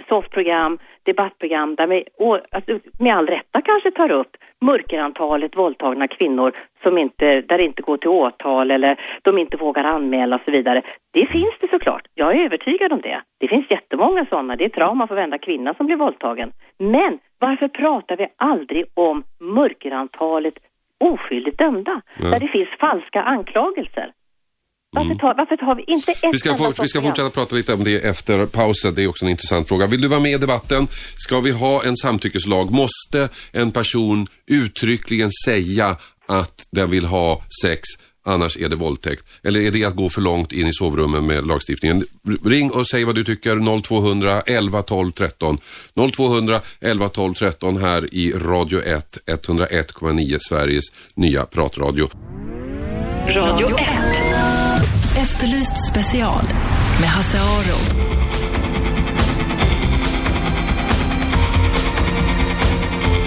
soffprogram, 0.09 0.79
debattprogram 1.03 1.75
där 1.75 1.87
vi 1.87 2.05
alltså, 2.51 2.79
med 2.99 3.17
all 3.17 3.27
rätta 3.27 3.63
kanske 3.63 3.91
tar 3.91 4.11
upp 4.11 4.37
mörkerantalet 4.61 5.57
våldtagna 5.57 6.09
kvinnor 6.09 6.53
som 6.83 6.99
inte, 6.99 7.41
där 7.41 7.59
det 7.59 7.65
inte 7.65 7.83
går 7.83 7.97
till 7.97 8.09
åtal 8.09 8.71
eller 8.71 9.01
de 9.23 9.39
inte 9.39 9.57
vågar 9.57 9.85
anmäla 9.85 10.37
och 10.37 10.43
så 10.45 10.51
vidare. 10.51 10.83
Det 11.11 11.27
finns 11.27 11.55
det 11.61 11.69
såklart. 11.71 12.07
Jag 12.15 12.37
är 12.37 12.45
övertygad 12.45 12.93
om 12.93 13.01
det. 13.01 13.23
Det 13.39 13.49
finns 13.49 13.71
jättemånga 13.71 14.27
sådana. 14.27 14.57
Det 14.57 14.65
är 14.65 14.69
trauma 14.69 15.07
för 15.07 15.15
varenda 15.15 15.39
kvinna 15.39 15.75
som 15.75 15.87
blir 15.87 15.97
våldtagen. 15.97 16.53
Men 16.79 17.19
varför 17.39 17.69
pratar 17.69 18.17
vi 18.17 18.27
aldrig 18.37 18.85
om 18.95 19.23
mörkerantalet 19.41 20.55
oskyldigt 21.01 21.59
dömda? 21.59 22.01
Ja. 22.19 22.31
Där 22.31 22.41
det 22.41 22.49
finns 22.49 22.69
falska 22.69 23.23
anklagelser. 23.23 24.13
Varför 24.91 25.15
tar, 25.15 25.35
varför 25.37 25.57
tar 25.57 25.75
vi 25.75 25.85
inte 25.93 26.13
ett 26.13 26.19
Vi 26.33 26.39
ska, 26.39 26.49
enda 26.49 26.59
for, 26.59 26.65
sånt 26.65 26.81
vi 26.81 26.89
ska 26.89 27.03
fortsätta 27.03 27.31
prata 27.31 27.57
lite 27.57 27.75
om 27.75 27.85
det 27.85 28.05
efter 28.05 28.47
pausen. 28.47 28.95
Det 28.95 29.03
är 29.03 29.09
också 29.09 29.25
en 29.25 29.31
intressant 29.31 29.69
fråga. 29.69 29.87
Vill 29.87 30.01
du 30.01 30.09
vara 30.09 30.21
med 30.21 30.33
i 30.33 30.39
debatten? 30.39 30.89
Ska 31.17 31.41
vi 31.41 31.51
ha 31.51 31.85
en 31.85 31.97
samtyckeslag? 31.97 32.71
Måste 32.71 33.29
en 33.53 33.71
person 33.71 34.27
uttryckligen 34.47 35.31
säga 35.45 35.97
att 36.29 36.67
den 36.73 36.91
vill 36.91 37.05
ha 37.05 37.43
sex, 37.63 37.83
annars 38.27 38.57
är 38.57 38.69
det 38.69 38.77
våldtäkt? 38.77 39.25
Eller 39.43 39.61
är 39.61 39.71
det 39.71 39.85
att 39.85 39.97
gå 39.97 40.09
för 40.09 40.21
långt 40.21 40.53
in 40.53 40.67
i 40.67 40.73
sovrummen 40.73 41.27
med 41.27 41.47
lagstiftningen? 41.47 42.05
Ring 42.45 42.71
och 42.71 42.87
säg 42.87 43.05
vad 43.05 43.15
du 43.15 43.25
tycker. 43.25 43.83
0200 43.83 44.43
11 44.47 44.83
12 44.83 45.13
13. 45.13 45.59
0200 46.13 46.61
11 46.81 47.09
12 47.09 47.35
13 47.35 47.77
här 47.77 48.15
i 48.15 48.33
Radio 48.33 48.83
1, 48.83 49.19
101,9 49.27 50.39
Sveriges 50.49 50.85
nya 51.17 51.45
pratradio. 51.45 52.09
Radio 53.29 53.79
1. 53.79 54.18
Efterlyst 55.23 55.89
special 55.93 56.45
med 57.01 57.09
Hasse 57.09 57.39
Aro. 57.41 58.05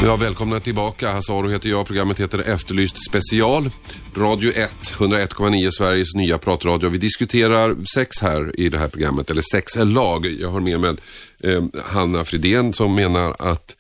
Ja, 0.04 0.16
välkomna 0.16 0.60
tillbaka. 0.60 1.12
Hasse 1.12 1.34
Aro 1.34 1.48
heter 1.48 1.70
jag. 1.70 1.88
Programmet 1.88 2.20
heter 2.20 2.40
Efterlyst 2.40 3.10
special. 3.10 3.70
Radio 4.16 4.52
1, 4.52 4.72
101,9 4.98 5.70
Sveriges 5.72 6.16
nya 6.16 6.38
pratradio. 6.38 6.90
Vi 6.90 6.98
diskuterar 6.98 7.86
sex 7.96 8.22
här 8.22 8.60
i 8.60 8.70
det 8.70 8.78
här 8.78 8.88
programmet, 8.88 9.32
eller 9.32 9.44
sex 9.52 9.78
är 9.78 9.86
lag. 9.86 10.26
Jag 10.26 10.50
har 10.50 10.60
med 10.60 10.80
mig 10.80 10.96
eh, 11.44 11.64
Hanna 11.86 12.24
Fridén 12.24 12.74
som 12.74 12.96
menar 12.96 13.36
att 13.40 13.76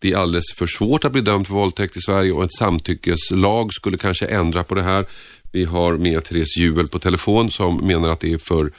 det 0.00 0.12
är 0.12 0.16
alldeles 0.16 0.52
för 0.56 0.66
svårt 0.66 1.04
att 1.04 1.12
bli 1.12 1.20
dömd 1.20 1.46
för 1.46 1.54
våldtäkt 1.54 1.96
i 1.96 2.00
Sverige 2.00 2.32
och 2.32 2.44
ett 2.44 2.54
samtyckeslag 2.58 3.72
skulle 3.72 3.98
kanske 3.98 4.26
ändra 4.26 4.64
på 4.64 4.74
det 4.74 4.82
här. 4.82 5.06
Vi 5.52 5.64
har 5.64 5.96
med 5.96 6.24
Therese 6.24 6.56
Juel 6.56 6.88
på 6.88 6.98
telefon 6.98 7.50
som 7.50 7.86
menar 7.86 8.08
att 8.08 8.20
det 8.20 8.32
är 8.32 8.38
för 8.38 8.70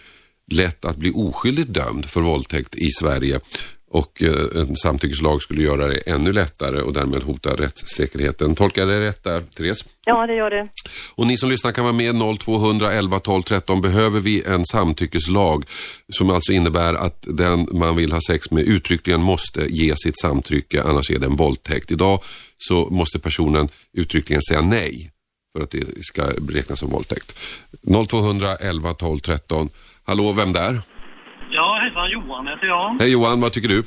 lätt 0.52 0.86
att 0.86 0.98
bli 0.98 1.12
oskyldigt 1.16 1.74
dömd 1.74 2.06
för 2.06 2.22
våldtäkt 2.22 2.76
i 2.76 2.90
Sverige. 3.00 3.40
Och 3.92 4.24
eh, 4.24 4.62
en 4.62 4.76
samtyckeslag 4.76 5.42
skulle 5.42 5.62
göra 5.62 5.88
det 5.88 5.98
ännu 5.98 6.34
lättare 6.34 6.82
och 6.82 6.94
därmed 6.94 7.24
hota 7.24 7.56
rättssäkerheten. 7.56 8.56
Tolkar 8.56 8.82
jag 8.82 8.90
det 8.90 9.08
rätt 9.08 9.24
där, 9.24 9.42
Therese? 9.42 9.86
Ja, 10.06 10.28
det 10.28 10.36
gör 10.36 10.50
det. 10.50 10.68
Och 11.16 11.28
ni 11.28 11.38
som 11.38 11.50
lyssnar 11.50 11.72
kan 11.72 11.84
vara 11.84 11.94
med 11.94 12.16
0200 12.40 12.92
11 12.92 13.20
12 13.20 13.42
13. 13.44 13.82
Behöver 13.82 14.20
vi 14.20 14.44
en 14.44 14.66
samtyckeslag 14.66 15.66
som 16.14 16.30
alltså 16.30 16.52
innebär 16.52 16.94
att 16.94 17.24
den 17.28 17.68
man 17.72 17.96
vill 17.96 18.12
ha 18.12 18.20
sex 18.28 18.52
med 18.52 18.64
uttryckligen 18.64 19.22
måste 19.22 19.66
ge 19.70 19.96
sitt 19.96 20.20
samtycke, 20.20 20.84
annars 20.84 21.12
är 21.12 21.20
det 21.20 21.26
en 21.26 21.36
våldtäkt. 21.36 21.92
Idag 21.92 22.24
så 22.58 22.88
måste 22.92 23.20
personen 23.20 23.70
uttryckligen 23.94 24.42
säga 24.42 24.62
nej 24.62 25.12
för 25.54 25.64
att 25.64 25.72
det 25.72 26.04
ska 26.06 26.22
räknas 26.58 26.80
som 26.80 26.90
våldtäkt. 26.90 27.30
0200 28.10 28.48
11 28.72 28.94
12 28.94 29.20
13. 29.20 29.68
Hallå, 30.08 30.34
vem 30.42 30.52
där? 30.54 30.74
Ja, 31.52 31.80
hejsan 31.82 32.10
Johan 32.10 32.48
heter 32.48 32.68
jag. 32.68 32.98
Hej 33.00 33.12
Johan, 33.12 33.42
vad 33.42 33.52
tycker 33.54 33.70
du? 33.70 33.84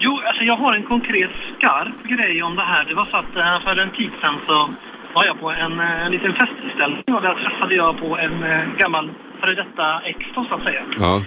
Jo, 0.00 0.12
alltså 0.28 0.42
jag 0.50 0.56
har 0.56 0.72
en 0.74 0.86
konkret 0.94 1.30
skarp 1.56 1.98
grej 2.12 2.42
om 2.42 2.56
det 2.56 2.62
här. 2.72 2.84
Det 2.84 2.94
var 2.94 3.04
så 3.04 3.16
att 3.16 3.36
eh, 3.36 3.64
för 3.64 3.76
en 3.76 3.90
tid 3.98 4.12
sedan 4.20 4.36
så 4.46 4.70
var 5.14 5.24
jag 5.24 5.40
på 5.40 5.50
en, 5.50 5.80
eh, 5.80 6.06
en 6.06 6.12
liten 6.12 6.32
festställning 6.40 7.14
och 7.16 7.22
där 7.22 7.34
träffade 7.34 7.74
jag 7.74 7.98
på 7.98 8.18
en 8.18 8.42
eh, 8.42 8.62
gammal 8.82 9.10
före 9.40 9.54
detta 9.54 10.00
ex 10.04 10.18
då, 10.34 10.44
så 10.44 10.54
att 10.54 10.62
säga. 10.62 10.82
Ja. 10.98 11.20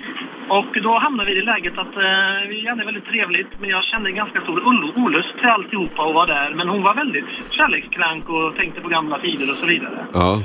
Och 0.57 0.81
då 0.83 0.97
hamnade 0.99 1.31
vi 1.31 1.37
i 1.37 1.41
läget 1.41 1.77
att 1.77 1.95
eh, 1.97 2.49
vi 2.49 2.67
hade 2.69 2.85
väldigt 2.85 3.05
trevligt 3.05 3.51
men 3.59 3.69
jag 3.69 3.83
kände 3.83 4.09
en 4.09 4.15
ganska 4.15 4.41
stor 4.41 4.59
ol- 4.67 4.93
olust 4.95 5.33
till 5.39 5.49
alltihopa 5.49 6.01
och 6.03 6.13
var 6.13 6.27
där. 6.27 6.53
Men 6.55 6.69
hon 6.69 6.83
var 6.83 6.93
väldigt 6.93 7.25
kärlekskrank 7.49 8.29
och 8.29 8.55
tänkte 8.55 8.81
på 8.81 8.89
gamla 8.89 9.19
tider 9.19 9.49
och 9.51 9.55
så 9.61 9.65
vidare. 9.67 10.05
Ja. 10.13 10.35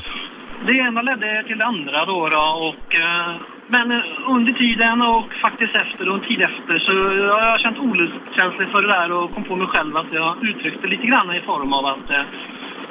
Det 0.66 0.72
ena 0.72 1.02
ledde 1.02 1.44
till 1.46 1.58
det 1.58 1.64
andra 1.64 2.04
då, 2.04 2.28
då 2.28 2.38
och, 2.68 2.94
eh, 2.94 3.34
men 3.68 3.90
eh, 3.90 4.02
under 4.26 4.52
tiden 4.52 5.02
och 5.02 5.32
faktiskt 5.42 5.74
efter 5.74 6.08
och 6.08 6.14
en 6.14 6.28
tid 6.28 6.42
efter 6.42 6.78
så 6.78 6.92
har 7.32 7.46
jag 7.46 7.60
känt 7.60 7.78
olustkänslor 7.78 8.66
för 8.72 8.82
det 8.82 8.88
där 8.88 9.12
och 9.12 9.34
kom 9.34 9.44
på 9.44 9.56
mig 9.56 9.66
själv 9.66 9.96
att 9.96 10.12
jag 10.12 10.44
uttryckte 10.44 10.86
lite 10.86 11.06
grann 11.06 11.34
i 11.34 11.40
form 11.40 11.72
av 11.72 11.86
att 11.86 12.10
eh, 12.10 12.22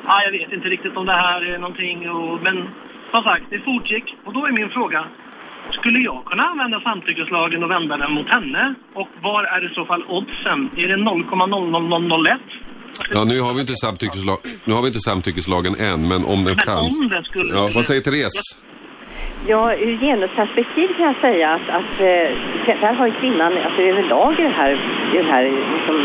ah, 0.06 0.22
jag 0.22 0.32
vet 0.32 0.52
inte 0.54 0.70
riktigt 0.70 0.98
om 0.98 1.06
det 1.06 1.14
här 1.14 1.42
är 1.54 1.58
någonting 1.60 2.10
och, 2.10 2.40
men 2.44 2.68
som 3.12 3.22
sagt, 3.30 3.45
det 3.49 3.60
fortgick 3.70 4.06
och 4.26 4.34
då 4.34 4.39
är 4.47 4.51
min 4.51 4.70
fråga 4.78 5.01
skulle 5.80 5.99
jag 5.99 6.20
kunna 6.26 6.43
använda 6.51 6.78
samtyckeslagen 6.88 7.64
och 7.64 7.72
vända 7.76 7.97
den 7.97 8.12
mot 8.18 8.30
henne? 8.36 8.64
Och 8.99 9.10
var 9.28 9.43
är 9.56 9.62
i 9.72 9.74
så 9.78 9.86
fall 9.86 10.03
oddsen? 10.18 10.60
Är 10.82 10.88
det 10.91 10.97
0,00001? 10.97 12.39
Ja, 13.16 13.24
nu 13.32 13.41
har 13.41 13.53
vi 13.53 13.62
inte, 13.62 13.76
samtyckeslag, 13.86 14.38
nu 14.66 14.74
har 14.74 14.82
vi 14.82 14.88
inte 14.88 14.99
samtyckeslagen 14.99 15.76
än, 15.89 16.08
men 16.08 16.26
om 16.34 16.39
den 16.47 16.56
Men 16.56 16.66
fanns. 16.66 16.99
om 16.99 17.10
den 17.10 17.24
skulle- 17.24 17.53
Ja, 17.56 17.70
vad 17.76 17.86
säger 17.86 18.01
Therese? 18.01 18.39
Ja, 19.47 19.76
ur 19.76 19.97
genusperspektiv 19.97 20.88
kan 20.97 21.05
jag 21.05 21.22
säga 21.22 21.49
att, 21.53 21.70
att 21.70 21.93
eh, 21.99 22.78
där 22.84 22.93
har 22.93 23.07
ju 23.07 23.13
kvinnan, 23.22 23.51
alltså 23.66 23.82
överlag 23.82 24.39
i 24.39 24.43
det 24.43 24.57
här, 24.61 24.72
i 25.13 25.18
det 25.18 25.30
här 25.34 25.43
liksom, 25.76 25.95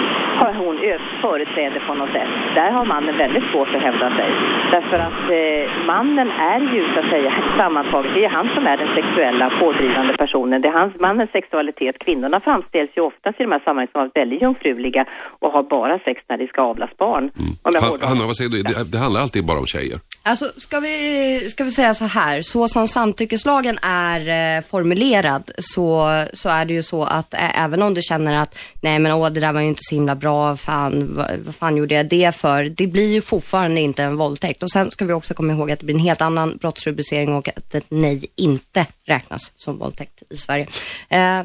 har 0.40 0.52
hon 0.54 0.76
företräde 1.20 1.80
på 1.86 1.94
något 1.94 2.12
sätt. 2.12 2.28
Där 2.54 2.70
har 2.70 2.84
mannen 2.84 3.16
väldigt 3.16 3.44
svårt 3.52 3.68
att 3.74 3.82
hävda 3.82 4.08
sig. 4.16 4.30
Därför 4.74 4.98
att 5.08 5.22
eh, 5.38 5.86
mannen 5.86 6.30
är 6.30 6.60
ju 6.74 6.94
så 6.94 7.00
att 7.00 7.10
säga 7.14 7.30
sammantaget, 7.58 8.14
det 8.14 8.24
är 8.24 8.28
han 8.28 8.48
som 8.54 8.66
är 8.66 8.76
den 8.76 8.94
sexuella 8.94 9.50
pådrivande 9.60 10.16
personen. 10.16 10.62
Det 10.62 10.68
är 10.68 10.72
hans, 10.72 10.94
mannens 11.00 11.30
sexualitet. 11.30 11.98
Kvinnorna 11.98 12.40
framställs 12.40 12.90
ju 12.96 13.02
oftast 13.02 13.40
i 13.40 13.42
de 13.42 13.52
här 13.52 13.62
sammanhangen 13.64 13.92
som 13.92 14.10
väldigt 14.14 14.42
jungfruliga 14.42 15.04
och 15.42 15.52
har 15.52 15.62
bara 15.62 15.98
sex 15.98 16.22
när 16.28 16.36
det 16.38 16.48
ska 16.48 16.62
avlas 16.62 16.90
barn. 16.96 17.30
Hårdrar. 17.64 18.08
Hanna, 18.08 18.24
vad 18.26 18.36
säger 18.36 18.50
du? 18.50 18.62
Det, 18.62 18.92
det 18.92 18.98
handlar 18.98 19.20
alltid 19.20 19.46
bara 19.46 19.58
om 19.58 19.66
tjejer. 19.66 19.98
Alltså, 20.22 20.52
ska 20.56 20.80
vi, 20.80 21.50
ska 21.50 21.64
vi 21.64 21.72
säga 21.72 21.94
så 21.94 22.04
här, 22.04 22.42
så 22.42 22.68
som 22.68 22.88
samtyckeslagen 22.88 23.78
är 23.82 24.20
eh, 24.58 24.62
formulerad 24.64 25.50
så, 25.58 26.24
så 26.32 26.48
är 26.48 26.64
det 26.64 26.72
ju 26.74 26.82
så 26.82 27.04
att 27.04 27.34
ä- 27.34 27.52
även 27.54 27.82
om 27.82 27.94
du 27.94 28.02
känner 28.02 28.36
att 28.42 28.58
nej 28.82 28.98
men 28.98 29.12
åh 29.12 29.30
det 29.30 29.40
där 29.40 29.52
var 29.52 29.60
ju 29.60 29.68
inte 29.68 29.80
så 29.84 29.94
himla 29.94 30.14
bra, 30.14 30.56
fan 30.56 31.14
vad, 31.16 31.30
vad 31.46 31.54
fan 31.54 31.76
gjorde 31.76 31.94
jag 31.94 32.06
det 32.06 32.34
för? 32.36 32.64
Det 32.64 32.86
blir 32.86 33.12
ju 33.12 33.20
fortfarande 33.22 33.80
inte 33.80 34.02
en 34.02 34.16
våldtäkt 34.16 34.62
och 34.62 34.70
sen 34.70 34.90
ska 34.90 35.04
vi 35.04 35.12
också 35.12 35.34
komma 35.34 35.52
ihåg 35.52 35.70
att 35.70 35.78
det 35.80 35.84
blir 35.86 35.94
en 35.94 36.00
helt 36.00 36.20
annan 36.20 36.56
brottsrubricering 36.56 37.34
och 37.34 37.48
att 37.48 37.74
ett 37.74 37.86
nej 37.88 38.26
inte 38.36 38.86
räknas 39.06 39.52
som 39.56 39.78
våldtäkt 39.78 40.22
i 40.30 40.36
Sverige. 40.36 40.66
Eh, 41.08 41.40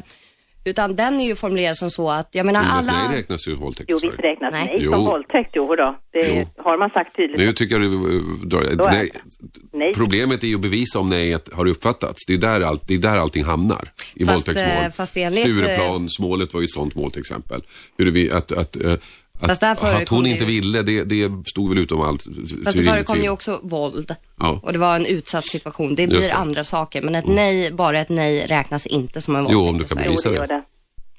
utan 0.66 0.96
den 0.96 1.20
är 1.20 1.24
ju 1.24 1.34
formulerad 1.36 1.76
som 1.76 1.90
så 1.90 2.10
att, 2.10 2.28
jag 2.32 2.46
menar 2.46 2.62
Jo, 2.64 2.70
alla... 2.70 2.92
Nej 2.92 3.18
räknas 3.18 3.48
ju 3.48 3.54
våldtäkt. 3.54 3.90
Jo, 3.90 3.98
visst 4.02 4.18
räknas 4.18 4.52
nej, 4.52 4.76
Jo. 4.80 4.92
som 4.92 5.04
våldtäkt. 5.04 5.50
Jo, 5.54 5.74
då. 5.76 5.98
Det 6.12 6.48
har 6.58 6.78
man 6.78 6.90
sagt 6.90 7.16
tydligt. 7.16 7.38
Nu 7.38 7.52
tycker 7.52 7.80
jag 7.80 7.90
du 7.90 8.16
eh, 8.16 8.22
drar... 8.48 8.90
Nej, 8.92 9.10
det. 9.12 9.78
Nej. 9.78 9.94
problemet 9.94 10.42
är 10.42 10.46
ju 10.46 10.54
att 10.54 10.60
bevisa 10.60 10.98
om 10.98 11.08
nejet 11.10 11.52
har 11.52 11.66
uppfattats. 11.66 12.26
Det 12.26 12.34
är 12.34 12.38
där, 12.38 12.60
allt, 12.60 12.88
det 12.88 12.94
är 12.94 12.98
där 12.98 13.16
allting 13.16 13.44
hamnar 13.44 13.88
i 14.14 14.24
Fast, 14.24 14.48
våldtäktsmål. 14.48 14.84
eh, 14.84 14.90
fast 14.90 15.16
enligt, 15.16 15.40
Stureplansmålet 15.40 16.54
var 16.54 16.60
ju 16.60 16.64
ett 16.64 16.70
sånt 16.70 16.94
mål 16.94 17.10
till 17.10 17.20
exempel. 17.20 17.62
Hur 17.98 18.10
vi, 18.10 18.30
att, 18.30 18.52
att, 18.52 18.84
eh, 18.84 18.94
att, 19.40 19.60
där 19.60 20.02
att 20.02 20.08
hon 20.08 20.26
inte 20.26 20.44
ju- 20.44 20.50
ville, 20.50 20.82
det, 20.82 21.04
det 21.04 21.30
stod 21.44 21.68
väl 21.68 21.78
utom 21.78 22.00
allt 22.00 22.26
Fast 22.64 22.76
det 22.76 22.84
förekom 22.84 23.22
ju 23.22 23.28
också 23.28 23.60
våld. 23.62 24.14
Ja. 24.40 24.60
Och 24.62 24.72
det 24.72 24.78
var 24.78 24.96
en 24.96 25.06
utsatt 25.06 25.46
situation. 25.46 25.94
Det 25.94 26.06
blir 26.06 26.20
det. 26.20 26.30
Mm. 26.30 26.40
andra 26.40 26.64
saker. 26.64 27.02
Men 27.02 27.14
ett 27.14 27.26
nej, 27.26 27.72
bara 27.72 27.98
ett 27.98 28.08
nej 28.08 28.46
räknas 28.46 28.86
inte 28.86 29.20
som 29.20 29.36
en 29.36 29.42
våldtäkt. 29.42 29.60
Jo, 29.62 29.70
om 29.70 29.78
du 29.78 29.84
kan 29.84 29.98
bevisa 29.98 30.30
det. 30.30 30.62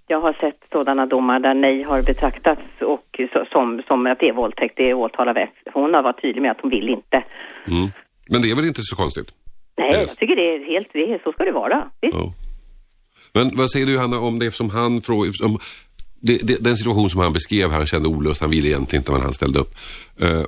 Jag 0.08 0.22
har 0.22 0.34
sett 0.34 0.60
sådana 0.72 1.06
domar 1.06 1.40
där 1.40 1.54
nej 1.54 1.84
har 1.84 2.02
betraktats 2.02 2.62
och 2.82 3.20
som, 3.52 3.82
som 3.88 4.08
att 4.08 4.20
det 4.20 4.30
är 4.30 4.34
våldtäkt, 4.34 4.74
det 4.78 4.90
är 4.90 4.94
åtal 4.94 5.30
av. 5.30 5.36
Hon 5.74 5.94
har 5.94 6.04
varit 6.04 6.22
tydlig 6.22 6.42
med 6.42 6.52
att 6.52 6.62
hon 6.62 6.70
vill 6.70 6.90
inte. 6.90 7.24
Mm. 7.68 7.88
Men 8.30 8.42
det 8.42 8.52
är 8.52 8.56
väl 8.56 8.66
inte 8.66 8.82
så 8.82 8.96
konstigt? 8.96 9.34
Nej, 9.78 9.92
jag 9.92 10.08
tycker 10.08 10.36
det 10.36 10.56
är 10.56 10.74
helt, 10.74 10.88
det 10.94 11.00
är, 11.00 11.20
så 11.24 11.32
ska 11.32 11.44
det 11.44 11.52
vara. 11.52 11.90
Visst. 12.02 12.18
Ja. 12.18 12.34
Men 13.34 13.56
vad 13.56 13.72
säger 13.72 13.86
du 13.86 13.98
Hanna 14.00 14.20
om 14.20 14.40
det 14.40 14.52
som 14.52 14.70
han 14.70 15.02
frågade, 15.02 15.46
om 15.46 15.60
det, 16.28 16.38
det, 16.44 16.58
den 16.64 16.78
situation 16.78 17.10
som 17.10 17.20
han 17.20 17.34
beskrev 17.34 17.72
här, 17.72 17.78
han 17.78 17.88
kände 17.88 18.08
olust, 18.08 18.42
han 18.42 18.50
ville 18.50 18.68
egentligen 18.68 19.02
inte 19.02 19.12
men 19.12 19.22
han 19.22 19.34
ställde 19.34 19.60
upp. 19.60 19.76
Eh, 20.20 20.44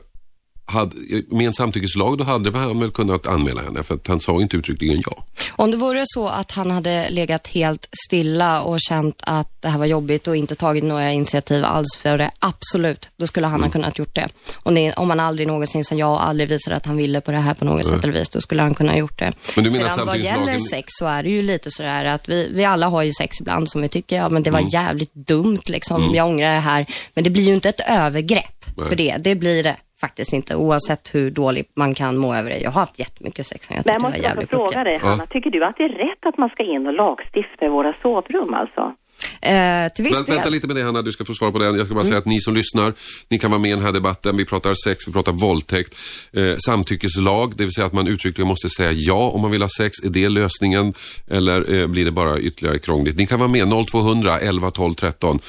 hade, 0.70 0.95
med 1.32 1.47
en 1.47 1.53
samtyckeslag 1.53 2.17
då 2.17 2.24
hade 2.24 2.57
han 2.57 2.80
väl 2.80 2.91
kunnat 2.91 3.28
anmäla 3.28 3.61
henne 3.61 3.84
för 3.84 3.95
att 3.95 4.07
han 4.07 4.20
sa 4.20 4.41
inte 4.41 4.57
uttryckligen 4.57 5.03
ja. 5.05 5.26
Om 5.51 5.72
det 5.72 5.78
vore 5.78 6.03
så 6.05 6.28
att 6.28 6.51
han 6.51 6.72
hade 6.72 7.09
legat 7.09 7.47
helt 7.47 7.88
stilla 8.07 8.61
och 8.61 8.78
känt 8.80 9.15
att 9.24 9.61
det 9.61 9.67
här 9.70 9.78
var 9.80 9.86
jobbigt 9.86 10.28
och 10.28 10.36
inte 10.36 10.55
tagit 10.55 10.84
några 10.84 11.11
initiativ 11.11 11.65
alls 11.65 11.97
för 11.97 12.17
det, 12.17 12.32
absolut, 12.39 13.09
då 13.17 13.28
skulle 13.28 13.47
han 13.47 13.55
Mm. 13.59 13.63
ha 13.67 13.72
kunnat 13.72 13.97
gjort 13.99 14.15
det. 14.15 14.28
Om, 14.55 14.76
det, 14.76 14.93
om 14.93 15.09
han 15.09 15.20
aldrig 15.20 15.47
någonsin 15.47 15.84
sa 15.86 15.95
ja 15.95 16.07
och 16.07 16.28
aldrig 16.28 16.49
visade 16.49 16.76
att 16.76 16.86
han 16.86 16.97
ville 16.97 17.22
på 17.22 17.32
det 17.32 17.38
här 17.38 17.53
på 17.53 17.65
något 17.65 17.76
Nej. 17.76 17.86
sätt 17.86 18.03
eller 18.03 18.13
vis, 18.13 18.30
då 18.30 18.41
skulle 18.41 18.61
han 18.61 18.74
kunna 18.74 18.91
ha 18.91 18.99
gjort 18.99 19.20
det. 19.20 19.34
Men 19.55 19.63
du 19.63 19.72
menar 19.72 19.89
Sedan 19.89 20.07
vad 20.07 20.17
gäller 20.17 20.59
sex 20.59 20.88
så 20.99 21.05
är 21.05 21.24
det 21.24 21.30
ju 21.30 21.41
lite 21.41 21.72
sådär 21.72 22.05
att 22.05 22.30
vi, 22.30 22.49
vi 22.53 22.65
alla 22.65 22.88
har 22.88 23.03
ju 23.03 23.11
sex 23.13 23.41
ibland 23.41 23.70
som 23.70 23.82
vi 23.82 23.88
tycker, 23.88 24.15
ja 24.15 24.30
men 24.30 24.43
det 24.43 24.51
var 24.51 24.59
Mm. 24.59 24.70
jävligt 24.70 25.13
dumt 25.13 25.59
liksom, 25.65 26.03
Mm. 26.03 26.15
jag 26.15 26.28
ångrar 26.28 26.53
det 26.53 26.59
här. 26.59 26.86
Men 27.13 27.24
det 27.24 27.30
blir 27.30 27.43
ju 27.43 27.53
inte 27.53 27.70
ett 27.70 27.82
övergrepp 27.88 28.65
Nej. 28.78 28.88
för 28.88 28.95
det, 28.95 29.17
det 29.20 29.36
blir 29.36 29.63
det 29.63 29.76
faktiskt 30.01 30.33
inte 30.33 30.55
oavsett 30.55 31.15
hur 31.15 31.31
dåligt 31.31 31.71
man 31.75 31.93
kan 31.93 32.17
må 32.17 32.35
över 32.35 32.49
det. 32.49 32.57
Jag 32.57 32.71
har 32.71 32.81
haft 32.81 32.99
jättemycket 32.99 33.45
sex 33.45 33.67
som 33.67 33.75
jag 33.75 33.85
Men 33.85 33.93
tyckte 33.93 33.93
jag 33.93 34.01
var 34.01 34.09
måste 34.09 34.21
bara 34.21 34.29
få 34.29 34.35
jävligt 34.35 34.49
fråga 34.49 34.83
dig, 34.83 34.97
Hanna, 34.97 35.25
tycker 35.25 35.49
du 35.49 35.65
att 35.65 35.77
det 35.77 35.83
är 35.83 35.89
rätt 35.89 36.25
att 36.25 36.37
man 36.37 36.49
ska 36.49 36.63
in 36.63 36.87
och 36.87 36.93
lagstifta 36.93 37.65
i 37.65 37.69
våra 37.69 37.93
sovrum 38.01 38.53
alltså? 38.53 38.95
Eh, 39.41 39.93
till 39.95 40.03
viss 40.03 40.13
Men, 40.13 40.25
del. 40.25 40.35
vänta 40.35 40.49
lite 40.49 40.67
med 40.67 40.75
det 40.75 40.83
Hanna, 40.83 41.01
du 41.01 41.11
ska 41.11 41.25
få 41.25 41.33
svara 41.33 41.51
på 41.51 41.59
den. 41.59 41.75
Jag 41.75 41.85
ska 41.85 41.95
bara 41.95 42.05
säga 42.05 42.17
att 42.17 42.25
ni 42.25 42.41
som 42.41 42.53
lyssnar, 42.53 42.93
ni 43.29 43.39
kan 43.39 43.51
vara 43.51 43.61
med 43.61 43.71
i 43.71 43.73
den 43.73 43.83
här 43.83 43.91
debatten. 43.91 44.37
Vi 44.37 44.45
pratar 44.45 44.73
sex, 44.73 45.07
vi 45.07 45.11
pratar 45.11 45.31
våldtäkt, 45.31 45.95
eh, 46.33 46.55
samtyckeslag, 46.57 47.53
det 47.57 47.63
vill 47.63 47.73
säga 47.73 47.87
att 47.87 47.93
man 47.93 48.07
uttryckligen 48.07 48.47
måste 48.47 48.69
säga 48.69 48.91
ja 48.91 49.29
om 49.33 49.41
man 49.41 49.51
vill 49.51 49.61
ha 49.61 49.69
sex. 49.77 49.99
Är 50.03 50.09
det 50.09 50.29
lösningen 50.29 50.93
eller 51.27 51.73
eh, 51.73 51.87
blir 51.87 52.05
det 52.05 52.11
bara 52.11 52.39
ytterligare 52.39 52.79
krångligt? 52.79 53.17
Ni 53.17 53.27
kan 53.27 53.39
vara 53.39 53.49
med 53.49 53.85
0200 53.87 54.39
11 54.39 54.71
12 54.71 54.93
13. 54.93 55.39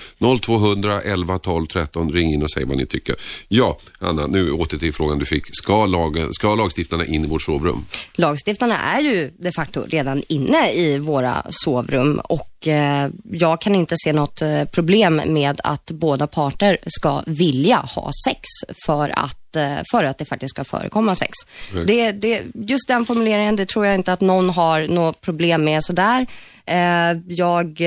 0200 0.42 1.00
11 1.00 1.38
12 1.38 1.66
13. 1.66 2.12
Ring 2.12 2.34
in 2.34 2.42
och 2.42 2.50
säg 2.50 2.64
vad 2.64 2.76
ni 2.76 2.86
tycker. 2.86 3.14
Ja, 3.48 3.78
Hanna, 4.00 4.26
nu 4.26 4.52
åter 4.52 4.78
till 4.78 4.92
frågan 4.92 5.18
du 5.18 5.24
fick. 5.24 5.44
Ska, 5.52 5.86
lagen, 5.86 6.32
ska 6.32 6.54
lagstiftarna 6.54 7.06
in 7.06 7.24
i 7.24 7.26
vårt 7.26 7.42
sovrum? 7.42 7.86
Lagstiftarna 8.14 8.76
är 8.78 9.00
ju 9.00 9.30
de 9.38 9.52
facto 9.52 9.84
redan 9.88 10.22
inne 10.28 10.72
i 10.72 10.98
våra 10.98 11.42
sovrum 11.50 12.20
och 12.24 12.68
eh, 12.68 13.10
jag 13.30 13.60
kan 13.60 13.74
inte 13.74 13.79
se 14.04 14.12
något 14.12 14.42
eh, 14.42 14.64
problem 14.64 15.22
med 15.26 15.60
att 15.64 15.90
båda 15.90 16.26
parter 16.26 16.78
ska 16.86 17.22
vilja 17.26 17.76
ha 17.76 18.10
sex 18.28 18.40
för 18.86 19.08
att, 19.18 19.56
eh, 19.56 19.78
för 19.90 20.04
att 20.04 20.18
det 20.18 20.24
faktiskt 20.24 20.50
ska 20.54 20.64
förekomma 20.64 21.14
sex. 21.14 21.30
Mm. 21.72 21.86
Det, 21.86 22.12
det, 22.12 22.42
just 22.54 22.88
den 22.88 23.04
formuleringen, 23.04 23.56
det 23.56 23.66
tror 23.66 23.86
jag 23.86 23.94
inte 23.94 24.12
att 24.12 24.20
någon 24.20 24.50
har 24.50 24.88
något 24.88 25.20
problem 25.20 25.64
med 25.64 25.84
sådär. 25.84 26.26
Eh, 26.66 27.18
jag... 27.28 27.80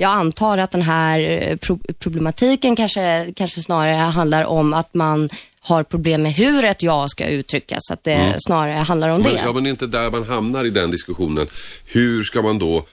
Jag 0.00 0.10
antar 0.10 0.58
att 0.58 0.70
den 0.70 0.82
här 0.82 1.56
pro 1.56 1.78
problematiken 1.98 2.76
kanske, 2.76 3.32
kanske 3.36 3.62
snarare 3.62 3.94
handlar 3.96 4.44
om 4.44 4.74
att 4.74 4.94
man 4.94 5.28
har 5.60 5.82
problem 5.82 6.22
med 6.22 6.32
hur 6.32 6.64
ett 6.64 6.82
ja 6.82 7.08
ska 7.08 7.26
uttryckas. 7.26 7.90
Att 7.92 8.04
det 8.04 8.12
Mm. 8.14 8.34
snarare 8.46 8.74
handlar 8.74 9.08
om 9.08 9.20
Men, 9.22 9.32
det. 9.32 9.40
ja, 9.44 9.52
men 9.52 9.64
det 9.64 9.68
är 9.68 9.70
inte 9.70 9.86
där 9.86 10.10
man 10.10 10.24
hamnar 10.28 10.64
i 10.64 10.70
den 10.70 10.90
diskussionen. 10.90 11.46
Hur 11.86 12.22
ska 12.22 12.42
man 12.42 12.58
då... 12.58 12.84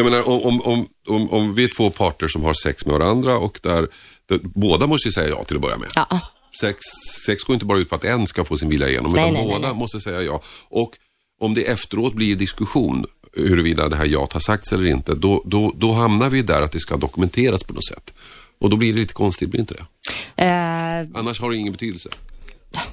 Jag 0.00 0.10
menar, 0.10 0.28
om, 0.28 0.60
om, 0.62 0.88
om, 1.08 1.30
om, 1.30 1.54
vi 1.54 1.64
är 1.64 1.68
två 1.68 1.90
parter 1.90 2.28
som 2.28 2.44
har 2.44 2.54
sex 2.54 2.86
med 2.86 2.92
varandra 2.98 3.38
och 3.38 3.60
där, 3.62 3.88
båda 4.42 4.86
måste 4.86 5.08
ju 5.08 5.12
säga 5.12 5.28
ja 5.28 5.44
till 5.44 5.56
att 5.56 5.62
börja 5.62 5.78
med. 5.78 5.88
Ja. 5.94 6.20
Sex, 6.60 6.78
sex 7.26 7.44
går 7.44 7.54
inte 7.54 7.66
bara 7.66 7.78
ut 7.78 7.88
på 7.88 7.94
att 7.94 8.04
en 8.04 8.26
ska 8.26 8.44
få 8.44 8.56
sin 8.56 8.68
vilja 8.68 8.88
igenom, 8.88 9.12
Nej, 9.12 9.22
utan 9.22 9.34
nej, 9.34 9.52
båda 9.52 9.68
nej. 9.68 9.78
måste 9.78 10.00
säga 10.00 10.22
ja. 10.22 10.40
Och 10.68 10.90
om 11.40 11.54
det 11.54 11.64
efteråt 11.64 12.14
blir 12.14 12.36
diskussion 12.36 13.06
huruvida 13.32 13.88
det 13.88 13.96
här 13.96 14.06
jaet 14.06 14.32
har 14.32 14.40
sagts 14.40 14.72
eller 14.72 14.86
inte, 14.86 15.14
då, 15.14 15.42
då, 15.46 15.72
då 15.76 15.92
hamnar 15.92 16.30
vi 16.30 16.42
där 16.42 16.62
att 16.62 16.72
det 16.72 16.80
ska 16.80 16.96
dokumenteras 16.96 17.62
på 17.62 17.74
något 17.74 17.86
sätt. 17.86 18.14
Och 18.58 18.70
då 18.70 18.76
blir 18.76 18.92
det 18.92 18.98
lite 18.98 19.14
konstigt, 19.14 19.48
blir 19.48 19.60
inte 19.60 19.74
det? 19.74 19.86
Eh, 20.44 21.18
Annars 21.20 21.40
har 21.40 21.50
det 21.50 21.56
ingen 21.56 21.72
betydelse. 21.72 22.08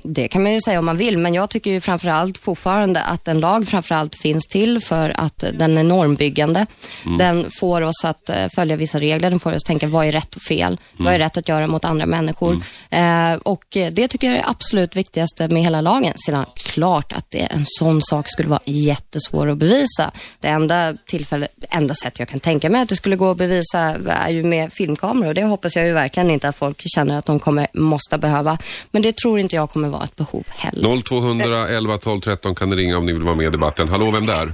Det 0.04 0.28
kan 0.28 0.44
man 0.44 0.54
ju 0.54 0.62
säga 0.62 0.80
om 0.80 0.86
man 0.86 0.98
vill, 0.98 1.18
men 1.18 1.34
jag 1.34 1.50
tycker 1.50 1.72
ju 1.72 1.82
framförallt 1.82 2.38
fortfarande 2.38 3.02
att 3.02 3.28
en 3.28 3.40
lag 3.40 3.68
framförallt 3.68 4.16
finns 4.16 4.48
till 4.48 4.80
för 4.82 5.14
att 5.18 5.44
den 5.54 5.78
är 5.78 5.84
normbyggande. 5.84 6.66
Mm. 7.06 7.18
Den 7.18 7.52
får 7.60 7.82
oss 7.82 8.06
att 8.06 8.30
eh, 8.30 8.48
följa 8.56 8.76
vissa 8.76 9.00
regler, 9.00 9.30
den 9.30 9.40
får 9.40 9.52
oss 9.52 9.56
att 9.56 9.66
tänka 9.66 9.88
vad 9.88 10.06
är 10.06 10.12
rätt 10.12 10.36
och 10.36 10.42
fel? 10.42 10.78
Vad 10.98 11.14
är 11.14 11.20
rätt 11.20 11.38
att 11.38 11.50
göra 11.50 11.68
mot 11.68 11.86
andra 11.86 12.06
människor? 12.06 12.64
Eh, 12.90 13.34
och 13.34 13.78
eh, 13.78 13.92
det 13.92 14.08
tycker 14.08 14.28
jag 14.28 14.38
är 14.38 14.42
det 14.42 14.50
absolut 14.50 14.96
viktigaste 14.96 15.48
med 15.48 15.64
hela 15.64 15.82
lagen. 15.82 16.14
Sedan 16.26 16.46
klart 16.56 17.14
att 17.14 17.26
det, 17.32 17.40
en 17.40 17.66
sån 17.66 18.02
sak 18.02 18.30
skulle 18.30 18.50
vara 18.50 18.60
jättesvår 18.66 19.50
att 19.50 19.58
bevisa. 19.58 20.12
Det 20.40 20.48
enda 20.48 20.94
tillfälle, 21.08 21.48
enda 21.70 21.94
sätt 21.94 22.20
jag 22.20 22.28
kan 22.28 22.40
tänka 22.40 22.70
mig 22.70 22.82
att 22.82 22.90
det 22.90 22.96
skulle 22.96 23.16
gå 23.16 23.32
att 23.32 23.38
bevisa 23.38 23.80
är 24.08 24.30
ju 24.30 24.44
med 24.44 24.74
filmkameror. 24.74 25.34
Det 25.34 25.44
hoppas 25.44 25.76
jag 25.76 25.86
ju 25.86 25.94
verkligen 25.94 26.32
inte 26.32 26.50
att 26.50 26.56
folk 26.56 26.82
känner 26.86 27.18
att 27.18 27.26
de 27.26 27.40
kommer, 27.40 27.68
måste 27.74 28.18
behöva. 28.18 28.58
Men 28.92 29.02
det 29.02 29.18
tror 29.18 29.40
inte 29.40 29.56
jag 29.56 29.67
kommer 29.68 29.90
vara 29.90 30.04
ett 30.10 30.16
behov 30.16 30.46
heller. 30.64 31.02
0211 31.02 31.98
12 31.98 32.20
13 32.20 32.56
kan 32.56 32.70
ni 32.70 32.76
ringa 32.76 32.98
om 32.98 33.06
ni 33.06 33.14
vill 33.14 33.24
vara 33.30 33.36
med 33.36 33.46
i 33.46 33.50
debatten. 33.50 33.86
Hallå, 33.94 34.08
vem 34.18 34.26
där? 34.26 34.48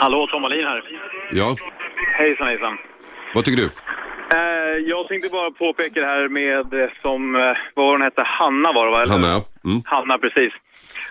Hallå, 0.00 0.26
Tom 0.30 0.44
Alin 0.44 0.64
här. 0.72 0.80
Ja, 1.40 1.48
Hejsan, 2.18 2.46
hejsan. 2.46 2.78
vad 3.34 3.44
tycker 3.44 3.62
du? 3.62 3.68
Eh, 4.38 4.76
jag 4.92 5.08
tänkte 5.08 5.28
bara 5.28 5.50
påpeka 5.50 6.00
det 6.00 6.06
här 6.06 6.28
med 6.28 6.90
som, 7.02 7.20
eh, 7.36 7.56
vad 7.74 7.86
var 7.86 7.92
hon 7.92 8.02
hette, 8.02 8.22
Hanna 8.38 8.72
var 8.72 8.84
det 8.86 8.92
va? 8.92 9.02
Eller? 9.02 9.12
Hanna, 9.12 9.26
ja. 9.36 9.40
Mm. 9.70 9.82
Hanna, 9.84 10.18
precis. 10.18 10.52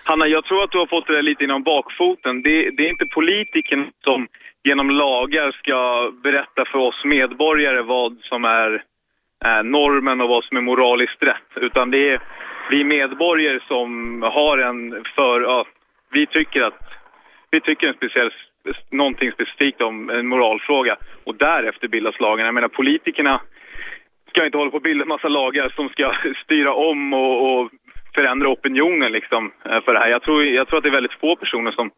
Hanna, 0.04 0.26
jag 0.26 0.44
tror 0.44 0.64
att 0.64 0.70
du 0.70 0.78
har 0.78 0.86
fått 0.86 1.06
det 1.06 1.16
där 1.16 1.22
lite 1.22 1.44
inom 1.44 1.62
bakfoten. 1.62 2.42
Det, 2.42 2.70
det 2.76 2.82
är 2.86 2.90
inte 2.90 3.06
politiken 3.06 3.80
som 4.04 4.26
genom 4.68 4.90
lagar 4.90 5.52
ska 5.60 5.78
berätta 6.22 6.62
för 6.72 6.78
oss 6.78 7.00
medborgare 7.04 7.82
vad 7.82 8.12
som 8.30 8.44
är 8.44 8.70
eh, 9.46 9.62
normen 9.76 10.20
och 10.20 10.28
vad 10.28 10.44
som 10.44 10.56
är 10.56 10.60
moraliskt 10.70 11.22
rätt. 11.22 11.50
Utan 11.66 11.90
det 11.90 12.02
är 12.12 12.18
vi 12.70 12.84
medborgare 12.84 13.60
som 13.68 14.22
har 14.22 14.58
en 14.58 15.04
för, 15.14 15.40
ja, 15.40 15.66
vi 16.10 16.26
tycker 16.26 16.62
att, 16.62 16.80
vi 17.50 17.60
tycker 17.60 17.88
en 17.88 17.94
speciell, 17.94 18.30
någonting 18.90 19.32
specifikt 19.32 19.80
om 19.80 20.10
en 20.10 20.26
moralfråga 20.26 20.96
och 21.24 21.34
därefter 21.34 21.88
bildas 21.88 22.20
lagarna. 22.20 22.46
Jag 22.46 22.54
menar 22.54 22.68
politikerna 22.68 23.40
ska 24.28 24.46
inte 24.46 24.58
hålla 24.58 24.70
på 24.70 24.76
och 24.76 24.82
bilda 24.82 25.02
en 25.02 25.08
massa 25.08 25.28
lagar 25.28 25.72
som 25.76 25.88
ska 25.88 26.14
styra 26.44 26.74
om 26.74 27.12
och, 27.14 27.60
och 27.60 27.70
förändra 28.14 28.48
opinionen 28.48 29.12
liksom 29.12 29.52
eh, 29.64 29.80
för 29.80 29.92
det 29.92 29.98
här. 29.98 30.08
Jag 30.08 30.22
tror, 30.22 30.44
jag 30.44 30.68
tror 30.68 30.78
att 30.78 30.82
det 30.82 30.88
är 30.88 31.00
väldigt 31.00 31.20
få 31.20 31.36
personer 31.36 31.72
som, 31.72 31.90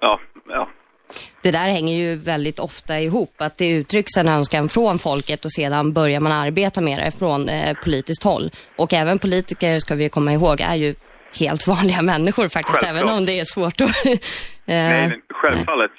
ja, 0.00 0.20
ja, 0.48 0.68
det 1.44 1.52
där 1.58 1.68
hänger 1.76 1.96
ju 2.02 2.10
väldigt 2.32 2.58
ofta 2.68 2.92
ihop, 3.06 3.34
att 3.46 3.58
det 3.58 3.68
uttrycks 3.78 4.14
en 4.20 4.28
önskan 4.28 4.64
från 4.76 4.96
folket 5.08 5.40
och 5.44 5.52
sedan 5.58 5.84
börjar 5.98 6.20
man 6.20 6.32
arbeta 6.44 6.80
med 6.88 6.98
det 7.02 7.12
från 7.20 7.40
eh, 7.48 7.72
politiskt 7.84 8.24
håll. 8.30 8.44
Och 8.82 8.90
även 9.02 9.16
politiker, 9.24 9.72
ska 9.84 9.92
vi 9.94 10.08
komma 10.16 10.30
ihåg, 10.38 10.56
är 10.72 10.78
ju 10.84 10.90
helt 11.42 11.62
vanliga 11.74 12.02
människor 12.12 12.46
faktiskt, 12.56 12.80
Självklart. 12.80 13.02
även 13.02 13.14
om 13.16 13.20
det 13.28 13.34
är 13.42 13.46
svårt 13.54 13.78
att... 13.84 13.96
eh, 14.74 14.88
Nej, 14.92 15.08
nej, 15.08 15.20
självfallet. 15.40 15.94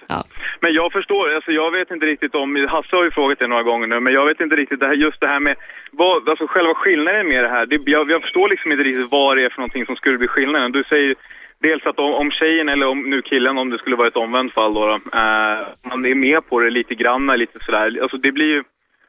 Men 0.63 0.71
jag 0.79 0.89
förstår, 0.97 1.23
alltså 1.35 1.51
jag 1.61 1.69
vet 1.77 1.89
inte 1.91 2.05
riktigt 2.05 2.35
om, 2.35 2.49
Hasse 2.73 2.95
har 2.95 3.03
ju 3.03 3.11
frågat 3.11 3.39
det 3.39 3.47
några 3.47 3.67
gånger 3.69 3.87
nu, 3.87 3.99
men 3.99 4.13
jag 4.13 4.25
vet 4.29 4.39
inte 4.45 4.55
riktigt 4.55 4.79
det 4.79 4.89
här, 4.91 4.97
just 5.07 5.19
det 5.23 5.27
här 5.33 5.41
med, 5.47 5.55
vad, 5.91 6.29
alltså 6.29 6.45
själva 6.47 6.73
skillnaden 6.73 7.27
med 7.33 7.43
det 7.43 7.51
här, 7.55 7.65
det, 7.65 7.77
jag, 7.95 8.11
jag 8.11 8.21
förstår 8.21 8.47
liksom 8.49 8.71
inte 8.71 8.83
riktigt 8.83 9.11
vad 9.11 9.37
det 9.37 9.43
är 9.45 9.49
för 9.49 9.61
någonting 9.61 9.85
som 9.85 9.95
skulle 9.95 10.17
bli 10.17 10.27
skillnaden. 10.27 10.71
Du 10.71 10.83
säger 10.83 11.15
dels 11.59 11.85
att 11.85 11.99
om, 11.99 12.13
om 12.13 12.31
tjejen, 12.31 12.69
eller 12.69 12.87
om 12.87 13.09
nu 13.09 13.21
killen, 13.21 13.57
om 13.57 13.69
det 13.69 13.77
skulle 13.77 13.95
vara 13.95 14.07
ett 14.07 14.15
omvänt 14.15 14.53
fall 14.53 14.73
då, 14.73 14.85
då 14.87 14.93
eh, 14.95 15.67
man 15.89 16.05
är 16.05 16.15
med 16.15 16.47
på 16.49 16.59
det 16.59 16.69
lite 16.69 16.95
grann, 16.95 17.25
lite 17.25 17.59
sådär, 17.65 17.99
alltså 18.01 18.17
det 18.17 18.31
blir 18.31 18.45
ju, 18.45 18.63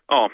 ja, 0.09 0.31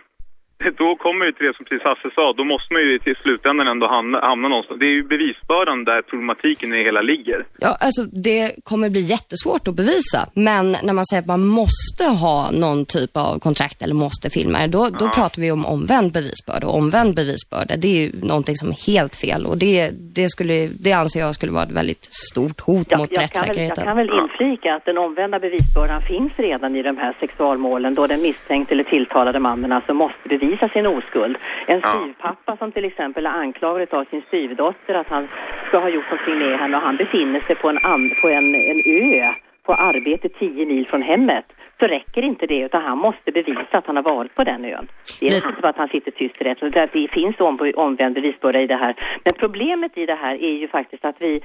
då 0.82 0.96
kommer 0.96 1.26
ju 1.26 1.32
till 1.32 1.46
det 1.46 1.56
som 1.56 1.64
precis 1.64 1.84
Hasse 1.84 2.10
sa, 2.14 2.32
då 2.32 2.44
måste 2.44 2.72
man 2.74 2.82
ju 2.82 2.98
till 2.98 3.16
slutändan 3.16 3.68
ändå 3.68 3.86
hamna, 3.86 4.20
hamna 4.20 4.48
någonstans. 4.48 4.80
Det 4.80 4.86
är 4.86 4.94
ju 4.98 5.02
bevisbördan 5.02 5.84
där 5.84 6.02
problematiken 6.02 6.74
i 6.74 6.84
hela 6.84 7.02
ligger. 7.02 7.46
Ja, 7.58 7.76
alltså 7.80 8.02
det 8.02 8.64
kommer 8.64 8.90
bli 8.90 9.00
jättesvårt 9.00 9.68
att 9.68 9.74
bevisa. 9.74 10.20
Men 10.34 10.76
när 10.82 10.92
man 10.92 11.04
säger 11.04 11.20
att 11.20 11.26
man 11.26 11.46
måste 11.46 12.04
ha 12.04 12.50
någon 12.50 12.84
typ 12.86 13.16
av 13.16 13.38
kontrakt 13.38 13.82
eller 13.82 13.94
måste 13.94 14.30
filma 14.30 14.58
då, 14.66 14.88
då 14.98 15.08
pratar 15.08 15.42
vi 15.42 15.52
om 15.52 15.66
omvänd 15.66 16.12
bevisbörda. 16.12 16.66
Och 16.66 16.74
omvänd 16.74 17.14
bevisbörda, 17.14 17.76
det 17.76 17.88
är 17.88 18.00
ju 18.04 18.10
någonting 18.22 18.56
som 18.56 18.68
är 18.68 18.92
helt 18.92 19.14
fel. 19.16 19.46
Och 19.46 19.56
det, 19.58 19.90
det, 20.18 20.28
skulle, 20.28 20.68
det 20.84 20.92
anser 20.92 21.20
jag 21.20 21.34
skulle 21.34 21.52
vara 21.52 21.62
ett 21.62 21.76
väldigt 21.80 22.04
stort 22.30 22.60
hot 22.60 22.76
mot 22.76 22.88
Jag 22.90 22.98
kan, 22.98 23.06
väl, 23.08 23.12
jag 23.16 23.22
rättssäkerheten. 23.22 23.84
kan 23.84 23.96
väl 23.96 24.10
inflika 24.22 24.74
att 24.74 24.84
den 24.84 24.98
omvända 24.98 25.38
bevisbördan 25.38 26.02
finns 26.02 26.32
redan 26.36 26.76
i 26.76 26.82
de 26.82 26.96
här 26.96 27.16
sexualmålen 27.20 27.94
då 27.94 28.06
den 28.06 28.22
misstänkte 28.22 28.74
eller 28.74 28.84
tilltalade 28.84 29.38
mannen 29.38 29.72
alltså 29.72 29.94
måste 29.94 30.28
bevisa 30.28 30.51
sin 30.56 30.86
oskuld. 30.86 31.38
En 31.66 31.82
styvpappa 31.82 32.56
som 32.56 32.72
till 32.72 32.84
exempel 32.84 33.26
är 33.26 33.30
anklagad 33.30 33.94
av 33.94 34.04
sin 34.04 34.22
styvdotter 34.28 34.94
att 34.94 35.08
han 35.08 35.28
ska 35.68 35.78
ha 35.78 35.88
gjort 35.88 36.10
någonting 36.10 36.38
med 36.38 36.58
henne 36.58 36.76
och 36.76 36.82
han 36.82 36.96
befinner 36.96 37.40
sig 37.40 37.56
på 37.56 37.68
en, 37.68 38.10
på 38.20 38.28
en, 38.28 38.54
en 38.54 38.82
ö 38.86 39.32
på 39.62 39.74
arbete 39.74 40.28
tio 40.28 40.66
mil 40.66 40.86
från 40.86 41.02
hemmet 41.02 41.44
så 41.80 41.86
räcker 41.86 42.22
inte 42.22 42.46
det 42.46 42.58
utan 42.58 42.82
han 42.82 42.98
måste 42.98 43.32
bevisa 43.32 43.78
att 43.78 43.86
han 43.86 43.96
har 43.96 44.02
varit 44.02 44.34
på 44.34 44.44
den 44.44 44.64
ön. 44.64 44.88
Det 45.20 45.26
är 45.26 45.48
inte 45.48 45.62
bara 45.62 45.68
att 45.68 45.76
han 45.76 45.88
sitter 45.88 46.10
tyst 46.10 46.40
i 46.40 46.44
rätt. 46.44 46.60
Det 46.60 46.88
det 46.92 47.08
finns 47.08 47.40
om, 47.40 47.72
omvänd 47.76 48.14
bevisbörda 48.14 48.60
i 48.60 48.66
det 48.66 48.76
här. 48.76 48.94
Men 49.24 49.34
problemet 49.34 49.98
i 49.98 50.06
det 50.06 50.14
här 50.14 50.34
är 50.34 50.52
ju 50.52 50.68
faktiskt 50.68 51.04
att 51.04 51.16
vi 51.18 51.40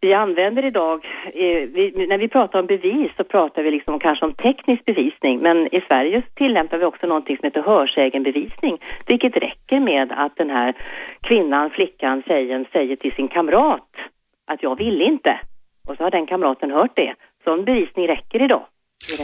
vi 0.00 0.14
använder 0.14 0.64
idag, 0.64 1.06
eh, 1.24 1.68
vi, 1.68 2.06
när 2.08 2.18
vi 2.18 2.28
pratar 2.28 2.58
om 2.58 2.66
bevis 2.66 3.10
så 3.16 3.24
pratar 3.24 3.62
vi 3.62 3.70
liksom 3.70 3.98
kanske 3.98 4.24
om 4.24 4.34
teknisk 4.34 4.84
bevisning 4.84 5.40
men 5.40 5.74
i 5.74 5.80
Sverige 5.88 6.22
tillämpar 6.34 6.78
vi 6.78 6.84
också 6.84 7.06
någonting 7.06 7.36
som 7.36 7.44
heter 7.44 7.62
hörsägenbevisning 7.62 8.78
vilket 9.06 9.36
räcker 9.36 9.80
med 9.80 10.12
att 10.12 10.36
den 10.36 10.50
här 10.50 10.74
kvinnan, 11.20 11.70
flickan, 11.70 12.22
tjejen 12.22 12.66
säger 12.72 12.96
till 12.96 13.12
sin 13.12 13.28
kamrat 13.28 13.88
att 14.46 14.62
jag 14.62 14.78
vill 14.78 15.02
inte 15.02 15.40
och 15.88 15.96
så 15.96 16.02
har 16.02 16.10
den 16.10 16.26
kamraten 16.26 16.70
hört 16.70 16.96
det. 16.96 17.14
Sån 17.44 17.64
bevisning 17.64 18.08
räcker 18.08 18.42
idag. 18.42 18.66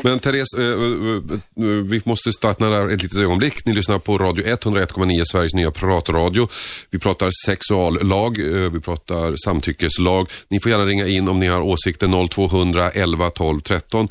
Men 0.02 0.18
Therese, 0.18 0.54
eh, 0.58 0.64
eh, 0.64 1.66
eh, 1.68 1.82
vi 1.84 2.00
måste 2.04 2.32
stanna 2.32 2.70
där 2.70 2.88
ett 2.88 3.02
litet 3.02 3.18
ögonblick. 3.18 3.66
Ni 3.66 3.72
lyssnar 3.72 3.98
på 3.98 4.18
Radio 4.18 4.44
101,9, 4.44 5.24
Sveriges 5.24 5.54
nya 5.54 5.70
pratradio. 5.70 6.48
Vi 6.90 6.98
pratar 6.98 7.30
sexuallag, 7.46 8.36
vi 8.72 8.80
pratar 8.80 9.34
samtyckeslag. 9.44 10.28
Ni 10.48 10.60
får 10.60 10.70
gärna 10.70 10.84
ringa 10.84 11.06
in 11.06 11.28
om 11.28 11.40
ni 11.40 11.46
har 11.46 11.60
åsikter 11.60 12.28
0200 12.28 12.90
11 12.90 13.30
12 13.30 13.60
13. 13.60 14.08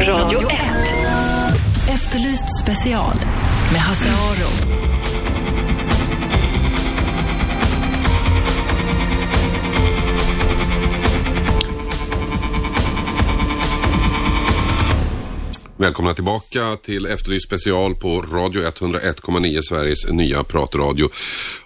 Radio 0.00 0.50
1. 0.50 0.56
Efterlyst 1.94 2.62
special 2.62 3.16
med 3.72 3.80
Hasse 3.80 4.08
Aro. 4.08 4.75
Välkomna 15.78 16.14
tillbaka 16.14 16.76
till 16.76 17.06
Efterlyst 17.06 17.46
special 17.46 17.94
på 17.94 18.20
Radio 18.20 18.62
101,9 18.62 19.60
Sveriges 19.68 20.08
nya 20.10 20.44
pratradio. 20.44 21.08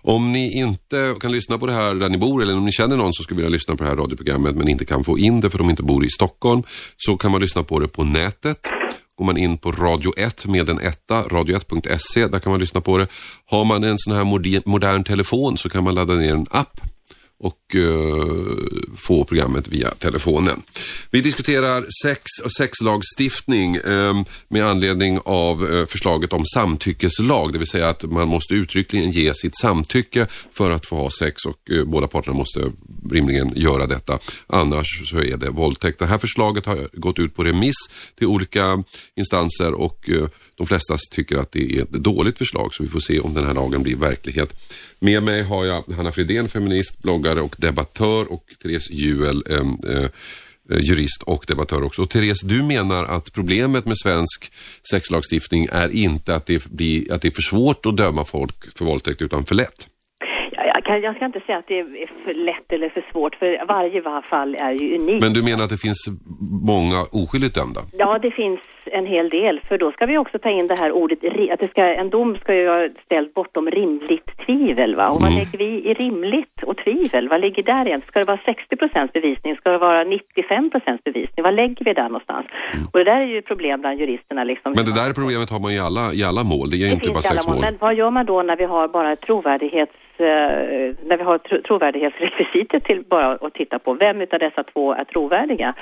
Om 0.03 0.33
ni 0.33 0.59
inte 0.61 1.15
kan 1.21 1.33
lyssna 1.33 1.59
på 1.59 1.67
det 1.67 1.73
här 1.73 1.95
där 1.95 2.09
ni 2.09 2.19
bor 2.19 2.43
eller 2.43 2.57
om 2.57 2.65
ni 2.65 2.73
känner 2.73 2.97
någon 2.97 3.13
som 3.13 3.25
skulle 3.25 3.37
vilja 3.37 3.49
lyssna 3.51 3.77
på 3.77 3.85
det 3.85 3.91
här 3.91 3.97
radioprogrammet 3.97 4.57
men 4.57 4.69
inte 4.69 4.85
kan 4.85 5.05
få 5.05 5.19
in 5.19 5.41
det 5.41 5.51
för 5.51 5.59
de 5.59 5.71
inte 5.71 5.83
bor 5.83 6.05
i 6.05 6.09
Stockholm 6.09 6.63
så 6.97 7.17
kan 7.17 7.31
man 7.33 7.41
lyssna 7.41 7.63
på 7.63 7.79
det 7.79 7.89
på 7.89 8.05
nätet. 8.05 8.59
Går 9.17 9.25
man 9.25 9.37
in 9.37 9.59
på 9.59 9.73
Radio 9.73 10.13
1 10.17 10.47
med 10.47 10.69
en 10.69 10.79
etta, 10.81 11.23
radio1.se, 11.23 12.27
där 12.27 12.39
kan 12.39 12.51
man 12.53 12.61
lyssna 12.61 12.81
på 12.81 12.99
det. 12.99 13.07
Har 13.51 13.65
man 13.65 13.85
en 13.85 13.99
sån 13.99 14.17
här 14.17 14.25
moder- 14.25 14.63
modern 14.67 15.05
telefon 15.05 15.59
så 15.59 15.69
kan 15.69 15.85
man 15.85 15.95
ladda 15.95 16.15
ner 16.15 16.35
en 16.35 16.47
app 16.51 16.81
och 17.41 17.75
uh, 17.75 18.57
få 18.97 19.25
programmet 19.25 19.69
via 19.69 19.91
telefonen. 19.91 20.63
Vi 21.11 21.21
diskuterar 21.21 21.85
sex 22.05 22.23
och 22.45 22.53
sexlagstiftning 22.53 23.81
um, 23.81 24.25
med 24.49 24.65
anledning 24.65 25.21
av 25.25 25.65
uh, 25.65 25.87
förslaget 25.87 26.33
om 26.33 26.45
samtyckeslag, 26.55 27.53
det 27.53 27.59
vill 27.59 27.69
säga 27.69 27.89
att 27.89 28.03
man 28.03 28.29
måste 28.29 28.55
uttryckligen 28.55 29.11
ge 29.11 29.35
sitt 29.35 29.57
samtycke 29.57 30.27
för 30.53 30.71
att 30.71 30.87
få 30.87 30.97
ha 30.97 31.11
sex 31.11 31.45
och 31.45 31.71
uh, 31.71 31.85
båda 31.85 32.07
parterna 32.07 32.37
måste 32.37 32.73
rimligen 33.11 33.53
göra 33.57 33.87
detta. 33.87 34.19
Annars 34.47 35.11
så 35.11 35.19
är 35.19 35.37
det 35.37 35.51
våldtäkt. 35.51 35.99
Det 35.99 36.07
här 36.07 36.19
förslaget 36.19 36.67
har 36.67 36.89
gått 36.93 37.19
ut 37.19 37.35
på 37.35 37.45
remiss 37.45 37.77
till 38.19 38.27
olika 38.27 38.85
instanser 39.17 39.75
och 39.75 40.11
de 40.61 40.67
flesta 40.67 40.97
tycker 41.11 41.39
att 41.39 41.53
det 41.53 41.77
är 41.77 41.83
ett 41.83 41.91
dåligt 41.91 42.39
förslag 42.39 42.75
så 42.75 42.83
vi 42.83 42.89
får 42.89 43.01
se 43.01 43.21
om 43.21 43.35
den 43.35 43.47
här 43.47 43.55
lagen 43.55 43.83
blir 43.83 43.97
verklighet. 43.97 44.55
Med 44.99 45.23
mig 45.23 45.43
har 45.43 45.65
jag 45.65 45.85
Hanna 45.97 46.13
Fridén, 46.13 46.49
feminist, 46.49 47.03
bloggare 47.03 47.41
och 47.41 47.57
debattör 47.59 48.33
och 48.33 48.45
Therese 48.63 48.91
Juel, 48.91 49.45
eh, 49.51 49.95
eh, 49.95 50.11
jurist 50.81 51.23
och 51.23 51.45
debattör 51.49 51.83
också. 51.83 52.03
Och 52.03 52.11
Therese, 52.11 52.41
du 52.43 52.63
menar 52.63 53.05
att 53.05 53.33
problemet 53.33 53.85
med 53.85 53.99
svensk 53.99 54.53
sexlagstiftning 54.91 55.69
är 55.73 55.89
inte 55.89 56.35
att 56.35 56.47
det, 56.47 56.67
blir, 56.67 57.13
att 57.13 57.23
det 57.23 57.29
är 57.29 57.33
för 57.33 57.43
svårt 57.43 57.87
att 57.87 57.97
döma 57.97 58.25
folk 58.25 58.79
för 58.79 58.85
våldtäkt 58.85 59.23
utan 59.23 59.45
för 59.45 59.55
lätt? 59.55 59.89
Jag, 60.99 61.17
ska 61.17 61.25
inte 61.25 61.41
säga 61.41 61.59
att 61.59 61.67
det 61.67 61.79
är 61.81 62.25
för 62.25 62.35
lätt 62.35 62.73
eller 62.73 62.89
för 62.89 63.05
svårt, 63.13 63.35
för 63.35 63.67
varje 63.67 64.01
va- 64.01 64.23
fall 64.31 64.55
är 64.55 64.73
ju 64.73 64.95
unikt. 64.99 65.25
Men 65.25 65.33
du 65.33 65.43
menar 65.43 65.65
att 65.65 65.71
det 65.71 65.77
finns 65.77 66.09
många 66.73 67.01
oskyldigt 67.13 67.55
dömda? 67.55 67.81
Ja, 67.93 68.19
det 68.19 68.31
finns 68.31 68.61
en 68.85 69.07
hel 69.07 69.29
del, 69.29 69.61
för 69.69 69.79
då 69.79 69.93
ska 69.93 70.07
vi 70.07 70.19
också 70.19 70.39
ta 70.39 70.51
in 70.51 70.67
det 70.67 70.79
här 70.79 70.93
ordet, 70.93 71.19
att 71.53 71.61
det 71.61 71.71
ska, 71.71 71.83
en 71.85 72.11
dom 72.11 72.37
ska 72.37 72.55
ju 72.55 72.67
vara 72.67 72.89
ställd 73.05 73.33
bortom 73.35 73.71
rimligt 73.71 74.31
tvivel, 74.47 74.97
va? 74.97 75.09
Och 75.09 75.21
vad 75.21 75.33
lägger 75.35 75.59
vi 75.59 75.71
i 75.91 75.95
rimligt 75.95 76.63
och 76.63 76.77
tvivel? 76.77 77.29
Vad 77.29 77.41
ligger 77.41 77.63
där 77.63 77.87
igen? 77.87 78.03
Ska 78.07 78.19
det 78.19 78.27
vara 78.27 78.41
60 78.45 78.77
procents 78.77 79.13
bevisning? 79.13 79.57
Ska 79.57 79.73
det 79.73 79.79
vara 79.79 80.05
95 80.05 80.71
procents 80.71 81.05
bevisning? 81.05 81.43
Vad 81.43 81.55
lägger 81.55 81.85
vi 81.85 81.93
där 81.93 82.09
någonstans? 82.09 82.47
Och 82.93 82.99
det 82.99 83.05
där 83.05 83.21
är 83.21 83.27
ju 83.27 83.43
problem 83.43 83.81
bland 83.81 84.01
juristerna 84.01 84.45
liksom. 84.45 84.73
Men 84.77 84.85
det 84.85 84.95
där 84.95 85.13
problemet 85.13 85.51
har 85.51 85.61
man 85.61 85.71
i 85.73 85.81
alla, 85.81 86.13
i 86.13 86.25
alla 86.25 86.45
mål. 86.45 86.71
Det 86.71 86.77
är 86.77 86.87
ju 86.87 86.91
inte 86.91 87.11
bara 87.11 87.23
sex 87.23 87.49
mål. 87.49 87.61
Men 87.61 87.75
vad 87.81 87.95
gör 87.95 88.11
man 88.11 88.27
då 88.27 88.43
när 88.43 88.57
vi 88.57 88.65
har 88.65 88.89
bara 88.89 89.17
trovärdighets, 89.17 89.97
när 90.21 91.17
vi 91.17 91.25
har 91.25 91.39
tro, 91.39 91.63
trovärdighetsrekvisitet 91.63 92.85
till 92.85 93.05
bara 93.09 93.33
att 93.33 93.55
titta 93.55 93.79
på? 93.79 93.95
Vem 93.95 94.21
utav 94.21 94.39
dessa 94.39 94.63
två 94.63 94.93
är 94.93 95.05
trovärdiga? 95.05 95.75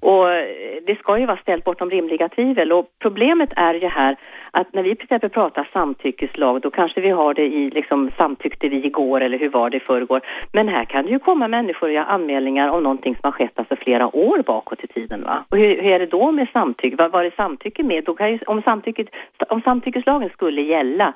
Och 0.00 0.32
eh, 0.32 0.44
det 0.86 0.98
ska 0.98 1.18
ju 1.18 1.26
vara 1.26 1.36
ställt 1.36 1.64
bortom 1.64 1.90
rimliga 1.90 2.28
tvivel. 2.28 2.72
Och 2.72 2.86
problemet 2.98 3.52
är 3.56 3.74
ju 3.74 3.88
här 3.88 4.16
att 4.50 4.74
när 4.74 4.82
vi 4.82 4.96
till 4.96 5.04
exempel 5.04 5.30
pratar 5.30 5.68
samtyckeslag, 5.72 6.60
då 6.60 6.70
kanske 6.70 7.00
vi 7.00 7.10
har 7.10 7.34
det 7.34 7.46
i 7.46 7.70
liksom 7.70 8.10
samtyckte 8.18 8.68
vi 8.68 8.86
igår 8.86 9.20
eller 9.20 9.38
hur 9.38 9.48
var 9.48 9.70
det 9.70 9.76
i 9.76 9.80
förrgår. 9.80 10.20
Men 10.52 10.68
här 10.68 10.84
kan 10.84 11.04
det 11.04 11.10
ju 11.10 11.18
komma 11.18 11.48
människor 11.48 11.86
och 11.86 11.92
göra 11.92 12.04
anmälningar 12.04 12.68
om 12.68 12.82
någonting 12.82 13.14
som 13.14 13.22
har 13.22 13.32
skett 13.32 13.58
alltså 13.58 13.76
flera 13.76 14.16
år 14.16 14.42
bakåt 14.46 14.84
i 14.84 14.86
tiden. 14.86 15.22
Va? 15.24 15.44
Och 15.48 15.58
hur, 15.58 15.82
hur 15.82 15.92
är 15.92 15.98
det 15.98 16.06
då 16.06 16.32
med 16.32 16.48
samtycke? 16.52 16.96
Vad 16.96 17.12
var 17.12 17.24
det 17.24 17.34
samtycke 17.36 17.82
med? 17.82 18.04
Då 18.04 18.14
kan 18.14 18.32
ju, 18.32 18.38
om, 18.46 18.62
samtycket, 18.62 19.08
om 19.48 19.62
samtyckeslagen 19.62 20.30
skulle 20.30 20.62
gälla, 20.62 21.14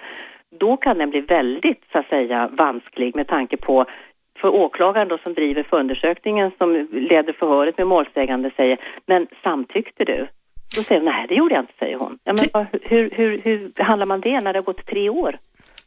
då 0.58 0.76
kan 0.76 0.98
den 0.98 1.10
bli 1.10 1.20
väldigt, 1.20 1.82
så 1.92 1.98
att 1.98 2.08
säga, 2.08 2.50
vansklig 2.52 3.16
med 3.16 3.26
tanke 3.26 3.56
på 3.56 3.86
för 4.38 4.48
åklagaren 4.48 5.08
då 5.08 5.18
som 5.18 5.34
driver 5.34 5.62
förundersökningen 5.62 6.50
som 6.58 6.88
leder 6.92 7.32
förhöret 7.32 7.78
med 7.78 7.86
målsägande 7.86 8.50
säger, 8.56 8.78
men 9.06 9.26
samtyckte 9.42 10.04
du? 10.04 10.26
Då 10.76 10.82
säger 10.82 11.00
hon, 11.00 11.10
nej 11.10 11.26
det 11.28 11.34
gjorde 11.34 11.54
jag 11.54 11.62
inte, 11.62 11.78
säger 11.78 11.96
hon. 11.96 12.18
Ja, 12.24 12.32
men 12.32 12.66
hur, 12.82 13.10
hur, 13.10 13.38
hur 13.38 13.70
behandlar 13.76 14.06
man 14.06 14.20
det 14.20 14.40
när 14.40 14.52
det 14.52 14.58
har 14.58 14.64
gått 14.64 14.86
tre 14.86 15.08
år? 15.08 15.38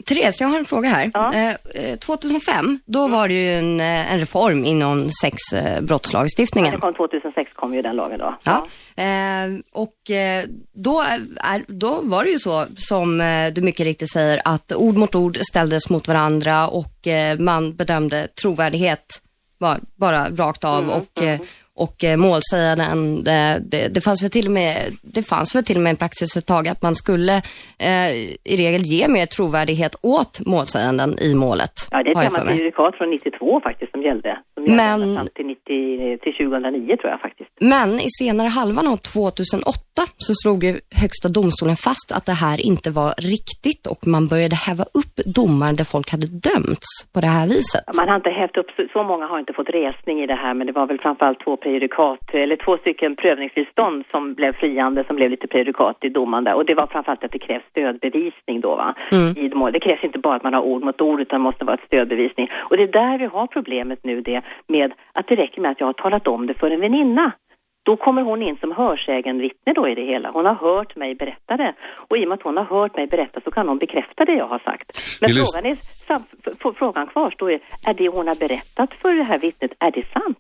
Therese, 0.06 0.42
jag 0.42 0.48
har 0.48 0.58
en 0.58 0.66
fråga 0.66 0.90
här. 0.90 1.12
Eh, 1.34 1.50
eh, 1.90 1.98
2005, 1.98 2.80
då 2.86 3.08
var 3.08 3.28
det 3.28 3.34
ju 3.34 3.54
en, 3.54 3.80
eh, 3.80 4.14
en 4.14 4.20
reform 4.20 4.66
inom 4.66 5.10
sexbrottslagstiftningen. 5.12 6.72
Det 6.72 6.80
kom 6.80 6.94
2006 6.94 7.54
kom 7.54 7.74
ju 7.74 7.82
den 7.82 7.96
lagen 7.96 8.20
då. 8.20 8.38
Ja. 8.44 8.68
Eh, 9.04 9.50
och 9.72 10.12
eh, 10.12 10.44
då, 10.74 11.02
är, 11.42 11.64
då 11.68 12.00
var 12.04 12.24
det 12.24 12.30
ju 12.30 12.40
så 12.40 12.66
som 12.78 13.22
eh, 13.22 13.54
du 13.54 13.62
mycket 13.62 13.86
riktigt 13.86 14.12
säger 14.12 14.42
att 14.46 14.74
ord 14.76 14.98
mot 14.98 15.16
ord 15.16 15.38
ställdes 15.38 15.90
mot 15.90 16.08
varandra 16.08 16.68
och 16.68 17.08
eh, 17.08 17.40
man 17.40 17.76
bedömde 17.76 18.28
trovärdighet 18.42 19.22
var, 19.58 19.80
bara 19.96 20.30
rakt 20.30 20.64
av 20.64 20.90
och, 20.90 21.24
eh, 21.24 21.40
och 21.78 22.04
eh, 22.04 22.18
målsäganden, 22.18 23.24
det, 23.24 23.62
det, 23.72 23.94
det, 23.94 24.02
fanns 24.02 24.24
väl 24.24 24.30
till 24.30 24.46
och 24.46 24.52
med, 24.52 24.76
det 25.02 25.24
fanns 25.24 25.56
väl 25.56 25.64
till 25.64 25.76
och 25.76 25.84
med 25.84 25.90
en 25.90 25.96
praxis 25.96 26.38
ett 26.38 26.48
tag 26.48 26.68
att 26.68 26.82
man 26.82 26.96
skulle 26.96 27.36
eh, 27.80 28.12
i 28.54 28.56
regel 28.58 28.82
ge 28.82 29.08
mer 29.08 29.26
trovärdighet 29.26 29.96
åt 30.02 30.42
målsäganden 30.46 31.20
i 31.20 31.36
målet. 31.36 31.76
Ja, 31.92 32.04
det 32.04 32.10
är 32.10 32.12
ett 32.12 32.24
gammalt 32.24 32.48
prejudikat 32.48 32.96
från 32.96 33.10
92 33.10 33.62
faktiskt 33.64 33.92
som 33.92 34.02
gällde. 34.02 34.38
Men- 34.58 35.16
fram 35.16 35.28
till, 35.36 35.46
90, 35.46 36.18
till 36.24 36.34
2009 36.34 36.98
tror 36.98 37.12
jag 37.12 37.22
faktiskt. 37.22 37.50
Men 37.60 37.90
i 38.00 38.10
senare 38.20 38.48
halvan 38.48 38.88
av 38.88 38.98
2008 38.98 40.02
så 40.18 40.34
slog 40.34 40.64
ju 40.64 40.74
Högsta 41.04 41.28
domstolen 41.30 41.76
fast 41.76 42.12
att 42.18 42.26
det 42.26 42.38
här 42.46 42.58
inte 42.72 42.90
var 42.92 43.12
riktigt 43.36 43.84
och 43.92 44.02
man 44.08 44.28
började 44.28 44.56
häva 44.68 44.84
upp 45.00 45.16
domar 45.40 45.72
där 45.80 45.88
folk 45.96 46.08
hade 46.12 46.28
dömts 46.50 46.90
på 47.14 47.20
det 47.26 47.32
här 47.38 47.46
viset. 47.48 47.84
Man 48.00 48.10
har 48.10 48.16
inte 48.16 48.30
hävt 48.42 48.58
upp, 48.58 48.70
så- 48.94 49.04
många 49.04 49.26
har 49.28 49.40
inte 49.40 49.54
fått 49.54 49.70
resning 49.70 50.16
i 50.24 50.28
det 50.28 50.40
här, 50.44 50.54
men 50.54 50.68
det 50.68 50.74
var 50.80 50.86
väl 50.88 51.00
framförallt 51.00 51.40
två 51.46 51.58
prejudikat, 51.58 52.20
eller 52.44 52.56
två 52.66 52.78
stycken 52.78 53.16
prövningstillstånd 53.16 54.04
som 54.12 54.34
blev 54.34 54.54
friande, 54.54 55.04
som 55.08 55.16
blev 55.16 55.30
lite 55.30 55.48
prejudikat 55.48 55.98
i 56.02 56.10
domaren 56.10 56.44
där. 56.44 56.54
Och 56.56 56.66
det 56.66 56.76
var 56.82 56.88
framförallt 56.88 57.24
att 57.24 57.32
det 57.32 57.40
krävs 57.48 57.64
stödbevisning 57.72 58.62
då, 58.62 58.76
va? 58.76 58.90
Mm. 59.12 59.30
I 59.38 59.56
mål. 59.56 59.72
Det 59.72 59.80
krävs 59.80 60.04
inte 60.04 60.20
bara 60.20 60.36
att 60.36 60.44
man 60.44 60.54
har 60.54 60.62
ord 60.62 60.84
mot 60.84 61.02
ord, 61.02 61.20
utan 61.22 61.40
det 61.40 61.44
måste 61.44 61.66
vara 61.66 61.76
ett 61.76 61.88
stödbevisning. 61.88 62.48
Och 62.70 62.78
det 62.78 62.84
är 62.84 62.88
där 63.04 63.18
vi 63.18 63.26
har 63.26 63.48
problemet 63.48 64.00
nu, 64.04 64.22
det 64.22 64.42
med 64.68 64.94
att 65.14 65.28
det 65.28 65.36
räcker 65.36 65.62
med 65.62 65.72
att 65.72 65.80
jag 65.80 65.88
har 65.88 65.94
talat 65.94 66.28
om 66.28 66.48
det 66.48 66.54
för 66.54 66.72
en 66.72 66.80
väninna. 66.80 67.32
Då 67.90 67.96
kommer 67.98 68.22
hon 68.22 68.42
in 68.42 68.58
som 68.64 68.72
hörsägenvittne 68.72 69.74
då 69.74 69.88
i 69.88 69.96
det 69.96 70.06
hela. 70.14 70.32
Hon 70.32 70.46
har 70.46 70.56
hört 70.56 70.96
mig 70.96 71.16
berätta 71.16 71.58
det. 71.58 71.74
Och 72.10 72.18
i 72.18 72.24
och 72.24 72.30
med 72.30 72.36
att 72.36 72.44
hon 72.44 72.58
har 72.58 72.64
hört 72.64 72.96
mig 72.96 73.08
berätta 73.08 73.42
så 73.42 73.52
kan 73.52 73.68
hon 73.68 73.78
bekräfta 73.78 74.26
det 74.26 74.36
jag 74.44 74.48
har 74.48 74.60
sagt. 74.60 74.88
Men 75.22 75.30
Det 75.30 75.36
frågan, 75.36 75.66
är, 75.72 75.76
sam, 76.08 76.24
frågan 76.80 77.08
kvarstår 77.08 77.52
ju, 77.52 77.60
är 77.86 77.94
det 77.94 78.08
hon 78.08 78.28
har 78.28 78.36
berättat 78.36 78.94
för 79.02 79.14
det 79.16 79.24
här 79.24 79.40
vittnet, 79.40 79.72
är 79.80 79.92
det 79.92 80.06
sant? 80.14 80.38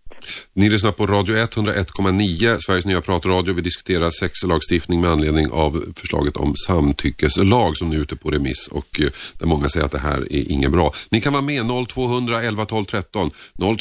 Ni 0.53 0.69
lyssnar 0.69 0.91
på 0.91 1.05
Radio 1.05 1.35
101,9, 1.35 2.57
Sveriges 2.59 2.85
nya 2.85 3.01
pratradio. 3.01 3.53
Vi 3.53 3.61
diskuterar 3.61 4.09
sexlagstiftning 4.09 5.01
med 5.01 5.09
anledning 5.09 5.51
av 5.51 5.71
förslaget 5.95 6.37
om 6.37 6.53
samtyckeslag 6.67 7.77
som 7.77 7.89
nu 7.89 7.95
är 7.95 8.01
ute 8.01 8.15
på 8.15 8.29
remiss 8.29 8.67
och 8.67 9.01
eh, 9.01 9.07
där 9.39 9.47
många 9.47 9.67
säger 9.69 9.85
att 9.85 9.91
det 9.91 9.99
här 10.09 10.17
är 10.17 10.51
inget 10.51 10.71
bra. 10.71 10.91
Ni 11.09 11.21
kan 11.21 11.33
vara 11.33 11.43
med 11.43 11.63
0200 11.87 12.43
11 12.43 12.65
12 12.65 12.85
13. 12.85 13.31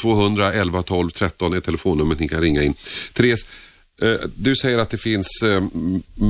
0200 0.03 0.53
11 0.53 0.83
12 0.83 1.11
13 1.11 1.53
är 1.53 1.61
telefonnumret 1.61 2.21
ni 2.21 2.29
kan 2.29 2.41
ringa 2.41 2.63
in. 2.63 2.75
Therese, 3.15 3.47
du 4.37 4.57
säger 4.57 4.79
att 4.79 4.91
det 4.91 4.99
finns 4.99 5.29
eh, 5.43 5.63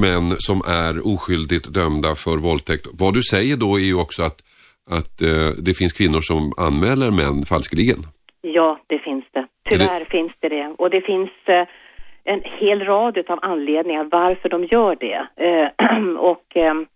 män 0.00 0.36
som 0.38 0.62
är 0.68 1.06
oskyldigt 1.06 1.74
dömda 1.74 2.14
för 2.14 2.36
våldtäkt. 2.36 2.86
Vad 2.92 3.14
du 3.14 3.22
säger 3.22 3.56
då 3.56 3.76
är 3.80 3.84
ju 3.84 3.94
också 3.94 4.22
att, 4.22 4.42
att 4.90 5.22
eh, 5.22 5.48
det 5.58 5.74
finns 5.74 5.92
kvinnor 5.92 6.20
som 6.20 6.52
anmäler 6.56 7.10
män 7.10 7.44
falskeligen. 7.44 7.98
Ja, 8.42 8.80
det 8.86 8.98
finns 8.98 9.24
det. 9.32 9.46
Tyvärr 9.70 10.04
finns 10.04 10.32
det 10.40 10.48
det. 10.48 10.74
Och 10.78 10.90
det 10.90 11.00
finns 11.00 11.30
eh, 11.46 11.66
en 12.34 12.40
hel 12.60 12.80
rad 12.80 13.18
av 13.28 13.38
anledningar 13.42 14.04
varför 14.12 14.48
de 14.48 14.64
gör 14.64 14.96
det. 15.06 15.18
Eh, 15.46 16.18
och... 16.30 16.46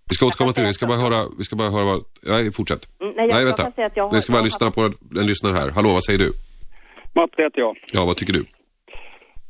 Vi 0.09 0.14
ska 0.14 0.26
återkomma 0.26 0.52
till 0.52 0.62
det. 0.62 0.66
Vi 0.68 0.72
ska 0.72 0.86
bara 0.86 0.98
höra, 0.98 1.24
vi 1.38 1.44
ska 1.44 1.56
bara 1.56 1.70
höra 1.70 1.84
vad... 1.84 2.05
Nej, 2.22 2.52
fortsätt. 2.52 2.82
Mm, 3.01 3.12
nej, 3.16 3.28
jag- 3.28 3.40
jag 3.40 3.44
vänta. 3.47 3.62
kan 3.62 3.72
säga 3.72 3.86
att 3.86 3.97
jag 3.97 4.05
har- 4.05 4.12
Vi 4.12 4.20
ska 4.22 4.32
bara 4.32 4.38
jag 4.38 4.44
lyssna 4.44 4.70
på 4.70 4.80
en 5.20 5.26
lyssnare 5.26 5.52
här. 5.55 5.70
Hallå, 5.70 5.88
vad 5.92 6.05
säger 6.05 6.18
du? 6.18 6.32
Matte 7.14 7.42
heter 7.42 7.60
jag. 7.60 7.76
Ja, 7.92 8.05
vad 8.05 8.16
tycker 8.16 8.32
du? 8.32 8.44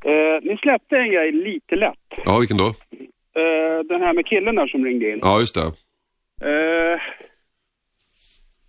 Eh, 0.04 0.38
ni 0.42 0.56
släppte 0.56 0.96
en 0.96 1.10
grej 1.12 1.32
lite 1.32 1.76
lätt. 1.76 2.08
Ja, 2.24 2.38
vilken 2.38 2.56
då? 2.56 2.66
Eh, 3.40 3.78
den 3.88 4.00
här 4.02 4.12
med 4.14 4.26
killen 4.26 4.54
där 4.54 4.66
som 4.66 4.84
ringde 4.84 5.10
in. 5.10 5.18
Ja, 5.22 5.40
just 5.40 5.54
det. 5.54 5.66
Eh, 6.50 7.00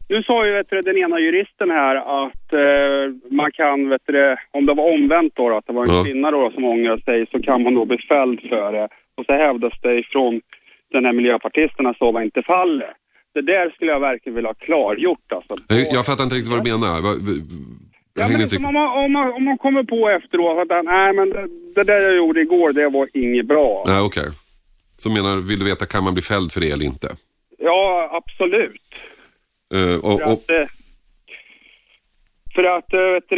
nu 0.09 0.23
sa 0.23 0.45
ju 0.45 0.51
vet 0.53 0.69
du, 0.69 0.81
den 0.81 0.97
ena 0.97 1.19
juristen 1.19 1.69
här 1.69 1.95
att 1.95 2.53
eh, 2.53 3.31
man 3.37 3.51
kan, 3.51 3.89
vet 3.89 4.01
du, 4.05 4.35
om 4.51 4.65
det 4.65 4.73
var 4.73 4.93
omvänt 4.93 5.33
då, 5.35 5.57
att 5.57 5.67
det 5.67 5.73
var 5.73 5.83
en 5.83 5.95
Ja. 5.95 6.03
kvinna 6.03 6.31
då 6.31 6.51
som 6.51 6.65
ångrar 6.65 6.97
sig 6.97 7.25
så 7.31 7.41
kan 7.41 7.63
man 7.63 7.73
då 7.75 7.85
bli 7.85 7.97
fälld 7.97 8.39
för 8.49 8.71
det. 8.73 8.87
Och 9.17 9.25
så 9.25 9.33
hävdas 9.33 9.73
det 9.81 9.99
ifrån 9.99 10.41
den 10.91 11.05
här 11.05 11.13
miljöpartisten 11.13 11.87
att 11.87 11.97
så 11.97 12.11
var 12.11 12.21
inte 12.21 12.41
fallet. 12.41 12.89
Det 13.33 13.41
där 13.41 13.69
skulle 13.69 13.91
jag 13.91 13.99
verkligen 13.99 14.35
vilja 14.35 14.49
ha 14.49 14.53
klargjort 14.53 15.31
alltså. 15.31 15.53
Jag, 15.69 15.87
jag 15.93 16.05
fattar 16.05 16.23
inte 16.23 16.35
riktigt 16.35 16.51
vad 16.53 16.63
du 16.65 16.71
menar. 16.71 16.95
Jag 18.13 18.23
Ja, 18.23 18.27
men 18.27 18.41
inte 18.41 18.49
som 18.49 18.57
riktigt... 18.57 18.67
om, 18.67 18.73
man, 18.73 19.03
om, 19.05 19.11
man, 19.11 19.33
om 19.33 19.43
man 19.43 19.57
kommer 19.57 19.83
på 19.83 20.09
efteråt 20.09 20.71
att 20.71 20.85
nej 20.85 21.13
men 21.13 21.29
det, 21.29 21.47
det 21.75 21.83
där 21.83 22.01
jag 22.01 22.15
gjorde 22.15 22.41
igår 22.41 22.73
det 22.73 22.89
var 22.89 23.07
inget 23.13 23.45
bra. 23.45 23.83
Nej, 23.87 24.01
okej. 24.01 24.27
Så 24.97 25.09
menar 25.09 25.37
vill 25.37 25.59
du 25.59 25.65
veta, 25.65 25.85
kan 25.85 26.03
man 26.03 26.13
bli 26.13 26.23
fälld 26.23 26.51
för 26.51 26.61
det 26.61 26.71
eller 26.71 26.85
inte? 26.85 27.07
Ja, 27.57 28.09
absolut. 28.19 28.91
Eh, 29.73 29.95
och, 30.11 30.21
För 30.21 30.23
att, 30.33 30.49
eh, 30.49 30.67
för 32.55 32.63
att 32.63 32.93
eh, 32.93 32.99
vet 32.99 33.29
du, 33.29 33.35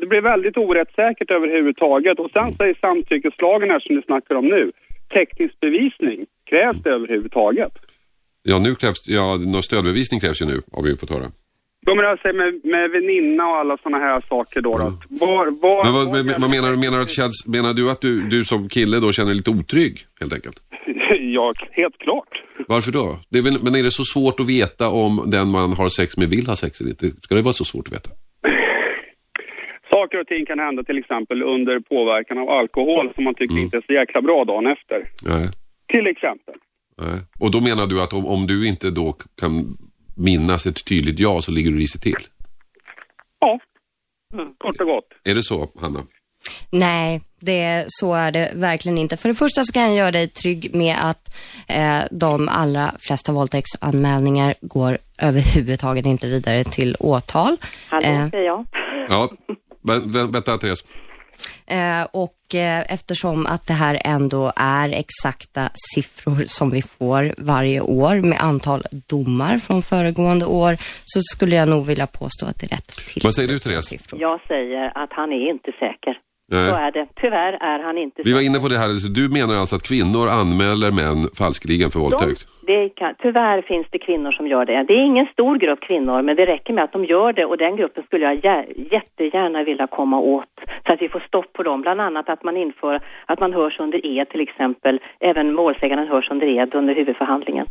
det, 0.00 0.06
blir 0.06 0.20
väldigt 0.20 0.56
orättssäkert 0.56 1.30
överhuvudtaget. 1.30 2.18
Och 2.18 2.30
sen 2.30 2.54
säger 2.56 2.74
samtyckeslagen 2.80 3.70
här 3.70 3.80
som 3.80 3.96
ni 3.96 4.02
snackar 4.02 4.34
om 4.34 4.46
nu, 4.46 4.72
teknisk 5.12 5.60
bevisning, 5.60 6.26
krävs 6.50 6.82
det 6.82 6.90
överhuvudtaget? 6.90 7.72
ja, 8.42 8.58
nu 8.58 8.74
krävs 8.74 9.08
ja, 9.08 9.36
någon 9.36 9.62
stödbevisning 9.62 10.20
krävs 10.20 10.42
ju 10.42 10.46
nu, 10.46 10.60
har 10.72 10.82
vi 10.82 10.96
fått 10.96 11.10
höra. 11.10 11.26
Menar 11.96 12.08
jag 12.08 12.20
säger 12.20 12.36
med, 12.36 12.60
med 12.64 12.90
väninna 12.90 13.48
och 13.48 13.56
alla 13.56 13.76
sådana 13.82 13.98
här 13.98 14.20
saker 14.28 14.60
då. 14.60 14.78
då. 14.78 14.84
att 14.84 14.94
Var, 15.08 15.46
var, 15.46 15.84
Men 15.84 15.92
vad, 15.92 16.26
men, 16.26 16.40
vad 16.40 16.50
menar 16.50 16.70
du? 16.70 16.76
Menar 16.76 16.96
du, 16.96 17.02
att 17.02 17.10
känns, 17.10 17.46
menar 17.46 17.74
du 17.74 17.90
att 17.90 18.00
du, 18.00 18.22
du 18.28 18.44
som 18.44 18.68
kille 18.68 19.00
då 19.00 19.12
känner 19.12 19.28
dig 19.28 19.36
lite 19.36 19.50
otrygg, 19.50 19.94
helt 20.20 20.32
enkelt? 20.32 20.56
ja, 21.20 21.54
helt 21.70 21.98
klart. 21.98 22.42
Varför 22.68 22.92
då? 22.92 23.04
Är 23.38 23.42
väl, 23.42 23.58
men 23.62 23.74
är 23.74 23.82
det 23.82 23.90
så 23.90 24.04
svårt 24.04 24.40
att 24.40 24.48
veta 24.48 24.88
om 24.90 25.22
den 25.26 25.48
man 25.50 25.72
har 25.72 25.88
sex 25.88 26.16
med 26.16 26.28
vill 26.28 26.46
ha 26.46 26.56
sex 26.56 26.80
eller 26.80 26.90
inte? 26.90 27.06
Ska 27.22 27.34
det 27.34 27.42
vara 27.42 27.52
så 27.54 27.64
svårt 27.64 27.86
att 27.86 27.92
veta? 27.92 28.10
Saker 29.90 30.20
och 30.20 30.26
ting 30.26 30.46
kan 30.46 30.58
hända 30.58 30.82
till 30.82 30.98
exempel 30.98 31.42
under 31.42 31.80
påverkan 31.80 32.38
av 32.38 32.48
alkohol 32.48 33.12
som 33.14 33.24
man 33.24 33.34
tycker 33.34 33.52
Mm. 33.54 33.64
inte 33.64 33.76
är 33.76 33.84
så 33.86 33.92
jäkla 33.92 34.22
bra 34.22 34.44
dagen 34.44 34.66
efter. 34.66 34.98
Nej. 35.24 35.48
Till 35.92 36.06
exempel. 36.06 36.54
Nej. 37.02 37.18
Och 37.40 37.50
då 37.50 37.60
menar 37.60 37.86
du 37.86 38.02
att 38.02 38.12
om, 38.12 38.26
om 38.26 38.46
du 38.46 38.68
inte 38.68 38.90
då 38.90 39.12
kan 39.40 39.52
minnas 40.18 40.66
ett 40.66 40.84
tydligt 40.84 41.18
ja 41.18 41.42
så 41.42 41.50
ligger 41.50 41.70
du 41.70 41.78
risigt 41.78 42.02
till? 42.02 42.26
Ja, 43.40 43.58
kort 44.58 44.80
och 44.80 44.86
gott. 44.86 45.04
Är 45.24 45.34
det 45.34 45.42
så, 45.42 45.68
Hanna? 45.80 46.00
Nej, 46.70 47.20
det, 47.40 47.84
så 47.88 48.14
är 48.14 48.32
det 48.32 48.52
verkligen 48.54 48.98
inte. 48.98 49.16
För 49.16 49.28
det 49.28 49.34
första 49.34 49.64
så 49.64 49.72
kan 49.72 49.82
jag 49.82 49.94
göra 49.94 50.10
dig 50.10 50.28
trygg 50.28 50.74
med 50.74 50.96
att 51.02 51.36
eh, 51.68 51.98
de 52.10 52.48
allra 52.48 52.94
flesta 52.98 53.32
våldtäktsanmälningar 53.32 54.54
går 54.60 54.98
överhuvudtaget 55.18 56.06
inte 56.06 56.26
vidare 56.26 56.64
till 56.64 56.96
åtal. 56.98 57.56
Hallå, 57.88 58.06
Eh, 58.06 58.30
säger 58.30 58.44
jag. 58.44 58.66
Ja, 59.08 59.28
vä- 59.82 60.04
vä- 60.04 60.32
vänta 60.32 60.58
Therese. 60.58 60.84
Eh, 61.66 62.06
och 62.12 62.54
eh, 62.54 62.92
eftersom 62.94 63.46
att 63.46 63.66
det 63.66 63.72
här 63.72 64.00
ändå 64.04 64.52
är 64.56 64.88
exakta 64.88 65.70
siffror 65.94 66.44
som 66.46 66.70
vi 66.70 66.82
får 66.82 67.34
varje 67.38 67.80
år 67.80 68.14
med 68.14 68.40
antal 68.40 68.82
domar 69.08 69.56
från 69.56 69.82
föregående 69.82 70.46
år 70.46 70.76
så 71.04 71.20
skulle 71.20 71.56
jag 71.56 71.68
nog 71.68 71.86
vilja 71.86 72.06
påstå 72.06 72.46
att 72.46 72.60
det 72.60 72.66
är 72.66 72.76
rätt 72.76 72.88
till. 72.88 73.22
Vad 73.24 73.34
säger 73.34 73.48
du 73.48 73.58
Therese? 73.58 74.12
Jag 74.12 74.40
säger 74.48 75.02
att 75.04 75.12
han 75.12 75.32
är 75.32 75.50
inte 75.50 75.72
säker. 75.72 76.14
Nej. 76.52 76.70
Så 76.70 76.76
är 76.76 76.92
det. 76.92 77.06
Tyvärr 77.20 77.52
är 77.52 77.82
han 77.86 77.98
inte 77.98 78.22
Vi 78.24 78.32
var 78.32 78.40
inne 78.40 78.58
på 78.58 78.68
det 78.68 78.78
här, 78.78 79.14
du 79.14 79.28
menar 79.28 79.54
alltså 79.54 79.76
att 79.76 79.82
kvinnor 79.82 80.28
anmäler 80.28 80.90
män 80.90 81.28
falskeligen 81.38 81.90
för 81.90 82.00
våldtäkt? 82.00 82.46
Det 82.70 82.88
kan, 83.00 83.14
tyvärr 83.22 83.62
finns 83.62 83.86
det 83.90 83.98
kvinnor 83.98 84.32
som 84.32 84.46
gör 84.46 84.64
det. 84.64 84.84
Det 84.88 84.94
är 85.00 85.04
ingen 85.12 85.26
stor 85.32 85.54
grupp 85.64 85.80
kvinnor, 85.88 86.22
men 86.22 86.36
det 86.36 86.46
räcker 86.46 86.72
med 86.72 86.84
att 86.84 86.92
de 86.92 87.04
gör 87.04 87.32
det 87.32 87.44
och 87.44 87.58
den 87.58 87.76
gruppen 87.76 88.02
skulle 88.04 88.24
jag 88.24 88.34
jä- 88.46 88.72
jättegärna 88.94 89.62
vilja 89.62 89.86
komma 89.86 90.18
åt 90.20 90.54
så 90.86 90.92
att 90.92 91.02
vi 91.02 91.08
får 91.08 91.20
stopp 91.20 91.52
på 91.52 91.62
dem. 91.62 91.80
Bland 91.82 92.00
annat 92.00 92.28
att 92.28 92.42
man 92.44 92.56
inför 92.56 93.00
att 93.26 93.40
man 93.40 93.52
hörs 93.52 93.80
under 93.80 93.98
ed 94.06 94.28
till 94.28 94.40
exempel. 94.40 94.94
Även 95.20 95.54
målsäganden 95.54 96.08
hörs 96.08 96.30
under 96.30 96.46
ed 96.46 96.74
under 96.74 96.94
huvudförhandlingen. 96.94 97.66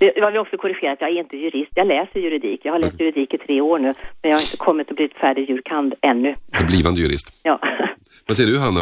Det, 0.00 0.12
jag 0.16 0.30
vill 0.30 0.40
också 0.40 0.56
korrigera 0.56 0.92
att 0.92 1.00
jag 1.00 1.10
är 1.10 1.18
inte 1.18 1.36
jurist. 1.36 1.72
Jag 1.74 1.86
läser 1.86 2.20
juridik. 2.20 2.60
Jag 2.64 2.72
har 2.72 2.78
läst 2.78 3.00
juridik 3.00 3.34
i 3.34 3.38
tre 3.38 3.60
år 3.60 3.78
nu, 3.78 3.94
men 4.22 4.30
jag 4.30 4.36
har 4.38 4.42
inte 4.42 4.56
kommit 4.56 4.90
att 4.90 4.96
bli 4.96 5.08
färdig 5.08 5.50
jurkand 5.50 5.94
ännu. 6.00 6.34
En 6.60 6.66
blivande 6.66 7.00
jurist. 7.00 7.40
Ja. 7.42 7.58
Vad 8.26 8.36
säger 8.36 8.50
du 8.50 8.58
Hanna? 8.58 8.80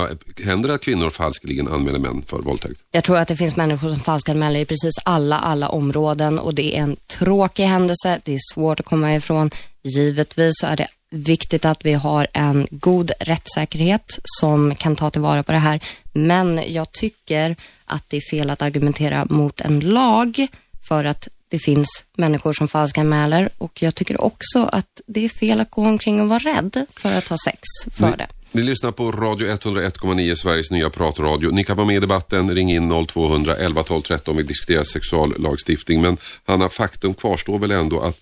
Händer 0.51 0.69
det 0.69 0.75
att 0.75 0.85
kvinnor 0.85 1.11
falskeligen 1.11 1.69
anmäler 1.69 1.99
män 1.99 2.23
för 2.31 2.37
våldtäkt? 2.49 2.79
Jag 2.93 3.05
tror 3.05 3.17
att 3.17 3.29
det 3.29 3.37
finns 3.37 3.57
människor 3.57 3.89
som 3.89 4.01
falskanmäler 4.11 4.61
i 4.61 4.67
precis 4.67 4.97
alla, 5.07 5.37
alla 5.51 5.69
områden 5.69 6.39
och 6.39 6.55
det 6.55 6.77
är 6.77 6.83
en 6.83 6.97
tråkig 7.07 7.65
händelse. 7.65 8.21
Det 8.25 8.35
är 8.35 8.39
svårt 8.55 8.81
att 8.81 8.87
komma 8.87 9.15
ifrån. 9.15 9.51
Givetvis 9.83 10.55
så 10.61 10.67
är 10.67 10.77
det 10.77 10.87
viktigt 11.11 11.65
att 11.65 11.85
vi 11.85 11.93
har 11.93 12.27
en 12.33 12.67
god 12.71 13.11
rättssäkerhet 13.21 14.19
som 14.25 14.75
kan 14.75 14.97
ta 14.97 15.11
tillvara 15.11 15.43
på 15.43 15.53
det 15.53 15.59
här. 15.59 15.81
Men 16.13 16.61
jag 16.67 16.93
tycker 16.93 17.57
att 17.85 18.05
det 18.09 18.17
är 18.17 18.31
fel 18.31 18.51
att 18.51 18.63
argumentera 18.63 19.25
mot 19.31 19.61
en 19.61 19.81
lag 19.81 20.47
för 20.89 21.05
att 21.05 21.29
det 21.49 21.59
finns 21.59 22.05
människor 22.17 22.53
som 22.53 22.69
falskanmäler 22.69 23.49
och 23.59 23.83
jag 23.83 23.95
tycker 23.95 24.21
också 24.21 24.69
att 24.73 25.01
det 25.07 25.25
är 25.25 25.29
fel 25.29 25.61
att 25.61 25.71
gå 25.71 25.83
omkring 25.83 26.21
och 26.21 26.29
vara 26.29 26.39
rädd 26.39 26.87
för 26.91 27.19
att 27.19 27.29
ha 27.29 27.37
sex 27.45 27.61
för 27.91 28.17
det. 28.17 28.27
Ni 28.53 28.63
lyssnar 28.63 28.93
på 28.93 29.11
Radio 29.11 29.49
101,9, 29.49 30.35
Sveriges 30.35 30.71
nya 30.71 30.91
pratradio. 30.91 31.51
Ni 31.51 31.65
kan 31.65 31.77
vara 31.77 31.87
med 31.87 31.97
i 31.97 32.01
debatten. 32.01 32.55
Ring 32.55 32.73
in 32.73 33.07
0200 33.07 33.57
11 33.57 33.83
12 33.83 34.03
13. 34.03 34.37
Vi 34.37 34.43
diskuterar 34.43 34.83
sexuallagstiftning. 34.83 36.03
Men 36.03 36.17
Hanna, 36.45 36.69
faktum 36.69 37.15
kvarstår 37.15 37.59
väl 37.59 37.71
ändå 37.71 38.01
att 38.01 38.21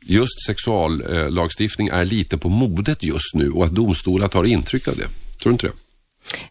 just 0.00 0.46
sexuallagstiftning 0.46 1.88
är 1.88 2.04
lite 2.04 2.38
på 2.38 2.48
modet 2.48 3.02
just 3.02 3.34
nu 3.34 3.50
och 3.50 3.64
att 3.64 3.74
domstolar 3.74 4.28
tar 4.28 4.44
intryck 4.44 4.88
av 4.88 4.96
det. 4.96 5.08
Tror 5.42 5.50
du 5.50 5.50
inte 5.50 5.66
det? 5.66 5.72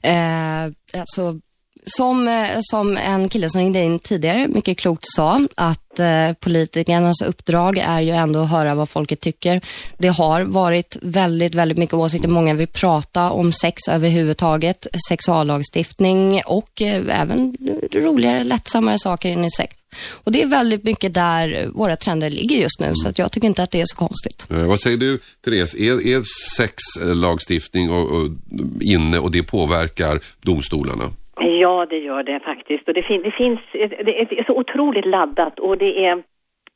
Eh, 0.09 0.99
alltså, 0.99 1.39
som, 1.85 2.27
eh, 2.27 2.57
som 2.61 2.97
en 2.97 3.29
kille 3.29 3.49
som 3.49 3.61
ringde 3.61 3.83
in 3.83 3.99
tidigare 3.99 4.47
mycket 4.47 4.77
klokt 4.77 5.05
sa, 5.07 5.47
att 5.55 5.99
eh, 5.99 6.33
politikernas 6.39 7.21
uppdrag 7.21 7.77
är 7.77 8.01
ju 8.01 8.11
ändå 8.11 8.39
att 8.39 8.49
höra 8.49 8.75
vad 8.75 8.89
folket 8.89 9.19
tycker. 9.19 9.61
Det 9.97 10.07
har 10.07 10.41
varit 10.41 10.97
väldigt, 11.01 11.55
väldigt 11.55 11.77
mycket 11.77 11.93
åsikter. 11.93 12.29
Många 12.29 12.53
vill 12.53 12.67
prata 12.67 13.31
om 13.31 13.53
sex 13.53 13.87
överhuvudtaget, 13.89 14.87
sexuallagstiftning 15.09 16.41
och 16.45 16.81
eh, 16.81 17.21
även 17.21 17.57
roligare, 17.91 18.43
lättsammare 18.43 18.99
saker 18.99 19.29
in 19.29 19.45
i 19.45 19.49
sex. 19.49 19.75
Och 20.09 20.31
det 20.31 20.41
är 20.41 20.47
väldigt 20.47 20.83
mycket 20.83 21.13
där 21.13 21.67
våra 21.73 21.95
trender 21.95 22.29
ligger 22.29 22.57
just 22.57 22.79
nu, 22.79 22.91
så 22.95 23.09
att 23.09 23.19
jag 23.19 23.31
tycker 23.31 23.47
inte 23.47 23.63
att 23.63 23.71
det 23.71 23.81
är 23.81 23.85
så 23.85 23.95
konstigt. 23.95 24.47
Eh, 24.49 24.57
vad 24.57 24.79
säger 24.79 24.97
du, 24.97 25.19
Therese? 25.45 25.75
Är, 25.75 26.07
är 26.07 26.23
sexlagstiftning 26.55 27.85
eh, 27.85 27.91
och, 27.91 28.11
och 28.11 28.29
inne 28.81 29.19
och 29.19 29.31
det 29.31 29.43
påverkar 29.43 30.21
domstolarna? 30.41 31.11
Ja, 31.39 31.85
det 31.89 31.97
gör 31.97 32.23
det 32.23 32.39
faktiskt. 32.39 32.87
Och 32.87 32.93
det, 32.93 33.03
fin- 33.03 33.21
det 33.21 33.31
finns, 33.31 33.59
det 33.71 34.39
är 34.39 34.43
så 34.43 34.53
otroligt 34.53 35.05
laddat 35.05 35.59
och 35.59 35.77
det 35.77 36.05
är 36.05 36.23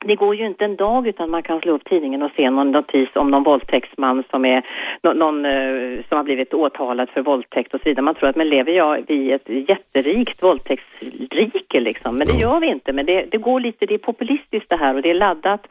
det 0.06 0.16
går 0.16 0.36
ju 0.36 0.46
inte 0.46 0.66
en 0.66 0.76
dag 0.76 1.08
utan 1.08 1.30
man 1.30 1.44
kan 1.44 1.62
slå 1.62 1.74
upp 1.74 1.86
tidningen 1.86 2.22
och 2.22 2.32
se 2.36 2.50
någon 2.50 2.72
notis 2.72 3.10
om 3.16 3.32
någon 3.32 3.44
våldtäktsman 3.44 4.24
som 4.32 4.46
är 4.46 4.64
nå- 5.04 5.14
någon 5.14 5.46
eh, 5.46 6.00
som 6.10 6.18
har 6.18 6.24
blivit 6.24 6.54
åtalad 6.54 7.10
för 7.10 7.22
våldtäkt 7.22 7.74
och 7.74 7.82
så 7.82 7.90
vidare. 7.90 8.02
Man 8.04 8.16
tror 8.16 8.30
att 8.30 8.36
men 8.36 8.50
lever 8.50 8.72
jag 8.72 9.10
i 9.10 9.32
ett 9.32 9.50
jätterikt 9.50 10.44
våldtäktsrike 10.44 11.80
liksom, 11.80 12.18
men 12.18 12.28
det 12.28 12.34
gör 12.34 12.60
vi 12.60 12.68
inte. 12.68 12.94
Men 12.94 13.06
det, 13.06 13.26
det 13.32 13.38
går 13.38 13.60
lite, 13.60 13.86
det 13.86 13.94
är 13.94 13.98
populistiskt 13.98 14.70
det 14.70 14.76
här 14.78 14.96
och 14.96 15.02
det 15.02 15.10
är 15.10 15.14
laddat 15.14 15.68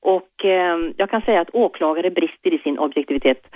och 0.00 0.44
eh, 0.44 0.78
jag 0.96 1.10
kan 1.10 1.22
säga 1.22 1.40
att 1.40 1.54
åklagare 1.54 2.10
brister 2.10 2.54
i 2.54 2.58
sin 2.58 2.78
objektivitet. 2.78 3.54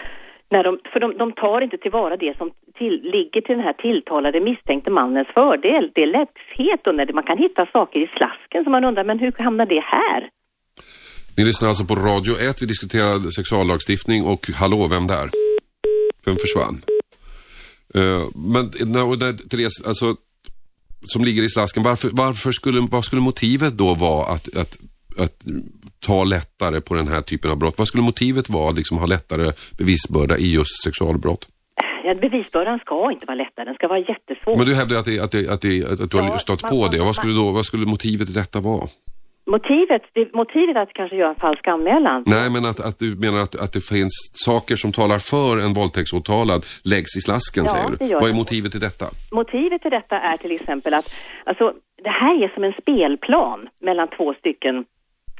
När 0.50 0.64
de, 0.64 0.78
för 0.92 1.00
de, 1.00 1.18
de 1.18 1.32
tar 1.32 1.60
inte 1.60 1.78
tillvara 1.78 2.16
det 2.16 2.38
som 2.38 2.50
till, 2.78 2.94
ligger 3.02 3.40
till 3.40 3.56
den 3.56 3.64
här 3.64 3.72
tilltalade 3.72 4.40
misstänkte 4.40 4.90
mannens 4.90 5.28
fördel. 5.34 5.90
Det 5.94 6.02
är 6.02 6.12
lätthet 6.20 6.86
och 6.86 6.94
när 6.94 7.06
det, 7.06 7.12
man 7.12 7.24
kan 7.30 7.38
hitta 7.38 7.66
saker 7.66 8.00
i 8.00 8.08
slasken 8.16 8.64
som 8.64 8.72
man 8.72 8.84
undrar, 8.84 9.04
men 9.04 9.18
hur 9.18 9.32
hamnar 9.38 9.66
det 9.66 9.84
här? 9.96 10.30
Ni 11.36 11.44
lyssnar 11.44 11.68
alltså 11.68 11.84
på 11.84 11.94
Radio 11.94 12.32
1. 12.50 12.62
Vi 12.62 12.66
diskuterar 12.66 13.30
sexuallagstiftning 13.30 14.24
och 14.24 14.42
hallå, 14.60 14.88
vem 14.90 15.06
där? 15.06 15.28
Vem 16.24 16.36
försvann? 16.36 16.76
Uh, 17.96 18.24
men 18.52 18.64
när, 18.92 19.04
när, 19.16 19.32
Therese, 19.48 19.86
alltså, 19.86 20.16
som 21.06 21.24
ligger 21.24 21.42
i 21.42 21.48
slasken, 21.48 21.82
varför, 21.82 22.08
varför 22.12 22.52
skulle, 22.52 22.80
vad 22.90 23.04
skulle 23.04 23.22
motivet 23.22 23.72
då 23.78 23.94
vara 23.94 24.26
att, 24.34 24.56
att, 24.56 24.78
att 25.18 25.36
ta 26.06 26.24
lättare 26.24 26.80
på 26.80 26.94
den 26.94 27.08
här 27.08 27.20
typen 27.20 27.50
av 27.50 27.58
brott? 27.58 27.78
Vad 27.78 27.88
skulle 27.88 28.02
motivet 28.02 28.48
vara 28.50 28.70
att 28.70 28.76
liksom 28.76 28.98
ha 28.98 29.06
lättare 29.06 29.52
bevisbörda 29.78 30.36
i 30.36 30.54
just 30.54 30.82
sexualbrott? 30.84 31.48
Ja, 32.04 32.14
bevisbördan 32.14 32.78
ska 32.78 33.12
inte 33.12 33.26
vara 33.26 33.34
lättare, 33.44 33.64
den 33.64 33.74
ska 33.74 33.88
vara 33.88 33.98
jättesvår. 33.98 34.56
Men 34.56 34.66
du 34.66 34.74
hävdar 34.74 34.96
att, 34.98 35.04
det, 35.04 35.20
att, 35.20 35.30
det, 35.32 35.48
att, 35.48 35.60
det, 35.60 35.84
att 36.04 36.10
du 36.10 36.16
har 36.16 36.28
Ja, 36.28 36.38
stött 36.38 36.62
man- 36.62 36.70
på 36.70 36.80
man- 36.80 36.90
det. 36.90 36.98
Vad 36.98 37.14
skulle, 37.14 37.34
då, 37.34 37.50
vad 37.52 37.64
skulle 37.66 37.86
motivet 37.86 38.30
i 38.30 38.32
detta 38.32 38.60
vara? 38.60 38.86
Motivet, 39.50 40.02
motivet 40.34 40.76
att 40.76 40.92
kanske 40.92 41.16
göra 41.16 41.28
en 41.28 41.34
falsk 41.46 41.66
anmälan. 41.68 42.22
Nej, 42.26 42.50
men 42.50 42.64
att, 42.64 42.80
att 42.80 42.98
du 42.98 43.16
menar 43.16 43.38
att, 43.40 43.54
att 43.64 43.72
det 43.72 43.80
finns 43.80 44.30
saker 44.32 44.76
som 44.76 44.92
talar 44.92 45.18
för 45.18 45.58
en 45.64 45.72
våldtäktsåtalad 45.74 46.64
läggs 46.84 47.16
i 47.16 47.20
slasken, 47.20 47.64
Ja, 47.66 47.70
säger 47.72 47.90
du. 48.08 48.14
Vad 48.20 48.30
är 48.30 48.34
motivet 48.34 48.72
till 48.72 48.80
detta? 48.80 49.06
Motivet 49.32 49.82
till 49.82 49.90
detta 49.90 50.18
är 50.20 50.36
till 50.36 50.52
exempel 50.52 50.94
att 50.94 51.14
alltså, 51.44 51.72
det 52.04 52.10
här 52.10 52.44
är 52.44 52.48
som 52.54 52.64
en 52.64 52.72
spelplan 52.82 53.58
mellan 53.88 54.08
två 54.16 54.34
stycken 54.34 54.84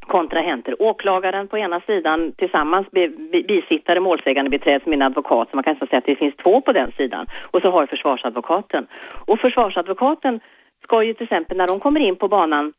kontrahenter. 0.06 0.82
Åklagaren 0.82 1.48
på 1.48 1.58
ena 1.58 1.80
sidan 1.80 2.32
tillsammans 2.32 2.86
med 2.90 3.10
bisittare, 3.48 4.00
målsägande 4.00 4.50
beträd 4.50 4.82
med 4.84 4.96
en 4.96 5.02
advokat, 5.02 5.50
så 5.50 5.56
man 5.56 5.64
kan 5.64 5.72
nästan 5.72 5.88
säga 5.88 5.98
att 5.98 6.06
det 6.06 6.16
finns 6.16 6.36
två 6.36 6.60
på 6.60 6.72
den 6.72 6.92
sidan. 6.92 7.26
Och 7.50 7.62
så 7.62 7.70
har 7.70 7.86
försvarsadvokaten. 7.86 8.86
Och 9.26 9.40
försvarsadvokaten 9.40 10.40
ska 10.82 11.02
ju 11.02 11.14
till 11.14 11.24
exempel 11.24 11.56
när 11.56 11.66
de 11.66 11.80
kommer 11.80 12.00
in 12.00 12.16
på 12.16 12.28
banan 12.28 12.72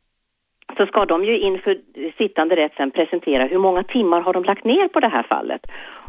så 0.76 0.86
ska 0.86 1.04
de 1.04 1.24
ju 1.24 1.38
inför 1.38 1.78
sittande 2.18 2.56
rätt 2.56 2.72
sen 2.76 2.90
presentera 2.90 3.44
hur 3.44 3.58
många 3.58 3.82
timmar 3.82 4.20
har 4.20 4.32
de 4.32 4.44
lagt 4.44 4.64
ner 4.64 4.88
på 4.88 5.00
det 5.00 5.08
här 5.08 5.22
fallet. 5.22 5.66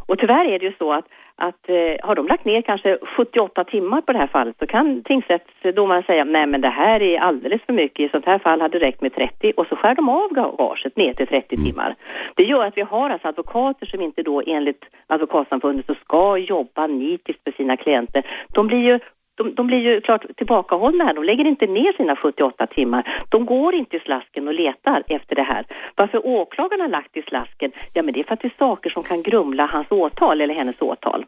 Och 0.10 0.19
tyvärr 0.19 0.45
är 0.45 0.60
det 0.60 0.65
ju 0.65 0.73
så 0.77 0.94
att, 0.94 1.06
att 1.36 1.69
eh, 1.69 2.07
har 2.07 2.15
de 2.15 2.27
lagt 2.27 2.45
ner 2.45 2.61
kanske 2.61 2.98
78 3.18 3.64
timmar 3.64 4.02
på 4.02 4.14
det 4.14 4.19
här 4.19 4.27
fallet 4.27 4.56
så 4.60 4.68
kan 4.68 5.03
tingsrättsdomaren 5.03 6.03
säga 6.03 6.23
nej 6.23 6.45
men 6.45 6.61
det 6.61 6.69
här 6.69 7.02
är 7.02 7.19
alldeles 7.19 7.61
för 7.61 7.73
mycket, 7.73 8.06
i 8.06 8.10
sånt 8.10 8.26
här 8.26 8.40
fall 8.40 8.61
hade 8.61 8.80
det 8.80 8.86
räckt 8.86 9.02
med 9.02 9.15
30 9.15 9.53
och 9.57 9.68
så 9.68 9.76
skär 9.76 9.95
de 9.95 10.10
av 10.10 10.30
gaget 10.30 10.95
ner 10.95 11.14
till 11.14 11.27
30 11.27 11.57
timmar. 11.57 11.95
Det 12.36 12.44
gör 12.44 12.65
att 12.65 12.77
vi 12.77 12.81
har 12.81 13.10
alltså 13.10 13.27
advokater 13.27 13.86
som 13.86 14.02
inte 14.02 14.23
då 14.23 14.41
enligt 14.48 14.86
Advokatsamfundet 15.07 15.86
så 15.86 15.95
ska 15.95 16.38
jobba 16.38 16.88
nitiskt 16.88 17.44
för 17.44 17.52
sina 17.52 17.77
klienter. 17.77 18.23
De 18.53 18.68
blir 18.68 18.80
ju 18.80 18.99
de, 19.40 19.56
de 19.56 19.68
blir 19.68 19.78
ju 19.78 20.02
klart 20.02 20.26
tillbakahållna 20.38 21.03
här. 21.03 21.14
De 21.14 21.24
lägger 21.24 21.45
inte 21.45 21.68
ner 21.68 21.94
sina 21.94 22.16
78 22.16 22.68
timmar. 22.68 23.26
De 23.30 23.45
går 23.45 23.76
inte 23.76 23.98
i 23.98 23.99
slasken 23.99 24.48
och 24.48 24.53
letar 24.53 25.03
efter 25.07 25.36
det 25.36 25.44
här. 25.44 25.66
Varför 25.95 26.26
åklagaren 26.26 26.82
har 26.82 26.88
lagt 26.88 27.18
i 27.18 27.22
slasken? 27.22 27.72
Ja, 27.94 28.03
men 28.03 28.14
det 28.14 28.20
är 28.20 28.24
för 28.24 28.34
att 28.34 28.41
det 28.41 28.48
är 28.48 28.57
saker 28.57 28.90
som 28.90 29.03
kan 29.03 29.24
grumla 29.24 29.66
hans 29.66 29.91
åtal 29.91 30.41
eller 30.41 30.53
hennes 30.53 30.82
åtal. 30.82 31.26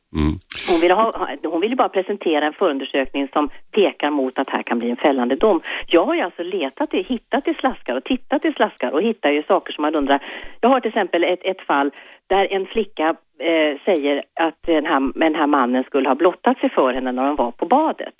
Hon 0.71 0.79
vill, 0.81 0.91
ha, 0.91 1.27
hon 1.43 1.61
vill 1.61 1.69
ju 1.69 1.75
bara 1.75 1.89
presentera 1.89 2.45
en 2.45 2.53
förundersökning 2.53 3.27
som 3.33 3.49
pekar 3.71 4.09
mot 4.09 4.39
att 4.39 4.49
här 4.49 4.63
kan 4.63 4.79
bli 4.79 4.89
en 4.89 4.97
fällande 4.97 5.35
dom. 5.35 5.61
Jag 5.87 6.05
har 6.05 6.15
ju 6.15 6.21
alltså 6.21 6.43
letat, 6.43 6.93
hittat 6.93 7.47
i 7.47 7.53
slaskar 7.53 7.95
och 7.95 8.03
tittat 8.03 8.45
i 8.45 8.51
slaskar 8.53 8.91
och 8.91 9.01
hittar 9.01 9.29
ju 9.29 9.43
saker 9.43 9.73
som 9.73 9.81
man 9.81 9.95
undrar. 9.95 10.19
Jag 10.61 10.69
har 10.69 10.79
till 10.79 10.89
exempel 10.89 11.23
ett, 11.23 11.39
ett 11.43 11.61
fall 11.61 11.91
där 12.33 12.53
en 12.53 12.65
flicka 12.65 13.07
eh, 13.39 13.73
säger 13.85 14.23
att 14.39 14.59
den 14.67 14.85
här, 14.85 15.19
den 15.19 15.35
här 15.35 15.47
mannen 15.47 15.83
skulle 15.83 16.09
ha 16.09 16.15
blottat 16.15 16.57
sig 16.59 16.69
för 16.69 16.93
henne 16.93 17.11
när 17.11 17.25
de 17.25 17.35
var 17.35 17.51
på 17.51 17.65
badet. 17.65 18.17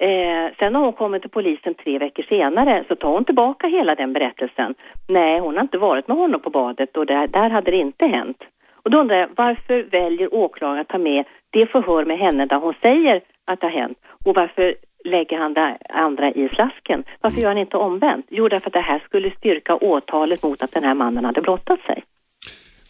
Eh, 0.00 0.46
sen 0.58 0.74
har 0.74 0.82
hon 0.82 0.92
kommit 0.92 1.22
till 1.22 1.30
polisen 1.30 1.74
tre 1.74 1.98
veckor 1.98 2.22
senare 2.22 2.84
så 2.88 2.96
tar 2.96 3.12
hon 3.12 3.24
tillbaka 3.24 3.66
hela 3.66 3.94
den 3.94 4.12
berättelsen. 4.12 4.74
Nej, 5.08 5.40
hon 5.40 5.54
har 5.54 5.62
inte 5.62 5.78
varit 5.78 6.08
med 6.08 6.16
honom 6.16 6.40
på 6.40 6.50
badet 6.50 6.96
och 6.96 7.06
där, 7.06 7.26
där 7.26 7.50
hade 7.50 7.70
det 7.70 7.76
inte 7.76 8.06
hänt. 8.06 8.40
Och 8.82 8.90
då 8.90 8.98
undrar 8.98 9.16
jag, 9.16 9.28
varför 9.36 9.82
väljer 9.82 10.34
åklagaren 10.34 10.80
att 10.80 10.88
ta 10.88 10.98
med 10.98 11.24
det 11.50 11.66
förhör 11.66 12.04
med 12.04 12.18
henne 12.18 12.46
där 12.46 12.56
hon 12.56 12.74
säger 12.82 13.20
att 13.44 13.60
det 13.60 13.66
har 13.66 13.80
hänt? 13.80 13.98
Och 14.24 14.34
varför 14.34 14.74
lägger 15.04 15.38
han 15.38 15.54
det 15.54 15.78
andra 15.88 16.30
i 16.30 16.48
flasken? 16.48 17.04
Varför 17.20 17.40
gör 17.40 17.48
han 17.48 17.58
inte 17.58 17.76
omvänt? 17.76 18.26
Jo, 18.28 18.48
därför 18.48 18.66
att 18.66 18.72
det 18.72 18.80
här 18.80 18.98
skulle 18.98 19.30
styrka 19.30 19.76
åtalet 19.76 20.42
mot 20.42 20.62
att 20.62 20.72
den 20.72 20.84
här 20.84 20.94
mannen 20.94 21.24
hade 21.24 21.40
blottat 21.40 21.80
sig. 21.80 22.04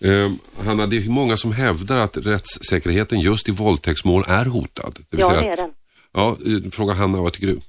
Eh, 0.00 0.32
Hanna, 0.64 0.86
det 0.86 0.96
är 0.96 1.08
många 1.08 1.36
som 1.36 1.52
hävdar 1.52 1.96
att 1.96 2.16
rättssäkerheten 2.16 3.20
just 3.20 3.48
i 3.48 3.52
våldtäktsmål 3.52 4.24
är 4.28 4.46
hotad. 4.46 4.98
vill 5.10 5.20
Ja, 5.20 5.28
det 5.28 5.48
är 5.48 5.56
den. 5.56 5.70
Ja, 6.12 6.36
eh, 6.46 6.70
fråga 6.70 6.94
Hanna, 6.94 7.22
vad 7.22 7.32
tycker 7.32 7.46
du? 7.46 7.60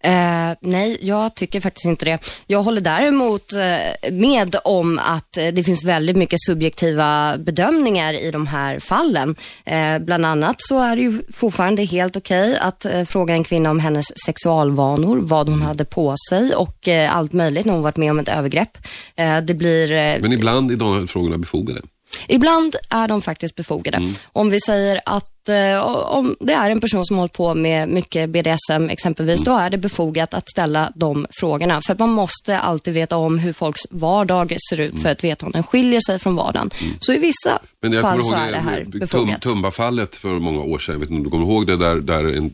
Eh, 0.00 0.56
nej, 0.60 0.98
jag 1.00 1.34
tycker 1.34 1.60
faktiskt 1.60 1.86
inte 1.86 2.04
det. 2.04 2.18
Jag 2.46 2.62
håller 2.62 2.80
däremot 2.80 3.52
eh, 3.52 4.12
med 4.12 4.56
om 4.64 4.98
att 4.98 5.36
eh, 5.36 5.46
det 5.46 5.64
finns 5.64 5.84
väldigt 5.84 6.16
mycket 6.16 6.40
subjektiva 6.40 7.38
bedömningar 7.38 8.14
i 8.14 8.30
de 8.30 8.46
här 8.46 8.78
fallen. 8.78 9.36
Eh, 9.64 9.98
bland 9.98 10.26
annat 10.26 10.56
så 10.58 10.80
är 10.80 10.96
det 10.96 11.02
ju 11.02 11.22
fortfarande 11.32 11.84
helt 11.84 12.16
okej 12.16 12.58
att 12.58 12.84
eh, 12.84 13.04
fråga 13.04 13.34
en 13.34 13.44
kvinna 13.44 13.70
om 13.70 13.80
hennes 13.80 14.06
sexualvanor, 14.26 15.18
vad 15.22 15.48
hon 15.48 15.62
hade 15.62 15.84
på 15.84 16.14
sig 16.30 16.54
och 16.54 16.88
eh, 16.88 17.16
allt 17.16 17.32
möjligt 17.32 17.66
när 17.66 17.72
hon 17.72 17.82
varit 17.82 17.96
med 17.96 18.10
om 18.10 18.18
ett 18.18 18.28
övergrepp. 18.28 18.78
Eh, 19.16 19.40
det 19.40 19.54
blir 19.54 19.92
eh, 19.92 20.20
Men 20.20 20.32
ibland 20.32 20.70
är 20.70 20.76
de 20.76 20.98
här 20.98 21.06
frågorna 21.06 21.38
befogade. 21.38 21.80
Ibland 22.28 22.76
är 22.90 23.08
de 23.08 23.22
faktiskt 23.22 23.54
befogade. 23.54 23.96
Mm. 23.96 24.12
Om 24.32 24.50
vi 24.50 24.60
säger 24.60 25.00
att 25.06 25.48
eh, 25.48 25.80
om 25.86 26.36
det 26.40 26.52
är 26.52 26.70
en 26.70 26.80
person 26.80 27.06
som 27.06 27.16
hållit 27.16 27.32
på 27.32 27.54
med 27.54 27.88
mycket 27.88 28.30
BDSM 28.30 28.88
exempelvis, 28.90 29.44
då 29.44 29.56
är 29.56 29.70
det 29.70 29.78
befogat 29.78 30.34
att 30.34 30.50
ställa 30.50 30.92
de 30.94 31.26
frågorna. 31.30 31.80
För 31.86 31.96
man 31.98 32.10
måste 32.10 32.58
alltid 32.58 32.94
veta 32.94 33.16
om 33.16 33.38
hur 33.38 33.52
folks 33.52 33.80
vardag 33.90 34.56
ser 34.70 34.80
ut 34.80 35.02
för 35.02 35.08
att 35.08 35.24
veta 35.24 35.46
om 35.46 35.52
den 35.52 35.62
skiljer 35.62 36.00
sig 36.00 36.18
från 36.18 36.36
vardagen. 36.36 36.70
Så 37.00 37.12
i 37.12 37.18
vissa 37.18 37.58
Men 37.82 37.92
jag 37.92 38.02
fall 38.02 38.22
så 38.22 38.32
ihåg 38.32 38.40
är 38.40 38.52
det 38.52 38.58
här 38.58 38.84
Tum, 38.84 39.00
befogat. 39.00 39.42
Tumba-fallet 39.42 40.16
för 40.16 40.28
många 40.28 40.60
år 40.60 40.78
sedan. 40.78 40.92
Jag 40.92 41.00
vet 41.00 41.10
inte 41.10 41.18
om 41.18 41.24
du 41.24 41.30
kommer 41.30 41.46
ihåg 41.46 41.66
det 41.66 41.76
där, 41.76 41.96
där 41.96 42.36
en 42.36 42.52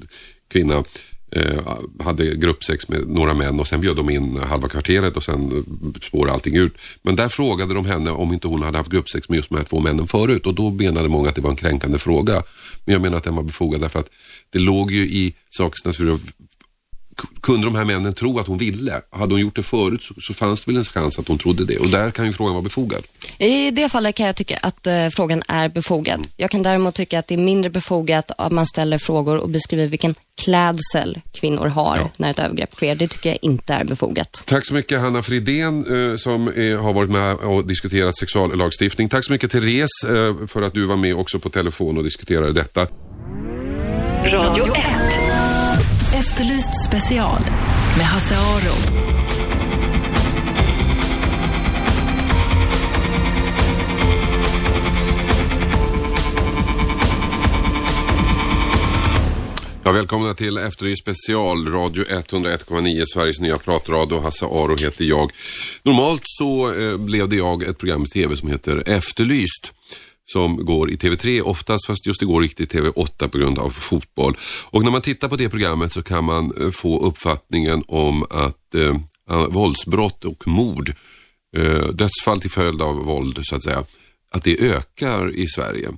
kvinna 0.48 0.84
Eh, 1.36 1.76
hade 2.04 2.34
gruppsex 2.34 2.88
med 2.88 3.08
några 3.08 3.34
män 3.34 3.60
och 3.60 3.68
sen 3.68 3.80
bjöd 3.80 3.96
de 3.96 4.10
in 4.10 4.36
halva 4.36 4.68
kvarteret 4.68 5.16
och 5.16 5.22
sen 5.22 5.50
spår 5.50 6.06
spårade 6.06 6.32
allting 6.32 6.56
ut. 6.56 6.74
Men 7.02 7.16
där 7.16 7.28
frågade 7.28 7.74
de 7.74 7.86
henne 7.86 8.10
om 8.10 8.32
inte 8.32 8.48
hon 8.48 8.62
hade 8.62 8.78
haft 8.78 8.90
gruppsex 8.90 9.28
med 9.28 9.36
just 9.36 9.48
de 9.48 9.56
här 9.56 9.64
två 9.64 9.80
männen 9.80 10.06
förut 10.06 10.46
och 10.46 10.54
då 10.54 10.70
menade 10.70 11.08
många 11.08 11.28
att 11.28 11.34
det 11.34 11.40
var 11.40 11.50
en 11.50 11.56
kränkande 11.56 11.98
fråga. 11.98 12.42
Men 12.84 12.92
jag 12.92 13.02
menar 13.02 13.16
att 13.16 13.24
den 13.24 13.36
var 13.36 13.42
befogad 13.42 13.80
därför 13.80 13.98
att 14.00 14.10
det 14.50 14.58
låg 14.58 14.90
ju 14.90 15.02
i 15.02 15.34
sakens 15.50 15.84
natur 15.84 16.18
kunde 17.40 17.66
de 17.66 17.74
här 17.74 17.84
männen 17.84 18.12
tro 18.12 18.38
att 18.38 18.46
hon 18.46 18.58
ville? 18.58 19.00
Hade 19.10 19.34
hon 19.34 19.40
gjort 19.40 19.56
det 19.56 19.62
förut 19.62 20.02
så, 20.02 20.14
så 20.20 20.34
fanns 20.34 20.64
det 20.64 20.70
väl 20.70 20.78
en 20.78 20.84
chans 20.84 21.18
att 21.18 21.28
hon 21.28 21.38
trodde 21.38 21.64
det. 21.64 21.78
Och 21.78 21.88
där 21.88 22.10
kan 22.10 22.26
ju 22.26 22.32
frågan 22.32 22.54
vara 22.54 22.62
befogad. 22.62 23.04
I 23.38 23.70
det 23.70 23.88
fallet 23.88 24.14
kan 24.14 24.26
jag 24.26 24.36
tycka 24.36 24.58
att 24.62 24.86
eh, 24.86 25.08
frågan 25.08 25.42
är 25.48 25.68
befogad. 25.68 26.26
Jag 26.36 26.50
kan 26.50 26.62
däremot 26.62 26.94
tycka 26.94 27.18
att 27.18 27.26
det 27.26 27.34
är 27.34 27.38
mindre 27.38 27.70
befogat 27.70 28.30
att 28.38 28.52
man 28.52 28.66
ställer 28.66 28.98
frågor 28.98 29.36
och 29.36 29.48
beskriver 29.48 29.86
vilken 29.86 30.14
klädsel 30.36 31.20
kvinnor 31.32 31.66
har 31.66 32.10
när 32.16 32.30
ett 32.30 32.38
övergrepp 32.38 32.72
sker. 32.72 32.94
Det 32.94 33.08
tycker 33.08 33.30
jag 33.30 33.38
inte 33.42 33.74
är 33.74 33.84
befogat. 33.84 34.42
Tack 34.46 34.66
så 34.66 34.74
mycket 34.74 35.00
Hanna 35.00 35.22
Fridén 35.22 36.10
eh, 36.10 36.16
som 36.16 36.48
eh, 36.48 36.82
har 36.82 36.92
varit 36.92 37.10
med 37.10 37.34
och 37.34 37.66
diskuterat 37.66 38.16
sexuallagstiftning. 38.16 39.08
Tack 39.08 39.24
så 39.24 39.32
mycket 39.32 39.50
Therese 39.50 40.04
eh, 40.04 40.46
för 40.46 40.62
att 40.62 40.74
du 40.74 40.86
var 40.86 40.96
med 40.96 41.14
också 41.14 41.38
på 41.38 41.48
telefon 41.48 41.98
och 41.98 42.04
diskuterade 42.04 42.52
detta. 42.52 42.86
Radio 44.24 44.64
1. 44.64 45.03
Efterlyst 46.34 46.84
special 46.88 47.40
med 47.96 48.06
Hasse 48.06 48.34
Aro. 48.34 48.74
Ja, 59.84 59.92
välkomna 59.92 60.34
till 60.34 60.56
Efterlyst 60.58 61.02
special, 61.02 61.68
Radio 61.68 62.04
101,9, 62.04 63.02
Sveriges 63.06 63.40
nya 63.40 63.58
pratradio. 63.58 64.20
Hasse 64.20 64.46
Aro 64.46 64.76
heter 64.76 65.04
jag. 65.04 65.30
Normalt 65.82 66.22
så 66.24 66.68
eh, 66.68 66.98
det 67.26 67.36
jag 67.36 67.62
ett 67.62 67.78
program 67.78 68.04
i 68.04 68.08
tv 68.08 68.36
som 68.36 68.48
heter 68.48 68.88
Efterlyst 68.88 69.74
som 70.32 70.64
går 70.64 70.90
i 70.90 70.96
TV3 70.96 71.40
oftast, 71.40 71.86
fast 71.86 72.06
just 72.06 72.22
igår 72.22 72.42
gick 72.42 72.56
det 72.56 72.74
i 72.74 72.78
TV8 72.78 73.28
på 73.28 73.38
grund 73.38 73.58
av 73.58 73.70
fotboll. 73.70 74.36
Och 74.70 74.84
när 74.84 74.90
man 74.90 75.00
tittar 75.00 75.28
på 75.28 75.36
det 75.36 75.48
programmet 75.48 75.92
så 75.92 76.02
kan 76.02 76.24
man 76.24 76.52
eh, 76.60 76.70
få 76.70 77.06
uppfattningen 77.06 77.84
om 77.88 78.22
att 78.22 78.74
eh, 78.74 78.96
våldsbrott 79.48 80.24
och 80.24 80.48
mord, 80.48 80.92
eh, 81.56 81.88
dödsfall 81.88 82.40
till 82.40 82.50
följd 82.50 82.82
av 82.82 82.96
våld 82.96 83.38
så 83.42 83.56
att 83.56 83.64
säga, 83.64 83.84
att 84.30 84.44
det 84.44 84.60
ökar 84.60 85.36
i 85.36 85.46
Sverige. 85.46 85.92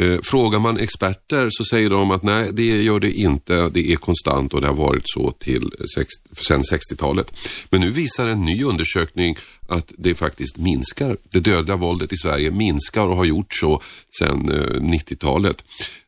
Eh, 0.00 0.18
frågar 0.22 0.58
man 0.58 0.78
experter 0.78 1.48
så 1.50 1.64
säger 1.64 1.90
de 1.90 2.10
att 2.10 2.22
nej, 2.22 2.50
det 2.52 2.64
gör 2.64 3.00
det 3.00 3.12
inte. 3.12 3.68
Det 3.68 3.92
är 3.92 3.96
konstant 3.96 4.54
och 4.54 4.60
det 4.60 4.66
har 4.66 4.74
varit 4.74 5.02
så 5.04 5.30
till 5.30 5.70
sex, 5.96 6.08
sedan 6.32 6.62
60-talet. 6.62 7.38
Men 7.70 7.80
nu 7.80 7.90
visar 7.90 8.28
en 8.28 8.44
ny 8.44 8.64
undersökning 8.64 9.36
att 9.68 9.92
det 9.98 10.14
faktiskt 10.14 10.56
minskar. 10.56 11.16
Det 11.30 11.40
dödliga 11.40 11.76
våldet 11.76 12.12
i 12.12 12.16
Sverige 12.16 12.50
minskar 12.50 13.06
och 13.06 13.16
har 13.16 13.24
gjort 13.24 13.54
så 13.54 13.82
sedan 14.18 14.50
eh, 14.50 14.80
90-talet. 14.80 15.64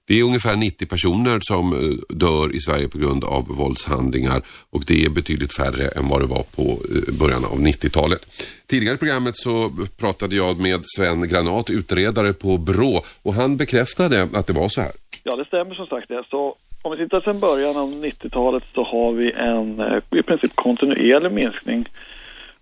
Det 0.08 0.20
är 0.20 0.24
ungefär 0.24 0.56
90 0.56 0.86
personer 0.86 1.38
som 1.40 1.72
eh, 1.72 2.16
dör 2.16 2.56
i 2.56 2.60
Sverige 2.60 2.88
på 2.88 2.98
grund 2.98 3.24
av 3.24 3.46
våldshandlingar 3.48 4.42
och 4.70 4.82
det 4.86 5.04
är 5.04 5.10
betydligt 5.10 5.56
färre 5.56 5.88
än 5.88 6.08
vad 6.08 6.20
det 6.20 6.26
var 6.26 6.44
på 6.56 6.62
eh, 6.62 7.14
början 7.20 7.44
av 7.44 7.58
90-talet. 7.58 8.20
Tidigare 8.66 8.94
i 8.94 8.98
programmet 8.98 9.36
så 9.36 9.70
pratade 10.00 10.36
jag 10.36 10.60
med 10.60 10.80
Sven 10.84 11.28
Granat, 11.28 11.70
utredare 11.70 12.32
på 12.32 12.58
BRÅ 12.58 13.02
och 13.22 13.34
han 13.34 13.56
bekräftade 13.56 14.28
att 14.32 14.46
det 14.46 14.52
var 14.52 14.68
så 14.68 14.80
här. 14.80 14.92
Ja, 15.22 15.36
det 15.36 15.44
stämmer 15.44 15.74
som 15.74 15.86
sagt 15.86 16.08
det. 16.08 16.24
Så 16.30 16.56
om 16.82 16.90
vi 16.90 16.96
tittar 16.96 17.20
sedan 17.20 17.40
början 17.40 17.76
av 17.76 17.88
90-talet 17.88 18.64
så 18.74 18.84
har 18.84 19.12
vi 19.12 19.32
en 19.32 19.80
eh, 19.80 20.18
i 20.18 20.22
princip 20.22 20.56
kontinuerlig 20.56 21.32
minskning 21.32 21.88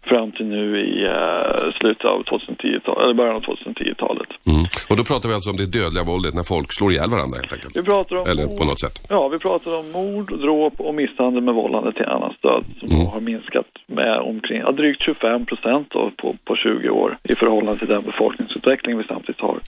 fram 0.06 0.32
till 0.32 0.46
nu 0.46 0.80
i 0.80 1.04
eh, 1.04 1.72
slutet 1.78 2.04
av 2.04 2.22
2010-talet, 2.24 3.04
eller 3.04 3.14
början 3.14 3.36
av 3.36 3.42
2010-talet. 3.42 4.28
Mm. 4.46 4.64
Och 4.90 4.96
då 4.96 5.04
pratar 5.04 5.28
vi 5.28 5.34
alltså 5.34 5.50
om 5.50 5.56
det 5.56 5.66
dödliga 5.78 6.04
våldet 6.04 6.34
när 6.34 6.42
folk 6.42 6.66
slår 6.78 6.92
ihjäl 6.92 7.10
varandra 7.10 7.36
helt 7.38 7.52
enkelt. 7.52 7.76
Vi 7.76 7.82
pratar 7.82 8.16
om 8.20 8.26
Eller 8.30 8.46
mord, 8.46 8.58
på 8.58 8.64
något 8.64 8.80
sätt. 8.80 9.06
Ja, 9.08 9.28
vi 9.28 9.38
pratar 9.38 9.78
om 9.78 9.90
mord, 9.92 10.38
dråp 10.40 10.80
och 10.80 10.94
misshandel 10.94 11.42
med 11.42 11.54
vållande 11.54 11.92
till 11.92 12.04
annans 12.06 12.36
död 12.40 12.64
som 12.80 12.88
Mm. 12.94 13.06
har 13.06 13.20
minskat 13.20 13.66
med 13.86 14.18
omkring 14.20 14.58
ja, 14.58 14.72
drygt 14.72 15.02
25 15.02 15.46
procent 15.46 15.88
på, 15.88 16.36
på 16.44 16.56
20 16.56 16.88
år 16.90 17.16
i 17.22 17.34
förhållande 17.34 17.78
till 17.78 17.88
den 17.88 18.02
befolkningsutveckling 18.02 18.98
vi 18.98 19.04
samtidigt 19.04 19.40
har 19.40 19.58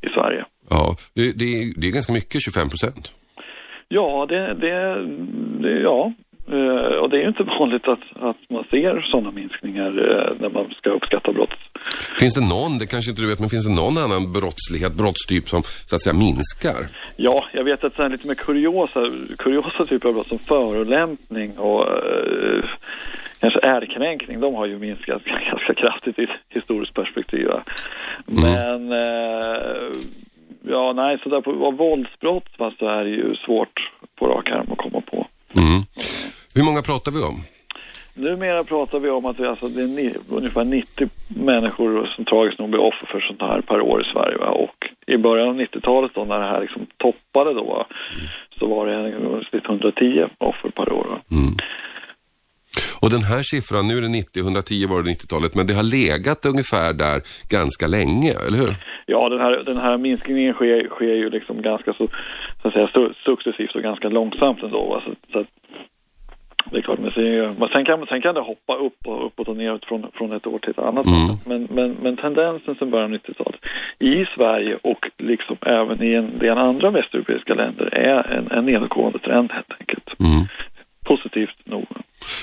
i 0.00 0.08
Sverige. 0.08 0.44
Ja, 0.70 0.96
det, 1.14 1.38
det, 1.38 1.44
är- 1.44 1.80
det 1.80 1.86
är 1.86 1.92
ganska 1.92 2.12
mycket, 2.12 2.42
25 2.42 2.68
procent. 2.68 3.12
Ja, 3.88 4.26
det, 4.28 4.54
det, 4.54 5.06
det 5.62 5.80
ja. 5.80 6.12
Eh, 6.52 6.96
och 7.00 7.10
det 7.10 7.16
är 7.16 7.20
ju 7.20 7.28
inte 7.28 7.42
vanligt 7.60 7.88
att, 7.88 8.04
att 8.20 8.36
man 8.50 8.64
ser 8.70 9.00
sådana 9.10 9.30
minskningar 9.30 9.88
eh, 9.88 10.32
när 10.40 10.48
man 10.48 10.70
ska 10.78 10.90
uppskatta 10.90 11.32
brott. 11.32 11.58
Finns 12.18 12.34
det 12.34 12.48
någon, 12.48 12.78
det 12.78 12.86
kanske 12.86 13.10
inte 13.10 13.22
du 13.22 13.28
vet, 13.28 13.40
men 13.40 13.48
finns 13.48 13.66
det 13.66 13.74
någon 13.74 13.98
annan 13.98 14.32
brottslighet, 14.32 14.92
brottstyp 14.92 15.48
som 15.48 15.62
så 15.62 15.96
att 15.96 16.02
säga 16.02 16.14
minskar? 16.14 16.80
Ja, 17.16 17.44
jag 17.52 17.64
vet 17.64 17.84
att 17.84 17.98
här 17.98 18.08
lite 18.08 18.28
mer 18.28 18.34
kuriosa, 18.34 19.00
kuriosa 19.38 19.84
typer 19.84 20.08
av 20.08 20.14
brott 20.14 20.28
som 20.28 20.38
förolämpning 20.38 21.58
och 21.58 21.82
eh, 21.82 22.64
kanske 23.40 23.60
ärekränkning, 23.60 24.40
de 24.40 24.54
har 24.54 24.66
ju 24.66 24.78
minskat 24.78 25.22
ganska 25.50 25.74
kraftigt 25.74 26.18
i 26.18 26.22
ett 26.22 26.30
historiskt 26.48 26.94
perspektiv. 26.94 27.46
va. 27.46 27.62
Men 28.26 28.92
eh, 28.92 29.92
ja, 30.62 30.92
nej, 30.92 31.18
så 31.22 31.28
där 31.28 31.40
på 31.40 31.70
våldsbrott 31.70 32.48
va, 32.58 32.72
så 32.78 32.88
är 32.88 33.04
det 33.04 33.10
ju 33.10 33.34
svårt 33.36 33.90
på 34.18 34.26
rak 34.26 34.50
arm 34.50 34.72
att 34.72 34.78
komma 34.78 35.00
på. 35.00 35.26
Mm. 35.54 35.82
Hur 36.58 36.64
många 36.64 36.82
pratar 36.82 37.12
vi 37.12 37.18
om? 37.22 37.36
Numera 38.14 38.64
pratar 38.64 38.98
vi 39.00 39.10
om 39.10 39.26
att 39.26 39.36
det, 39.36 39.50
alltså, 39.50 39.68
det 39.68 39.82
är 39.82 39.86
ni, 39.86 40.14
ungefär 40.30 40.64
90 40.64 41.08
människor 41.28 42.06
som 42.16 42.24
tragiskt 42.24 42.58
nog 42.58 42.70
blir 42.70 42.80
offer 42.80 43.06
för 43.06 43.20
sånt 43.20 43.40
här 43.40 43.60
per 43.60 43.80
år 43.80 44.00
i 44.00 44.12
Sverige. 44.12 44.36
Va? 44.38 44.46
Och 44.50 44.76
i 45.06 45.16
början 45.18 45.48
av 45.48 45.54
90-talet 45.60 46.10
då 46.14 46.24
när 46.24 46.38
det 46.38 46.46
här 46.46 46.60
liksom 46.60 46.86
toppade 46.96 47.54
då 47.54 47.64
va, 47.64 47.86
så 48.58 48.66
var 48.66 48.86
det 48.86 48.94
en- 48.94 49.44
snitt 49.50 49.64
110 49.64 50.26
offer 50.38 50.68
per 50.70 50.92
år. 50.92 51.06
Va? 51.10 51.18
Och 53.02 53.10
den 53.10 53.22
här 53.22 53.42
siffran, 53.42 53.86
nu 53.88 53.96
är 53.98 54.02
det 54.02 54.08
90, 54.08 54.40
110 54.42 54.86
var 54.86 55.02
det 55.02 55.10
90-talet, 55.10 55.54
men 55.54 55.66
det 55.66 55.74
har 55.74 55.82
legat 55.82 56.46
ungefär 56.46 56.92
där 56.92 57.20
ganska 57.50 57.86
länge, 57.86 58.32
eller 58.46 58.58
hur? 58.58 58.74
Ja, 59.06 59.28
den 59.28 59.40
här, 59.40 59.62
den 59.66 59.76
här 59.76 59.98
minskningen 59.98 60.54
sker, 60.54 60.88
sker 60.88 61.14
ju 61.22 61.30
liksom 61.30 61.62
ganska 61.62 61.92
så, 61.92 62.08
så 62.62 62.68
att 62.68 62.74
säga, 62.74 62.86
su- 62.94 63.14
successivt 63.24 63.74
och 63.76 63.82
ganska 63.82 64.08
långsamt 64.08 64.62
ändå. 64.62 64.82
Va? 64.88 65.02
Så, 65.06 65.10
så 65.32 65.38
att, 65.40 65.46
det 66.70 66.78
är 66.78 66.82
klart, 66.82 66.98
men 66.98 67.10
sen, 67.10 67.56
men 67.58 67.68
sen, 67.68 67.84
kan, 67.84 68.06
sen 68.06 68.22
kan 68.22 68.34
det 68.34 68.40
hoppa 68.40 68.76
upp 68.76 68.98
och 69.06 69.26
uppåt 69.26 69.48
och 69.48 69.56
neråt 69.56 69.84
från, 69.84 70.06
från 70.14 70.32
ett 70.32 70.46
år 70.46 70.58
till 70.58 70.70
ett 70.70 70.78
annat. 70.78 71.06
Men, 71.46 71.68
men, 71.70 71.96
men 72.02 72.16
tendensen 72.16 72.74
sen 72.78 72.90
början 72.90 73.14
av 73.14 73.18
90-talet 73.18 73.60
i 73.98 74.24
Sverige 74.36 74.78
och 74.82 75.10
liksom 75.18 75.56
även 75.66 76.02
i 76.02 76.14
en 76.14 76.38
del 76.38 76.58
andra 76.58 76.90
västeuropeiska 76.90 77.54
länder 77.54 77.94
är 77.94 78.32
en, 78.32 78.50
en 78.50 78.64
nedåtgående 78.64 79.18
trend 79.18 79.52
helt 79.52 79.72
enkelt. 79.80 80.10
Positivt 81.04 81.58
nog. 81.64 81.86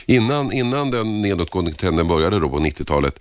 Innan, 0.07 0.51
innan 0.53 0.91
den 0.91 1.21
nedåtgående 1.21 1.71
trenden 1.71 2.07
började 2.07 2.39
då 2.39 2.49
på 2.49 2.57
90-talet, 2.57 3.19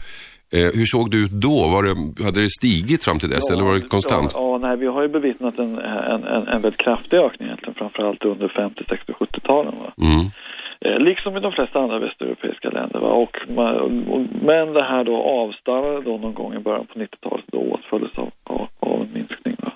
Eh, 0.52 0.70
hur 0.78 0.84
såg 0.84 1.10
det 1.10 1.16
ut 1.16 1.30
då? 1.30 1.68
Var 1.74 1.82
det, 1.82 2.24
hade 2.24 2.40
det 2.40 2.50
stigit 2.50 3.04
fram 3.04 3.18
till 3.18 3.30
dess 3.30 3.50
eller 3.50 3.64
var 3.64 3.74
det 3.74 3.80
konstant? 3.80 4.32
Ja, 4.34 4.40
ja, 4.40 4.58
nej, 4.68 4.76
vi 4.76 4.86
har 4.86 5.02
ju 5.02 5.08
bevittnat 5.08 5.58
en, 5.58 5.78
en, 5.78 6.24
en, 6.24 6.48
en 6.48 6.62
väldigt 6.62 6.76
kraftig 6.76 7.16
ökning 7.16 7.46
egentligen, 7.48 7.74
framförallt 7.74 8.24
under 8.24 8.48
50, 8.48 8.84
60, 8.88 9.12
70-talen. 9.12 9.74
Va? 9.78 9.92
Mm. 9.98 10.30
Eh, 10.84 10.98
liksom 10.98 11.36
i 11.36 11.40
de 11.40 11.52
flesta 11.52 11.78
andra 11.80 11.98
västeuropeiska 11.98 12.70
länder. 12.70 13.00
Va? 13.00 13.08
Och, 13.08 13.36
men 14.42 14.72
det 14.72 14.82
här 14.82 15.04
då 15.04 15.16
avstannade 15.16 16.00
då 16.00 16.18
någon 16.18 16.34
gång 16.34 16.54
i 16.54 16.58
början 16.58 16.86
på 16.86 16.98
90-talet 16.98 17.44
då 17.52 17.58
åtföljdes 17.58 18.18
av, 18.18 18.30
av, 18.44 18.68
av 18.80 19.00
en 19.00 19.12
minskning. 19.14 19.56
Va? 19.58 19.72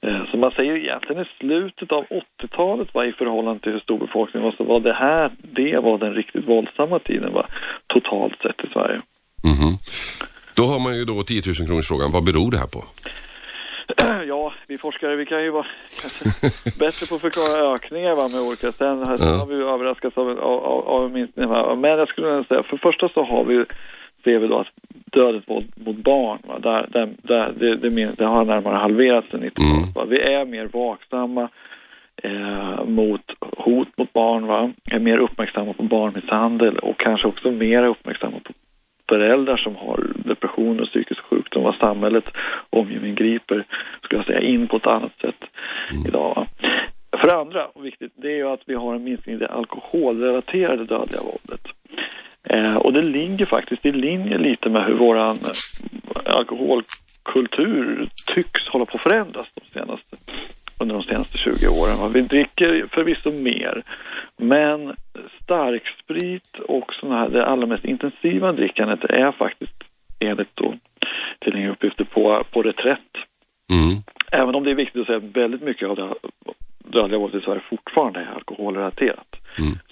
Eh, 0.00 0.30
Så 0.30 0.36
man 0.36 0.50
säger 0.50 0.76
egentligen 0.76 1.22
i 1.22 1.28
slutet 1.40 1.92
av 1.92 2.04
80-talet 2.42 2.94
va, 2.94 3.06
i 3.06 3.12
förhållande 3.12 3.60
till 3.60 3.72
hur 3.72 3.80
stor 3.80 3.98
befolkningen 3.98 4.44
var 4.44 4.54
så 4.56 4.64
var 4.64 4.80
det 4.80 4.92
här, 4.92 5.30
det 5.42 5.78
var 5.78 5.98
den 5.98 6.14
riktigt 6.14 6.48
våldsamma 6.48 6.98
tiden 6.98 7.32
va, 7.32 7.46
totalt 7.86 8.42
sett 8.42 8.64
i 8.64 8.72
Sverige. 8.72 9.00
Mhm. 9.44 9.72
Då 10.56 10.62
har 10.62 10.80
man 10.80 10.96
ju 10.98 11.04
då 11.04 11.22
10 11.22 11.42
000 11.46 11.68
kronors 11.68 11.88
frågan. 11.88 12.12
Vad 12.12 12.24
beror 12.24 12.50
det 12.50 12.58
här 12.58 12.66
på? 12.66 12.84
Ja, 14.28 14.52
vi 14.66 14.78
forskare 14.78 15.16
vi 15.16 15.26
kan 15.26 15.42
ju 15.42 15.50
vara 15.50 15.66
bättre 16.78 17.06
på 17.08 17.14
att 17.14 17.20
förklara 17.20 17.74
ökningar 17.74 18.14
va, 18.14 18.28
med 18.28 18.40
olika. 18.40 18.72
Sen, 18.72 19.06
här, 19.06 19.16
sen 19.16 19.28
Ja. 19.28 19.34
har 19.38 19.46
vi 19.46 19.54
ju 19.54 19.68
överraskats 19.68 20.18
av, 20.18 20.28
av, 20.30 20.64
av, 20.64 20.88
av 20.88 21.04
en 21.06 21.12
minskning. 21.12 21.48
Va. 21.48 21.74
Men 21.74 21.90
jag 21.90 22.08
skulle 22.08 22.44
säga, 22.44 22.62
för 22.62 22.76
det 22.76 22.82
första 22.82 23.08
så 23.08 23.22
har 23.24 23.44
vi, 23.44 23.64
ser 24.24 24.38
vi 24.38 24.46
då 24.48 24.58
att 24.58 24.66
dödligt 25.12 25.48
våld 25.50 25.72
mot 25.74 25.96
barn, 25.96 26.38
va, 26.48 26.58
där, 26.58 26.86
där, 26.90 27.08
där, 27.22 27.52
det, 27.58 27.76
det, 27.76 28.16
det 28.18 28.24
har 28.24 28.44
närmare 28.44 28.76
halverats 28.76 29.30
sedan 29.30 29.42
90-talet. 29.42 29.94
Va. 29.94 30.04
Vi 30.08 30.20
är 30.20 30.44
mer 30.44 30.68
vaksamma 30.72 31.48
eh, 32.22 32.84
mot 32.84 33.22
hot 33.56 33.88
mot 33.98 34.12
barn, 34.12 34.46
va? 34.46 34.72
är 34.84 34.98
mer 34.98 35.18
uppmärksamma 35.18 35.72
på 35.72 35.82
barnmisshandel 35.82 36.78
och 36.78 36.98
kanske 36.98 37.28
också 37.28 37.50
mer 37.50 37.84
uppmärksamma 37.86 38.36
på 38.44 38.52
föräldrar 39.08 39.56
som 39.56 39.76
har 39.76 40.12
depression 40.14 40.80
och 40.80 40.86
psykisk 40.86 41.20
sjukdom, 41.20 41.62
vad 41.62 41.76
samhället 41.76 42.24
griper, 43.16 43.64
skulle 44.02 44.18
jag 44.18 44.26
säga, 44.26 44.40
in 44.40 44.68
på 44.68 44.76
ett 44.76 44.86
annat 44.86 45.12
sätt 45.20 45.44
idag. 46.08 46.34
Va? 46.34 46.46
För 47.20 47.28
det 47.28 47.34
andra, 47.34 47.66
och 47.66 47.84
viktigt, 47.84 48.12
det 48.16 48.28
är 48.28 48.36
ju 48.36 48.48
att 48.48 48.62
vi 48.66 48.74
har 48.74 48.94
en 48.94 49.04
minskning 49.04 49.34
i 49.34 49.38
det 49.38 49.48
alkoholrelaterade 49.48 50.84
dödliga 50.84 51.20
våldet. 51.20 51.66
Eh, 52.42 52.76
och 52.76 52.92
det 52.92 53.02
ligger 53.02 53.46
faktiskt 53.46 53.86
i 53.86 53.92
linje 53.92 54.38
lite 54.38 54.68
med 54.68 54.84
hur 54.84 54.94
våran 54.94 55.36
eh, 55.36 56.36
alkoholkultur 56.36 58.08
tycks 58.34 58.68
hålla 58.68 58.84
på 58.84 58.96
att 58.96 59.02
förändras 59.02 59.46
de 59.54 59.80
senaste, 59.80 60.16
under 60.78 60.94
de 60.94 61.02
senaste 61.02 61.38
20 61.38 61.68
åren. 61.68 62.12
Vi 62.12 62.22
dricker 62.22 62.86
förvisso 62.92 63.32
mer, 63.32 63.82
men 64.36 64.94
starksprit 65.42 66.58
och 66.68 66.94
såna 66.94 67.18
här, 67.18 67.28
det 67.28 67.46
allra 67.46 67.66
mest 67.66 67.84
intensiva 67.84 68.52
drickandet 68.52 69.04
är 69.04 69.32
faktiskt 69.32 69.84
enligt 70.18 70.56
då 70.56 70.74
tillgängliga 71.38 71.72
uppgifter 71.72 72.04
på, 72.04 72.44
på 72.50 72.62
reträtt. 72.62 73.16
Även 74.32 74.54
om 74.54 74.64
det 74.64 74.70
är 74.70 74.74
viktigt 74.74 75.00
att 75.00 75.06
säga 75.06 75.18
att 75.18 75.36
väldigt 75.36 75.62
mycket 75.62 75.88
av 75.88 75.96
det 75.96 76.14
dödliga 76.78 77.18
våldet 77.18 77.42
i 77.42 77.44
Sverige 77.44 77.62
fortfarande 77.70 78.20
är 78.20 78.34
alkoholrelaterat. 78.34 79.36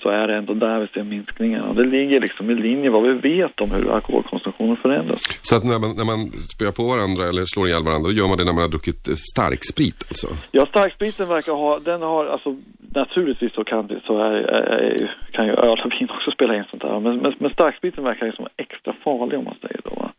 Så 0.03 0.09
är 0.09 0.29
det 0.29 0.37
ändå 0.37 0.55
där 0.55 0.81
vi 0.81 0.87
ser 0.87 1.03
minskningen. 1.03 1.63
Och 1.63 1.75
det 1.75 1.85
ligger 1.85 2.21
liksom 2.21 2.51
i 2.51 2.55
linje 2.55 2.91
vad 2.91 3.03
vi 3.03 3.13
vet 3.13 3.61
om 3.61 3.71
hur 3.71 3.95
alkoholkonsumtionen 3.95 4.77
förändras. 4.77 5.21
Så 5.43 5.57
att 5.57 5.65
när 5.65 5.79
man, 5.79 5.91
när 5.97 6.05
man 6.05 6.27
spöar 6.27 6.73
på 6.73 6.83
varandra 6.83 7.23
eller 7.29 7.45
slår 7.45 7.69
ihjäl 7.69 7.85
varandra, 7.85 8.09
då 8.09 8.15
gör 8.15 8.29
man 8.29 8.39
det 8.39 8.45
när 8.45 8.53
man 8.53 8.63
har 8.63 8.69
druckit 8.69 9.09
eh, 9.09 9.15
starksprit 9.33 9.99
alltså? 10.11 10.29
Ja, 10.51 10.67
starkspriten 10.67 11.29
verkar 11.29 11.53
ha, 11.53 11.79
den 11.79 12.03
har, 12.03 12.27
alltså 12.27 12.57
naturligtvis 12.95 13.55
så 13.55 13.65
kan 13.65 13.87
det, 13.87 14.01
så 14.07 14.19
är, 14.19 14.33
är, 14.33 15.11
kan 15.31 15.47
ju 15.47 15.53
öl 15.53 15.81
och 15.85 15.93
vin 15.93 16.09
också 16.11 16.31
spela 16.31 16.57
in 16.57 16.65
sånt 16.71 16.83
där. 16.83 17.01
Men, 17.01 17.17
men, 17.17 17.35
men 17.39 17.51
starkspriten 17.51 18.05
verkar 18.05 18.27
liksom 18.27 18.47
extra 18.57 18.93
farlig 19.05 19.39
om 19.39 19.45
man 19.45 19.57
säger 19.61 19.81
då. 19.85 19.95
Va? 19.95 20.11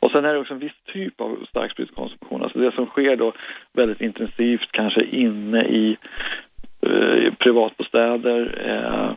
Och 0.00 0.10
sen 0.10 0.24
är 0.24 0.32
det 0.32 0.40
också 0.40 0.54
en 0.54 0.58
viss 0.58 0.80
typ 0.92 1.20
av 1.20 1.46
starkspritskonsumtion. 1.48 2.42
Alltså 2.42 2.58
det 2.58 2.72
som 2.74 2.86
sker 2.86 3.16
då 3.16 3.32
väldigt 3.72 4.00
intensivt, 4.00 4.72
kanske 4.72 5.04
inne 5.04 5.62
i 5.64 5.96
eh, 6.82 7.34
privatbostäder, 7.34 8.40
eh, 8.66 9.16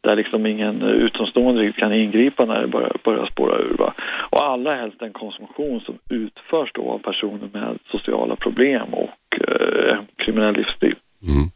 där 0.00 0.16
liksom 0.16 0.46
ingen 0.46 0.82
utomstående 0.82 1.72
kan 1.72 1.92
ingripa 1.92 2.44
när 2.44 2.60
det 2.60 2.68
börjar, 2.68 2.96
börjar 3.04 3.26
spåra 3.26 3.58
ur. 3.58 3.76
Va? 3.78 3.94
Och 4.30 4.44
allra 4.44 4.76
helst 4.76 5.02
en 5.02 5.12
konsumtion 5.12 5.80
som 5.80 5.98
utförs 6.10 6.70
då 6.74 6.90
av 6.90 6.98
personer 6.98 7.48
med 7.52 7.78
sociala 7.90 8.36
problem 8.36 8.94
och 8.94 9.48
eh, 9.48 9.98
kriminell 10.16 10.54
livsstil. 10.54 10.94
Mm. 11.22 11.46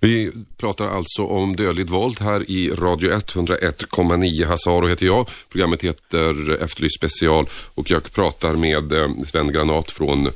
Vi 0.00 0.32
pratar 0.60 0.86
alltså 0.86 1.22
om 1.22 1.56
dödligt 1.56 1.90
våld 1.90 2.20
här 2.20 2.50
i 2.50 2.70
Radio 2.70 3.10
101,9. 3.10 4.46
Hasaro 4.46 4.86
heter 4.86 5.06
jag. 5.06 5.26
Programmet 5.52 5.82
heter 5.84 6.62
Efterlyst 6.64 6.98
special 6.98 7.44
och 7.74 7.90
jag 7.90 8.14
pratar 8.14 8.52
med 8.52 8.92
eh, 8.92 9.08
Sven 9.26 9.52
Granat 9.52 9.90
från 9.90 10.28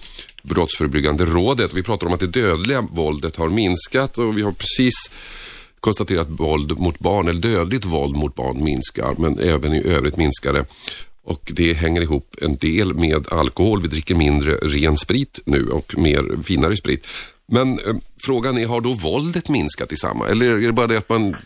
Brottsförebyggande 0.49 1.25
rådet. 1.25 1.75
Vi 1.75 1.83
pratar 1.83 2.07
om 2.07 2.13
att 2.13 2.21
det 2.21 2.27
dödliga 2.27 2.81
våldet 2.91 3.37
har 3.37 3.49
minskat 3.49 4.19
och 4.19 4.39
vi 4.39 4.43
har 4.43 4.53
precis 4.53 4.95
konstaterat 5.81 6.27
att 6.27 6.41
våld 6.41 6.79
mot 6.79 6.99
barn, 6.99 7.29
eller 7.29 7.41
dödligt 7.41 7.85
våld 7.85 8.17
mot 8.17 8.35
barn 8.35 8.65
minskar, 8.65 9.15
men 9.19 9.39
även 9.39 9.73
i 9.73 9.89
övrigt 9.97 10.17
minskar 10.17 10.53
det. 10.53 10.65
Och 11.25 11.53
det 11.57 11.73
hänger 11.73 12.03
ihop 12.03 12.35
en 12.43 12.57
del 12.57 12.95
med 12.95 13.33
alkohol. 13.33 13.83
Vi 13.83 13.89
dricker 13.89 14.15
mindre 14.15 14.53
ren 14.53 14.97
sprit 14.97 15.41
nu 15.47 15.69
och 15.69 15.95
mer 15.99 16.43
finare 16.43 16.77
sprit. 16.77 17.07
Men 17.49 17.69
eh, 17.73 17.97
frågan 18.27 18.59
är, 18.59 18.67
har 18.67 18.81
då 18.81 18.93
våldet 19.11 19.49
minskat 19.49 19.93
i 19.93 19.97
samma? 19.97 20.29
Eller 20.29 20.47
är 20.47 20.67
det 20.67 20.73
bara 20.73 20.87
det 20.87 20.99
att 20.99 21.09
man, 21.09 21.37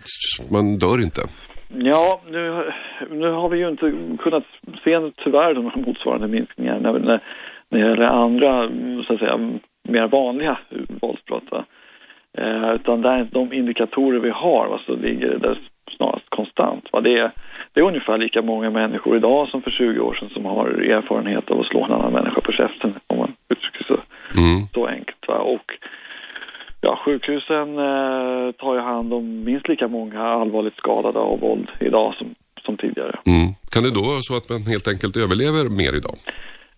man 0.51 0.79
dör 0.79 1.01
inte? 1.01 1.21
Ja, 1.69 2.23
nu, 2.27 2.73
nu 3.11 3.31
har 3.31 3.49
vi 3.49 3.59
ju 3.59 3.69
inte 3.69 3.93
kunnat 4.23 4.45
se 4.85 4.93
tyvärr 5.25 5.55
de 5.55 5.83
motsvarande 5.87 6.29
minskningar 6.29 6.81
när, 7.71 7.79
det 7.79 7.89
gäller 7.89 8.07
andra, 8.07 8.65
mm, 8.65 9.05
så 9.05 9.15
att 9.15 9.19
säga, 9.19 9.39
mer 9.89 10.07
vanliga 10.07 10.59
våldsbrott. 11.01 11.53
Eh, 12.39 12.71
utan 12.75 13.03
där 13.03 13.29
de 13.31 13.53
indikatorer 13.53 14.21
vi 14.21 14.31
har 14.31 14.69
va, 14.69 14.81
så 14.87 14.97
ligger 14.97 15.29
det 15.29 15.39
där 15.39 15.59
snarast 15.97 16.31
konstant. 16.31 16.89
Va? 16.93 17.01
Det, 17.01 17.19
är, 17.19 17.31
det 17.73 17.81
är 17.81 17.85
ungefär 17.85 18.19
lika 18.19 18.43
många 18.43 18.71
människor 18.71 19.17
idag 19.17 19.49
som 19.49 19.63
för 19.63 19.71
20 19.71 20.01
år 20.01 20.15
sedan 20.15 20.29
som 20.29 20.45
har 20.45 20.67
erfarenhet 20.67 21.51
av 21.51 21.61
att 21.61 21.67
slå 21.67 21.85
en 21.85 21.93
annan 21.93 22.13
människa 22.13 22.41
på 22.41 22.53
käften, 22.53 22.95
om 23.07 23.19
man 23.19 23.33
uttrycker 23.49 23.85
så, 23.85 23.97
så 24.75 24.87
enkelt. 24.87 25.29
Va? 25.29 25.39
Och 25.39 25.73
Ja, 26.83 27.01
sjukhusen 27.05 27.69
eh, 27.79 28.53
tar 28.53 28.75
ju 28.75 28.81
hand 28.81 29.15
om 29.15 29.45
minst 29.45 29.69
lika 29.69 29.89
många 29.89 30.23
allvarligt 30.23 30.77
skadade 30.77 31.19
av 31.19 31.41
våld 31.41 31.71
idag 31.81 32.15
som, 32.19 32.35
som 32.65 32.77
tidigare. 32.77 33.19
Mm. 33.27 33.55
Kan 33.71 33.83
det 33.83 33.91
då 33.91 34.01
vara 34.01 34.21
så 34.21 34.37
att 34.37 34.51
man 34.51 34.63
helt 34.63 34.89
enkelt 34.89 35.17
överlever 35.17 35.69
mer 35.77 35.97
idag? 35.97 36.17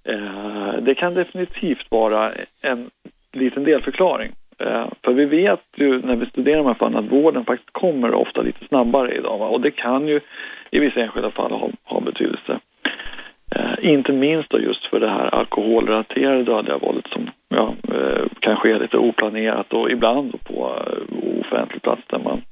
Eh, 0.05 0.75
det 0.81 0.95
kan 0.95 1.15
definitivt 1.15 1.91
vara 1.91 2.31
en 2.61 2.91
liten 3.33 3.65
delförklaring. 3.65 4.33
Eh, 4.59 4.87
för 5.05 5.13
vi 5.13 5.25
vet 5.25 5.65
ju 5.77 6.03
när 6.03 6.17
vi 6.17 6.27
studerar 6.27 6.57
de 6.57 6.67
här 6.67 6.75
fallen 6.75 7.05
att 7.05 7.13
vården 7.13 7.45
faktiskt 7.45 7.73
kommer 7.73 8.15
ofta 8.15 8.43
lite 8.43 8.67
snabbare 8.67 9.15
idag. 9.15 9.39
Va? 9.39 9.47
Och 9.47 9.61
det 9.61 9.71
kan 9.71 10.09
ju 10.09 10.21
i 10.71 10.79
vissa 10.79 11.01
enskilda 11.01 11.31
fall 11.31 11.53
ha, 11.53 11.71
ha 11.85 12.01
betydelse. 12.01 12.59
Eh, 13.57 13.91
inte 13.93 14.13
minst 14.13 14.51
då 14.51 14.61
just 14.61 14.87
för 14.87 15.01
det 15.01 15.09
här 15.09 15.35
alkoholrelaterade 15.35 16.43
dödliga 16.43 16.79
våldet 16.79 17.07
som 17.07 17.27
ja, 17.49 17.75
eh, 17.95 18.25
kan 18.41 18.57
ske 18.57 18.79
lite 18.79 18.99
oplanerat 18.99 19.73
och 19.73 19.91
ibland 19.91 20.45
på 20.45 20.75
eh, 20.87 21.41
offentlig 21.41 21.83
plats 21.83 22.03
där 22.07 22.19
man 22.19 22.43